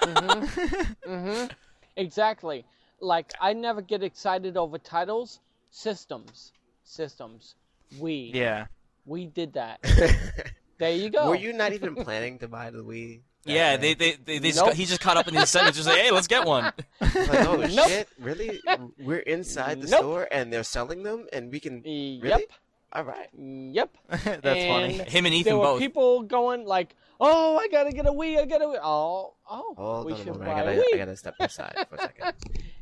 [0.03, 1.45] hmm
[1.95, 2.65] Exactly.
[2.99, 5.39] Like I never get excited over titles.
[5.69, 6.51] Systems.
[6.84, 7.56] Systems.
[7.99, 8.31] We.
[8.34, 8.65] Yeah,
[9.06, 9.80] We did that.
[10.80, 11.27] There you go.
[11.27, 13.19] Were you not even planning to buy the Wii?
[13.45, 14.67] That yeah, they, they, they, they just Nope.
[14.69, 15.75] got, he just caught up in the sentence.
[15.77, 16.71] Just like, hey, let's get one.
[17.01, 17.87] Like, oh Nope.
[17.89, 18.59] shit, really?
[18.99, 19.99] We're inside the Nope.
[19.99, 21.81] store and they're selling them, and we can.
[21.85, 22.23] Yep.
[22.23, 22.45] Really?
[22.93, 23.27] All right.
[23.37, 23.97] Yep.
[24.09, 24.93] that's And funny.
[25.09, 25.79] Him and There Ethan were both.
[25.79, 28.39] people going like, "Oh, I gotta get a Wii.
[28.39, 28.65] I gotta.
[28.65, 28.79] Wii.
[28.83, 31.35] Oh, oh, Hold we on a should buy I gotta, a Wii." I gotta step
[31.39, 32.33] aside for a second.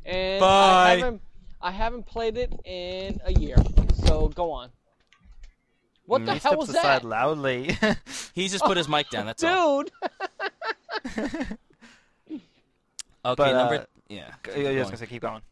[0.06, 0.46] And Bye.
[0.92, 1.22] I haven't,
[1.60, 3.56] I haven't played it in a year.
[4.06, 4.70] So go on.
[6.08, 7.76] What the he hell steps was aside that, loudly.
[8.34, 9.26] He just put his mic down.
[9.26, 9.82] That's all.
[9.84, 9.92] dude?
[13.24, 14.30] Okay, But, uh, number yeah.
[14.46, 14.82] I was going.
[14.84, 15.42] gonna say keep going.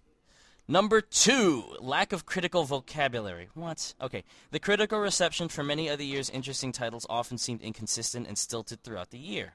[0.69, 3.49] Number two, lack of critical vocabulary.
[3.55, 3.95] What?
[4.01, 4.25] Okay.
[4.51, 8.83] The critical reception for many of the year's interesting titles often seemed inconsistent and stilted
[8.83, 9.55] throughout the year.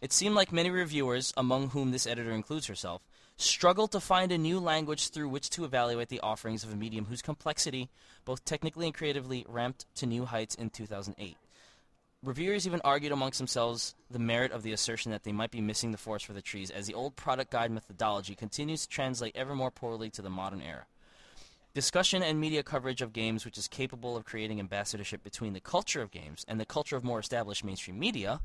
[0.00, 3.02] It seemed like many reviewers, among whom this editor includes herself,
[3.40, 7.06] struggled to find a new language through which to evaluate the offerings of a medium
[7.06, 7.88] whose complexity,
[8.24, 11.36] both technically and creatively, ramped to new heights in 2008.
[12.22, 15.90] Reviewers even argued amongst themselves the merit of the assertion that they might be missing
[15.90, 19.54] the forest for the trees, as the old product guide methodology continues to translate ever
[19.54, 20.84] more poorly to the modern era.
[21.72, 26.02] Discussion and media coverage of games, which is capable of creating ambassadorship between the culture
[26.02, 28.40] of games and the culture of more established mainstream media,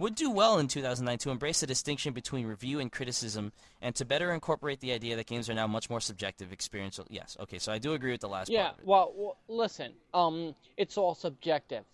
[0.00, 4.04] would do well in 2009 to embrace the distinction between review and criticism and to
[4.04, 7.06] better incorporate the idea that games are now much more subjective, experiential.
[7.10, 10.96] Yes, okay, so I do agree with the last Yeah, well, well, listen, um, it's
[10.98, 11.84] all subjective.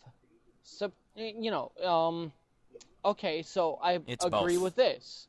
[0.63, 2.33] Sub, you know, um,
[3.05, 4.63] okay, so I It's agree both.
[4.63, 5.29] with this.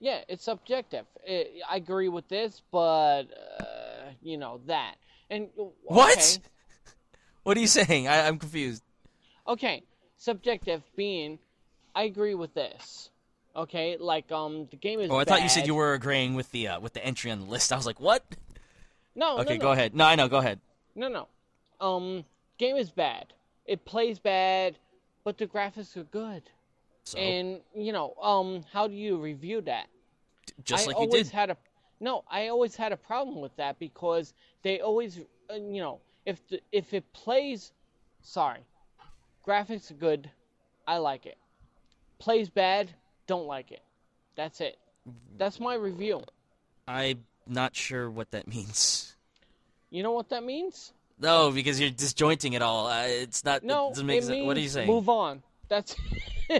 [0.00, 1.06] Yeah, it's subjective.
[1.26, 3.22] I I agree with this, but
[3.60, 4.96] uh, you know that.
[5.30, 5.48] And
[5.84, 6.18] What?
[6.18, 6.42] okay,
[7.44, 8.08] What are you saying?
[8.08, 8.82] I, I'm confused.
[9.46, 9.84] okay,
[10.18, 11.38] subjective being,
[11.96, 13.10] I agree with this.
[13.56, 15.10] Okay, like um, the game is.
[15.10, 17.40] Oh, I thought you said you were agreeing with the uh, with the entry on
[17.40, 17.72] the list.
[17.72, 18.22] I was like, what?
[19.14, 19.72] No, Okay, no, go no.
[19.72, 19.94] ahead.
[19.94, 20.28] No, I know.
[20.28, 20.60] Go ahead.
[20.94, 21.26] No, no.
[21.80, 22.24] Um,
[22.58, 23.32] game is bad.
[23.64, 24.78] It plays bad,
[25.24, 26.42] but the graphics are good.
[27.04, 29.88] So, And you know, um, how do you review that?
[30.64, 31.32] just I like you always did.
[31.34, 31.56] had a
[31.98, 32.24] no.
[32.30, 35.18] I always had a problem with that because they always,
[35.50, 37.72] uh, you know, if the, if it plays,
[38.22, 38.60] sorry,
[39.46, 40.30] graphics are good,
[40.86, 41.38] I like it.
[42.18, 42.90] Plays bad,
[43.26, 43.82] don't like it.
[44.36, 44.78] That's it.
[45.38, 46.22] That's my review.
[46.88, 49.16] I'm not sure what that means.
[49.90, 50.92] You know what that means?
[51.18, 52.86] No, because you're disjointing it all.
[52.88, 53.62] Uh, it's not.
[53.62, 54.30] No, it doesn't make it sense.
[54.32, 54.86] means What are you saying?
[54.86, 55.42] move on.
[55.68, 55.94] That's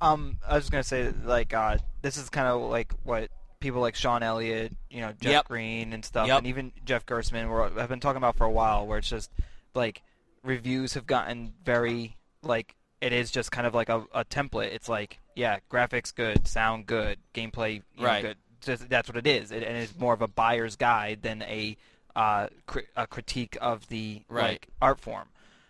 [0.00, 3.28] Um, I was just gonna say like uh, this is kind of like what
[3.60, 5.48] people like Shawn Elliott, you know, Jeff Yep.
[5.48, 6.38] Green and stuff, Yep.
[6.38, 9.30] and even Jeff Gerstmann were, have been talking about for a while, where it's just
[9.74, 10.02] like
[10.42, 14.72] reviews have gotten very like it is just kind of like a, a template.
[14.72, 18.22] It's like yeah, graphics good, sound good, gameplay you know, Right.
[18.22, 18.36] good.
[18.60, 21.76] Just, that's what it is, it, and it's more of a buyer's guide than a
[22.14, 24.42] uh, cri- a critique of the Right.
[24.52, 25.28] like art form.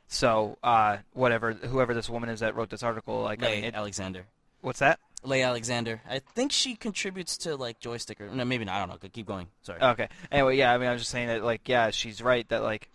[0.09, 3.65] So uh, whatever, whoever this woman is that wrote this article, like I Lay mean,
[3.67, 4.27] it, Alexander.
[4.61, 4.99] what's that?
[5.23, 6.01] Leigh Alexander.
[6.09, 8.75] I think she contributes to like joystick or no, maybe not.
[8.75, 9.09] I don't know.
[9.13, 9.47] Keep going.
[9.63, 9.81] Sorry.
[9.81, 10.09] Okay.
[10.33, 12.89] Anyway, yeah, I mean, I was just saying that, like, yeah, she's right that, like,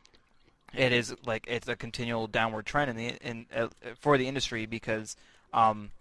[0.78, 3.68] it is like it's a continual downward trend in the in uh,
[4.00, 5.16] for the industry because,
[5.54, 5.92] um,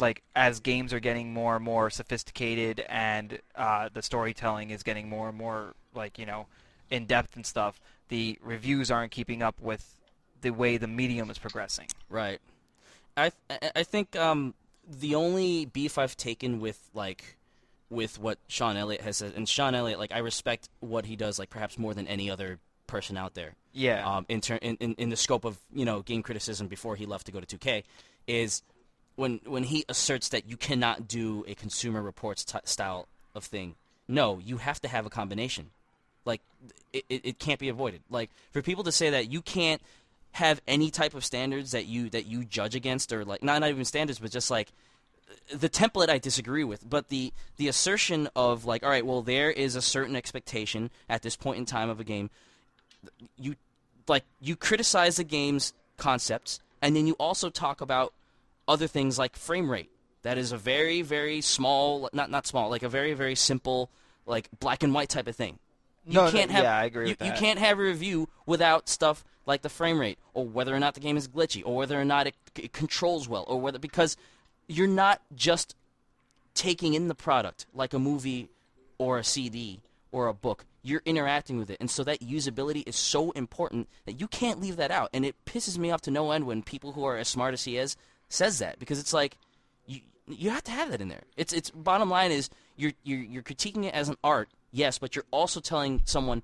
[0.00, 5.08] like, as games are getting more and more sophisticated and uh, the storytelling is getting
[5.08, 6.46] more and more like you know,
[6.90, 9.94] in depth and stuff, the reviews aren't keeping up with
[10.42, 11.88] the way the medium is progressing.
[12.10, 12.40] Right.
[13.16, 14.54] I I- I think um
[14.88, 17.36] the only beef I've taken with like
[17.88, 21.38] with what Shawn Elliott has said, and Shawn Elliott, like I respect what he does,
[21.38, 23.54] like perhaps more than any other person out there.
[23.76, 24.08] Yeah.
[24.08, 27.06] Um, in, ter- in in in the scope of you know game criticism before he
[27.06, 27.84] left to go to 2K,
[28.26, 28.62] is
[29.16, 33.74] when when he asserts that you cannot do a consumer reports t- style of thing.
[34.08, 35.70] No, you have to have a combination.
[36.24, 36.40] Like
[36.92, 38.00] it, it, it can't be avoided.
[38.10, 39.82] Like for people to say that you can't
[40.32, 43.70] have any type of standards that you that you judge against or like not not
[43.70, 44.72] even standards but just like
[45.54, 49.50] the template I disagree with, but the the assertion of like, all right, well, there
[49.50, 52.30] is a certain expectation at this point in time of a game.
[53.38, 53.56] You
[54.08, 58.12] like you criticize the game's concepts, and then you also talk about
[58.68, 59.90] other things like frame rate.
[60.22, 63.90] That is a very very small, not not small, like a very very simple,
[64.26, 65.58] like black and white type of thing.
[66.04, 68.28] You No, no, can't have, yeah, I agree you, with You can't have a review
[68.44, 71.76] without stuff like the frame rate, or whether or not the game is glitchy, or
[71.76, 74.16] whether or not it, it controls well, or whether because
[74.68, 75.74] you're not just
[76.54, 78.48] taking in the product like a movie
[78.98, 79.80] or a CD
[80.16, 80.64] or a book.
[80.82, 84.76] You're interacting with it, and so that usability is so important that you can't leave
[84.76, 85.10] that out.
[85.12, 87.64] And it pisses me off to no end when people who are as smart as
[87.64, 87.98] he is
[88.30, 89.36] says that because it's like
[89.84, 91.24] you you have to have that in there.
[91.36, 95.14] It's it's bottom line is you're you're you're critiquing it as an art, yes, but
[95.14, 96.42] you're also telling someone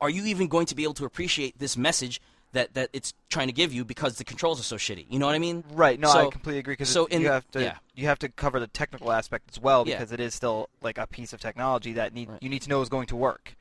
[0.00, 2.20] are you even going to be able to appreciate this message
[2.54, 5.06] that, that it's trying to give you because the controls are so shitty?
[5.08, 5.62] You know what I mean?
[5.72, 6.00] Right.
[6.00, 7.76] No, So- I completely agree because so in- you have to yeah.
[7.94, 9.96] you have to cover the technical aspect as well Yeah.
[9.98, 12.42] because it is still like a piece of technology that need Right.
[12.42, 13.56] you need to know is going to work.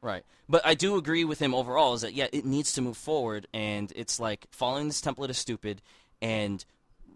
[0.00, 0.24] Right.
[0.48, 3.46] But I do agree with him overall is that yeah, it needs to move forward
[3.52, 5.80] and it's like following this template is stupid
[6.22, 6.64] and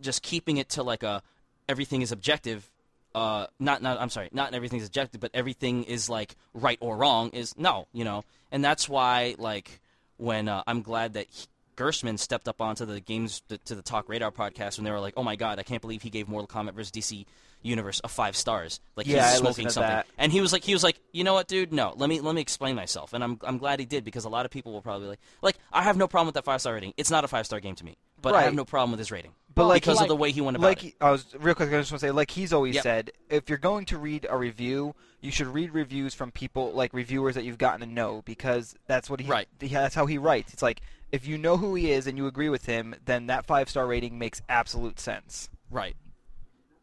[0.00, 1.22] just keeping it to like a
[1.68, 2.70] everything is objective
[3.14, 7.30] uh not not I'm sorry, not everything's objective, but everything is like right or wrong
[7.30, 8.24] is no, you know.
[8.50, 9.80] And that's why like
[10.18, 11.46] when uh, I'm glad that he,
[11.76, 15.22] Gerstmann stepped up onto the games to the TalkRadar podcast when they were like, "Oh
[15.22, 17.24] my god, I can't believe he gave Mortal Kombat vs DC
[17.62, 19.88] Universe a five stars." Like Yeah, he's smoking something.
[19.88, 20.06] that.
[20.18, 21.72] And he was like, he was like, you know what, dude?
[21.72, 23.12] No, let me let me explain myself.
[23.12, 25.56] And I'm I'm glad he did because a lot of people will probably like, like
[25.72, 26.94] I have no problem with that five star rating.
[26.96, 29.12] It's not a five star game to me, but I have no problem with his
[29.12, 29.32] rating.
[29.59, 30.94] But like because he- of the way he went about like it.
[31.01, 31.68] I was real quick.
[31.68, 32.82] I just want to say, like he's always Yep.
[32.82, 36.93] said, if you're going to read a review, you should read reviews from people like
[36.94, 39.26] reviewers that you've gotten to know because that's what he.
[39.28, 39.48] Right.
[39.59, 40.52] That's how he writes.
[40.52, 40.80] It's like
[41.12, 43.86] if you know who he is and you agree with him, then that five star
[43.86, 45.48] rating makes absolute sense.
[45.70, 45.97] Right.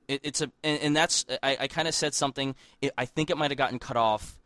[0.07, 2.55] It, it's a and, and that's I, I kind of said something.
[2.81, 4.37] It, I think it might have gotten cut off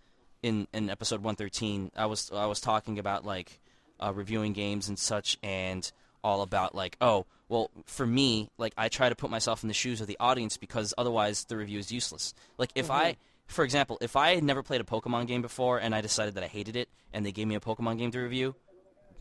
[0.41, 1.91] in in episode one thirteen.
[1.95, 3.59] I was I was talking about like
[3.99, 5.91] uh, reviewing games and such, and
[6.23, 9.73] all about like oh well for me like I try to put myself in the
[9.73, 12.33] shoes of the audience because otherwise the review is useless.
[12.57, 13.19] Like if I mm-hmm.
[13.47, 16.43] for example if I had never played a Pokemon game before and I decided that
[16.43, 18.55] I hated it and they gave me a Pokemon game to review,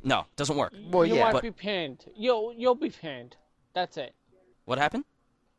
[0.02, 0.74] no, doesn't work.
[0.90, 2.04] Well, you yeah, might but- be panned.
[2.16, 3.36] You'll you'll be panned.
[3.74, 4.14] That's it.
[4.64, 5.04] What happened?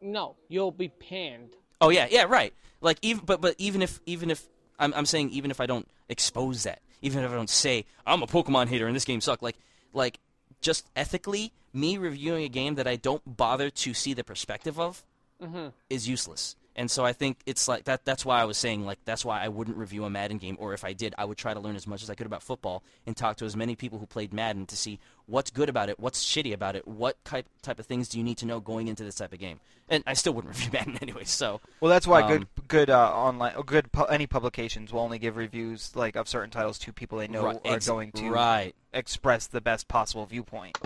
[0.01, 1.55] No, you'll be panned.
[1.81, 2.53] Oh yeah, yeah, right.
[2.81, 4.47] Like even but but even if even if
[4.77, 8.23] I'm I'm saying even if I don't expose that, even if I don't say I'm
[8.23, 9.57] a Pokemon hater and this game sucked, like
[9.93, 10.19] like
[10.61, 15.03] just ethically, me reviewing a game that I don't bother to see the perspective of
[15.41, 15.69] mm-hmm.
[15.89, 16.55] is useless.
[16.79, 18.05] And so I think it's like that.
[18.05, 20.73] That's why I was saying like that's why I wouldn't review a Madden game, or
[20.73, 22.83] if I did, I would try to learn as much as I could about football
[23.05, 25.99] and talk to as many people who played Madden to see what's good about it,
[25.99, 28.87] what's shitty about it, what type type of things do you need to know going
[28.87, 29.59] into this type of game.
[29.89, 31.25] And I still wouldn't review Madden anyway.
[31.25, 35.01] So Well, that's why Um, good good uh, online or good pu- any publications will
[35.01, 38.13] only give reviews like of certain titles to people they know Right, are ex- going
[38.13, 38.73] to right.
[38.93, 40.77] express the best possible viewpoint.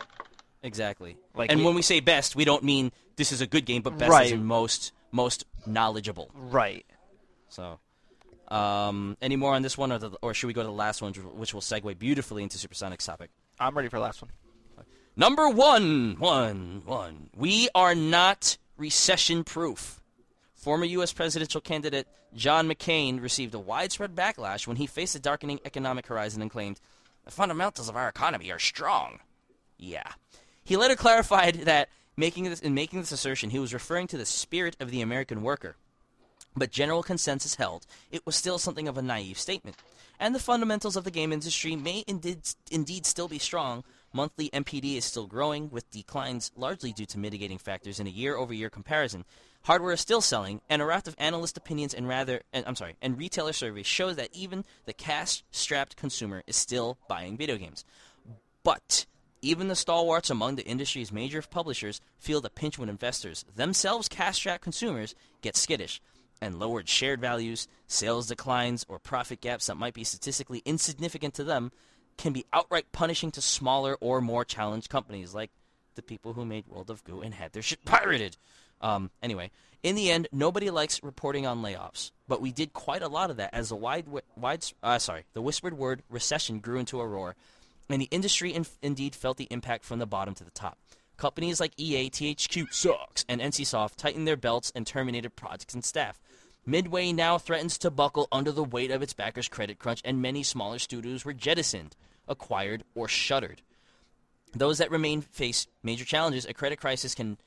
[0.63, 1.17] Exactly.
[1.35, 3.81] Like and it- when we say best, we don't mean this is a good game,
[3.83, 4.25] but best Right.
[4.25, 6.29] is in most most knowledgeable.
[6.33, 6.85] Right.
[7.47, 7.79] So,
[8.49, 11.01] um, any more on this one, or, the, or should we go to the last
[11.01, 13.29] one, which will segue beautifully into Supersonic's topic?
[13.59, 14.31] I'm ready for the last one.
[15.15, 17.29] Number one, one, one.
[17.35, 20.01] We are not recession proof.
[20.55, 21.13] Former U.S.
[21.13, 26.41] presidential candidate John McCain received a widespread backlash when he faced a darkening economic horizon
[26.41, 26.79] and claimed,
[27.25, 29.19] The fundamentals of our economy are strong.
[29.77, 30.13] Yeah.
[30.63, 34.25] He later clarified that making this, in making this assertion, he was referring to the
[34.25, 35.75] spirit of the American worker.
[36.55, 39.77] But general consensus held it was still something of a naive statement.
[40.19, 43.83] And the fundamentals of the game industry may indeed, indeed still be strong.
[44.13, 48.69] Monthly NPD is still growing, with declines largely due to mitigating factors in a year-over-year
[48.69, 49.25] comparison.
[49.63, 52.95] Hardware is still selling, and a raft of analyst opinions and rather, and, I'm sorry,
[53.01, 57.83] and retailer surveys shows that even the cash-strapped consumer is still buying video games.
[58.63, 59.07] But
[59.43, 64.63] even the stalwarts among the industry's major publishers feel the pinch when investors, themselves cash-strapped
[64.63, 66.01] consumers, get skittish,
[66.41, 71.43] and lowered shared values, sales declines, or profit gaps that might be statistically insignificant to
[71.43, 71.71] them
[72.17, 75.51] can be outright punishing to smaller or more challenged companies like
[75.95, 78.37] the people who made World of Goo and had their shit pirated.
[78.81, 79.51] Um, anyway,
[79.81, 83.37] in the end, nobody likes reporting on layoffs, but we did quite a lot of
[83.37, 84.05] that as the wide,
[84.35, 87.35] wide, uh, sorry, the whispered word recession grew into a roar,
[87.89, 90.77] and the industry in- indeed felt the impact from the bottom to the top.
[91.17, 96.19] Companies like EA, THQ sucks, and NCSoft tightened their belts and terminated projects and staff.
[96.65, 100.43] Midway now threatens to buckle under the weight of its backers' credit crunch, and many
[100.43, 101.95] smaller studios were jettisoned,
[102.27, 103.61] acquired, or shuttered.
[104.55, 106.45] Those that remain face major challenges.
[106.45, 107.37] A credit crisis can,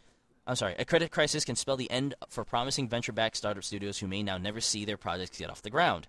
[0.46, 4.06] I'm sorry, a credit crisis can spell the end for promising venture-backed startup studios who
[4.06, 6.06] may now never see their projects get off the ground.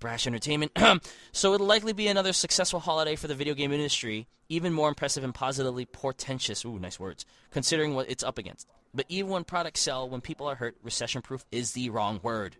[0.00, 0.72] Brash Entertainment.
[1.32, 5.24] so it'll likely be another successful holiday for the video game industry, even more impressive
[5.24, 6.64] and positively portentous.
[6.64, 7.24] Ooh, nice words.
[7.50, 8.68] Considering what it's up against.
[8.94, 12.56] But even when products sell, when people are hurt, recession-proof is the wrong word.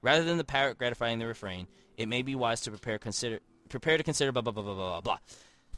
[0.00, 3.96] Rather than the parrot gratifying the refrain, it may be wise to prepare consider prepare
[3.96, 5.18] to consider blah blah blah blah blah blah.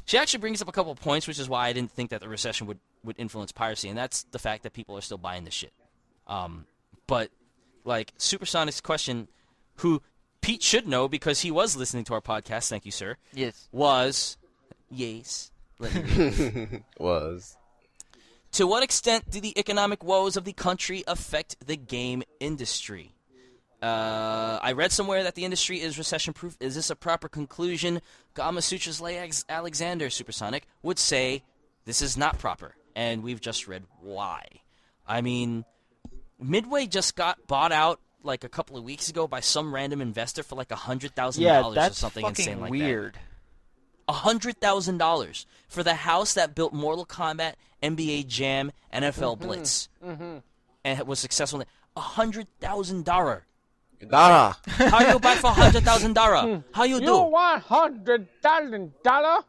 [0.07, 2.21] She actually brings up a couple of points, which is why I didn't think that
[2.21, 5.45] the recession would, would influence piracy, and that's the fact that people are still buying
[5.45, 5.73] this shit.
[6.27, 6.67] Um,
[7.07, 7.31] but
[7.85, 9.29] like Supersonic's question,
[9.77, 10.03] who
[10.45, 12.69] Pete should know because he was listening to our podcast.
[12.69, 13.17] Thank you, sir.
[13.33, 13.69] Yes.
[13.73, 14.37] Was
[14.91, 15.51] yes.
[15.79, 16.85] Let me read.
[16.99, 17.57] Was.
[18.53, 23.15] To what extent do the economic woes of the country affect the game industry?
[23.83, 26.57] Uh, I read somewhere that the industry is recession proof.
[26.61, 28.01] Is this a proper conclusion?
[28.35, 31.43] Gamasutra's Lex Alexander Supersonic would say
[31.85, 34.47] this is not proper, and we've just read why.
[35.07, 35.65] I mean,
[36.41, 40.43] Midway just got bought out like a couple of weeks ago by some random investor
[40.43, 43.19] for like a hundred thousand Yeah, dollars or something fucking insane like that weird.
[44.09, 49.45] a hundred thousand dollars for the house that built Mortal Kombat, NBA Jam, NFL mm-hmm.
[49.47, 50.39] Blitz, mm-hmm.
[50.85, 51.63] and it was successful.
[51.97, 53.45] A hundred thousand dollar.
[54.11, 54.57] Dara.
[54.67, 56.63] How you buy for a hundred thousand dollar?
[56.73, 57.23] How you You do?
[57.23, 59.45] want hundred thousand dollar?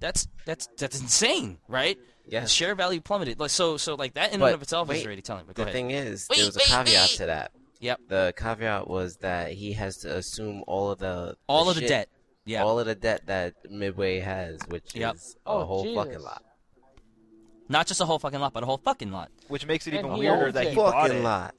[0.00, 1.98] That's that's that's insane, right?
[2.28, 2.42] Yes.
[2.44, 3.38] The share value plummeted.
[3.40, 5.44] Like so, so like that in But and of itself is already telling.
[5.46, 5.74] But go The ahead.
[5.74, 7.08] thing is, Wait, there was a caveat wait.
[7.18, 7.52] to that.
[7.80, 8.00] Yep.
[8.08, 12.08] The caveat was that he has to assume all of the All of the debt.
[12.44, 12.62] Yeah.
[12.64, 15.14] all of the debt that Midway has, which Yep.
[15.16, 16.04] is a Oh, whole Jesus.
[16.04, 16.42] fucking lot.
[17.68, 19.30] Not just a whole fucking lot, but a whole fucking lot.
[19.48, 20.70] which makes it And even he weirder that it.
[20.70, 21.22] he bought Fucking it.
[21.22, 21.54] lot.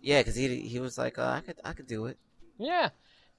[0.00, 2.18] Yeah, because he he was like, uh, I could I could do it.
[2.58, 2.90] Yeah.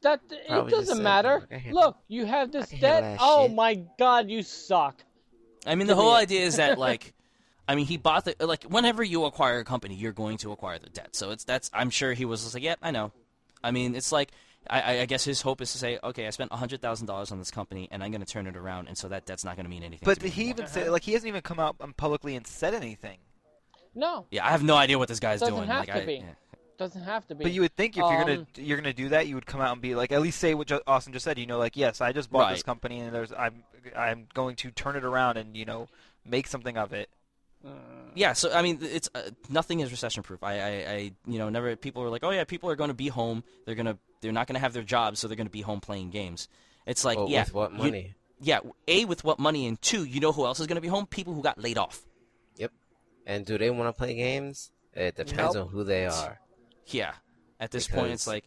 [0.01, 1.39] That it Probably just doesn't matter.
[1.41, 3.17] "Look, I Look, you have this debt.
[3.21, 5.03] Oh shit." my god, you suck.
[5.65, 7.13] I mean, the whole idea is that like,
[7.67, 8.63] I mean, he bought the like.
[8.65, 11.15] Whenever you acquire a company, you're going to acquire the debt.
[11.15, 11.69] So it's that's.
[11.73, 13.11] I'm sure he was just like, yeah, I know.
[13.63, 14.31] I mean, it's like.
[14.69, 17.33] I, I- I guess his hope is to say, okay, I spent hundred thousand dollars
[17.33, 19.57] on this company, and I'm going to turn it around, and so that debt's not
[19.57, 20.05] going to mean anything.
[20.05, 20.59] But to me he anymore.
[20.59, 23.17] even said like he hasn't even come out um, publicly and said anything.
[23.93, 25.67] No, yeah, I have no idea what this guy's Doesn't doing.
[25.67, 26.13] have like, to I, be.
[26.15, 26.23] yeah.
[26.77, 27.43] doesn't have to be.
[27.43, 29.59] But you would think if you're gonna Um, you're gonna do that, you would come
[29.61, 31.37] out and be like, at least say what Austin just said.
[31.37, 33.63] You know, like, yes, I just bought this company, and there's I'm
[33.97, 35.89] I'm going to turn it around and you know
[36.25, 37.09] make something of it.
[38.15, 40.43] Yeah, so I mean, it's uh, nothing is recession proof.
[40.43, 41.75] I, I, I, you know, never.
[41.75, 43.43] People are like, oh yeah, people are going to be home.
[43.65, 45.79] They're gonna, they're not going to have their jobs, so they're going to be home
[45.79, 46.47] playing games.
[46.85, 48.13] It's like, Well, yeah, with what you- money?
[48.39, 50.87] yeah, a with what money, and two, you know who else is going to be
[50.89, 51.07] home?
[51.07, 52.01] People who got laid off.
[52.57, 52.71] Yep.
[53.25, 54.71] And do they want to play games?
[54.93, 55.65] It depends Nope.
[55.67, 56.39] on who they are.
[56.87, 57.13] Yeah,
[57.59, 58.43] at this point, it's like,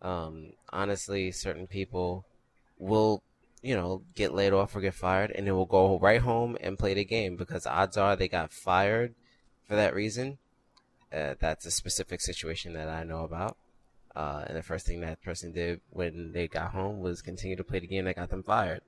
[0.00, 2.24] Um, honestly, certain people
[2.78, 3.22] will,
[3.66, 6.78] you know, get laid off or get fired, and they will go right home and
[6.78, 9.12] play the game because odds are they got fired
[9.66, 10.38] for that reason.
[11.12, 13.56] Uh, that's a specific situation that I know about.
[14.14, 17.64] Uh, and the first thing that person did when they got home was continue to
[17.64, 18.82] play the game that got them fired.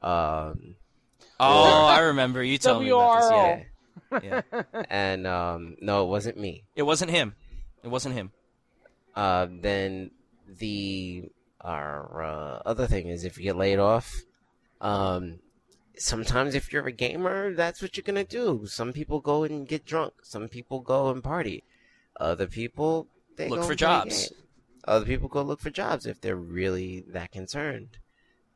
[0.00, 0.76] Um,
[1.40, 3.66] oh, I remember you told me about
[4.12, 4.22] this.
[4.22, 4.62] Yeah, yeah.
[4.90, 6.62] and um, no, it wasn't me.
[6.76, 7.34] It wasn't him.
[7.82, 8.30] It wasn't him.
[9.16, 10.12] Uh, then
[10.46, 11.30] the
[11.60, 14.22] our uh, other thing is if you get laid off,
[14.80, 15.40] um,
[15.96, 18.66] sometimes if you're a gamer, that's what you're gonna do.
[18.66, 20.14] Some people go and get drunk.
[20.22, 21.64] Some people go and party.
[22.18, 23.06] Other people
[23.36, 24.32] they Look for jobs.
[24.84, 27.98] Other people go look for jobs if they're really that concerned.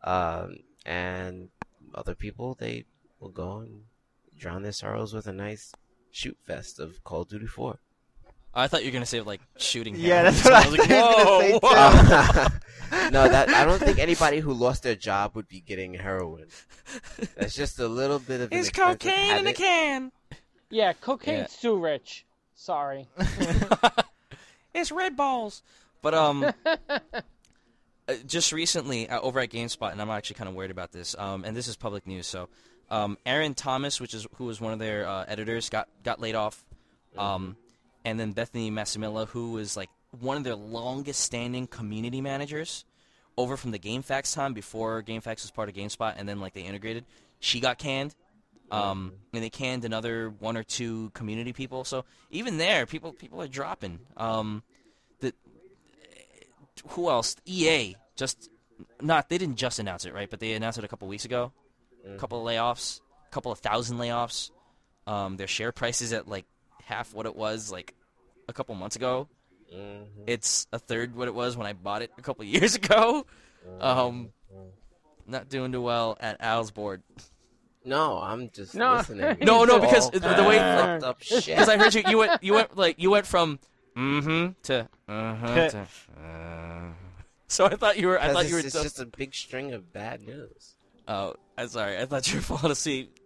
[0.02, 1.48] Um, and
[1.94, 2.84] other people they
[3.20, 3.82] will go and
[4.36, 5.72] drown their sorrows with a nice
[6.10, 7.78] shoot fest of Call of Duty 4.
[8.54, 9.96] I thought you were going to say like shooting.
[9.96, 12.50] Yeah, that's what I was was like, gonna whoa, say,
[13.00, 13.10] too.
[13.10, 16.46] no, that I don't think anybody who lost their job would be getting heroin.
[17.36, 20.12] That's just a little bit of an It's expensive cocaine in a can.
[20.70, 21.68] Yeah, cocaine's Yeah.
[21.70, 22.24] too rich.
[22.54, 23.08] Sorry.
[24.74, 25.62] It's red balls.
[26.02, 30.72] But um, uh, just recently uh, over at GameSpot, and I'm actually kind of worried
[30.72, 31.14] about this.
[31.16, 32.26] Um, and this is public news.
[32.26, 32.48] So,
[32.90, 36.34] um, Aaron Thomas, which is who was one of their uh, editors, got got laid
[36.34, 36.64] off.
[37.16, 37.56] Um,
[38.04, 39.90] and then Bethany Massimilla, who was like
[40.20, 42.84] one of their longest standing community managers,
[43.36, 46.62] over from the GameFAQs time before GameFAQs was part of GameSpot, and then like they
[46.62, 47.04] integrated,
[47.40, 48.14] she got canned.
[48.70, 51.84] Um, and they canned another one or two community people.
[51.84, 54.00] So even there, people people are dropping.
[54.16, 54.64] Um,
[55.20, 55.32] the
[56.88, 57.36] who else?
[57.44, 58.48] EA just
[59.00, 61.52] not they didn't just announce it right, but they announced it a couple weeks ago.
[62.08, 64.50] A couple of layoffs, a couple of thousand layoffs.
[65.06, 66.46] Um, their share price is at like
[66.84, 67.94] half what it was like
[68.48, 69.28] a couple months ago.
[69.74, 70.04] Mhm.
[70.26, 73.26] It's a third what it was when I bought it a couple years ago.
[73.80, 74.30] Um,
[75.26, 77.02] not doing too well at Al's board.
[77.86, 78.94] No, I'm just No.
[78.94, 79.36] listening.
[79.42, 81.46] No, no, because the- the way- fucked up shit.
[81.46, 83.58] Because I heard you, you went, you went like you went from
[83.96, 85.86] mm-hmm to uh-huh to.
[86.18, 86.92] Uh.
[87.46, 88.20] So I thought you were.
[88.20, 88.60] I thought you were.
[88.60, 90.76] it's just- just a big string of bad news.
[91.06, 91.98] Oh, I'm sorry.
[91.98, 93.18] I thought you were falling asleep.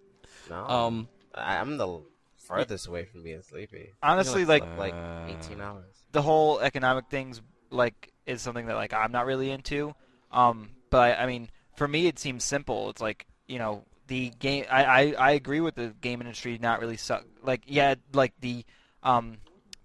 [0.51, 2.01] No, Um, I, I'm the
[2.48, 3.92] farthest away from being sleepy.
[4.02, 5.84] Honestly, Like like like 18 hours.
[6.12, 9.94] the whole economic things like is something that like I'm not really into.
[10.32, 12.90] Um, but I mean, for me, it seems simple.
[12.90, 14.64] It's like you know the game.
[14.70, 17.24] I, I, I agree with the game industry not really suck.
[17.42, 18.64] Like yeah, like the
[19.02, 19.38] um,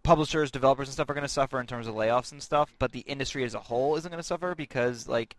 [0.04, 2.74] publishers, developers, and stuff are going to suffer in terms of layoffs and stuff.
[2.80, 5.36] But the industry as a whole isn't going to suffer because like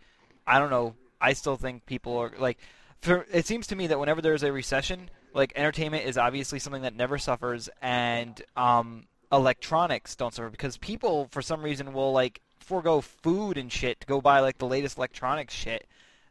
[0.46, 0.94] I don't know.
[1.20, 2.58] I still think people are like.
[3.00, 6.82] For, it seems to me that whenever there's a recession, like entertainment is obviously something
[6.82, 12.40] that never suffers, and um, electronics don't suffer because people, for some reason, will like
[12.60, 15.86] forego food and shit to go buy like the latest electronics shit.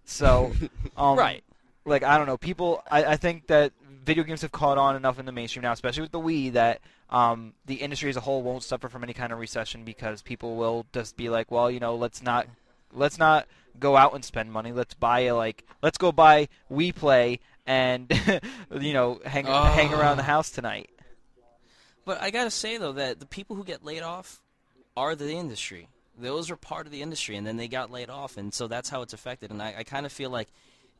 [0.05, 0.53] So,
[0.97, 1.43] um, right.
[1.85, 2.81] like I don't know, people.
[2.89, 3.73] I, I think that
[4.03, 6.81] video games have caught on enough in the mainstream now, especially with the Wii, that
[7.09, 10.55] um, the industry as a whole won't suffer from any kind of recession because people
[10.55, 12.47] will just be like, well, you know, let's not,
[12.91, 13.47] let's not
[13.79, 14.71] go out and spend money.
[14.71, 18.11] Let's buy a like, let's go buy Wii Play and
[18.79, 20.27] you know hang hang around the ah.
[20.27, 20.89] house tonight.
[22.05, 24.41] But I gotta say though that the people who get laid off
[24.95, 25.87] are the industry.
[26.17, 28.89] Those are part of the industry, and then they got laid off, and so that's
[28.89, 29.49] how it's affected.
[29.49, 30.47] And I, I kind of feel like,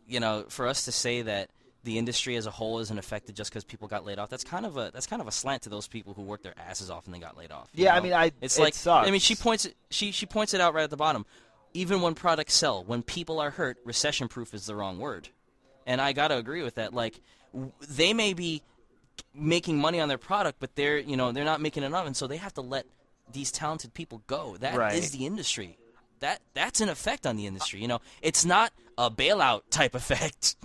[0.07, 1.49] you know, for us to say that
[1.83, 4.65] the industry as a whole isn't affected just because people got laid off, that's kind
[4.65, 7.05] of a that's kind of a slant to those people who worked their asses off
[7.05, 7.69] and they got laid off.
[7.75, 10.53] Yeah, I mean, I- it's it like I mean, she points it she she points
[10.53, 11.25] it out right at the bottom.
[11.75, 15.29] Even when products sell, when people are hurt, recession proof is the wrong word.
[15.85, 16.93] And I got to agree with that.
[16.93, 17.19] Like,
[17.53, 18.61] w- they may be
[19.33, 22.27] making money on their product, but they're you know they're not making enough, and so
[22.27, 22.85] they have to let
[23.31, 24.57] these talented people go.
[24.57, 25.01] That is Right.
[25.11, 25.77] the industry.
[26.19, 27.81] That that's an effect on the industry.
[27.81, 30.55] You know, it's not a bailout type effect,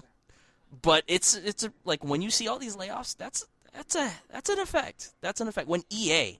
[0.82, 4.48] but it's it's a, like when you see all these layoffs, that's that's a that's
[4.50, 5.10] an effect.
[5.20, 5.68] That's an effect.
[5.68, 6.38] When EA,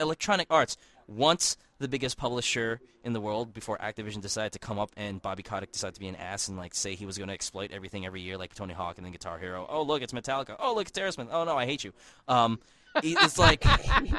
[0.00, 0.76] Electronic Arts,
[1.06, 5.42] once the biggest publisher in the world before Activision decided to come up and Bobby
[5.42, 8.04] Kotick decided to be an ass and like say he was going to exploit everything
[8.06, 9.66] every year like Tony Hawk and then Guitar Hero.
[9.68, 10.56] Oh look, it's Metallica.
[10.58, 11.28] Oh look, it's Aerosmith.
[11.32, 11.92] Oh no, I hate you.
[12.28, 12.60] Um,
[12.96, 13.64] it's like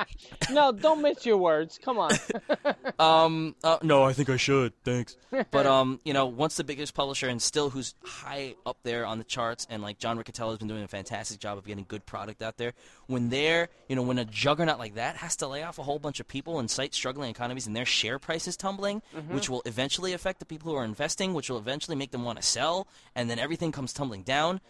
[0.52, 1.80] No, don't miss your words.
[1.84, 2.12] Come on.
[3.00, 4.74] um uh, no, I think I should.
[4.84, 5.18] Thanks.
[5.52, 9.18] But um, you know, once the biggest publisher and still who's high up there on
[9.18, 12.06] the charts and like John Riccitiello has been doing a fantastic job of getting good
[12.06, 12.74] product out there.
[13.08, 16.00] When they're, you know, when a juggernaut like that has to lay off a whole
[16.00, 19.62] bunch of people and cite struggling economies and their share price is tumbling, which will
[19.66, 22.88] eventually affect the people who are investing, which will eventually make them want to sell,
[23.16, 24.62] and then everything comes tumbling down.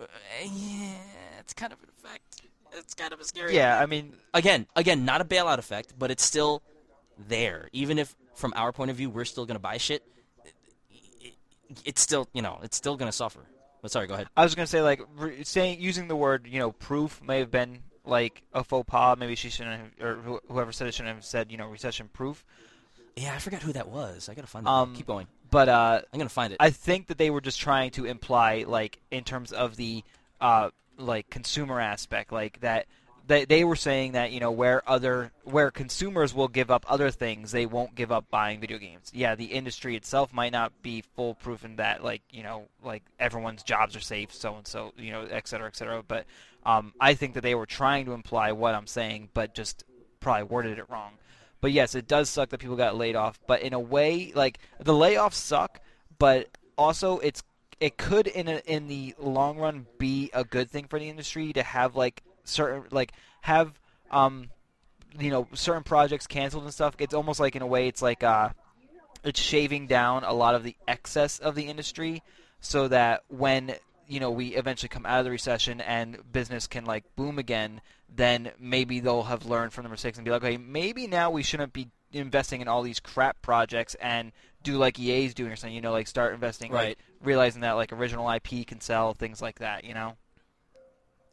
[0.00, 0.04] uh,
[0.44, 0.94] Yeah,
[1.40, 1.78] it's kind of.
[2.72, 6.10] It's kind of a scary Yeah, I mean, again, again, not a bailout effect, but
[6.10, 6.62] it's still
[7.28, 7.68] there.
[7.72, 10.02] Even if, from our point of view, we're still going to buy shit,
[10.44, 10.54] it,
[11.20, 11.34] it,
[11.84, 13.40] it's still, you know, it's still going to suffer.
[13.80, 14.26] But sorry, go ahead.
[14.36, 17.50] I was gonna say like re- saying using the word you know proof may have
[17.52, 19.16] been like a faux pas.
[19.16, 22.08] Maybe she shouldn't have, or wh- whoever said it shouldn't have said you know recession
[22.12, 22.44] proof.
[23.16, 24.28] Yeah, I forgot who that was.
[24.28, 24.70] I got to find that.
[24.70, 25.26] Um, Keep going.
[25.50, 26.58] But uh, I'm going to find it.
[26.60, 30.04] I think that they were just trying to imply, like, in terms of the,
[30.40, 32.86] uh, like consumer aspect, like that
[33.28, 37.10] they they were saying that you know where other where consumers will give up other
[37.10, 39.10] things, they won't give up buying video games.
[39.14, 43.62] Yeah, the industry itself might not be foolproof in that, like you know, like everyone's
[43.62, 46.02] jobs are safe, so and so, you know, et cetera, et cetera.
[46.02, 46.26] But
[46.64, 49.84] um, I think that they were trying to imply what I'm saying, but just
[50.20, 51.12] probably worded it wrong.
[51.60, 53.38] But yes, it does suck that people got laid off.
[53.46, 55.80] But in a way, like the layoffs suck,
[56.18, 57.42] but also it's
[57.80, 61.52] it could in a, in the long run be a good thing for the industry
[61.52, 63.78] to have like certain like have
[64.10, 64.48] um
[65.18, 66.94] you know certain projects canceled and stuff.
[66.98, 68.50] It's almost like in a way it's like uh
[69.24, 72.22] it's shaving down a lot of the excess of the industry
[72.60, 73.74] so that when
[74.06, 77.80] you know we eventually come out of the recession and business can like boom again
[78.14, 81.42] then maybe they'll have learned from the mistakes and be like okay maybe now we
[81.42, 84.32] shouldn't be investing in all these crap projects and
[84.62, 86.88] do like EA's doing or something you know like start investing Right.
[86.88, 90.16] like realizing that like original IP can sell things like that you know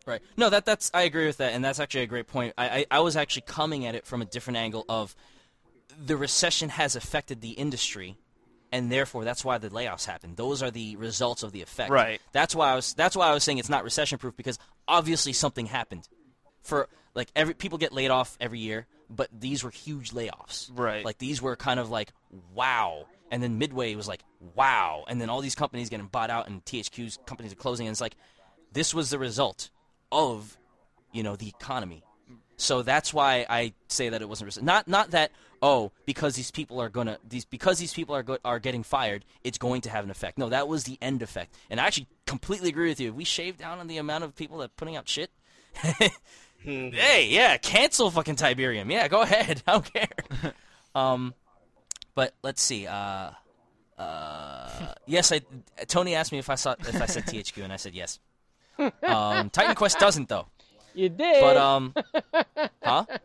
[0.05, 0.21] Right.
[0.37, 2.53] No, that that's I agree with that, and that's actually a great point.
[2.57, 5.15] I, I I was actually coming at it from a different angle of
[6.03, 8.17] the recession has affected the industry,
[8.71, 10.37] and therefore that's why the layoffs happened.
[10.37, 11.89] Those are the results of the effect.
[11.89, 12.21] Right.
[12.33, 15.33] That's why I was that's why I was saying it's not recession proof because obviously
[15.33, 16.07] something happened.
[16.61, 20.69] For like every people get laid off every year, but these were huge layoffs.
[20.73, 21.03] Right.
[21.03, 22.11] Like these were kind of like
[22.53, 24.21] wow, and then Midway was like
[24.55, 27.93] wow, and then all these companies getting bought out and THQ's companies are closing, and
[27.93, 28.15] it's like
[28.71, 29.69] this was the result
[30.11, 30.57] of
[31.11, 32.03] you know the economy.
[32.57, 35.31] So that's why I say that it wasn't not not that
[35.61, 39.25] oh because these people are gonna these because these people are go- are getting fired
[39.43, 40.37] it's going to have an effect.
[40.37, 41.53] No, that was the end effect.
[41.69, 43.09] And I actually completely agree with you.
[43.09, 45.31] If we shave down on the amount of people that putting out shit,
[46.59, 48.89] hey yeah, cancel fucking Tiberium.
[48.89, 49.61] Yeah, go ahead.
[49.67, 50.53] I don't care.
[50.95, 51.33] um,
[52.15, 52.87] but let's see.
[52.87, 53.31] Uh,
[53.97, 55.41] uh, yes, I
[55.87, 58.19] Tony asked me if I saw if I said THQ and I said yes.
[59.03, 60.47] Um, Titan Quest doesn't though.
[60.93, 61.41] You did.
[61.41, 61.93] But um,
[62.83, 63.05] huh?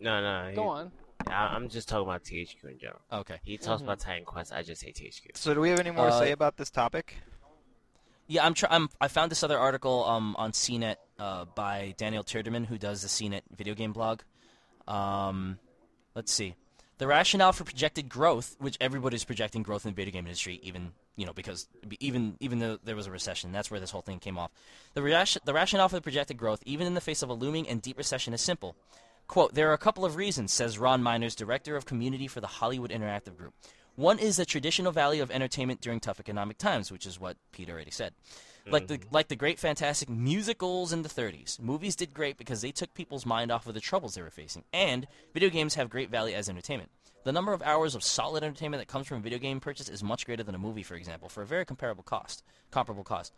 [0.00, 0.48] No, no.
[0.50, 0.90] he- Go on.
[1.28, 3.00] I, I'm just talking about THQ in general.
[3.10, 3.40] Okay.
[3.44, 4.52] He talks about Titan Quest.
[4.52, 5.36] I just say THQ.
[5.36, 7.16] so do we have any more to Uh, say about this topic
[8.26, 8.52] Yeah, I'm.
[8.52, 8.88] Try- I'm.
[9.00, 13.08] I found this other article um on CNET uh by Daniel Terdiman who does the
[13.08, 14.20] CNET video game blog.
[14.86, 15.58] Um,
[16.14, 16.56] let's see.
[16.98, 20.92] The rationale for projected growth, which everybody's projecting growth in the video game industry, even
[21.16, 21.66] you know because
[21.98, 24.52] even even though there was a recession, that's where this whole thing came off.
[24.94, 27.82] The, the rationale for the projected growth, even in the face of a looming and
[27.82, 28.76] deep recession, is simple.
[29.26, 32.46] Quote, there are a couple of reasons, says Ron Miners, director of community for the
[32.46, 33.54] Hollywood Interactive Group.
[33.96, 37.70] One is the traditional value of entertainment during tough economic times, which is what Pete
[37.70, 38.12] already said.
[38.66, 41.60] Like the like the great fantastic musicals in the 30s.
[41.60, 44.64] Movies did great because they took people's mind off of the troubles they were facing,
[44.72, 46.90] and video games have great value as entertainment.
[47.24, 50.02] The number of hours of solid entertainment that comes from a video game purchase is
[50.02, 52.42] much greater than a movie, for example, for a very comparable cost.
[52.70, 53.34] Comparable cost.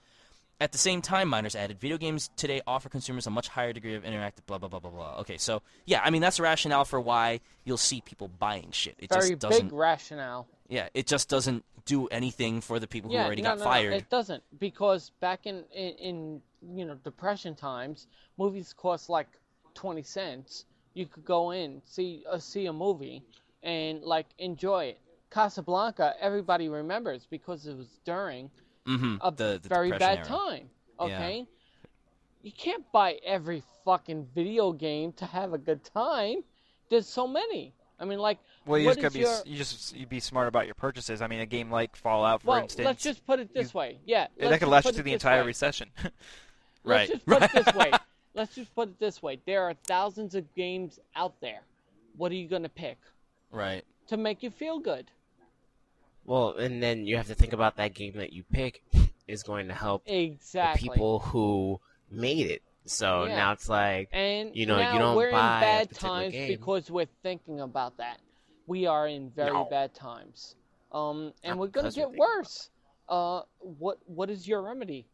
[0.58, 3.94] At the same time, miners added, video games today offer consumers a much higher degree
[3.94, 5.16] of interactive blah blah blah blah blah.
[5.18, 8.94] Okay, so yeah, I mean that's the rationale for why you'll see people buying shit.
[8.98, 9.66] It Very just doesn't.
[9.66, 10.46] big rationale.
[10.68, 13.90] Yeah, it just doesn't do anything for the people who already no, got no, fired.
[13.90, 16.42] No, it doesn't because back in, in in
[16.74, 18.06] you know depression times,
[18.38, 19.28] movies cost like
[19.74, 20.64] twenty cents.
[20.94, 23.22] You could go in see uh, see a movie
[23.62, 25.00] and like enjoy it.
[25.28, 28.50] Casablanca, everybody remembers because it was during
[28.86, 29.16] mm-hmm.
[29.20, 30.24] a the, the very bad era.
[30.26, 30.70] time.
[30.98, 31.46] Okay.
[32.42, 36.42] you can't buy every fucking video game to have a good time.
[36.88, 37.74] There's so many.
[37.98, 39.54] I mean, like, Well, you what just gotta is be your...
[39.54, 41.22] you just you be smart about your purchases.
[41.22, 43.98] I mean, a game like Fallout, for well, instance, let's just put it this way.
[44.04, 45.46] Yeah, that could last you through the entire way.
[45.48, 45.90] recession.
[46.84, 47.10] Right.
[47.10, 47.90] Let's just put it this way.
[48.34, 49.40] Let's just put it this way.
[49.44, 51.62] There are thousands of games out there.
[52.16, 52.98] What are you gonna pick
[53.50, 53.82] Right.
[54.08, 55.10] to make you feel good?
[56.26, 58.82] Well, and then you have to think about that game that you pick
[59.28, 60.88] is going to help Exactly.
[60.88, 61.80] the people who
[62.10, 62.62] made it.
[62.84, 63.36] So Yeah.
[63.36, 66.32] now it's like, And you know, you now don't we're buy in bad particular times
[66.32, 66.48] game.
[66.48, 68.20] because we're thinking about that.
[68.66, 69.64] We are in very No.
[69.64, 70.54] bad times.
[70.92, 72.70] Um, and Not we're gonna get worse.
[73.08, 75.06] Uh, what what is your remedy?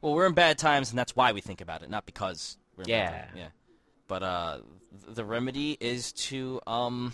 [0.00, 2.84] Well, we're in bad times, and that's why we think about it, not because we're
[2.84, 3.10] in Yeah.
[3.10, 3.36] bad times.
[3.38, 3.48] Yeah.
[4.06, 4.60] But uh,
[5.04, 7.12] th- the remedy is to um,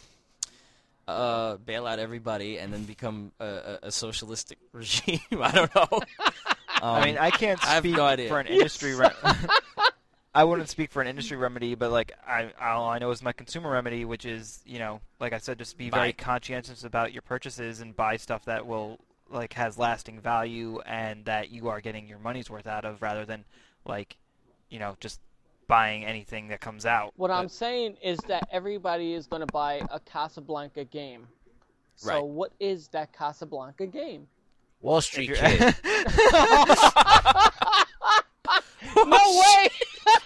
[1.06, 5.20] uh, bail out everybody and then become a, a, socialistic regime.
[5.40, 5.88] I don't know.
[5.90, 6.02] Um,
[6.82, 8.94] I mean, I can't I speak no for an industry.
[8.94, 9.10] Re-
[10.34, 13.32] I wouldn't speak for an industry remedy, but like I, all I know is my
[13.32, 17.22] consumer remedy, which is you know, like I said, just be very conscientious about your
[17.22, 18.98] purchases and buy stuff that will
[19.30, 23.24] like has lasting value and that you are getting your money's worth out of, rather
[23.24, 23.44] than
[23.86, 24.16] like,
[24.70, 25.20] you know, just
[25.66, 27.12] buying anything that comes out.
[27.16, 31.26] What I'm saying is that everybody is gonna buy a Casablanca game.
[31.96, 32.24] So Right.
[32.24, 34.26] what is that Casablanca game?
[34.80, 35.74] Wall Street you're- Kid.
[38.96, 39.68] no way!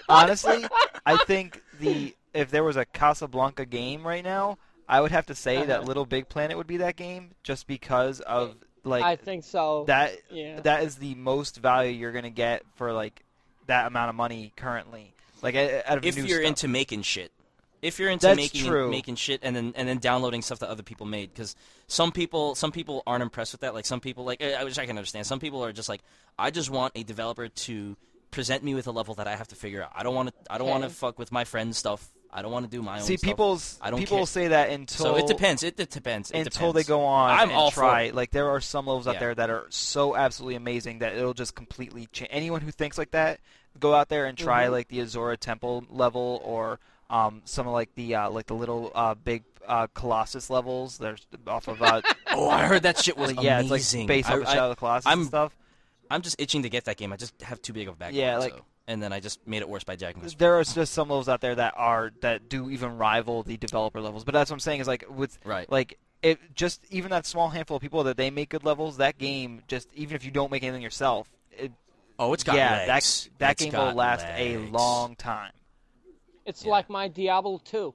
[0.08, 0.64] Honestly,
[1.06, 4.58] I think the if there was a Casablanca game right now,
[4.88, 5.86] I would have to say that Uh-huh.
[5.86, 9.84] Little Big Planet would be that game, just because of like I think so.
[9.86, 10.60] that yeah.
[10.60, 13.24] that is the most value you're gonna get for like
[13.66, 15.14] that amount of money currently.
[15.42, 16.48] Like out of if new you're stuff.
[16.48, 17.32] into making shit.
[17.80, 18.90] If you're into That's making true.
[18.90, 21.54] making shit and then and then downloading stuff that other people made, because
[21.86, 23.72] some people some people aren't impressed with that.
[23.72, 25.26] Like some people, like I which I can understand.
[25.26, 26.00] Some people are just like,
[26.38, 27.96] I just want a developer to
[28.32, 29.92] present me with a level that I have to figure out.
[29.94, 30.52] I don't want to.
[30.52, 32.08] I don't want to fuck with my friend's stuff.
[32.30, 33.04] I don't want to do my own.
[33.04, 33.26] see stuff.
[33.26, 34.26] people's I don't people care.
[34.26, 35.62] say that until So it depends.
[35.62, 36.30] It, it depends.
[36.30, 36.86] It until depends.
[36.86, 38.02] they go on I'm and all for try.
[38.02, 38.14] it.
[38.14, 41.54] Like there are some levels out there that are so absolutely amazing that it'll just
[41.54, 42.28] completely change.
[42.32, 43.40] Anyone who thinks like that,
[43.80, 44.70] go out there and try Mhm.
[44.72, 46.78] like the Azora Temple level or
[47.10, 50.98] um, some of like the uh, like the little uh, big uh, Colossus levels.
[50.98, 52.02] There's off of uh,
[52.32, 54.70] Oh, I heard that shit was like, yeah, it's like based off of Shadow of
[54.70, 55.56] the Colossus I'm- and stuff.
[56.10, 57.12] I'm just itching to get that game.
[57.12, 58.14] I just have too big of a backlog.
[58.16, 60.22] Yeah, like- so- and then I just made it worse by jacking.
[60.38, 64.00] There are just some levels out there that are that do even rival the developer
[64.00, 64.24] levels.
[64.24, 65.70] But that's what I'm saying is like with Right.
[65.70, 68.96] like it just even that small handful of people that they make good levels.
[68.96, 71.72] That game just even if you don't make anything yourself, it,
[72.18, 73.28] Oh, it's got yeah, legs.
[73.30, 75.52] that that It's game will got last a long time.
[76.44, 76.70] It's Yeah.
[76.72, 77.94] like my Diablo 2.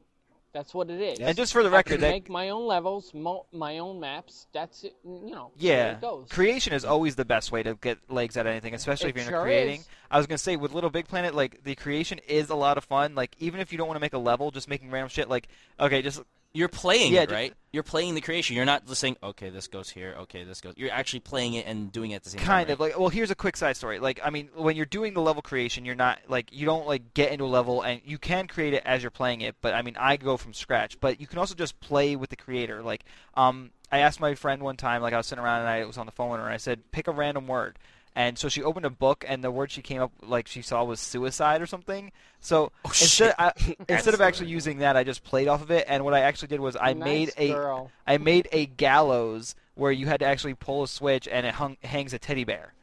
[0.53, 1.19] That's what it is.
[1.19, 3.99] And just for the I record, can that make my own levels, mo- my own
[3.99, 4.45] maps.
[4.53, 4.95] That's it.
[5.03, 5.51] You know.
[5.57, 6.27] yeah, it goes.
[6.29, 9.31] creation is always the best way to get legs at anything, especially It if you're
[9.33, 9.79] sure creating.
[9.81, 9.87] is.
[10.11, 12.83] I was gonna say with Little Big Planet, like the creation is a lot of
[12.83, 13.15] fun.
[13.15, 15.27] Like even if you don't want to make a level, just making random shit.
[15.27, 15.47] Like
[15.79, 16.21] okay, just
[16.53, 17.53] You're playing Yeah, it, right?
[17.71, 18.55] You're playing the creation.
[18.55, 20.15] You're not just saying, "Okay, this goes here.
[20.19, 22.45] Okay, this goes." You're actually playing it and doing it at the same time.
[22.45, 22.73] kind right?
[22.73, 25.21] of like well here's a quick side story like i mean when you're doing the
[25.21, 28.47] level creation you're not like you don't like get into a level and you can
[28.47, 31.25] create it as you're playing it but i mean i go from scratch but you
[31.25, 33.03] can also just play with the creator like
[33.35, 35.97] um i asked my friend one time like i was sitting around and i was
[35.97, 37.79] on the phone and i said pick a random word
[38.15, 40.83] and so she opened a book and the word she came up like she saw
[40.83, 43.35] was suicide or something so Oh, instead shit.
[43.39, 43.51] I,
[43.89, 46.49] instead of actually using that i just played off of it and what i actually
[46.49, 47.91] did was i nice made a girl.
[48.05, 51.77] I made a gallows where you had to actually pull a switch and it hung,
[51.83, 52.73] hangs a teddy bear.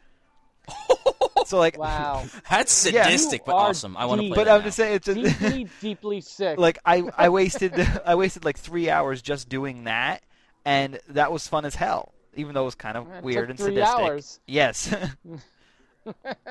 [1.46, 2.24] so like, Wow.
[2.50, 3.96] That's sadistic, You but are awesome.
[3.96, 4.34] I want to deep.
[4.34, 4.64] play but that I'm now.
[4.66, 6.58] just saying it's just, deeply, deeply sick.
[6.58, 7.72] like I I wasted
[8.04, 10.22] I wasted like three hours just doing that,
[10.64, 12.12] and that was fun as hell.
[12.36, 13.98] Even though it was kind of It weird took and three sadistic.
[13.98, 14.40] hours.
[14.46, 14.94] Yes.
[16.24, 16.42] I,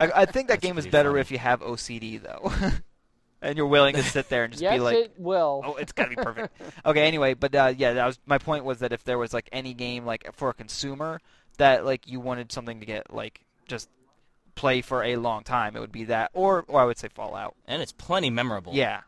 [0.00, 1.20] I think that That's game is better funny.
[1.20, 2.52] if you have OCD though,
[3.42, 5.62] and you're willing to sit there and just yes, be like, it will.
[5.64, 6.54] Oh, it's gotta be perfect.
[6.84, 9.48] okay, anyway, but uh, yeah, that was my point was that if there was like
[9.52, 11.20] any game like for a consumer
[11.56, 13.88] that like you wanted something to get like just
[14.54, 17.54] play for a long time, it would be that, or or I would say Fallout.
[17.66, 18.74] and it's plenty memorable.
[18.74, 19.00] Yeah.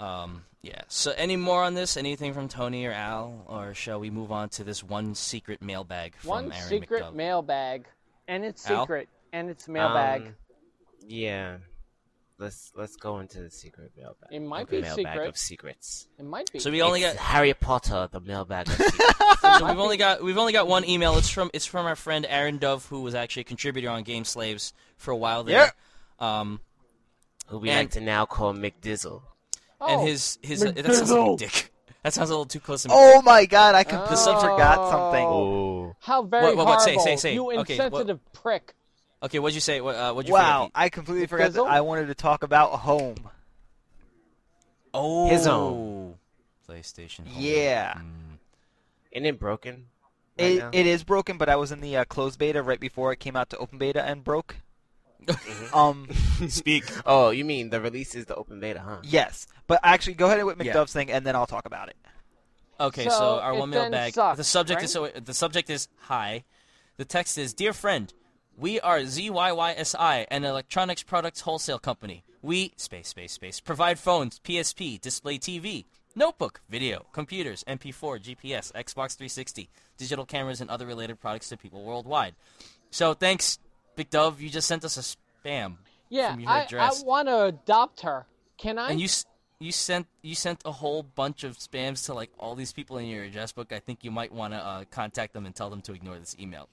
[0.00, 0.44] Um.
[0.66, 0.82] Yeah.
[0.88, 1.96] So, any more on this?
[1.96, 6.16] Anything from Tony or Al, or shall we move on to this one secret mailbag
[6.16, 7.14] from One Aaron secret McDove?
[7.14, 7.86] mailbag,
[8.26, 8.82] and it's Al?
[8.82, 10.22] secret, and it's mailbag.
[10.22, 10.34] Um,
[11.06, 11.56] yeah.
[12.38, 14.28] Let's let's go into the secret mailbag.
[14.30, 15.28] It might The be mailbag secret.
[15.28, 16.08] of secrets.
[16.18, 16.58] it might be.
[16.58, 19.20] so we only It's got Harry Potter, the mailbag of secrets.
[19.58, 21.16] so we've only got we've only got one email.
[21.16, 24.24] It's from it's from our friend Aaron Dove, who was actually a contributor on Game
[24.26, 25.72] Slaves for a while there.
[26.18, 26.60] Um,
[27.46, 29.22] who we And- like to now call McDizzle.
[29.80, 31.38] Oh, and his his uh, that sounds like McDizzle.
[31.38, 31.72] dick.
[32.02, 32.94] That sounds a little too close to me.
[32.96, 33.74] Oh my God!
[33.74, 34.40] I completely Oh.
[34.40, 35.26] forgot something.
[35.26, 35.96] Oh.
[35.98, 36.82] how very What- what- what?
[36.82, 37.04] Say- horrible!
[37.04, 37.34] say- say.
[37.34, 38.74] You Okay, what- insensitive prick!
[39.24, 39.80] Okay, what'd you say?
[39.80, 40.72] What, uh, what'd you Wow, forget?
[40.76, 43.28] I completely forgot that I wanted to talk about home.
[44.94, 46.14] Oh, His own.
[46.68, 47.26] PlayStation.
[47.26, 47.34] Home.
[47.42, 47.94] Yeah.
[47.94, 48.38] Mm.
[49.12, 49.86] Isn't it broken?
[50.38, 50.70] Right It, now?
[50.72, 53.34] it is broken, but I was in the uh, closed beta right before it came
[53.36, 54.56] out to open beta and broke.
[55.24, 55.74] Mm-hmm.
[55.76, 56.08] Um,
[56.48, 56.84] Speak.
[57.04, 58.98] Oh, you mean the release is the open beta, huh?
[59.02, 60.72] yes, but actually, go ahead with Yeah.
[60.74, 61.96] McDuff's thing, and then I'll talk about it.
[62.78, 64.14] Okay, so, So our it one then mailbag.
[64.14, 64.84] sucks, the subject right?
[64.84, 66.44] is so the subject is hi.
[66.98, 68.12] The text is dear friend,
[68.56, 72.22] we are ZYYSI, an electronics products wholesale company.
[72.42, 75.84] We space space space provide phones, PSP, display TV,
[76.14, 79.68] notebook, video, computers, MP4, GPS, Xbox 360,
[79.98, 82.34] digital cameras, and other related products to people worldwide.
[82.90, 83.58] So thanks,
[83.96, 84.40] Big Dove.
[84.40, 85.00] You just sent us a
[85.48, 85.76] spam.
[86.08, 88.26] Yeah, from your I, I want to adopt her.
[88.58, 88.90] Can I?
[88.90, 89.08] And you
[89.58, 93.06] you sent you sent a whole bunch of spams to like all these people in
[93.06, 93.72] your address book.
[93.72, 96.36] I think you might want to uh, contact them and tell them to ignore this
[96.38, 96.68] email.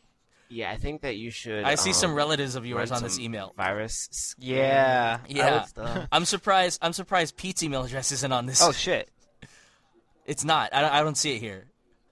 [0.50, 1.64] Yeah, I think that you should.
[1.64, 3.54] I see um, some relatives of yours on this email.
[3.58, 4.08] Virus.
[4.12, 5.20] scan Yeah.
[5.28, 5.66] Yeah.
[6.12, 6.80] I'm surprised.
[6.82, 8.62] I'm surprised Pete's email address isn't on this.
[8.62, 9.10] Oh shit!
[10.26, 10.74] it's not.
[10.74, 11.66] I, don't- I don't see it here,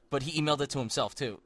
[0.09, 1.39] but he emailed it to himself too.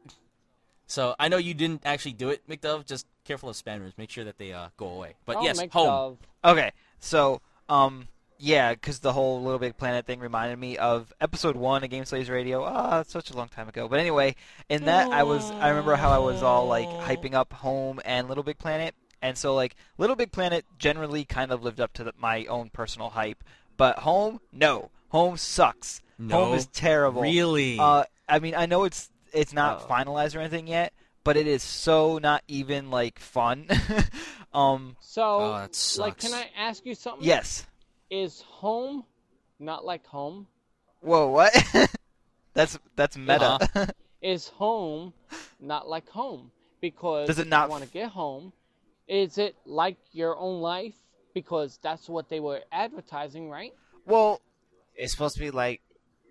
[0.88, 2.86] So I know you didn't actually do it, McDove.
[2.86, 3.94] Just careful of spammers.
[3.98, 5.16] Make sure that they uh, go away.
[5.26, 6.18] But oh, yes, make home.
[6.44, 8.08] Okay, so um,
[8.38, 12.06] yeah, because the whole Little Big Planet thing reminded me of episode one of Game
[12.06, 12.64] Slaves Radio.
[12.64, 13.88] Ah, it's such a long time ago.
[13.88, 14.36] But anyway,
[14.70, 18.28] in that I was I remember how I was all like hyping up Home and
[18.28, 22.04] Little Big Planet, and so like Little Big Planet generally kind of lived up to
[22.04, 23.44] the, my own personal hype,
[23.78, 26.02] but Home, no, Home sucks.
[26.18, 27.22] No, Home is terrible.
[27.22, 27.78] Really?
[27.80, 29.88] Uh, I mean, I know it's it's not Oh.
[29.88, 30.94] finalized or anything yet,
[31.24, 33.68] but it is so not even like fun.
[34.54, 36.34] um, So, Oh, that like, can.
[36.34, 37.26] I ask you something?
[37.26, 37.66] yes.
[38.10, 39.06] Is home
[39.60, 40.48] not like home?
[41.02, 41.54] Whoa, what?
[42.54, 43.60] that's that's meta.
[43.62, 43.86] Uh-huh.
[44.22, 45.14] Is home
[45.60, 46.52] not like home?
[46.82, 48.54] Because Does it not want to get home?
[49.08, 50.96] Is it like your own life?
[51.34, 53.74] Because that's what they were advertising, right?
[54.06, 54.42] well,
[54.96, 55.82] It's supposed to be like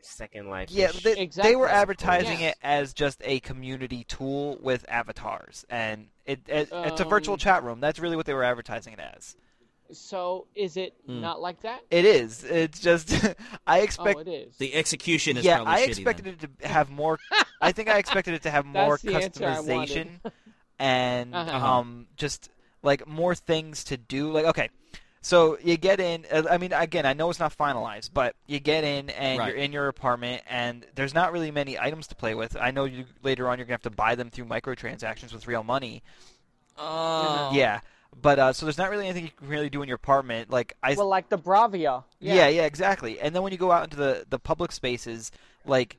[0.05, 0.71] Second Life.
[0.71, 2.53] yeah, they, they were advertising Yes.
[2.53, 7.39] it as just a community tool with avatars, and it, it it's a virtual Um,
[7.39, 7.81] chat room.
[7.81, 9.37] That's really what they were advertising it as.
[9.93, 11.21] So, is it Hmm.
[11.21, 11.81] not like that?
[11.91, 12.43] It is.
[12.45, 13.13] It's just
[13.67, 14.17] I expect.
[14.17, 14.57] oh, it is.
[14.57, 16.35] the execution is yeah, probably I shitty expected then.
[16.43, 17.19] it to have more.
[17.61, 20.09] I think I expected it to have more That's the answer I wanted.
[20.09, 20.33] customization
[20.79, 21.67] and Uh-huh.
[21.67, 22.49] um just
[22.83, 24.31] like more things to do.
[24.33, 24.71] Like okay,
[25.25, 26.27] so you get in.
[26.31, 29.49] uh, I mean, again, I know it's not finalized, but you get in and Right.
[29.49, 32.57] you're in your apartment, and there's not really many items to play with.
[32.61, 35.63] I know you later on you're gonna have to buy them through microtransactions with real
[35.65, 36.03] money.
[36.77, 37.51] Oh.
[37.55, 37.81] Yeah,
[38.21, 40.51] but uh, so there's not really anything you can really do in your apartment.
[40.51, 42.05] Like I well, like the Bravia.
[42.21, 42.49] yeah.
[42.49, 43.19] yeah, exactly.
[43.21, 45.33] And then when you go out into the the public spaces,
[45.65, 45.97] like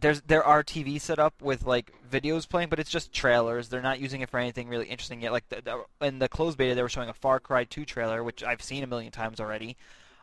[0.00, 3.68] there's there are TV set up with like videos playing, but it's just trailers.
[3.68, 5.32] They're not using it for anything really interesting yet.
[5.32, 8.22] Like the, the, in the closed beta, they were showing a Far Cry 2 trailer,
[8.22, 9.76] which I've seen a million times already,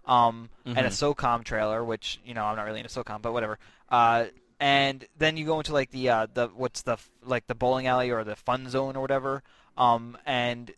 [0.05, 3.59] um, and a SOCOM trailer, which you know I'm not really into SOCOM, but whatever.
[3.89, 4.25] Uh,
[4.59, 8.11] and then you go into like the uh, the what's the like the bowling alley
[8.11, 9.41] or the fun zone or whatever,
[9.77, 10.71] um, and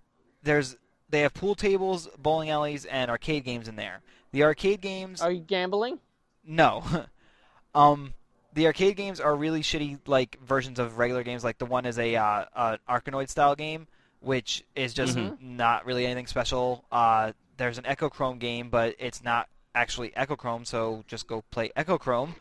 [0.43, 0.77] there's
[1.09, 4.01] they have pool tables, bowling alleys, and arcade games in there.
[4.32, 6.00] The arcade games, Are you gambling?
[6.45, 6.84] no.
[7.76, 8.14] um,
[8.53, 11.43] the arcade games are really shitty, like versions of regular games.
[11.43, 13.88] Like the one is a uh, uh, Arkanoid style game,
[14.22, 16.85] which is just not really anything special.
[16.91, 22.35] Uh, there's an Echochrome game, but it's not actually Echochrome, so just go play Echochrome.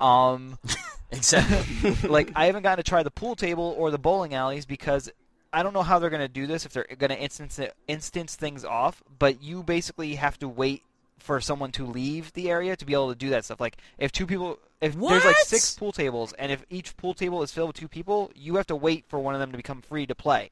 [0.00, 0.58] Um,
[1.10, 2.08] Exactly.
[2.08, 5.10] like I haven't gotten to try the pool table or the bowling alleys because
[5.52, 8.34] I don't know how they're going to do this if they're going to instance instance
[8.36, 9.02] things off.
[9.18, 10.82] But you basically have to wait
[11.18, 13.60] for someone to leave the area to be able to do that stuff.
[13.60, 17.42] Like if two people, if there's like six pool tables, and if each pool table
[17.42, 19.82] is filled with two people, you have to wait for one of them to become
[19.82, 20.50] free to play.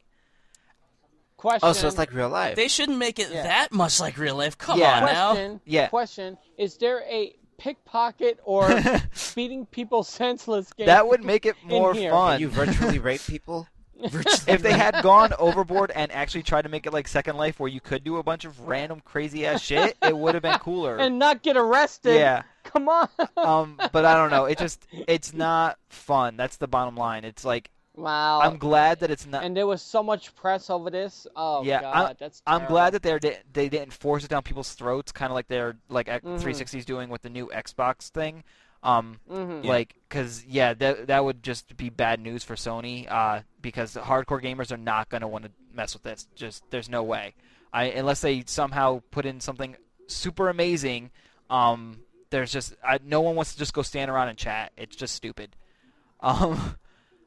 [1.36, 1.68] Question.
[1.68, 2.56] Oh, so it's like real life.
[2.56, 3.42] they shouldn't make it Yeah.
[3.42, 4.56] that much like real life.
[4.56, 5.00] Come Yeah.
[5.00, 5.32] on now.
[5.32, 5.60] question.
[5.66, 5.88] Yeah.
[5.88, 8.68] Question: Is there a pickpocket or
[9.34, 10.86] beating people senseless game?
[10.86, 12.32] That would make it more fun.
[12.34, 13.68] Can you virtually rape people?
[14.47, 17.68] if they had gone overboard and actually tried to make it like Second Life, where
[17.70, 20.97] you could do a bunch of random crazy ass shit, it would have been cooler.
[21.00, 22.15] and not get arrested.
[22.16, 22.42] yeah.
[22.65, 23.08] Come on.
[23.36, 24.44] um, but I don't know.
[24.47, 26.36] It just it's not fun.
[26.36, 27.25] That's the bottom line.
[27.25, 28.41] It's like wow.
[28.41, 29.44] I'm glad that it's not.
[29.44, 31.26] and there was so much press over this.
[31.36, 32.42] Oh yeah, God, I'm, that's.
[32.47, 35.47] I'm glad that they're di- they didn't force it down people's throats, kind of like
[35.49, 36.41] they're like Mhm.
[36.42, 38.42] 360's doing with the new Xbox thing.
[38.86, 39.65] Um, Mhm.
[39.65, 43.10] like because yeah, that that would just be bad news for Sony.
[43.10, 46.28] Uh, because hardcore gamers are not gonna want to mess with this.
[46.36, 47.34] Just there's no way.
[47.73, 51.10] I unless they somehow put in something super amazing.
[51.50, 52.00] Um,
[52.31, 54.73] there's just I, no one wants to just go stand around and chat.
[54.76, 55.56] It's just stupid.
[56.20, 56.76] Um.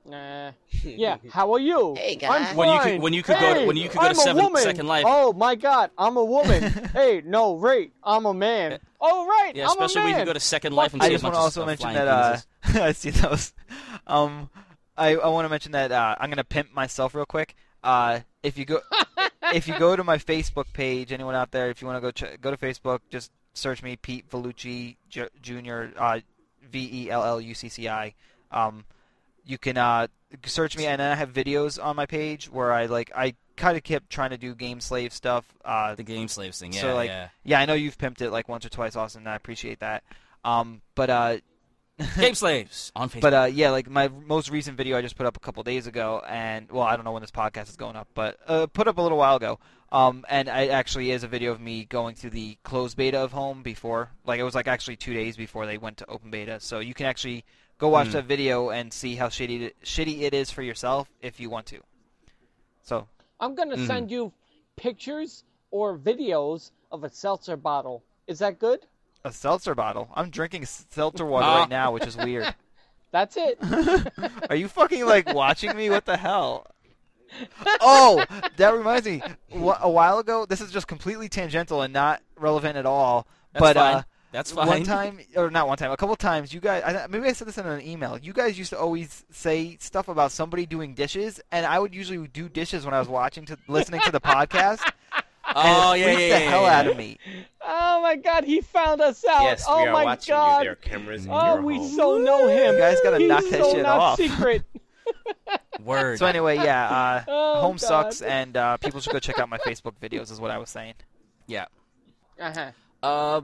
[0.09, 0.51] Nah.
[0.83, 1.17] Yeah.
[1.31, 1.95] How are you?
[1.97, 2.43] Hey, I'm guy.
[2.45, 2.55] fine.
[2.55, 4.15] When you could- when you could go to- when you could go to I'm a
[4.15, 4.61] Seven- woman.
[4.61, 5.05] Second Life.
[5.07, 6.63] Oh my God, I'm a woman.
[6.93, 8.79] hey, no, right, I'm a man.
[9.01, 10.19] Oh right, Yeah, I'm especially a when man.
[10.21, 11.93] you go to Second Life and Fuck see I a just want to also mention
[11.93, 12.37] that uh.
[12.83, 13.53] I see those.
[14.07, 14.49] Um,
[14.97, 17.55] I, I want to mention that uh, I'm gonna pimp myself real quick.
[17.83, 18.79] Uh, if you go
[19.53, 22.11] if you go to my Facebook page, anyone out there, if you want to go
[22.11, 25.87] ch- go to Facebook, just search me Pete Vellucci J- Jr.
[25.97, 26.19] Uh,
[26.69, 28.13] V E L L U C C I.
[28.51, 28.83] Um,
[29.49, 30.07] you can uh,
[30.45, 33.75] search me, and then I have videos on my page where I like I kind
[33.75, 35.45] of kept trying to do game slave stuff.
[35.65, 36.71] Uh, the game slaves thing.
[36.71, 37.29] Yeah, so like yeah.
[37.43, 39.23] yeah, I know you've pimped it like once or twice, Austin.
[39.23, 40.03] And I appreciate that.
[40.45, 41.37] Um, but uh,
[42.17, 43.21] Game slaves on Facebook.
[43.21, 45.87] but uh, yeah, like my most recent video I just put up a couple days
[45.87, 48.87] ago, and well, I don't know when this podcast is going up, but uh, put
[48.87, 49.59] up a little while ago.
[49.91, 53.31] Um, and it actually is a video of me going through the closed beta of
[53.31, 56.59] Home before, like it was like actually two days before they went to open beta.
[56.59, 57.43] So you can actually
[57.79, 58.11] go watch Mm.
[58.13, 61.81] that video and see how shitty shitty it is for yourself if you want to.
[62.83, 63.07] So
[63.39, 63.87] I'm gonna Mhm.
[63.87, 64.31] send you
[64.75, 68.03] pictures or videos of a seltzer bottle.
[68.27, 68.85] Is that good?
[69.25, 70.09] a seltzer bottle.
[70.15, 71.59] I'm drinking seltzer water Ah.
[71.59, 72.55] right now, which is weird.
[73.11, 73.59] That's it.
[74.49, 75.89] Are you fucking like watching me?
[75.89, 76.67] What the hell?
[77.81, 78.23] Oh,
[78.57, 79.21] that reminds me.
[79.51, 83.27] A while ago, this is just completely tangential and not relevant at all.
[83.53, 83.95] That's but fine.
[83.95, 84.01] uh,
[84.31, 84.67] That's fine.
[84.67, 86.83] one time, or not one time, a couple times, you guys.
[86.85, 88.17] I, maybe I said this in an email.
[88.17, 92.27] You guys used to always say stuff about somebody doing dishes, and I would usually
[92.27, 94.81] do dishes when I was watching to listening to the podcast.
[95.55, 96.77] oh and it yeah, yeah, the yeah, hell yeah.
[96.79, 97.17] out of me.
[97.65, 99.41] Oh my God, he found us out.
[99.41, 100.57] Yes, oh we are my watching God.
[100.59, 100.63] you.
[100.65, 101.89] There are cameras in Oh, your we home.
[101.89, 102.75] so know him.
[102.75, 104.17] You guys gotta knock that so shit not off.
[104.17, 104.63] secret.
[105.83, 106.19] Word.
[106.19, 107.81] So anyway, yeah, uh, Oh, home God.
[107.81, 110.31] sucks, and uh, people should go check out my Facebook videos.
[110.31, 110.93] Is what I was saying.
[111.47, 111.65] yeah.
[112.39, 112.71] Uh-huh.
[113.01, 113.41] Uh,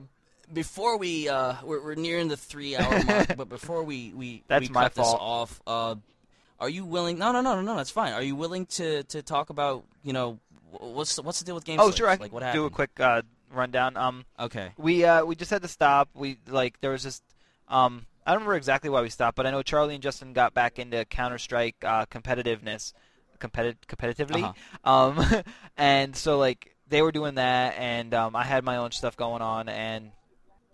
[0.52, 4.70] before we uh, we're, we're nearing the three hour mark, but before we we That's
[4.70, 5.96] we my cut this off, uh,
[6.60, 7.18] are you willing?
[7.18, 7.76] No, no, no, no, no.
[7.76, 8.14] That's fine.
[8.14, 10.40] Are you willing to to talk about you know
[10.72, 11.82] what's the, what's the deal with games?
[11.84, 12.08] Oh, sure.
[12.08, 13.22] I like can what do a quick uh,
[13.54, 13.98] rundown.
[13.98, 14.72] Um, Okay.
[14.78, 16.10] we uh, we just had to stop.
[16.14, 17.24] We like there was just
[17.68, 20.54] um, I don't remember exactly why we stopped, but I know Charlie and Justin got
[20.54, 22.94] back into Counter Strike uh, competitiveness,
[23.40, 24.54] competi- competitively.
[24.84, 25.24] Um,
[25.78, 29.42] and so like they were doing that, and um, I had my own stuff going
[29.42, 30.12] on, and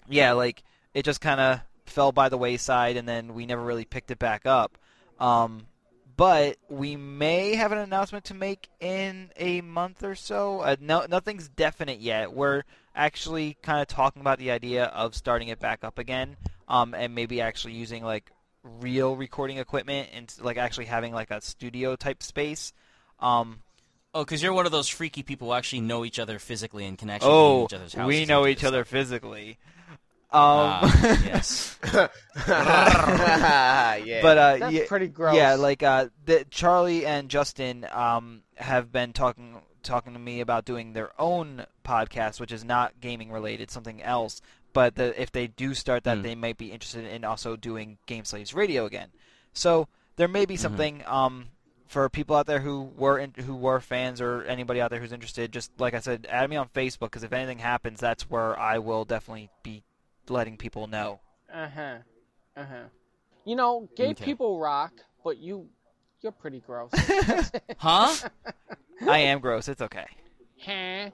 [0.09, 0.63] yeah, like
[0.93, 4.19] it just kind of fell by the wayside, and then we never really picked it
[4.19, 4.77] back up.
[5.19, 5.67] Um,
[6.17, 10.61] but we may have an announcement to make in a month or so.
[10.61, 12.33] Uh, no, nothing's definite yet.
[12.33, 12.63] We're
[12.95, 17.15] actually kind of talking about the idea of starting it back up again, um, and
[17.15, 18.31] maybe actually using like
[18.63, 22.73] real recording equipment and like actually having like a studio type space.
[23.19, 23.59] Um,
[24.13, 26.97] Oh, because you're one of those freaky people who actually know each other physically and
[26.97, 28.07] can actually oh, each other's houses.
[28.07, 29.57] we know each other physically.
[30.33, 31.77] Um, Ah, yes.
[32.47, 34.21] yeah.
[34.21, 35.35] but uh, That's yeah, pretty gross.
[35.35, 40.63] Yeah, like uh, the, Charlie and Justin um, have been talking talking to me about
[40.63, 44.41] doing their own podcast, which is not gaming related, something else.
[44.73, 46.23] But the, if they do start that, Hmm.
[46.23, 49.09] they might be interested in also doing Game Slaves Radio again.
[49.53, 51.47] So there may be something um,
[51.87, 55.11] for people out there who were in, who were fans or anybody out there who's
[55.11, 55.51] interested.
[55.51, 58.77] Just like I said, add me on Facebook because if anything happens, that's where I
[58.77, 59.83] will definitely be
[60.29, 61.19] letting people know.
[61.53, 61.97] Uh-huh.
[62.55, 62.83] Uh-huh.
[63.45, 64.23] You know, gay Okay.
[64.25, 64.93] people rock,
[65.23, 65.67] but you
[66.21, 66.91] you're pretty gross.
[67.77, 68.13] Huh?
[69.07, 69.67] I am gross.
[69.67, 70.05] It's okay.
[70.59, 71.09] huh?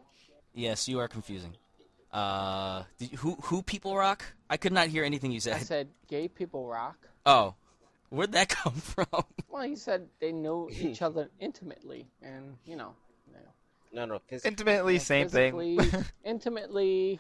[0.54, 1.56] yes, you are confusing.
[2.12, 4.24] Uh, did, who who people rock?
[4.50, 5.54] I could not hear anything you said.
[5.54, 5.68] I said.
[5.68, 6.98] said gay people rock.
[7.26, 7.56] Oh,
[8.10, 9.24] where'd that come from?
[9.50, 12.94] Well, he said they know each other intimately, and you know,
[13.28, 14.22] you know, no, no.
[14.32, 15.80] Phys- Intimately, same thing.
[16.26, 17.20] intimately,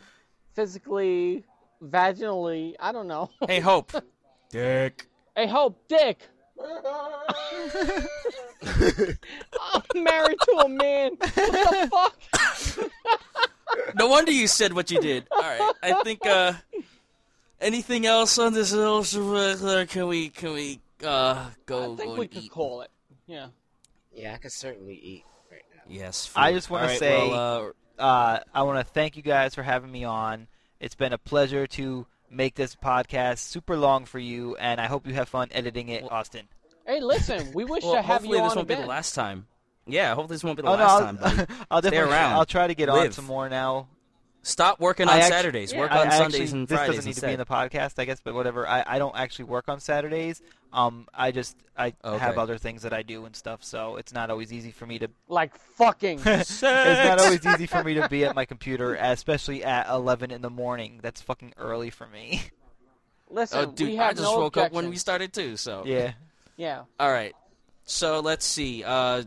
[0.53, 1.45] physically,
[1.83, 2.73] vaginally.
[2.79, 3.29] I don't know.
[3.47, 3.91] hey, Hope.
[4.49, 5.07] Dick.
[5.35, 6.19] hey, Hope, Dick.
[8.63, 9.13] I'm
[9.95, 11.11] married to a man.
[11.19, 12.19] What the fuck?
[13.95, 15.27] No wonder you said what you did.
[15.31, 16.25] All right, I think.
[16.25, 16.53] Uh,
[17.59, 19.85] anything else on this little regular?
[19.85, 22.51] Can we can we uh go I think go we could eat?
[22.51, 22.91] call it.
[23.27, 23.47] Yeah.
[24.13, 25.81] yeah, I could certainly eat right now.
[25.87, 26.31] Yes.
[26.35, 29.91] I just wanna say- well, uh, uh, I want to thank you guys for having
[29.91, 30.47] me on.
[30.79, 35.07] It's been a pleasure to make this podcast super long for you, and I hope
[35.07, 36.47] you have fun editing it, Austin.
[36.85, 39.15] Hey, listen, we wish well, to have hopefully you this on won't be the last
[39.15, 39.47] time.
[39.87, 41.15] Yeah, hopefully this won't be the oh no, last I'll, time.
[41.15, 41.53] Buddy.
[41.71, 42.33] I'll definitely around.
[42.33, 43.87] I'll try to get on some more now.
[44.47, 45.73] Stop working on I Saturdays.
[45.73, 47.21] yeah, Work I, on I Sundays actually, and this Fridays doesn't need instead.
[47.21, 48.65] to be in the podcast, I guess, but whatever.
[48.67, 50.41] I, I don't actually work on Saturdays.
[50.71, 52.17] Um, I just I Okay.
[52.17, 54.99] have other things that I do and stuff, so it's not always easy for me
[54.99, 55.09] to.
[55.27, 56.21] Like fucking.
[56.25, 60.41] it's not always easy for me to be at my computer, especially at 11 in
[60.41, 60.99] the morning.
[61.03, 62.41] That's fucking early for me.
[63.29, 65.57] Listen, oh, dude, we have I just no woke up when we started too.
[65.57, 66.13] So yeah.
[66.55, 66.83] Yeah.
[66.99, 67.35] all right.
[67.83, 68.83] So let's see.
[68.85, 69.23] Uh,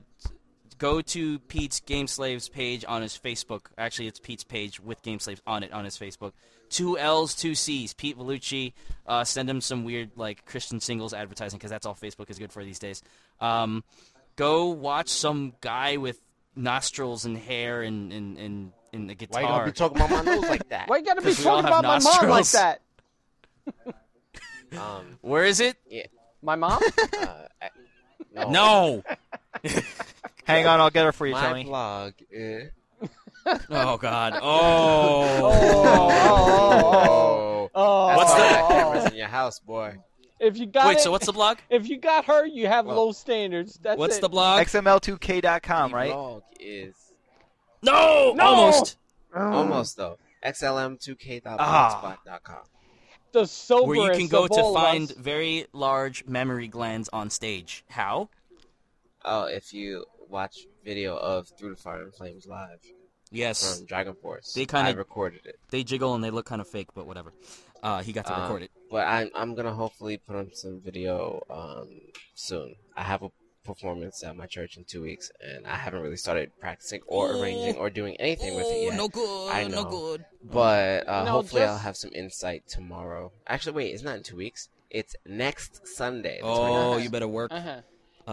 [0.81, 3.67] go to Pete's Game Slaves page on his Facebook.
[3.78, 6.33] Actually, it's Pete's page with Game Slaves on it on his Facebook.
[6.70, 7.94] Two L's, two C's.
[7.94, 8.73] Pete Vellucci.
[9.07, 12.50] Uh, send him some weird like Christian singles advertising because that's all Facebook is good
[12.52, 13.02] for these days.
[13.41, 13.84] Um,
[14.36, 16.20] go watch some guy with
[16.57, 20.23] nostrils and hair and and and, and a Why you gotta be talking about my
[20.23, 20.89] nose like that?
[20.89, 22.81] Why you gotta be 'Cause we all talking have about my mom like that?
[24.73, 25.76] Um, Where is it?
[26.42, 26.81] My mom?
[27.20, 27.26] uh,
[27.60, 27.70] I-
[28.33, 28.50] no.
[28.50, 29.02] No.
[30.44, 31.65] Hang on, I'll get her for you, My Tony.
[31.65, 32.12] blog.
[32.35, 32.65] eh.
[33.70, 34.35] oh God.
[34.41, 34.43] Oh,
[35.43, 37.70] Oh.
[37.73, 38.69] oh, oh, That's What's why that?
[38.69, 39.97] Cameras in your house, boy.
[40.39, 40.99] If you got Wait.
[40.99, 41.59] it, So what's the blog?
[41.69, 43.78] if you got her, you have Well, low standards.
[43.83, 44.23] That's What's it.
[44.23, 44.65] the blog?
[44.67, 46.12] XML2K.com, The right?
[46.12, 46.94] blog is
[47.83, 48.33] No.
[48.35, 48.44] No!
[48.44, 48.97] Almost.
[49.35, 50.19] almost though.
[50.44, 52.57] XLM2K.blogspot.com.
[53.33, 55.17] the soberest Where you can go of to all of find us.
[55.17, 57.85] very large memory glands on stage.
[57.91, 58.28] How?
[59.25, 62.81] Oh, if you watch video of Through the Fire and Flames live
[63.31, 63.76] Yes.
[63.78, 65.59] from Dragon Force, They kinda- recorded it.
[65.70, 67.33] They jiggle and they look kind of fake, but whatever.
[67.83, 68.70] Uh, he got to Um, record it.
[68.91, 72.00] But I'm I'm gonna hopefully put on some video um
[72.34, 72.76] soon.
[72.97, 73.31] I have a
[73.65, 77.41] performance at my church in two weeks, and I haven't really started practicing or Oh.
[77.41, 78.97] arranging or doing anything with it yet.
[78.97, 79.50] no good.
[79.50, 80.25] I No good.
[80.42, 83.33] But uh, No, hopefully I'll have some insight tomorrow.
[83.47, 84.68] Actually, wait, it's not in two weeks.
[84.91, 86.41] It's next Sunday.
[86.42, 86.59] Oh,
[86.97, 87.05] 29th.
[87.05, 87.52] you better work.
[87.52, 87.83] Uh-huh.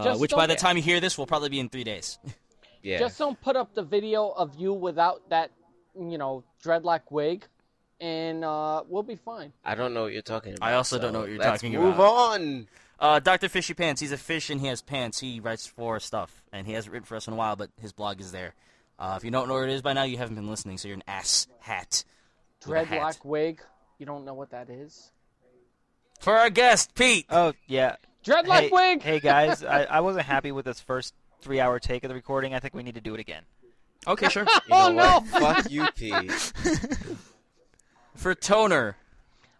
[0.06, 2.18] Uh, which by the time you hear this will probably be in three days.
[2.82, 2.98] yeah.
[2.98, 5.50] Just don't put up the video of you without that,
[5.98, 7.46] you know, dreadlock wig,
[8.00, 9.52] and uh, we'll be fine.
[9.64, 10.68] I don't know what you're talking about.
[10.68, 12.40] I also don't know what you're let's talking move about.
[12.40, 12.68] Move on.
[13.00, 13.48] Uh, Dr.
[13.48, 14.00] Fishy Pants.
[14.00, 15.20] He's a fish and he has pants.
[15.20, 17.92] He writes for stuff, and he hasn't written for us in a while, but his
[17.92, 18.54] blog is there.
[18.98, 20.88] Uh, if you don't know where it is by now, you haven't been listening, so
[20.88, 22.04] you're an ass hat.
[22.66, 23.00] with a hat.
[23.00, 23.62] Dreadlock wig.
[23.98, 25.12] You don't know what that is?
[26.20, 27.26] For our guest, Pete.
[27.30, 27.96] Oh, yeah.
[28.28, 29.02] Dreadlock hey, wig.
[29.02, 32.52] hey guys, I, I wasn't happy with this first three-hour take of the recording.
[32.54, 33.42] I think we need to do it again.
[34.06, 34.44] Okay, sure.
[34.68, 35.40] You Oh, know no.
[35.40, 36.30] Fuck you, Pete.
[38.16, 38.96] for Toner.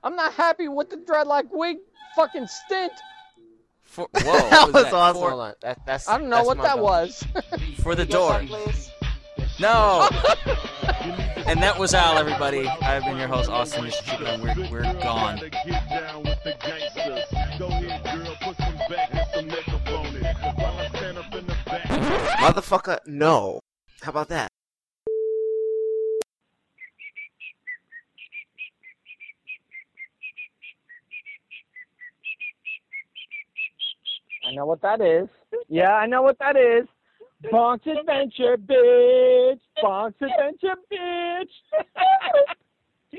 [0.05, 1.79] I'm not happy with the dreadlock wig
[2.15, 2.93] fucking stint.
[3.83, 4.93] For whoa, what was that?
[4.93, 5.23] awesome.
[5.23, 5.55] For, Hold on.
[5.63, 6.83] That, that's, I don't know that's what that dog.
[6.83, 7.25] was.
[7.83, 8.43] for the door.
[9.61, 10.09] No.
[11.47, 12.69] and that was Al, everybody.
[12.69, 13.87] I've been your host, Austin.
[13.87, 14.25] Mr.
[14.35, 15.41] And we're, we're gone.
[22.09, 23.61] Motherfucker, no.
[24.01, 24.49] How about that?
[34.47, 35.29] I know what that is.
[35.69, 36.87] Yeah, I know what that is.
[37.53, 39.61] Bonk's Adventure, bitch.
[39.83, 41.51] Bonk's Adventure, bitch.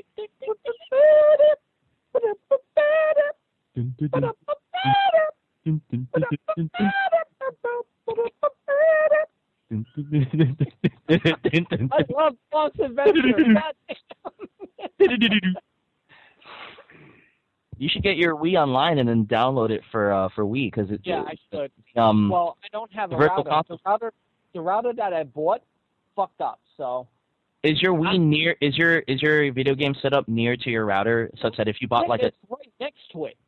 [11.08, 13.62] I love Bonk's Adventure.
[17.78, 20.90] You should get your Wii online and then download it for uh, for Wii because
[20.90, 21.70] it's Yeah, I should.
[21.96, 23.42] um Well, I don't have a router.
[23.68, 24.12] The router,
[24.52, 25.62] the router that I bought,
[26.14, 26.60] fucked up.
[26.76, 27.06] So
[27.62, 30.84] is your Wii near is your is your video game set up near to your
[30.84, 33.38] router such that if you bought like a it's right next to it.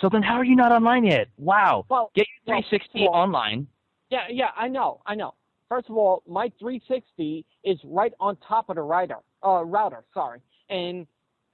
[0.00, 1.28] so then how are you not online yet?
[1.38, 1.86] Wow.
[1.88, 3.68] Well, Get your 360 well, online.
[4.12, 5.32] Yeah, yeah, I know, I know.
[5.70, 9.16] First of all, my 360 is right on top of the router.
[9.42, 11.06] Uh, router, sorry, and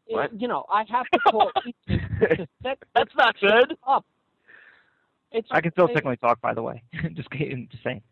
[0.09, 2.01] it- you know I have to call Ethan
[2.39, 3.77] to set That's not good.
[3.87, 4.05] up.
[5.31, 6.83] It's I can still it- technically talk, by the way.
[7.15, 8.03] just kidding, just saying.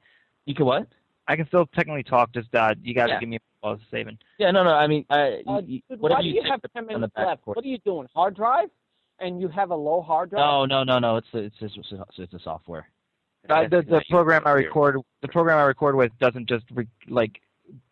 [0.44, 0.86] You can what?
[1.26, 2.32] I can still technically talk.
[2.32, 3.20] Just uh, you got to Yeah.
[3.20, 4.16] give me a pause saving.
[4.38, 4.70] Yeah, no, no.
[4.70, 6.86] I mean, I, Uh, you, dude, whatever why do you take have the- 10 on
[6.86, 7.42] the minutes left?
[7.44, 7.56] port.
[7.56, 8.06] What are you doing?
[8.14, 8.68] Hard drive?
[9.18, 10.40] And you have a low hard drive?
[10.40, 11.16] No, no, no, no.
[11.16, 11.76] It's a, it's just,
[12.18, 12.86] it's a software.
[13.48, 17.40] Uh, the the program I record the program I record with doesn't just re- like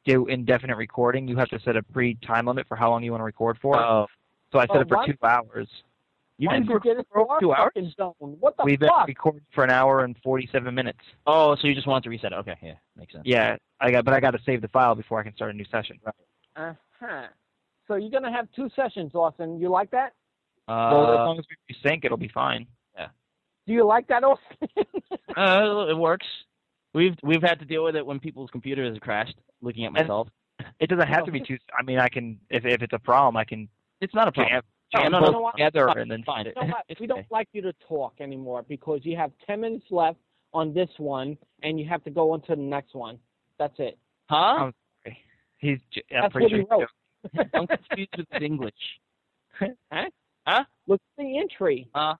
[0.04, 1.26] do indefinite recording.
[1.28, 3.58] You have to set a pre time limit for how long you want to record
[3.60, 3.78] for.
[3.78, 4.06] Oh,
[4.52, 5.06] so I set oh, it for what?
[5.06, 5.68] two hours.
[6.38, 7.70] you can did you get it for for two hours.
[7.74, 8.14] fucking zone?
[8.18, 11.00] What the We've been recording for an hour and forty seven minutes.
[11.26, 12.36] Oh, so you just want to reset it?
[12.36, 13.24] Okay, yeah, makes sense.
[13.26, 15.54] Yeah, I got but I got to save the file before I can start a
[15.54, 15.98] new session.
[16.56, 17.22] Uh-huh.
[17.86, 19.58] So you're gonna have two sessions, Austin.
[19.60, 20.12] You like that?
[20.66, 22.66] Uh, well, as long as we sync, it'll be fine.
[23.66, 24.68] Do you like that, Austin?
[25.36, 26.26] uh, it works.
[26.92, 29.36] We've we've had to deal with it when people's computers have crashed.
[29.62, 30.28] Looking at And- myself,
[30.80, 31.56] It doesn't have to be too.
[31.76, 33.68] I mean, I can if if it's a problem, I can
[34.00, 34.52] it's not a problem.
[34.52, 34.62] jam,
[34.94, 36.46] No, jam no, no, no, together fine, and then fine.
[36.46, 37.28] You know we don't okay.
[37.30, 40.18] like you to talk anymore because you have 10 minutes left
[40.52, 43.18] on this one, and you have to go on to the next one.
[43.58, 43.98] That's it.
[44.28, 44.70] Huh?
[45.58, 45.78] he's.
[45.92, 46.86] j- I'm That's pretty what sure
[47.32, 47.48] he he's wrote.
[47.54, 48.74] I'm confused with his English.
[49.92, 50.04] Huh?
[50.46, 50.64] Huh?
[50.88, 52.14] Look at the entry Uh,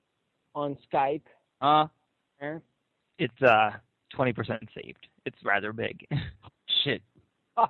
[0.55, 1.23] on Skype.
[1.61, 1.87] uh,
[3.19, 3.71] it's uh
[4.17, 4.37] 20%
[4.75, 5.07] saved.
[5.25, 6.07] It's rather big.
[6.85, 7.03] Shit.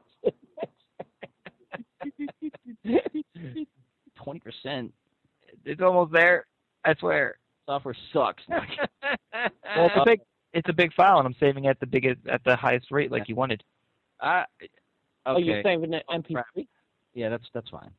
[4.22, 4.92] Twenty percent.
[5.64, 6.46] It's almost there.
[6.84, 7.38] I swear.
[7.66, 8.42] Software sucks.
[9.76, 10.20] Well, it's a big
[10.52, 13.28] it's a big file, and I'm saving at the biggest at the highest rate like
[13.28, 13.62] you wanted.
[14.20, 14.44] I,
[15.26, 15.70] Oh, you're okay.
[15.70, 16.66] saving the MP3?
[17.14, 17.90] Yeah, that's that's fine.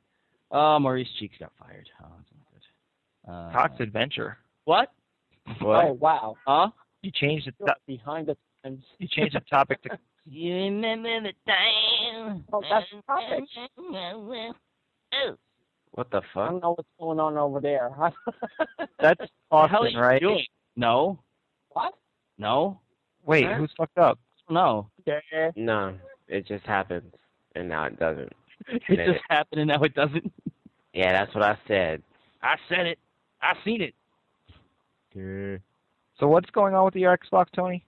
[0.51, 1.89] Uh, Maurice Cheeks got fired.
[2.01, 2.64] Oh, that's not good.
[3.30, 4.38] Uh, Cox Adventure.
[4.66, 4.92] What?
[5.61, 6.35] Oh, wow.
[6.45, 6.69] Huh?
[7.02, 8.84] You changed the You're to- behind the times.
[9.00, 12.44] you changed the topic to You remember the time?
[12.52, 13.52] Oh, that's perfect.
[15.92, 16.35] What the fuck?
[16.35, 16.50] I fuck?
[16.52, 17.92] don't know what's going on over there.
[19.00, 20.22] that's The hell are Austin, you right?
[20.22, 20.44] doing?
[20.76, 21.19] No,
[21.69, 21.94] what?
[22.38, 22.80] no,
[23.26, 23.53] Wait, Huh?
[23.56, 24.19] who's fucked up?
[24.50, 24.90] no.
[25.06, 25.52] Yeah.
[25.56, 25.95] No,
[26.27, 27.14] it just happens,
[27.56, 28.34] and now it doesn't.
[28.68, 29.22] It just it.
[29.30, 30.32] happened and now it doesn't.
[30.94, 32.02] Yeah, that's what I said.
[32.42, 32.98] I said it.
[33.42, 33.94] I seen it.
[35.16, 37.85] So what's going on with your Xbox, Tony?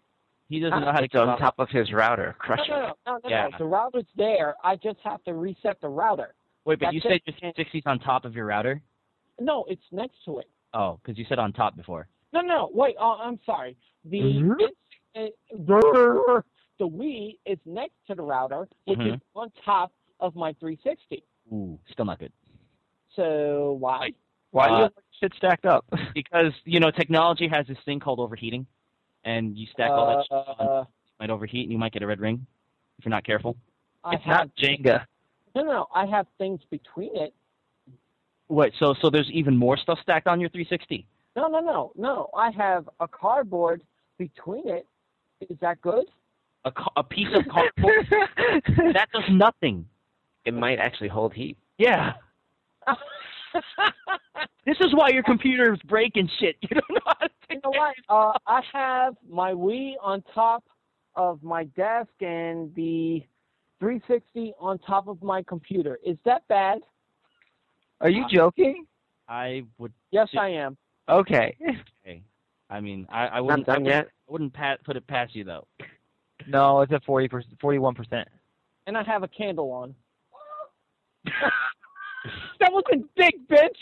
[0.49, 2.35] He doesn't know how to get on top of his router.
[2.39, 2.79] Crush No, it.
[2.79, 3.47] no, no, no, Yeah.
[3.51, 3.57] no.
[3.57, 4.55] The router's there.
[4.63, 6.35] I just have to reset the router.
[6.65, 8.81] Wait, but you said your 60's on top of your router?
[9.39, 10.49] No, it's next to it.
[10.73, 12.07] Oh, because you said on top before.
[12.33, 12.95] No, no, wait.
[12.99, 13.77] Oh, I'm sorry.
[14.05, 14.55] The Mhm.
[14.59, 14.77] it's,
[15.15, 16.41] uh,
[16.79, 19.21] the Wii is next to the router, which is Mhm.
[19.35, 21.23] on top of my 360.
[21.51, 22.31] Ooh, still not good.
[23.09, 24.13] So why?
[24.57, 25.85] Why do you Uh, shit stacked up?
[26.13, 28.65] Because you know technology has this thing called overheating,
[29.23, 30.87] and you stack all that shit on, Uh, it
[31.19, 32.45] might overheat, and you might get a red ring
[32.97, 33.55] if you're not careful.
[34.03, 35.05] I it's have not Jenga.
[35.55, 35.87] no, no.
[35.93, 37.33] I have things between it.
[38.49, 41.05] Wait, so so there's even more stuff stacked on your 360?
[41.35, 42.29] No, no, no, no.
[42.35, 43.81] I have a cardboard
[44.17, 44.87] between it.
[45.49, 46.05] Is that good?
[46.65, 48.07] A, ca- a piece of cardboard
[48.95, 49.85] that does nothing.
[50.45, 51.57] It might actually hold heat.
[51.77, 52.13] Yeah.
[54.65, 56.57] This is why your computer is breaking shit.
[56.61, 57.95] You don't know how to you take know what?
[58.09, 60.65] Uh, I have my Wii on top
[61.15, 63.23] of my desk and the
[63.79, 65.99] 360 on top of my computer.
[66.05, 66.79] Is that bad?
[68.01, 68.85] Are you joking?
[69.29, 69.93] I would.
[70.11, 70.77] Yes, I am.
[71.09, 71.55] Okay.
[72.05, 72.21] Okay.
[72.69, 73.69] I mean, I, I Not wouldn't.
[73.69, 74.11] I done wouldn't, yet.
[74.27, 75.67] I wouldn't pat, put it past you though.
[76.47, 78.27] No, it's at 40 percent, 41 percent.
[78.85, 79.95] And I have a candle on.
[82.59, 83.81] that wasn't big, bitch.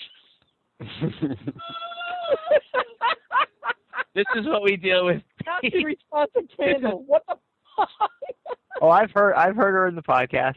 [4.13, 5.21] This is what we deal with.
[5.45, 7.03] Not the response to candle.
[7.07, 7.35] What the
[7.75, 7.89] fuck?
[8.81, 10.55] Oh, I've heard I've heard her in the podcast,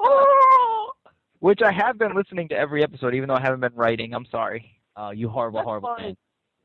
[0.00, 0.90] oh,
[1.38, 4.12] which I have been listening to every episode, even though I haven't been writing.
[4.12, 4.68] I'm sorry.
[4.96, 6.02] Oh, you horrible, That's horrible fine.
[6.06, 6.16] man.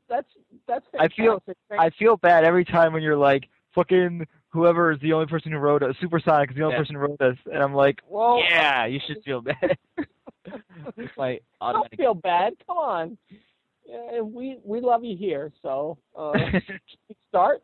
[0.08, 0.28] that's
[0.66, 1.78] that's I feel- fantastic.
[1.78, 5.58] I feel bad every time when you're like, fucking whoever is the only person who
[5.58, 6.80] wrote us, Supersonic is the only Yeah.
[6.80, 9.78] person who wrote this, and I'm like, well, Yeah, you should feel bad.
[10.96, 12.54] it's like I don't feel bad.
[12.66, 13.18] Come on.
[13.86, 15.52] Yeah, we we love you here.
[15.62, 16.32] So uh,
[17.28, 17.62] start.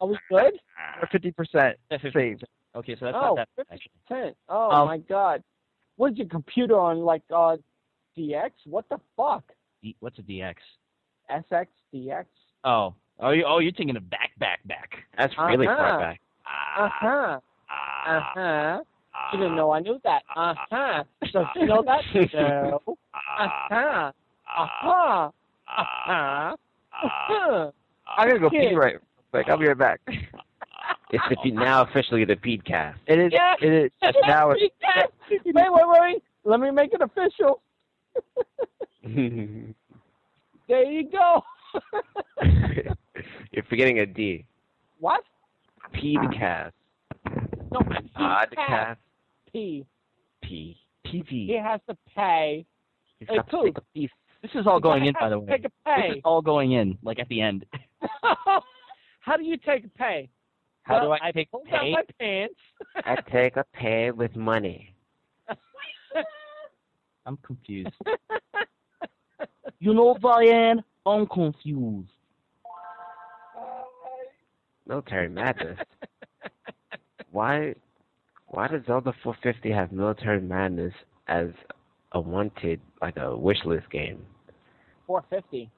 [0.00, 0.54] Are we good?
[1.10, 1.76] fifty percent
[2.12, 2.44] saved.
[2.74, 3.78] Okay, so that's Oh, not that.
[4.10, 4.34] 50%.
[4.48, 5.42] Oh Um, my God.
[5.96, 6.98] What's your computer on?
[7.00, 7.56] Like uh,
[8.16, 8.50] DX?
[8.64, 9.44] What the fuck?
[9.82, 10.54] D- what's a DX?
[11.30, 12.24] SX DX?
[12.64, 14.90] Oh, oh, you, oh, you're thinking of back, back, back.
[15.16, 15.76] That's really Uh-huh.
[15.76, 16.20] far back.
[16.78, 17.40] Uh huh.
[18.08, 18.82] Uh huh.
[19.32, 20.22] You didn't know I knew that.
[20.36, 21.04] Uh huh.
[21.32, 22.02] So you know that?
[22.34, 22.80] No.
[22.86, 22.98] Uh
[23.48, 24.12] huh.
[24.54, 25.30] Uh huh.
[25.68, 26.56] Uh huh.
[27.04, 27.70] Uh-huh.
[28.18, 28.76] I'm gonna go pee Kid.
[28.76, 28.96] right
[29.30, 29.48] quick.
[29.48, 30.00] I'll be right back.
[30.06, 32.96] It's the, now officially the Pedcast.
[33.06, 33.32] It is.
[33.32, 33.54] Yeah.
[33.60, 33.90] It is.
[34.02, 34.50] It's now.
[34.50, 35.08] It, Yes.
[35.30, 36.22] Wait, wait, wait.
[36.44, 37.60] Let me make it official.
[40.68, 41.42] There you go.
[43.52, 44.44] You're forgetting a D.
[44.98, 45.22] what?
[45.94, 46.72] Pedcast.
[47.26, 47.30] Ah.
[47.70, 48.96] No, Podcast.
[49.52, 49.84] P.
[50.42, 50.76] P.
[51.04, 51.62] He TV.
[51.62, 52.64] has to pay.
[53.18, 54.10] He's got to take a piece.
[54.42, 55.46] This is all going in, by the way.
[55.52, 56.08] Take a This pay.
[56.16, 57.64] is all going in, like at the end.
[59.20, 60.28] How do you take a pay?
[60.82, 61.92] How do Well, I take pull down pay?
[61.92, 62.54] my pants.
[62.96, 64.94] I take a pay with money.
[67.26, 67.90] I'm confused.
[69.78, 72.08] you know, Brian, I'm confused.
[74.86, 75.78] Military madness.
[77.32, 77.74] Why?
[78.48, 80.92] Why does Zelda 450 have military madness
[81.28, 81.48] as
[82.12, 84.24] a wanted, like a wish list game?
[85.06, 85.70] 450.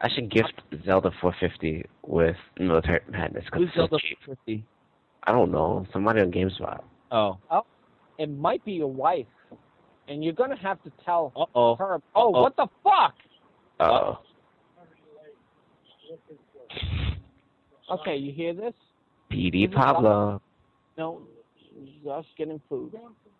[0.00, 0.52] I should gift
[0.84, 3.44] Zelda 450 with military madness.
[3.48, 4.18] 'cause Who's it's so Zelda cheap.
[4.26, 4.64] 50?
[5.24, 5.86] I don't know.
[5.92, 6.82] Somebody on GameSpot.
[7.10, 7.38] Oh.
[8.18, 9.26] It might be your wife,
[10.08, 11.76] and you're gonna have to tell Uh oh.
[11.76, 12.00] her.
[12.14, 12.42] Oh, Uh-oh.
[12.42, 13.14] what the fuck?
[13.80, 14.18] Oh.
[17.90, 18.74] Okay, you hear this?
[19.30, 20.40] PD Pablo.
[20.98, 21.22] No,
[21.78, 22.92] this is us getting food.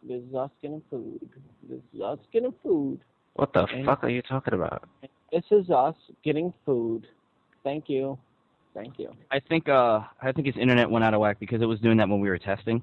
[0.03, 1.29] This is us getting food.
[1.69, 3.01] This is us getting food.
[3.35, 4.85] What the And- fuck are you talking about?
[5.33, 7.07] This is us getting food.
[7.65, 8.19] Thank you.
[8.75, 9.11] Thank you.
[9.31, 11.97] I think uh I think his internet went out of whack because it was doing
[11.97, 12.83] that when we were testing.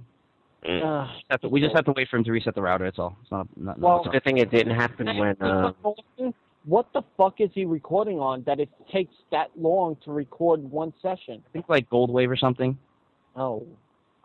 [0.68, 0.82] Mm.
[0.84, 2.86] Uh, we just have to wait for him to reset the router.
[2.86, 3.18] That's all.
[3.22, 3.48] It's not.
[3.58, 5.36] not, Well- not Good thing it didn't happen when.
[5.42, 5.72] Uh,
[6.66, 10.94] what the fuck is he recording on that it takes that long to record one
[11.02, 11.44] session?
[11.46, 12.78] I think like GoldWave or something.
[13.36, 13.66] Oh.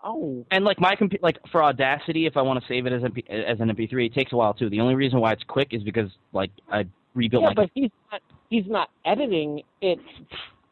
[0.04, 0.44] Oh.
[0.52, 3.10] And like my compu- like for Audacity, if I want to save it as an
[3.12, 4.70] MP- as an MP3, it takes a while too.
[4.70, 7.54] The only reason why it's quick is because like I rebuilt Yeah, my.
[7.54, 9.98] but he's not he's not editing it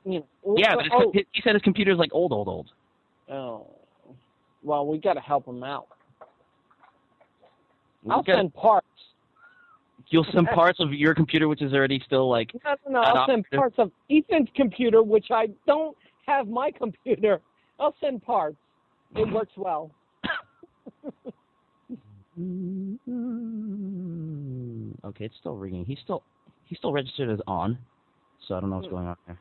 [0.05, 0.55] you know.
[0.57, 2.71] yeah, but his, oh, he said his computer's like old, old, old.
[3.31, 3.67] oh.
[4.63, 5.87] Well, we got to help him out.
[8.05, 8.87] We I'll gotta- send parts.
[10.09, 12.53] You'll send parts of your computer, which is already still like.
[12.65, 13.01] No, no, no.
[13.01, 13.59] I'll send operative.
[13.59, 17.41] parts of Ethan's computer, which I don't have my computer.
[17.81, 18.57] I'll send parts.
[19.15, 19.91] It works well.
[25.05, 25.85] Okay, it's still ringing.
[25.85, 26.23] He's still
[26.65, 27.79] he's still registered as on,
[28.47, 29.41] so I don't know what's going on there.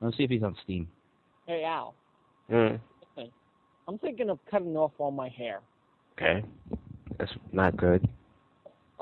[0.00, 0.88] Let's see if he's on Steam.
[1.46, 1.94] Hey, Al.
[2.50, 2.80] mm,
[3.86, 5.60] I'm thinking of cutting off all my hair.
[6.16, 6.44] okay,
[7.18, 8.08] that's not good.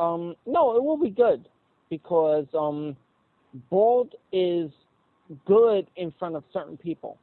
[0.01, 1.47] Um, no, it will be good
[1.91, 2.97] because um,
[3.69, 4.71] bald is
[5.47, 7.19] good in front of certain people.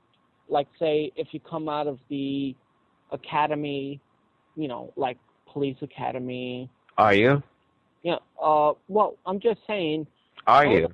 [0.48, 2.56] Like, say, if you come out of the
[3.12, 4.00] academy,
[4.56, 5.18] you know, like
[5.52, 6.70] police academy.
[6.98, 7.42] Are you?
[8.04, 8.18] Yeah.
[8.42, 10.06] uh, well, I'm just saying.
[10.46, 10.72] Are Oh.
[10.72, 10.88] you?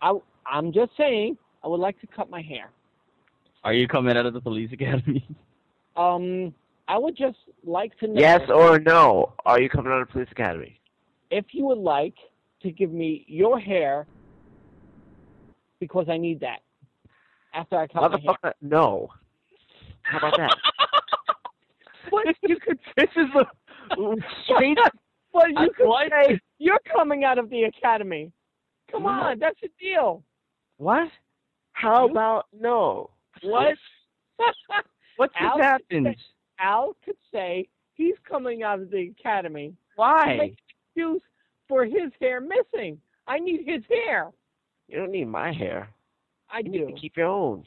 [0.00, 0.12] I,
[0.46, 1.36] I'm just saying.
[1.64, 2.70] I would like to cut my hair.
[3.64, 5.26] Are you coming out of the police academy?
[5.96, 6.54] Um,
[6.88, 9.32] I would just like to know Yes or no?
[9.46, 10.78] Are you coming out of the police academy?
[11.30, 12.14] If you would like
[12.62, 14.06] to give me your hair
[15.80, 16.60] because I need that
[17.54, 18.54] after I cut my hair.
[18.60, 19.08] No.
[20.02, 20.56] How about that?
[22.08, 23.44] But you could, this is the
[24.44, 24.78] straight.
[25.32, 26.08] but you could What?
[26.10, 28.30] say you're coming out of the academy.
[28.92, 29.08] Come No.
[29.08, 30.22] on, that's a deal.
[30.76, 31.08] what?
[31.72, 33.10] How You- about no?
[33.42, 33.74] What?
[35.16, 36.14] What just happened?
[36.60, 39.74] Al could say he's coming out of the academy.
[39.96, 40.54] Why?
[40.96, 41.22] Make excuse
[41.68, 42.98] for his hair missing.
[43.26, 44.30] I need his hair.
[44.88, 45.88] You don't need my hair.
[46.50, 47.64] I You need to keep your own.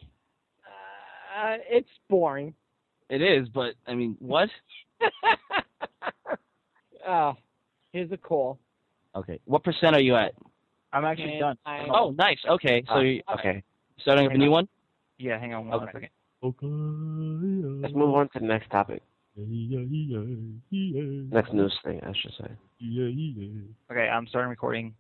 [1.38, 2.54] Uh, it's boring.
[3.10, 4.50] It is, but I mean, what?
[7.08, 7.34] uh,
[7.94, 8.60] here's a call.
[9.16, 10.34] Okay, what percent are you at?
[10.94, 11.58] I'm actually And done.
[11.66, 12.38] I- Oh, nice.
[12.48, 13.64] Okay, so Ah, you okay.
[14.00, 14.68] starting with a new one.
[15.18, 15.92] Yeah, hang on one Okay.
[15.94, 16.10] second.
[17.82, 19.02] Let's move on to the next topic.
[21.32, 22.52] Next news thing, I should say.
[23.92, 24.94] Okay, I'm starting recording,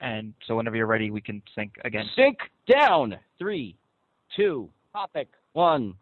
[0.00, 2.04] and so whenever you're ready, we can sync again.
[2.16, 3.16] Sync down.
[3.38, 3.76] Three,
[4.36, 5.28] two, Topic.
[5.52, 5.94] one.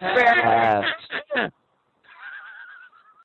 [0.00, 0.86] Fast.